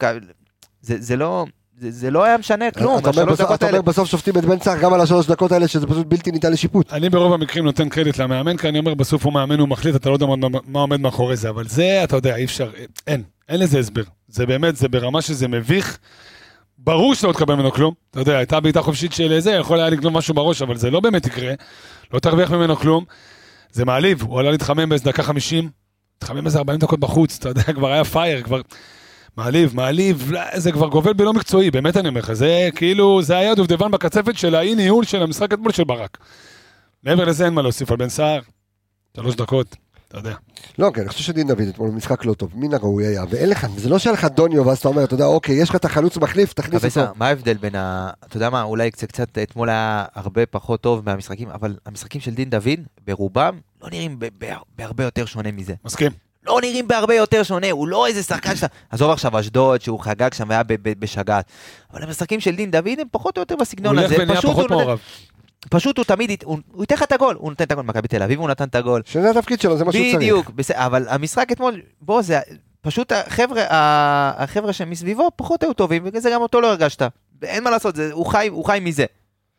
זה, 0.80 1.00
זה 1.00 1.16
לא... 1.16 1.46
זה, 1.78 1.90
זה 1.90 2.10
לא 2.10 2.24
היה 2.24 2.38
משנה 2.38 2.70
כלום, 2.70 2.98
אתה 2.98 3.10
בסוף- 3.10 3.40
דקות 3.40 3.54
אתה 3.54 3.66
האלה. 3.66 3.78
אומר 3.78 3.88
בסוף 3.90 4.08
שופטים 4.08 4.36
את 4.38 4.44
בן 4.44 4.58
סער 4.60 4.78
גם 4.80 4.94
על 4.94 5.00
השלוש 5.00 5.26
דקות 5.26 5.52
האלה, 5.52 5.68
שזה 5.68 5.86
פשוט 5.86 6.06
בלתי 6.06 6.30
ניתן 6.30 6.52
לשיפוט. 6.52 6.92
אני 6.92 7.10
ברוב 7.10 7.32
המקרים 7.32 7.64
נותן 7.64 7.88
קרדיט 7.88 8.18
למאמן, 8.18 8.56
כי 8.56 8.68
אני 8.68 8.78
אומר, 8.78 8.94
בסוף 8.94 9.24
הוא 9.24 9.32
מאמן, 9.32 9.58
הוא 9.58 9.68
מחליט, 9.68 9.96
אתה 9.96 10.08
לא 10.08 10.14
יודע 10.14 10.26
מה, 10.26 10.34
מה 10.66 10.80
עומד 10.80 11.00
מאחורי 11.00 11.36
זה, 11.36 11.48
אבל 11.48 11.68
זה, 11.68 12.00
אתה 12.04 12.16
יודע, 12.16 12.36
אי 12.36 12.44
אפשר, 12.44 12.70
אין, 13.06 13.22
אין 13.48 13.60
לזה 13.60 13.78
הסבר. 13.78 14.02
זה 14.28 14.46
באמת, 14.46 14.76
זה 14.76 14.88
ברמה 14.88 15.22
שזה 15.22 15.48
מביך. 15.48 15.98
ברור 16.78 17.14
שאתה 17.14 17.26
לא 17.26 17.32
תקבל 17.32 17.54
ממנו 17.54 17.72
כלום, 17.72 17.94
אתה 18.10 18.20
יודע, 18.20 18.36
הייתה 18.36 18.60
בעיטה 18.60 18.82
חופשית 18.82 19.12
של 19.12 19.38
זה, 19.40 19.50
יכול 19.50 19.80
היה 19.80 19.90
לגנוב 19.90 20.12
משהו 20.12 20.34
בראש, 20.34 20.62
אבל 20.62 20.76
זה 20.76 20.90
לא 20.90 21.00
באמת 21.00 21.26
יקרה, 21.26 21.52
לא 22.14 22.18
תרוויח 22.18 22.50
ממנו 22.52 22.76
כלום. 22.76 23.04
זה 23.72 23.84
מעליב, 23.84 24.22
הוא 24.22 24.40
עלה 24.40 24.50
להתחמם 24.50 24.88
באיזה 24.88 25.04
דקה 25.04 25.22
חמישים, 25.22 25.68
התחמם 26.18 26.46
איזה 26.46 26.58
40 26.58 26.78
דקות 26.78 27.00
בחוץ, 27.00 27.36
אתה 27.38 27.48
יודע, 27.48 27.62
כבר 27.62 27.92
היה 27.92 28.04
פייר, 28.04 28.42
כבר... 28.42 28.60
מעליב, 29.36 29.76
מעליב, 29.76 30.32
לא, 30.32 30.40
זה 30.54 30.72
כבר 30.72 30.88
גובל 30.88 31.12
בלא 31.12 31.32
מקצועי, 31.32 31.70
באמת 31.70 31.96
אני 31.96 32.08
אומר 32.08 32.20
לך, 32.20 32.32
זה 32.32 32.68
כאילו, 32.74 33.22
זה 33.22 33.36
היה 33.36 33.54
דובדבן 33.54 33.90
בקצפת 33.90 34.38
של 34.38 34.54
האי 34.54 34.74
ניהול 34.74 35.04
של 35.04 35.22
המשחק 35.22 35.52
אתמול 35.52 35.72
של 35.72 35.84
ברק. 35.84 36.18
מעבר 37.02 37.24
לזה 37.24 37.44
אין 37.44 37.54
מה 37.54 37.62
להוסיף 37.62 37.90
על 37.90 37.96
בן 37.96 38.08
סער, 38.08 38.40
שלוש 39.16 39.34
דקות, 39.34 39.76
אתה 40.08 40.18
יודע. 40.18 40.34
לא, 40.78 40.90
כן, 40.94 41.00
אני 41.00 41.08
חושב 41.08 41.24
שדין 41.24 41.48
דוד 41.48 41.60
אתמול 41.68 41.90
במשחק 41.90 42.24
לא 42.24 42.34
טוב, 42.34 42.50
מן 42.54 42.74
הראוי 42.74 43.06
היה, 43.06 43.24
ואין 43.30 43.48
לך, 43.48 43.66
זה 43.76 43.88
לא 43.88 43.98
שהיה 43.98 44.12
לך 44.12 44.24
דוניו, 44.24 44.66
ואז 44.66 44.78
אתה 44.78 44.88
אומר, 44.88 45.04
אתה 45.04 45.14
יודע, 45.14 45.24
אוקיי, 45.24 45.54
יש 45.54 45.70
לך 45.70 45.76
את 45.76 45.84
החלוץ 45.84 46.16
מחליף, 46.16 46.52
תכניס 46.52 46.98
אותו. 46.98 47.12
מה 47.16 47.26
ההבדל 47.26 47.54
בין 47.54 47.74
ה... 47.74 48.10
אתה 48.26 48.36
יודע 48.36 48.50
מה, 48.50 48.62
אולי 48.62 48.90
קצת, 48.90 49.08
קצת 49.08 49.38
אתמול 49.38 49.68
היה 49.68 50.04
הרבה 50.14 50.46
פחות 50.46 50.80
טוב 50.80 51.02
מהמשחקים, 51.04 51.48
אבל 51.48 51.76
המשחקים 51.86 52.20
של 52.20 52.34
דין 52.34 52.50
דוד, 52.50 52.80
ברובם, 53.06 53.58
לא 53.82 53.88
נראים 53.90 54.18
בהרבה 54.76 55.04
יותר 55.04 55.24
שונה 55.24 55.52
מזה. 55.52 55.74
מסכים. 55.84 56.12
לא 56.46 56.58
נראים 56.62 56.88
בהרבה 56.88 57.14
יותר 57.14 57.42
שונה, 57.42 57.70
הוא 57.70 57.88
לא 57.88 58.06
איזה 58.06 58.22
שחקן 58.22 58.56
שאתה... 58.56 58.66
עזוב 58.90 59.10
עכשיו 59.10 59.40
אשדוד, 59.40 59.80
שהוא 59.80 60.00
חגג 60.00 60.34
שם 60.34 60.46
והיה 60.48 60.62
בשגעת. 60.80 61.44
אבל 61.92 62.02
המשחקים 62.02 62.40
של 62.40 62.56
דין 62.56 62.70
דוד 62.70 62.88
הם 62.98 63.06
פחות 63.10 63.36
או 63.36 63.42
יותר 63.42 63.54
הוא 63.54 63.60
בסגנון 63.60 63.98
הולך 63.98 64.12
הזה. 64.12 64.22
ונהיה 64.22 64.38
פשוט 64.38 64.50
פחות 64.50 64.64
הוא 64.70 64.70
נותן- 64.76 64.84
מעורב. 64.84 64.98
פשוט 65.70 65.98
הוא 65.98 66.04
תמיד, 66.04 66.42
הוא 66.44 66.58
הוא 66.72 66.82
ייתן 66.82 66.94
לך 66.94 67.02
את 67.02 67.12
הגול, 67.12 67.36
הוא 67.38 67.50
נותן 67.50 67.64
את 67.64 67.72
הגול, 67.72 67.84
מכבי 67.84 68.08
תל 68.08 68.22
אביב 68.22 68.40
הוא 68.40 68.48
נתן 68.48 68.64
את 68.64 68.74
הגול. 68.74 69.02
שזה 69.04 69.30
התפקיד 69.30 69.60
שלו, 69.60 69.76
זה 69.76 69.84
מה 69.84 69.92
שהוא 69.92 70.04
צריך. 70.04 70.16
בדיוק, 70.16 70.50
בסדר, 70.50 70.86
אבל 70.86 71.06
המשחק 71.08 71.52
אתמול, 71.52 71.80
בוא, 72.00 72.22
זה 72.22 72.38
פשוט 72.80 73.12
החבר'ה, 73.12 73.62
החבר'ה 74.36 74.72
שמסביבו 74.72 75.30
פחות 75.36 75.62
היו 75.62 75.72
טובים, 75.72 76.04
בגלל 76.04 76.20
זה 76.20 76.30
גם 76.34 76.42
אותו 76.42 76.60
לא 76.60 76.66
הרגשת. 76.70 77.02
אין 77.42 77.64
מה 77.64 77.70
לעשות, 77.70 77.96
זה, 77.96 78.10
הוא, 78.12 78.26
חי, 78.26 78.48
הוא 78.48 78.64
חי 78.64 78.78
מזה. 78.82 79.04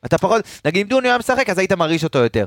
אתה 0.06 0.18
פחות, 0.18 0.42
נגיד 0.66 0.82
אם 0.86 0.90
דוניו 0.90 1.10
היה 1.10 1.18
משחק, 1.20 1.50
אז 1.50 1.58
היית 1.58 1.72
מרעיש 1.72 2.04
אותו 2.04 2.20
יותר. 2.20 2.46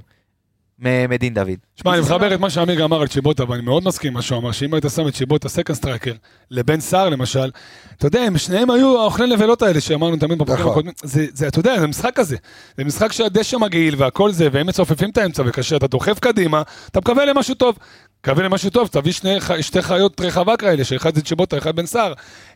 מדין 0.80 1.34
דוד. 1.34 1.56
שמע, 1.76 1.92
אני 1.94 2.00
מחבר 2.00 2.34
את 2.34 2.40
מה 2.40 2.50
שאמיר 2.50 2.84
אמר 2.84 3.00
על 3.00 3.08
צ'יבוטה, 3.08 3.50
ואני 3.50 3.62
מאוד 3.62 3.84
מסכים 3.84 4.08
עם 4.08 4.14
מה 4.14 4.22
שהוא 4.22 4.38
אמר, 4.38 4.52
שאם 4.52 4.74
היית 4.74 4.84
שם 4.94 5.08
את 5.08 5.14
צ'יבוטה 5.14 5.48
second 5.48 5.76
striker 5.76 6.12
לבן 6.50 6.80
סער 6.80 7.08
למשל, 7.08 7.50
אתה 7.96 8.06
יודע, 8.06 8.20
הם 8.20 8.38
שניהם 8.38 8.70
היו 8.70 9.00
האוכלי 9.00 9.26
נבלות 9.26 9.62
האלה 9.62 9.80
שאמרנו 9.80 10.16
תמיד 10.16 10.38
בפרקים 10.38 10.60
נכון. 10.60 10.72
הקודמים, 10.72 10.94
זה, 11.02 11.48
אתה 11.48 11.58
יודע, 11.58 11.80
זה 11.80 11.86
משחק 11.86 12.12
כזה. 12.14 12.36
זה 12.76 12.84
משחק 12.84 13.12
שהדשא 13.12 13.56
מגעיל 13.56 13.94
והכל 13.98 14.32
זה, 14.32 14.48
והם 14.52 14.66
מצופפים 14.66 15.10
את 15.10 15.18
האמצע, 15.18 15.42
וכאשר 15.46 15.76
אתה 15.76 15.86
דוחף 15.86 16.18
קדימה, 16.18 16.62
אתה 16.90 17.00
מקווה 17.00 17.24
למשהו 17.24 17.54
טוב. 17.54 17.76
מקווה 18.20 18.44
למשהו 18.44 18.70
טוב, 18.70 18.88
תביא 18.88 19.12
שני, 19.12 19.38
שתי 19.60 19.82
חיות 19.82 20.20
רחבה 20.20 20.56
כאלה, 20.56 20.84
שאחד 20.84 21.14
זה 21.14 21.22
צ'יבוטה, 21.22 21.58
אחד 21.58 21.76
בן 21.76 21.86
סער, 21.86 22.12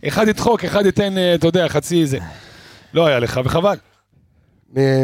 אחד 0.09 0.29
ידחוק, 0.29 0.64
אחד 0.64 0.87
ייתן, 0.87 1.18
אה, 1.18 1.35
אתה 1.35 1.47
יודע, 1.47 1.68
חצי 1.68 2.07
זה. 2.07 2.18
לא 2.95 3.07
היה 3.07 3.18
לך, 3.18 3.41
וחבל. 3.45 3.77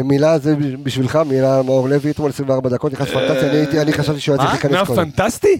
מילה 0.03 0.37
זה 0.39 0.55
בשבילך, 0.83 1.19
מילה 1.25 1.61
מאור 1.61 1.89
לוי, 1.89 2.11
אתמול 2.11 2.29
24 2.29 2.69
דקות, 2.69 2.91
נכנס 2.93 3.09
פנטסטי, 3.09 3.45
אני 3.49 3.57
הייתי- 3.57 3.81
אני 3.81 3.93
חשבתי 3.93 4.19
שהוא 4.19 4.35
היה 4.35 4.47
צריך 4.49 4.65
מה? 4.65 4.71
להיכנס 4.71 4.89
מה 4.89 4.95
קודם. 4.95 5.11
פנטסטי? 5.11 5.59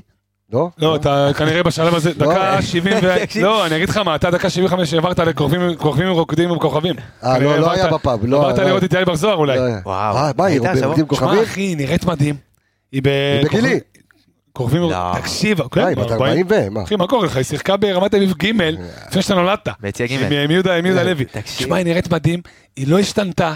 לא? 0.53 0.70
לא, 0.78 0.95
אתה 0.95 1.30
כנראה 1.38 1.64
בשלב 1.64 1.95
הזה, 1.95 2.14
דקה 2.14 2.62
70 2.62 2.97
ו... 3.03 3.16
תקשיב. 3.22 3.43
לא, 3.43 3.66
אני 3.66 3.76
אגיד 3.76 3.89
לך 3.89 3.97
מה, 3.97 4.16
אתה 4.16 4.32
דקה 4.32 4.49
75 4.49 4.93
העברת 4.93 5.20
לכוכבים 5.20 5.62
כוכבים 5.78 6.09
רוקדים 6.09 6.51
וכוכבים. 6.51 6.95
אה, 7.24 7.36
כנראה 7.36 7.55
לא, 7.55 7.62
לא 7.62 7.72
היה 7.72 7.88
בפאב, 7.88 8.20
לא, 8.26 8.38
עברת 8.38 8.57
לא. 8.57 8.64
לראות 8.64 8.84
את 8.84 8.93
יאיר 8.93 9.05
בר 9.05 9.16
זוהר 9.16 9.36
אולי. 9.36 9.57
לא. 9.57 9.64
וואו. 9.86 10.16
אה, 10.18 10.32
מה, 10.38 10.45
היא 10.45 10.59
היית 10.62 10.66
השבוע? 10.66 10.88
עובדים 10.88 11.05
שמע 11.05 11.18
כוכבים? 11.20 11.43
אחי, 11.43 11.62
היא 11.62 11.78
נראית 11.78 12.05
מדהים. 12.05 12.36
היא. 12.91 13.01
בגילי. 13.03 13.43
כוכבים- 13.43 13.80
כוכבים... 14.53 14.82
לא. 14.82 15.12
תקשיב, 15.22 15.62
אה, 15.62 15.70
כן, 15.70 15.95
בת 15.95 16.07
ב- 16.07 16.12
40 16.12 16.45
ו... 16.49 16.70
מה? 16.72 16.84
אחי, 16.84 16.95
מה 16.95 17.07
קורה 17.07 17.26
לך? 17.26 17.36
היא 17.36 17.43
שיחקה 17.43 17.78
ברמת 17.78 18.14
אביב 18.14 18.34
ג' 18.43 18.45
לפני 19.09 19.22
שאתה 19.22 19.36
נולדת. 19.36 19.70
ביציע 19.80 20.05
ג'. 20.07 20.12
עם- 20.12 20.32
עם 20.43 20.51
יהודה 20.51 20.76
עם 20.76 20.86
לוי. 20.86 21.26
תקשיב. 21.26 21.43
תשמע, 21.57 21.76
היא 21.76 21.86
נראית 21.86 22.14
מדהים, 22.14 22.39
היא 22.76 22.88
לא 22.88 22.99
השתנתה. 22.99 23.53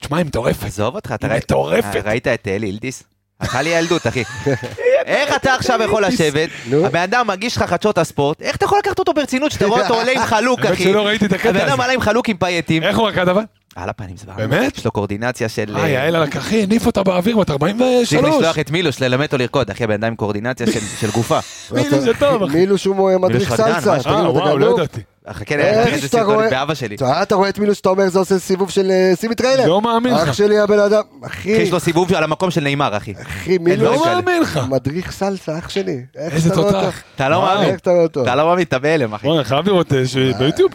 תשמע, 0.00 0.16
היא 0.16 0.26
מטורפת. 0.26 0.66
עזוב 0.66 0.94
אותך, 0.94 1.12
אתה 1.14 1.26
היא 1.26 1.32
ראית- 1.32 1.44
מטורפת. 1.44 2.02
ראית 2.04 2.26
את 2.28 2.48
אלי 2.48 2.66
אילדיס? 2.66 3.02
הלכה 3.40 3.62
לי 3.62 3.70
ילדות, 3.70 4.06
אחי. 4.06 4.22
איך 5.06 5.36
אתה 5.36 5.54
עכשיו 5.54 5.80
יכול 5.84 6.04
לשבת. 6.06 6.48
הבן 6.84 7.00
אדם 7.00 7.26
מגיש 7.26 7.56
לך 7.56 7.62
חדשות 7.62 7.98
הספורט, 7.98 8.42
איך 8.42 8.56
אתה 8.56 8.64
יכול 8.64 8.78
לקחת 8.78 8.98
אותו 8.98 9.12
ברצינות 9.14 9.52
שאתה 9.52 9.66
רואה 9.66 9.82
אותו 9.82 9.94
עולה 9.94 10.12
עם 10.12 10.26
חלוק, 10.32 10.60
האמת 10.60 10.72
אחי? 10.72 10.82
שלא 10.84 11.06
ראיתי 11.06 11.26
את 11.26 11.32
הקטע 11.32 11.48
הבן 11.50 11.60
אדם. 11.60 11.80
עלה 11.80 11.92
עם 11.92 12.00
חלוק 12.00 12.28
עם 12.28 12.36
פייטים. 12.36 12.82
איך 12.82 12.96
הוא 12.98 13.08
רקד 13.08 13.28
אבל? 13.28 13.42
על 13.76 13.88
הפנים 13.88 14.16
זה 14.16 14.26
באמת? 14.36 14.78
יש 14.78 14.84
לו 14.84 14.90
קורדינציה 14.90 15.48
של... 15.48 15.76
אה, 15.76 15.88
יעל 15.88 16.16
על 16.16 16.28
אחי, 16.38 16.62
הניף 16.62 16.86
אותה 16.86 17.02
באוויר, 17.02 17.36
בת 17.36 17.46
צריך 17.46 17.62
43. 17.62 18.12
לשלוח 18.36 18.58
את 18.58 18.70
מילוש 18.70 19.02
ללמד 19.02 19.22
אותו 19.24 19.38
לרקוד, 19.38 19.70
אחי, 19.70 19.84
הבן 19.84 19.94
אדם 19.94 20.06
עם 20.06 20.16
קורדינציה 20.16 20.66
של- 20.66 20.80
של 21.00 21.10
גופה. 21.10 21.38
מילוש 21.74 21.94
זה 21.94 22.10
טוב, 22.18 22.42
אחי. 22.42 22.56
מילוש 22.56 22.84
הוא 22.84 23.18
מדריך 23.20 23.48
סלסה. 23.56 23.92
אה, 23.92 24.00
אתה 24.00 24.10
וואו, 24.10 24.58
לא? 24.58 24.74
ידעתי. 24.74 25.00
חכה, 25.30 25.54
איך 25.54 25.76
נראה 25.76 25.86
איזה 25.86 26.06
שאתה 26.06 26.18
סרטון 26.18 26.34
רואה- 26.34 26.50
באבא 26.50 26.74
שלי. 26.74 26.94
אתה 26.94 27.22
אתה 27.22 27.34
רואה 27.34 27.48
את 27.48 27.58
מילוש 27.58 27.76
שאתה 27.78 27.88
אומר 27.88 28.08
זה 28.08 28.18
עושה 28.18 28.38
סיבוב 28.38 28.70
של 28.70 28.90
אה, 28.90 29.12
סימי 29.16 29.34
טריילר? 29.34 29.66
לא 29.66 29.80
מאמין 29.80 30.14
אח 30.14 30.28
לך. 30.28 30.34
שלי 30.34 30.58
הבן 30.58 30.78
אדם, 30.78 31.02
אחי, 31.26 31.48
יש 31.50 31.70
לו 31.70 31.80
סיבוב 31.80 32.14
על 32.14 32.24
המקום 32.24 32.50
של 32.50 32.60
נעימר, 32.60 32.96
אחי. 32.96 33.12
אחי, 33.22 33.58
מילוש, 33.58 33.98
לא 34.06 34.14
מאמין 34.14 34.42
לך. 34.42 34.60
מדריך 34.70 35.12
סלסה, 35.12 35.58
אח 35.58 35.68
שלי. 35.68 36.00
איזה 36.16 36.48
אתה 36.48 36.56
תותח. 36.56 37.02
אתה 37.16 37.28
לא. 37.28 37.40
מאמין. 37.42 37.74
אתה? 37.74 37.90
אתה 38.22 38.34
לא 38.34 38.46
מאמין, 38.46 38.64
אתה 38.64 38.78
בהלם, 38.78 39.14
אחי. 39.14 39.26
בוא'נה, 39.26 39.44
חייב 39.44 39.66
לראות 39.66 39.92
אה, 39.92 40.02
ביוטיוב. 40.38 40.70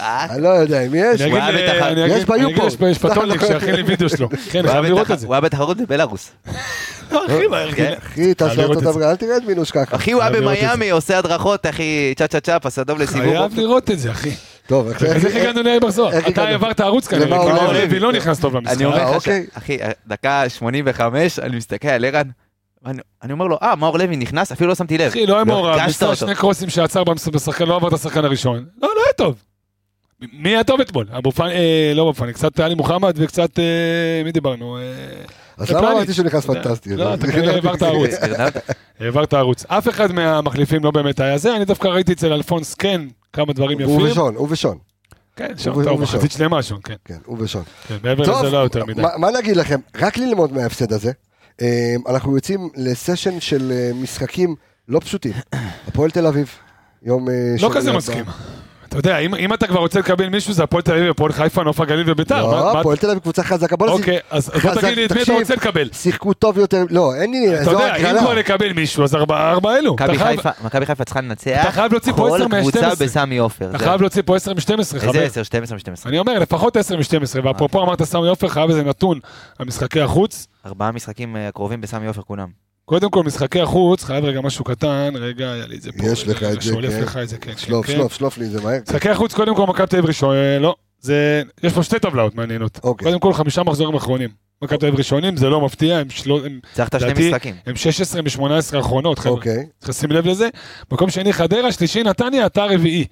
אה, 0.00 0.24
אני 0.30 0.42
לא 0.42 0.48
יודע 0.48 0.80
אם 0.86 0.92
יש. 0.94 1.20
אני 1.20 1.30
הוא 1.30 1.38
אני 1.38 2.00
יש 2.00 2.24
אני 2.30 2.46
ביופורט. 2.46 2.72
יש 2.90 2.98
פטולניק 2.98 3.40
שיכין 3.46 3.74
לי 3.74 3.82
וידאו 3.82 4.08
שלו. 4.08 4.28
כן, 4.50 4.64
הוא 4.64 4.70
חייב 4.72 4.84
לראות 4.84 5.10
את 5.10 5.18
זה. 5.18 5.26
הוא 5.26 5.34
היה 5.34 5.40
בתחרות 5.40 5.76
בבלארוס. 5.76 6.30
אחי, 7.10 7.42
כן. 7.76 7.94
אחי, 7.98 8.34
טס 8.34 8.56
לארצות. 8.56 8.86
הברית, 8.86 9.06
אל 9.06 9.16
תראה 9.16 9.36
את 9.36 9.42
מילוש 9.42 9.70
ככה. 9.70 9.96
אחי, 9.96 10.12
הוא 10.12 10.22
היה 10.22 10.30
במיאמי, 10.30 10.90
עושה 10.90 11.18
הדרכות, 11.18 11.66
אחי, 11.66 12.14
צ'ה 12.18 12.26
צ'ה 12.26 12.40
צ'ה, 12.40 12.58
פס 12.58 12.78
אדום 12.78 12.98
לסיבוב. 12.98 13.36
חייב 13.36 13.58
לראות 13.58 13.90
את 13.90 13.98
זה, 13.98 14.10
אחי. 14.10 14.30
טוב, 14.66 14.88
איך- 14.88 15.02
אז 15.02 15.26
איך 15.26 15.36
הגענו 15.36 15.90
זוהר? 15.90 16.12
איך 16.12 16.28
אתה? 16.28 16.42
העברת 16.44 16.80
ערוץ 16.80 17.06
כנראה, 17.08 17.38
כי 17.44 17.52
לא? 17.52 17.72
לוי 17.72 17.98
לא 17.98 18.12
נכנס 18.12 18.40
טוב 18.40 18.56
למשחק. 18.56 18.76
אני 18.76 18.84
אומר 18.84 18.96
לך, 19.10 19.14
אוקיי. 19.14 19.46
אחי, 19.54 19.78
דקה 20.06 20.48
85, 20.48 21.38
אני 21.38 21.56
מסתכל 21.56 21.88
על 21.88 22.04
ערן, 22.04 22.28
אני 23.22 23.32
אומר 23.32 23.46
לו, 23.46 23.58
אה, 23.62 23.76
מאור 23.76 23.98
לוי 23.98 24.16
נכנס? 24.16 24.52
אפילו 24.52 24.68
לא 24.68 24.74
שמתי 24.74 24.98
לב. 24.98 25.06
אחי, 25.08 25.26
לא 25.26 25.34
היה 25.34 25.44
לא 25.44 25.46
מעורב, 25.46 25.80
ניסה. 25.86 26.16
שני 26.16 26.34
קרוסים 26.34 26.70
שעצר 26.70 27.04
בשחקן, 27.04 27.64
לא 27.66 27.76
עבר 27.76 27.88
את 27.88 27.92
השחקן 27.92 28.24
הראשון. 28.24 28.64
לא, 28.82 28.88
לא 28.96 29.00
היה 29.04 29.12
טוב. 29.16 29.34
מי 30.32 30.48
היה 30.48 30.64
טוב 30.64 30.80
אתמול? 30.80 31.06
אבו 31.18 31.32
פאני, 31.32 31.52
אה, 31.54 31.92
לא 31.94 32.02
אבו 32.02 32.14
פאני, 32.14 32.32
קצת 32.32 32.60
עלי 32.60 32.74
מוחמד 32.74 33.14
וקצת, 33.16 33.58
אה, 33.58 33.64
מי 34.24 34.32
דיברנו? 34.32 34.78
אה, 34.78 34.82
אז 35.56 35.70
למה. 35.70 35.92
אמרתי 35.92 36.12
שהוא 36.12 36.26
נכנס 36.26 36.46
פנטסטי? 36.46 36.96
לא, 36.96 37.14
אתה 37.14 37.26
כנראה 37.32 37.54
העברת 37.54 37.82
ערוץ. 37.82 38.10
העברת 39.00 39.34
ערוץ. 39.34 39.64
אף 39.68 39.88
אחד 39.88 40.12
מהמחליפים 40.12 40.84
לא 40.84 40.90
באמת 40.90 41.20
היה 41.20 41.38
זה, 41.38 41.56
אני 41.56 41.64
דווקא 41.64 41.88
ראיתי 41.88 42.12
אצל 42.12 42.32
אלפונס 42.32 42.74
כן 42.74 43.00
כמה 43.32 43.52
דברים 43.52 43.80
הוא 43.82 43.96
יפים. 43.96 44.10
ושון, 44.12 44.34
הוא 44.36 44.46
ושון. 44.50 44.78
כן, 45.36 45.46
הוא 45.50 45.56
שם 45.58 45.70
ו- 45.70 45.74
טוב, 45.74 45.86
הוא. 45.88 46.00
מחצית 46.00 46.32
שלמה 46.32 46.62
שם, 46.62 46.76
כן. 46.80 46.94
כן, 47.04 47.16
הוא 47.26 47.36
ושון. 47.40 47.62
כן, 47.88 47.96
מעבר 48.02 48.22
לזה 48.38 48.50
לא 48.50 48.58
יותר 48.58 48.84
מדי. 48.84 49.02
מה- 49.18 49.30
נגיד 49.38 49.56
לכם? 49.56 49.80
רק 50.00 50.18
ללמוד 50.18 50.52
מההפסד 50.52 50.92
הזה. 50.92 51.12
אה, 51.62 51.94
אנחנו 52.08 52.34
יוצאים 52.34 52.68
לסשן 52.76 53.40
של 53.40 53.72
אה, 53.72 53.90
משחקים 53.94 54.54
לא 54.88 55.00
פשוטים. 55.00 55.32
הפועל 55.88 56.10
תל 56.10 56.26
אביב, 56.26 56.50
יום... 57.02 57.28
אה, 57.28 57.34
לא 57.62 57.70
כזה. 57.74 57.92
מסכים. 57.92 58.24
אתה 58.88 58.98
יודע, 58.98 59.18
אם 59.18 59.34
אם 59.34 59.54
אתה 59.54 59.66
כבר 59.66 59.78
רוצה 59.80 59.98
לקבל 59.98 60.28
מישהו, 60.28 60.52
זה 60.52 60.62
הפועל 60.62 60.82
תל 60.82 60.92
אביב, 60.92 61.10
הפועל 61.10 61.32
חיפה, 61.32 61.62
נוף 61.62 61.80
הגליל 61.80 62.10
וביתר. 62.10 62.46
לא, 62.46 62.80
הפועל 62.80 62.96
תל 62.96 63.06
אביב 63.10 63.18
קבוצה 63.22 63.42
חזקה. 63.42 63.76
בוא 63.76 63.86
נשים... 63.86 63.98
אוקיי, 63.98 64.18
אז 64.30 64.50
בוא 64.62 64.74
תגיד 64.74 64.98
לי 64.98 65.04
את 65.06 65.12
מי 65.12 65.22
אתה. 65.22 65.32
רוצה 65.32 65.54
לקבל. 65.54 65.88
שיחקו 65.92 66.34
טוב 66.34 66.58
יותר, 66.58 66.84
לא, 66.90 67.14
אין 67.14 67.30
לי, 67.30 67.62
אתה 67.62 67.70
יודע, 67.70 67.96
אם. 67.96 68.18
כבר 68.18 68.34
לקבל 68.34 68.72
מישהו, 68.72 69.04
אז 69.04 69.14
ארבעה 69.14 69.50
ארבעה 69.50 69.78
אלו. 69.78 69.94
מכבי 69.94 70.18
חיפה- 70.86 71.04
צריכה 71.04 71.20
לנצח 71.20 71.60
אתה 71.62 71.70
חייב 71.72 71.92
להוציא 71.92 72.12
פה 72.12 72.28
כל 72.28 72.36
10 72.36 72.48
מה- 72.48 72.60
קבוצה 72.60 72.78
12. 72.78 73.06
בסמי 73.06 73.38
עופר. 73.38 73.68
אתה 73.70 73.78
זה- 73.78 73.84
חייב 73.84 74.00
להוציא 74.00 74.22
פה 74.26 74.36
10 74.36 74.54
מ-12, 74.54 74.78
איזה 74.78 75.00
חבר. 75.00 75.22
10? 75.22 75.42
12 75.42 75.76
מ-12. 75.78 76.08
אני 76.08 76.18
אומר, 76.18 76.38
לפחות 76.38 76.76
10 76.76 76.96
מ-12, 76.96 77.02
ואפרופו 77.44 77.82
אמרת 77.82 78.02
סמי 78.02 78.28
עופר, 78.28 78.48
חייב 78.48 78.70
איזה 78.70 78.82
נתון 78.82 79.18
על 79.58 79.66
משחקי 79.66 80.00
החוץ. 80.00 80.46
ארבעה 80.66 80.92
משחקים 80.92 81.36
אה, 81.36 81.48
הקרובים 81.48 81.80
בסמי 81.80 82.06
עופר 82.06 82.22
כולם. 82.22 82.67
קודם 82.88 83.10
כל, 83.10 83.22
משחקי 83.22 83.60
החוץ, 83.60 84.04
חייב 84.04 84.24
רגע 84.24 84.40
משהו 84.40 84.64
קטן, 84.64 85.12
רגע, 85.16 85.52
היה 85.52 85.66
לי 85.66 85.76
את 85.76 85.82
זה 85.82 85.90
פה. 85.92 86.06
יש 86.06 86.28
לך 86.28 86.42
את 86.42 86.62
זה, 86.62 86.68
שולף 86.68 86.92
כן. 86.92 87.02
לך 87.02 87.16
את 87.22 87.28
זה, 87.28 87.38
כן. 87.38 87.50
כן, 87.52 87.56
שלוף, 87.58 87.86
כן. 87.86 87.92
שלוף, 87.92 88.14
שלוף 88.14 88.38
לי 88.38 88.44
את 88.46 88.50
זה 88.50 88.60
מהר. 88.60 88.78
משחקי 88.88 89.08
החוץ, 89.08 89.34
קודם 89.34 89.56
כל, 89.56 89.66
מכבי 89.66 89.86
תל 89.86 89.96
אביב 89.96 90.06
ראשון, 90.08 90.34
אה, 90.36 90.58
לא, 90.58 90.74
זה, 91.00 91.42
יש 91.62 91.72
פה 91.72 91.82
שתי 91.82 91.98
טבלאות 91.98 92.34
מעניינות. 92.34 92.80
אוקיי. 92.84 93.04
קודם 93.08 93.20
כל, 93.20 93.32
חמישה 93.32 93.62
מחזורים 93.62 93.94
אחרונים. 93.94 94.28
מכבי 94.62 94.78
תל 94.78 94.86
אביב 94.86 94.98
ראשונים, 94.98 95.36
זה 95.36 95.48
לא 95.48 95.60
מפתיע, 95.60 95.98
הם 95.98 96.10
שלו- 96.10 96.44
הם- 96.46 96.60
צריך 96.74 96.88
את 96.88 96.94
השני 96.94 97.28
משחקים. 97.28 97.54
הם 97.66 97.76
16 97.76 98.22
מ-18 98.22 98.42
האחרונות, 98.76 99.18
חבר'ה. 99.18 99.32
אוקיי. 99.36 99.66
צריך 99.78 99.88
לשים 99.88 100.12
לב 100.12 100.26
לזה. 100.26 100.48
מקום 100.92 101.10
שני, 101.10 101.32
חדרה, 101.32 101.72
שלישי, 101.72 102.02
נתניה, 102.02 102.46
אתה 102.46 102.64
רביעי. 102.64 103.04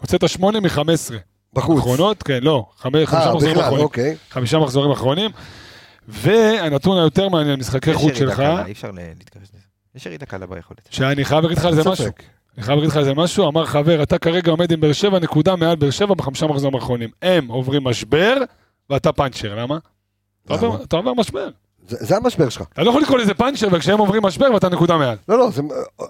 הוצאת 0.00 0.28
8 0.28 0.60
מ-15. 0.60 1.14
בחוץ. 1.52 1.78
אחרונות, 1.78 2.22
כן, 2.22 2.38
לא, 2.42 2.66
חמש- 2.78 2.82
חמישה 3.06 3.16
אה, 3.28 3.34
מחזורים 3.34 3.50
בכלל, 3.54 3.64
אחרונים. 3.64 3.84
אוקיי. 3.84 4.16
חמישה 4.30 4.58
מחזורים 4.58 4.90
אחרונים. 4.90 5.30
והנתון 6.08 6.98
היותר 6.98 7.28
מעניין, 7.28 7.58
משחקי 7.58 7.90
יש 7.90 7.96
חוץ 7.96 8.04
ירידה 8.12 8.26
שלך, 8.26 8.36
קלה, 8.36 8.66
אי 8.66 8.72
אפשר 8.72 8.90
להתכחש 9.18 9.42
לזה. 9.42 9.58
יש 9.94 10.06
ירידה 10.06 10.26
קלה 10.26 10.46
ביכולת. 10.46 10.88
שאני 10.90 11.24
חייב 11.24 11.42
להגיד 11.42 11.58
לך 11.58 11.64
על 11.64 11.74
זה 11.74 11.90
משהו. 11.90 12.06
אני 12.56 12.64
חייב 12.64 12.76
להגיד 12.76 12.90
לך 12.90 12.96
על 12.96 13.04
זה 13.04 13.14
משהו, 13.14 13.48
אמר 13.48 13.66
חבר, 13.66 14.02
אתה 14.02 14.18
כרגע 14.18 14.50
עומד 14.50 14.72
עם 14.72 14.80
באר 14.80 14.92
שבע 14.92 15.18
נקודה 15.18 15.56
מעל 15.56 15.76
באר 15.76 15.90
שבע 15.90 16.14
בחמישה 16.14 16.46
מחזורים 16.46 16.74
האחרונים. 16.74 17.10
הם 17.22 17.48
עוברים 17.48 17.84
משבר, 17.84 18.34
ואתה 18.90 19.12
פאנצ'ר, 19.12 19.54
למה? 19.54 19.78
אתה 20.46 20.96
עובר 20.96 21.14
משבר. 21.14 21.48
זה 21.88 21.96
זה 22.00 22.16
המשבר 22.16 22.48
שלך. 22.48 22.62
אתה 22.72 22.82
לא 22.82 22.90
יכול 22.90 23.02
לקרוא 23.02 23.18
לזה 23.18 23.34
פאנצ'ר, 23.34 23.68
וכשהם 23.72 23.98
עוברים 23.98 24.22
משבר 24.22 24.46
ואתה 24.54 24.68
נקודה 24.68 24.96
מעל. 24.96 25.16
לא, 25.28 25.38
לא, 25.38 25.50
זה, 25.50 25.62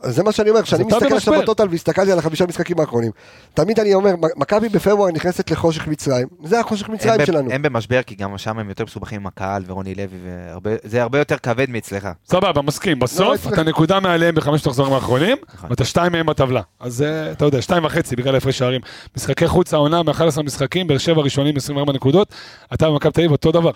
זה 0.03 0.23
מה 0.23 0.33
שאני 0.33 0.51
אומר, 0.51 0.63
כשאני 0.63 0.85
מסתכל 0.85 1.15
עכשיו. 1.17 1.35
בטוטל 1.43 1.69
והסתכלתי 1.71 2.13
על 2.13 2.19
החמישה 2.19 2.47
משחקים 2.47 2.81
האחרונים, 2.81 3.11
תמיד 3.55 3.81
אני 3.81 3.95
אומר, 3.95 4.11
מכבי 4.37 4.69
בפברואר 4.69 5.11
נכנסת 5.13 5.51
לחושך 5.51 5.89
מצרים, 5.89 6.27
זה 6.45 6.61
החושך 6.61 6.89
מצרים 6.89 7.21
הם 7.21 7.27
שלנו. 7.27 7.51
הם 7.53 7.63
במשבר 7.63 8.03
כי 8.03 8.15
גם 8.15 8.39
שם 8.39 8.59
הם 8.59 8.69
יותר 8.69 8.85
מסובכים 8.85 9.21
עם 9.21 9.27
הקהל 9.27 9.63
ורוני 9.67 9.95
לוי, 9.95 10.19
וזה 10.65 11.03
הרבה 11.03 11.19
יותר 11.19 11.37
כבד 11.39 11.71
מאצלך. 11.71 12.09
סבבה, 12.29 12.63
מסכים. 12.63 12.99
בסוף 12.99 13.35
אצלך- 13.47 13.53
אתה 13.53 13.63
נקודה 13.63 14.01
מעליהם 14.01 14.35
בחמשת 14.35 14.67
המחזורים 14.67 14.93
האחרונים, 14.93 15.37
נכון. 15.55 15.71
ואתה 15.71 15.85
שתיים 15.85 16.13
מהם 16.13 16.27
בטבלה. 16.27 16.61
אז 16.81 17.03
אה, 17.03 17.33
אתה 17.33 17.45
יודע, 17.45 17.63
שתיים 17.63 17.85
וחצי 17.85 18.17
בגלל 18.17 18.37
הפרש 18.37 18.59
שערים. 18.59 18.81
משחקי 19.17 19.47
חוץ 19.49 19.75
העונה 19.75 20.03
מ-11 20.03 20.43
משחקים, 20.45 20.87
באר 20.87 20.99
שבע 20.99 21.23
ראשונים 21.23 21.57
24 21.57 21.93
נקודות, 21.93 22.29
אתה 22.75 22.91
במכבי 22.91 23.13
תל 23.13 23.21
אביב 23.21 23.33
אותו 23.33 23.53
דבר. 23.53 23.71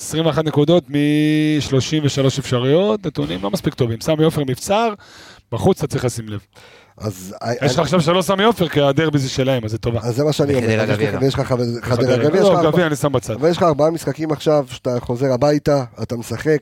21 0.00 0.44
נקודות 0.44 0.84
מ-33 0.90 2.26
אפשריות, 2.38 3.06
נתונים 3.06 3.42
לא 3.42 3.50
מספיק 3.50 3.74
טובים. 3.74 4.00
סמי 4.00 4.24
עופר 4.24 4.44
מבצר, 4.44 4.94
בחוץ 5.52 5.78
אתה 5.78 5.86
צריך 5.86 6.04
לשים 6.04 6.28
לב. 6.28 6.40
אז 7.00 7.34
יש 7.62 7.74
לך 7.74 7.78
עכשיו 7.78 8.00
שלוש 8.00 8.26
סמי 8.26 8.44
עופר, 8.44 8.68
כי 8.68 8.80
הדרבי 8.80 9.18
זה 9.18 9.28
שלהם, 9.28 9.64
אז 9.64 9.70
זה 9.70 9.78
טובה. 9.78 10.00
אז 10.02 10.16
זה 10.16 10.24
מה 10.24 10.32
שאני 10.32 10.54
אומר. 10.54 10.84
ויש 11.20 11.34
לך 11.34 11.54
חדרה 11.82 12.16
גביע, 12.16 12.42
לא, 12.42 12.70
גביע 12.70 12.86
אני 12.86 12.96
שם 12.96 13.12
בצד. 13.12 13.34
אבל 13.34 13.50
יש 13.50 13.56
לך 13.56 13.62
ארבעה 13.62 13.90
משחקים 13.90 14.32
עכשיו, 14.32 14.66
שאתה 14.70 15.00
חוזר 15.00 15.32
הביתה, 15.32 15.84
אתה 16.02 16.16
משחק. 16.16 16.58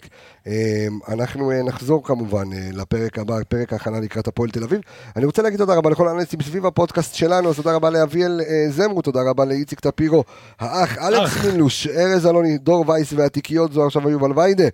אה, 0.46 0.86
אנחנו 1.08 1.50
אה, 1.50 1.62
נחזור 1.62 2.04
כמובן 2.04 2.52
אה, 2.52 2.68
לפרק 2.72 3.18
הבא, 3.18 3.34
פרק 3.48 3.72
ההכנה 3.72 4.00
לקראת 4.00 4.28
הפועל 4.28 4.50
תל 4.50 4.62
אביב. 4.64 4.80
אני 5.16 5.24
רוצה 5.24 5.42
להגיד 5.42 5.58
תודה 5.58 5.74
רבה 5.74 5.90
לכל 5.90 6.08
האנליסטים 6.08 6.42
סביב 6.42 6.66
הפודקאסט 6.66 7.14
שלנו, 7.14 7.50
אז 7.50 7.56
תודה 7.56 7.74
רבה 7.74 7.90
לאביאל 7.90 8.40
אה, 8.40 8.70
זמרו, 8.70 9.02
תודה 9.02 9.20
רבה 9.30 9.44
לאיציק 9.44 9.80
טפירו, 9.80 10.24
האח, 10.60 10.98
אלכס. 10.98 11.44
מילוש, 11.44 11.86
ארז 11.86 12.26
אלוני, 12.26 12.58
דור 12.58 12.84
וייס 12.88 13.12
והתיקיות, 13.12 13.72
זו 13.72 13.86
עכשיו 13.86 14.10
יובל 14.10 14.38
ויידה. 14.38 14.68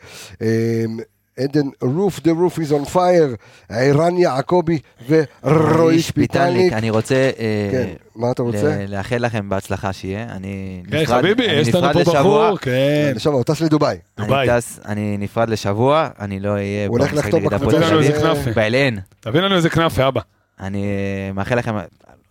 עדן 1.38 1.68
רוף, 1.82 2.18
the 2.18 2.30
roof 2.30 2.58
is 2.58 2.86
on 2.86 2.94
fire, 2.94 3.36
ערן 3.68 4.16
יעקבי 4.16 4.78
ורועי 5.08 6.02
שפיטלניק. 6.02 6.72
אני 6.72 6.90
רוצה 6.90 7.14
אה, 7.38 7.68
כן, 7.72 7.88
מה 8.16 8.30
אתה 8.30 8.42
רוצה? 8.42 8.84
לאחל 8.88 9.16
לכם 9.18 9.48
בהצלחה 9.48 9.92
שיהיה. 9.92 10.26
אני 10.30 10.82
כן, 10.90 10.96
נפרד- 11.02 11.06
חביבי, 11.20 11.46
אני 11.48 11.52
יש 11.54 11.74
לנו 11.74 11.92
פה 11.92 12.00
לשבוע. 12.00 12.46
בחור, 12.46 12.58
כן. 12.58 13.12
נשמה, 13.16 13.32
הוא 13.32 13.42
טס 13.44 13.60
לדובאי. 13.60 13.96
דובאי. 14.18 14.48
אני 14.86 15.16
נפרד 15.18 15.48
לשבוע, 15.48 16.08
אני 16.20 16.40
לא 16.40 16.48
אהיה 16.50 16.86
הוא 16.86 16.98
הולך 16.98 17.14
לחתום 17.14 17.44
בקבוצה 17.44 17.76
תביא 17.76 17.86
לנו 17.86 17.90
תל 17.90 17.98
איזה 17.98 18.30
אביב. 18.30 18.42
כנאפה. 18.44 18.50
באלן. 18.60 18.94
תביא 19.20 19.40
לנו 19.40 19.54
איזה 19.56 19.70
כנאפה, 19.70 20.08
אבא. 20.08 20.20
אני 20.60 20.82
אה, 21.28 21.32
מאחל 21.32 21.58
לכם, 21.58 21.74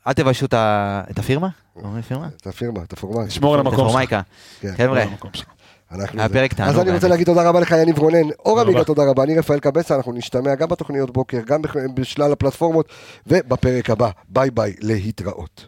אל 0.08 0.14
תביישו 0.14 0.46
את 0.46 1.20
הפירמה? 1.20 1.48
את 2.42 2.48
הפירמה, 2.48 2.84
את 2.84 2.94
הפורמאי. 2.94 3.30
שמור 3.30 3.54
על 3.54 3.60
המקום 3.60 3.90
שלך. 4.02 4.16
כן. 4.62 4.74
חבר'ה, 4.78 5.04
היה 5.92 6.28
זה. 6.28 6.34
פרק 6.34 6.54
תענוג. 6.54 6.76
אז 6.76 6.82
אני 6.82 6.92
רוצה. 6.92 7.08
להגיד 7.08 7.26
תודה 7.26 7.50
רבה 7.50 7.60
לך 7.60 7.72
יניב 7.72 8.00
רונן, 8.00 8.30
אור 8.46 8.60
עמיגה. 8.60 8.84
תודה 8.84 9.04
רבה, 9.04 9.24
אני 9.24 9.38
רפאל 9.38 9.60
קבסה, 9.60 9.96
אנחנו 9.96 10.14
נשתמע 10.14 10.56
גם 10.56 10.68
בתוכניות 10.68 11.12
בוקר, 11.12 11.40
גם 11.46 11.62
בשלל 11.94 12.32
הפלטפורמות 12.32 12.86
ובפרק 13.28 13.90
הבא, 13.90 14.10
ביי 14.30 14.52
ביי, 14.52 14.74
להתראות. 14.82 15.60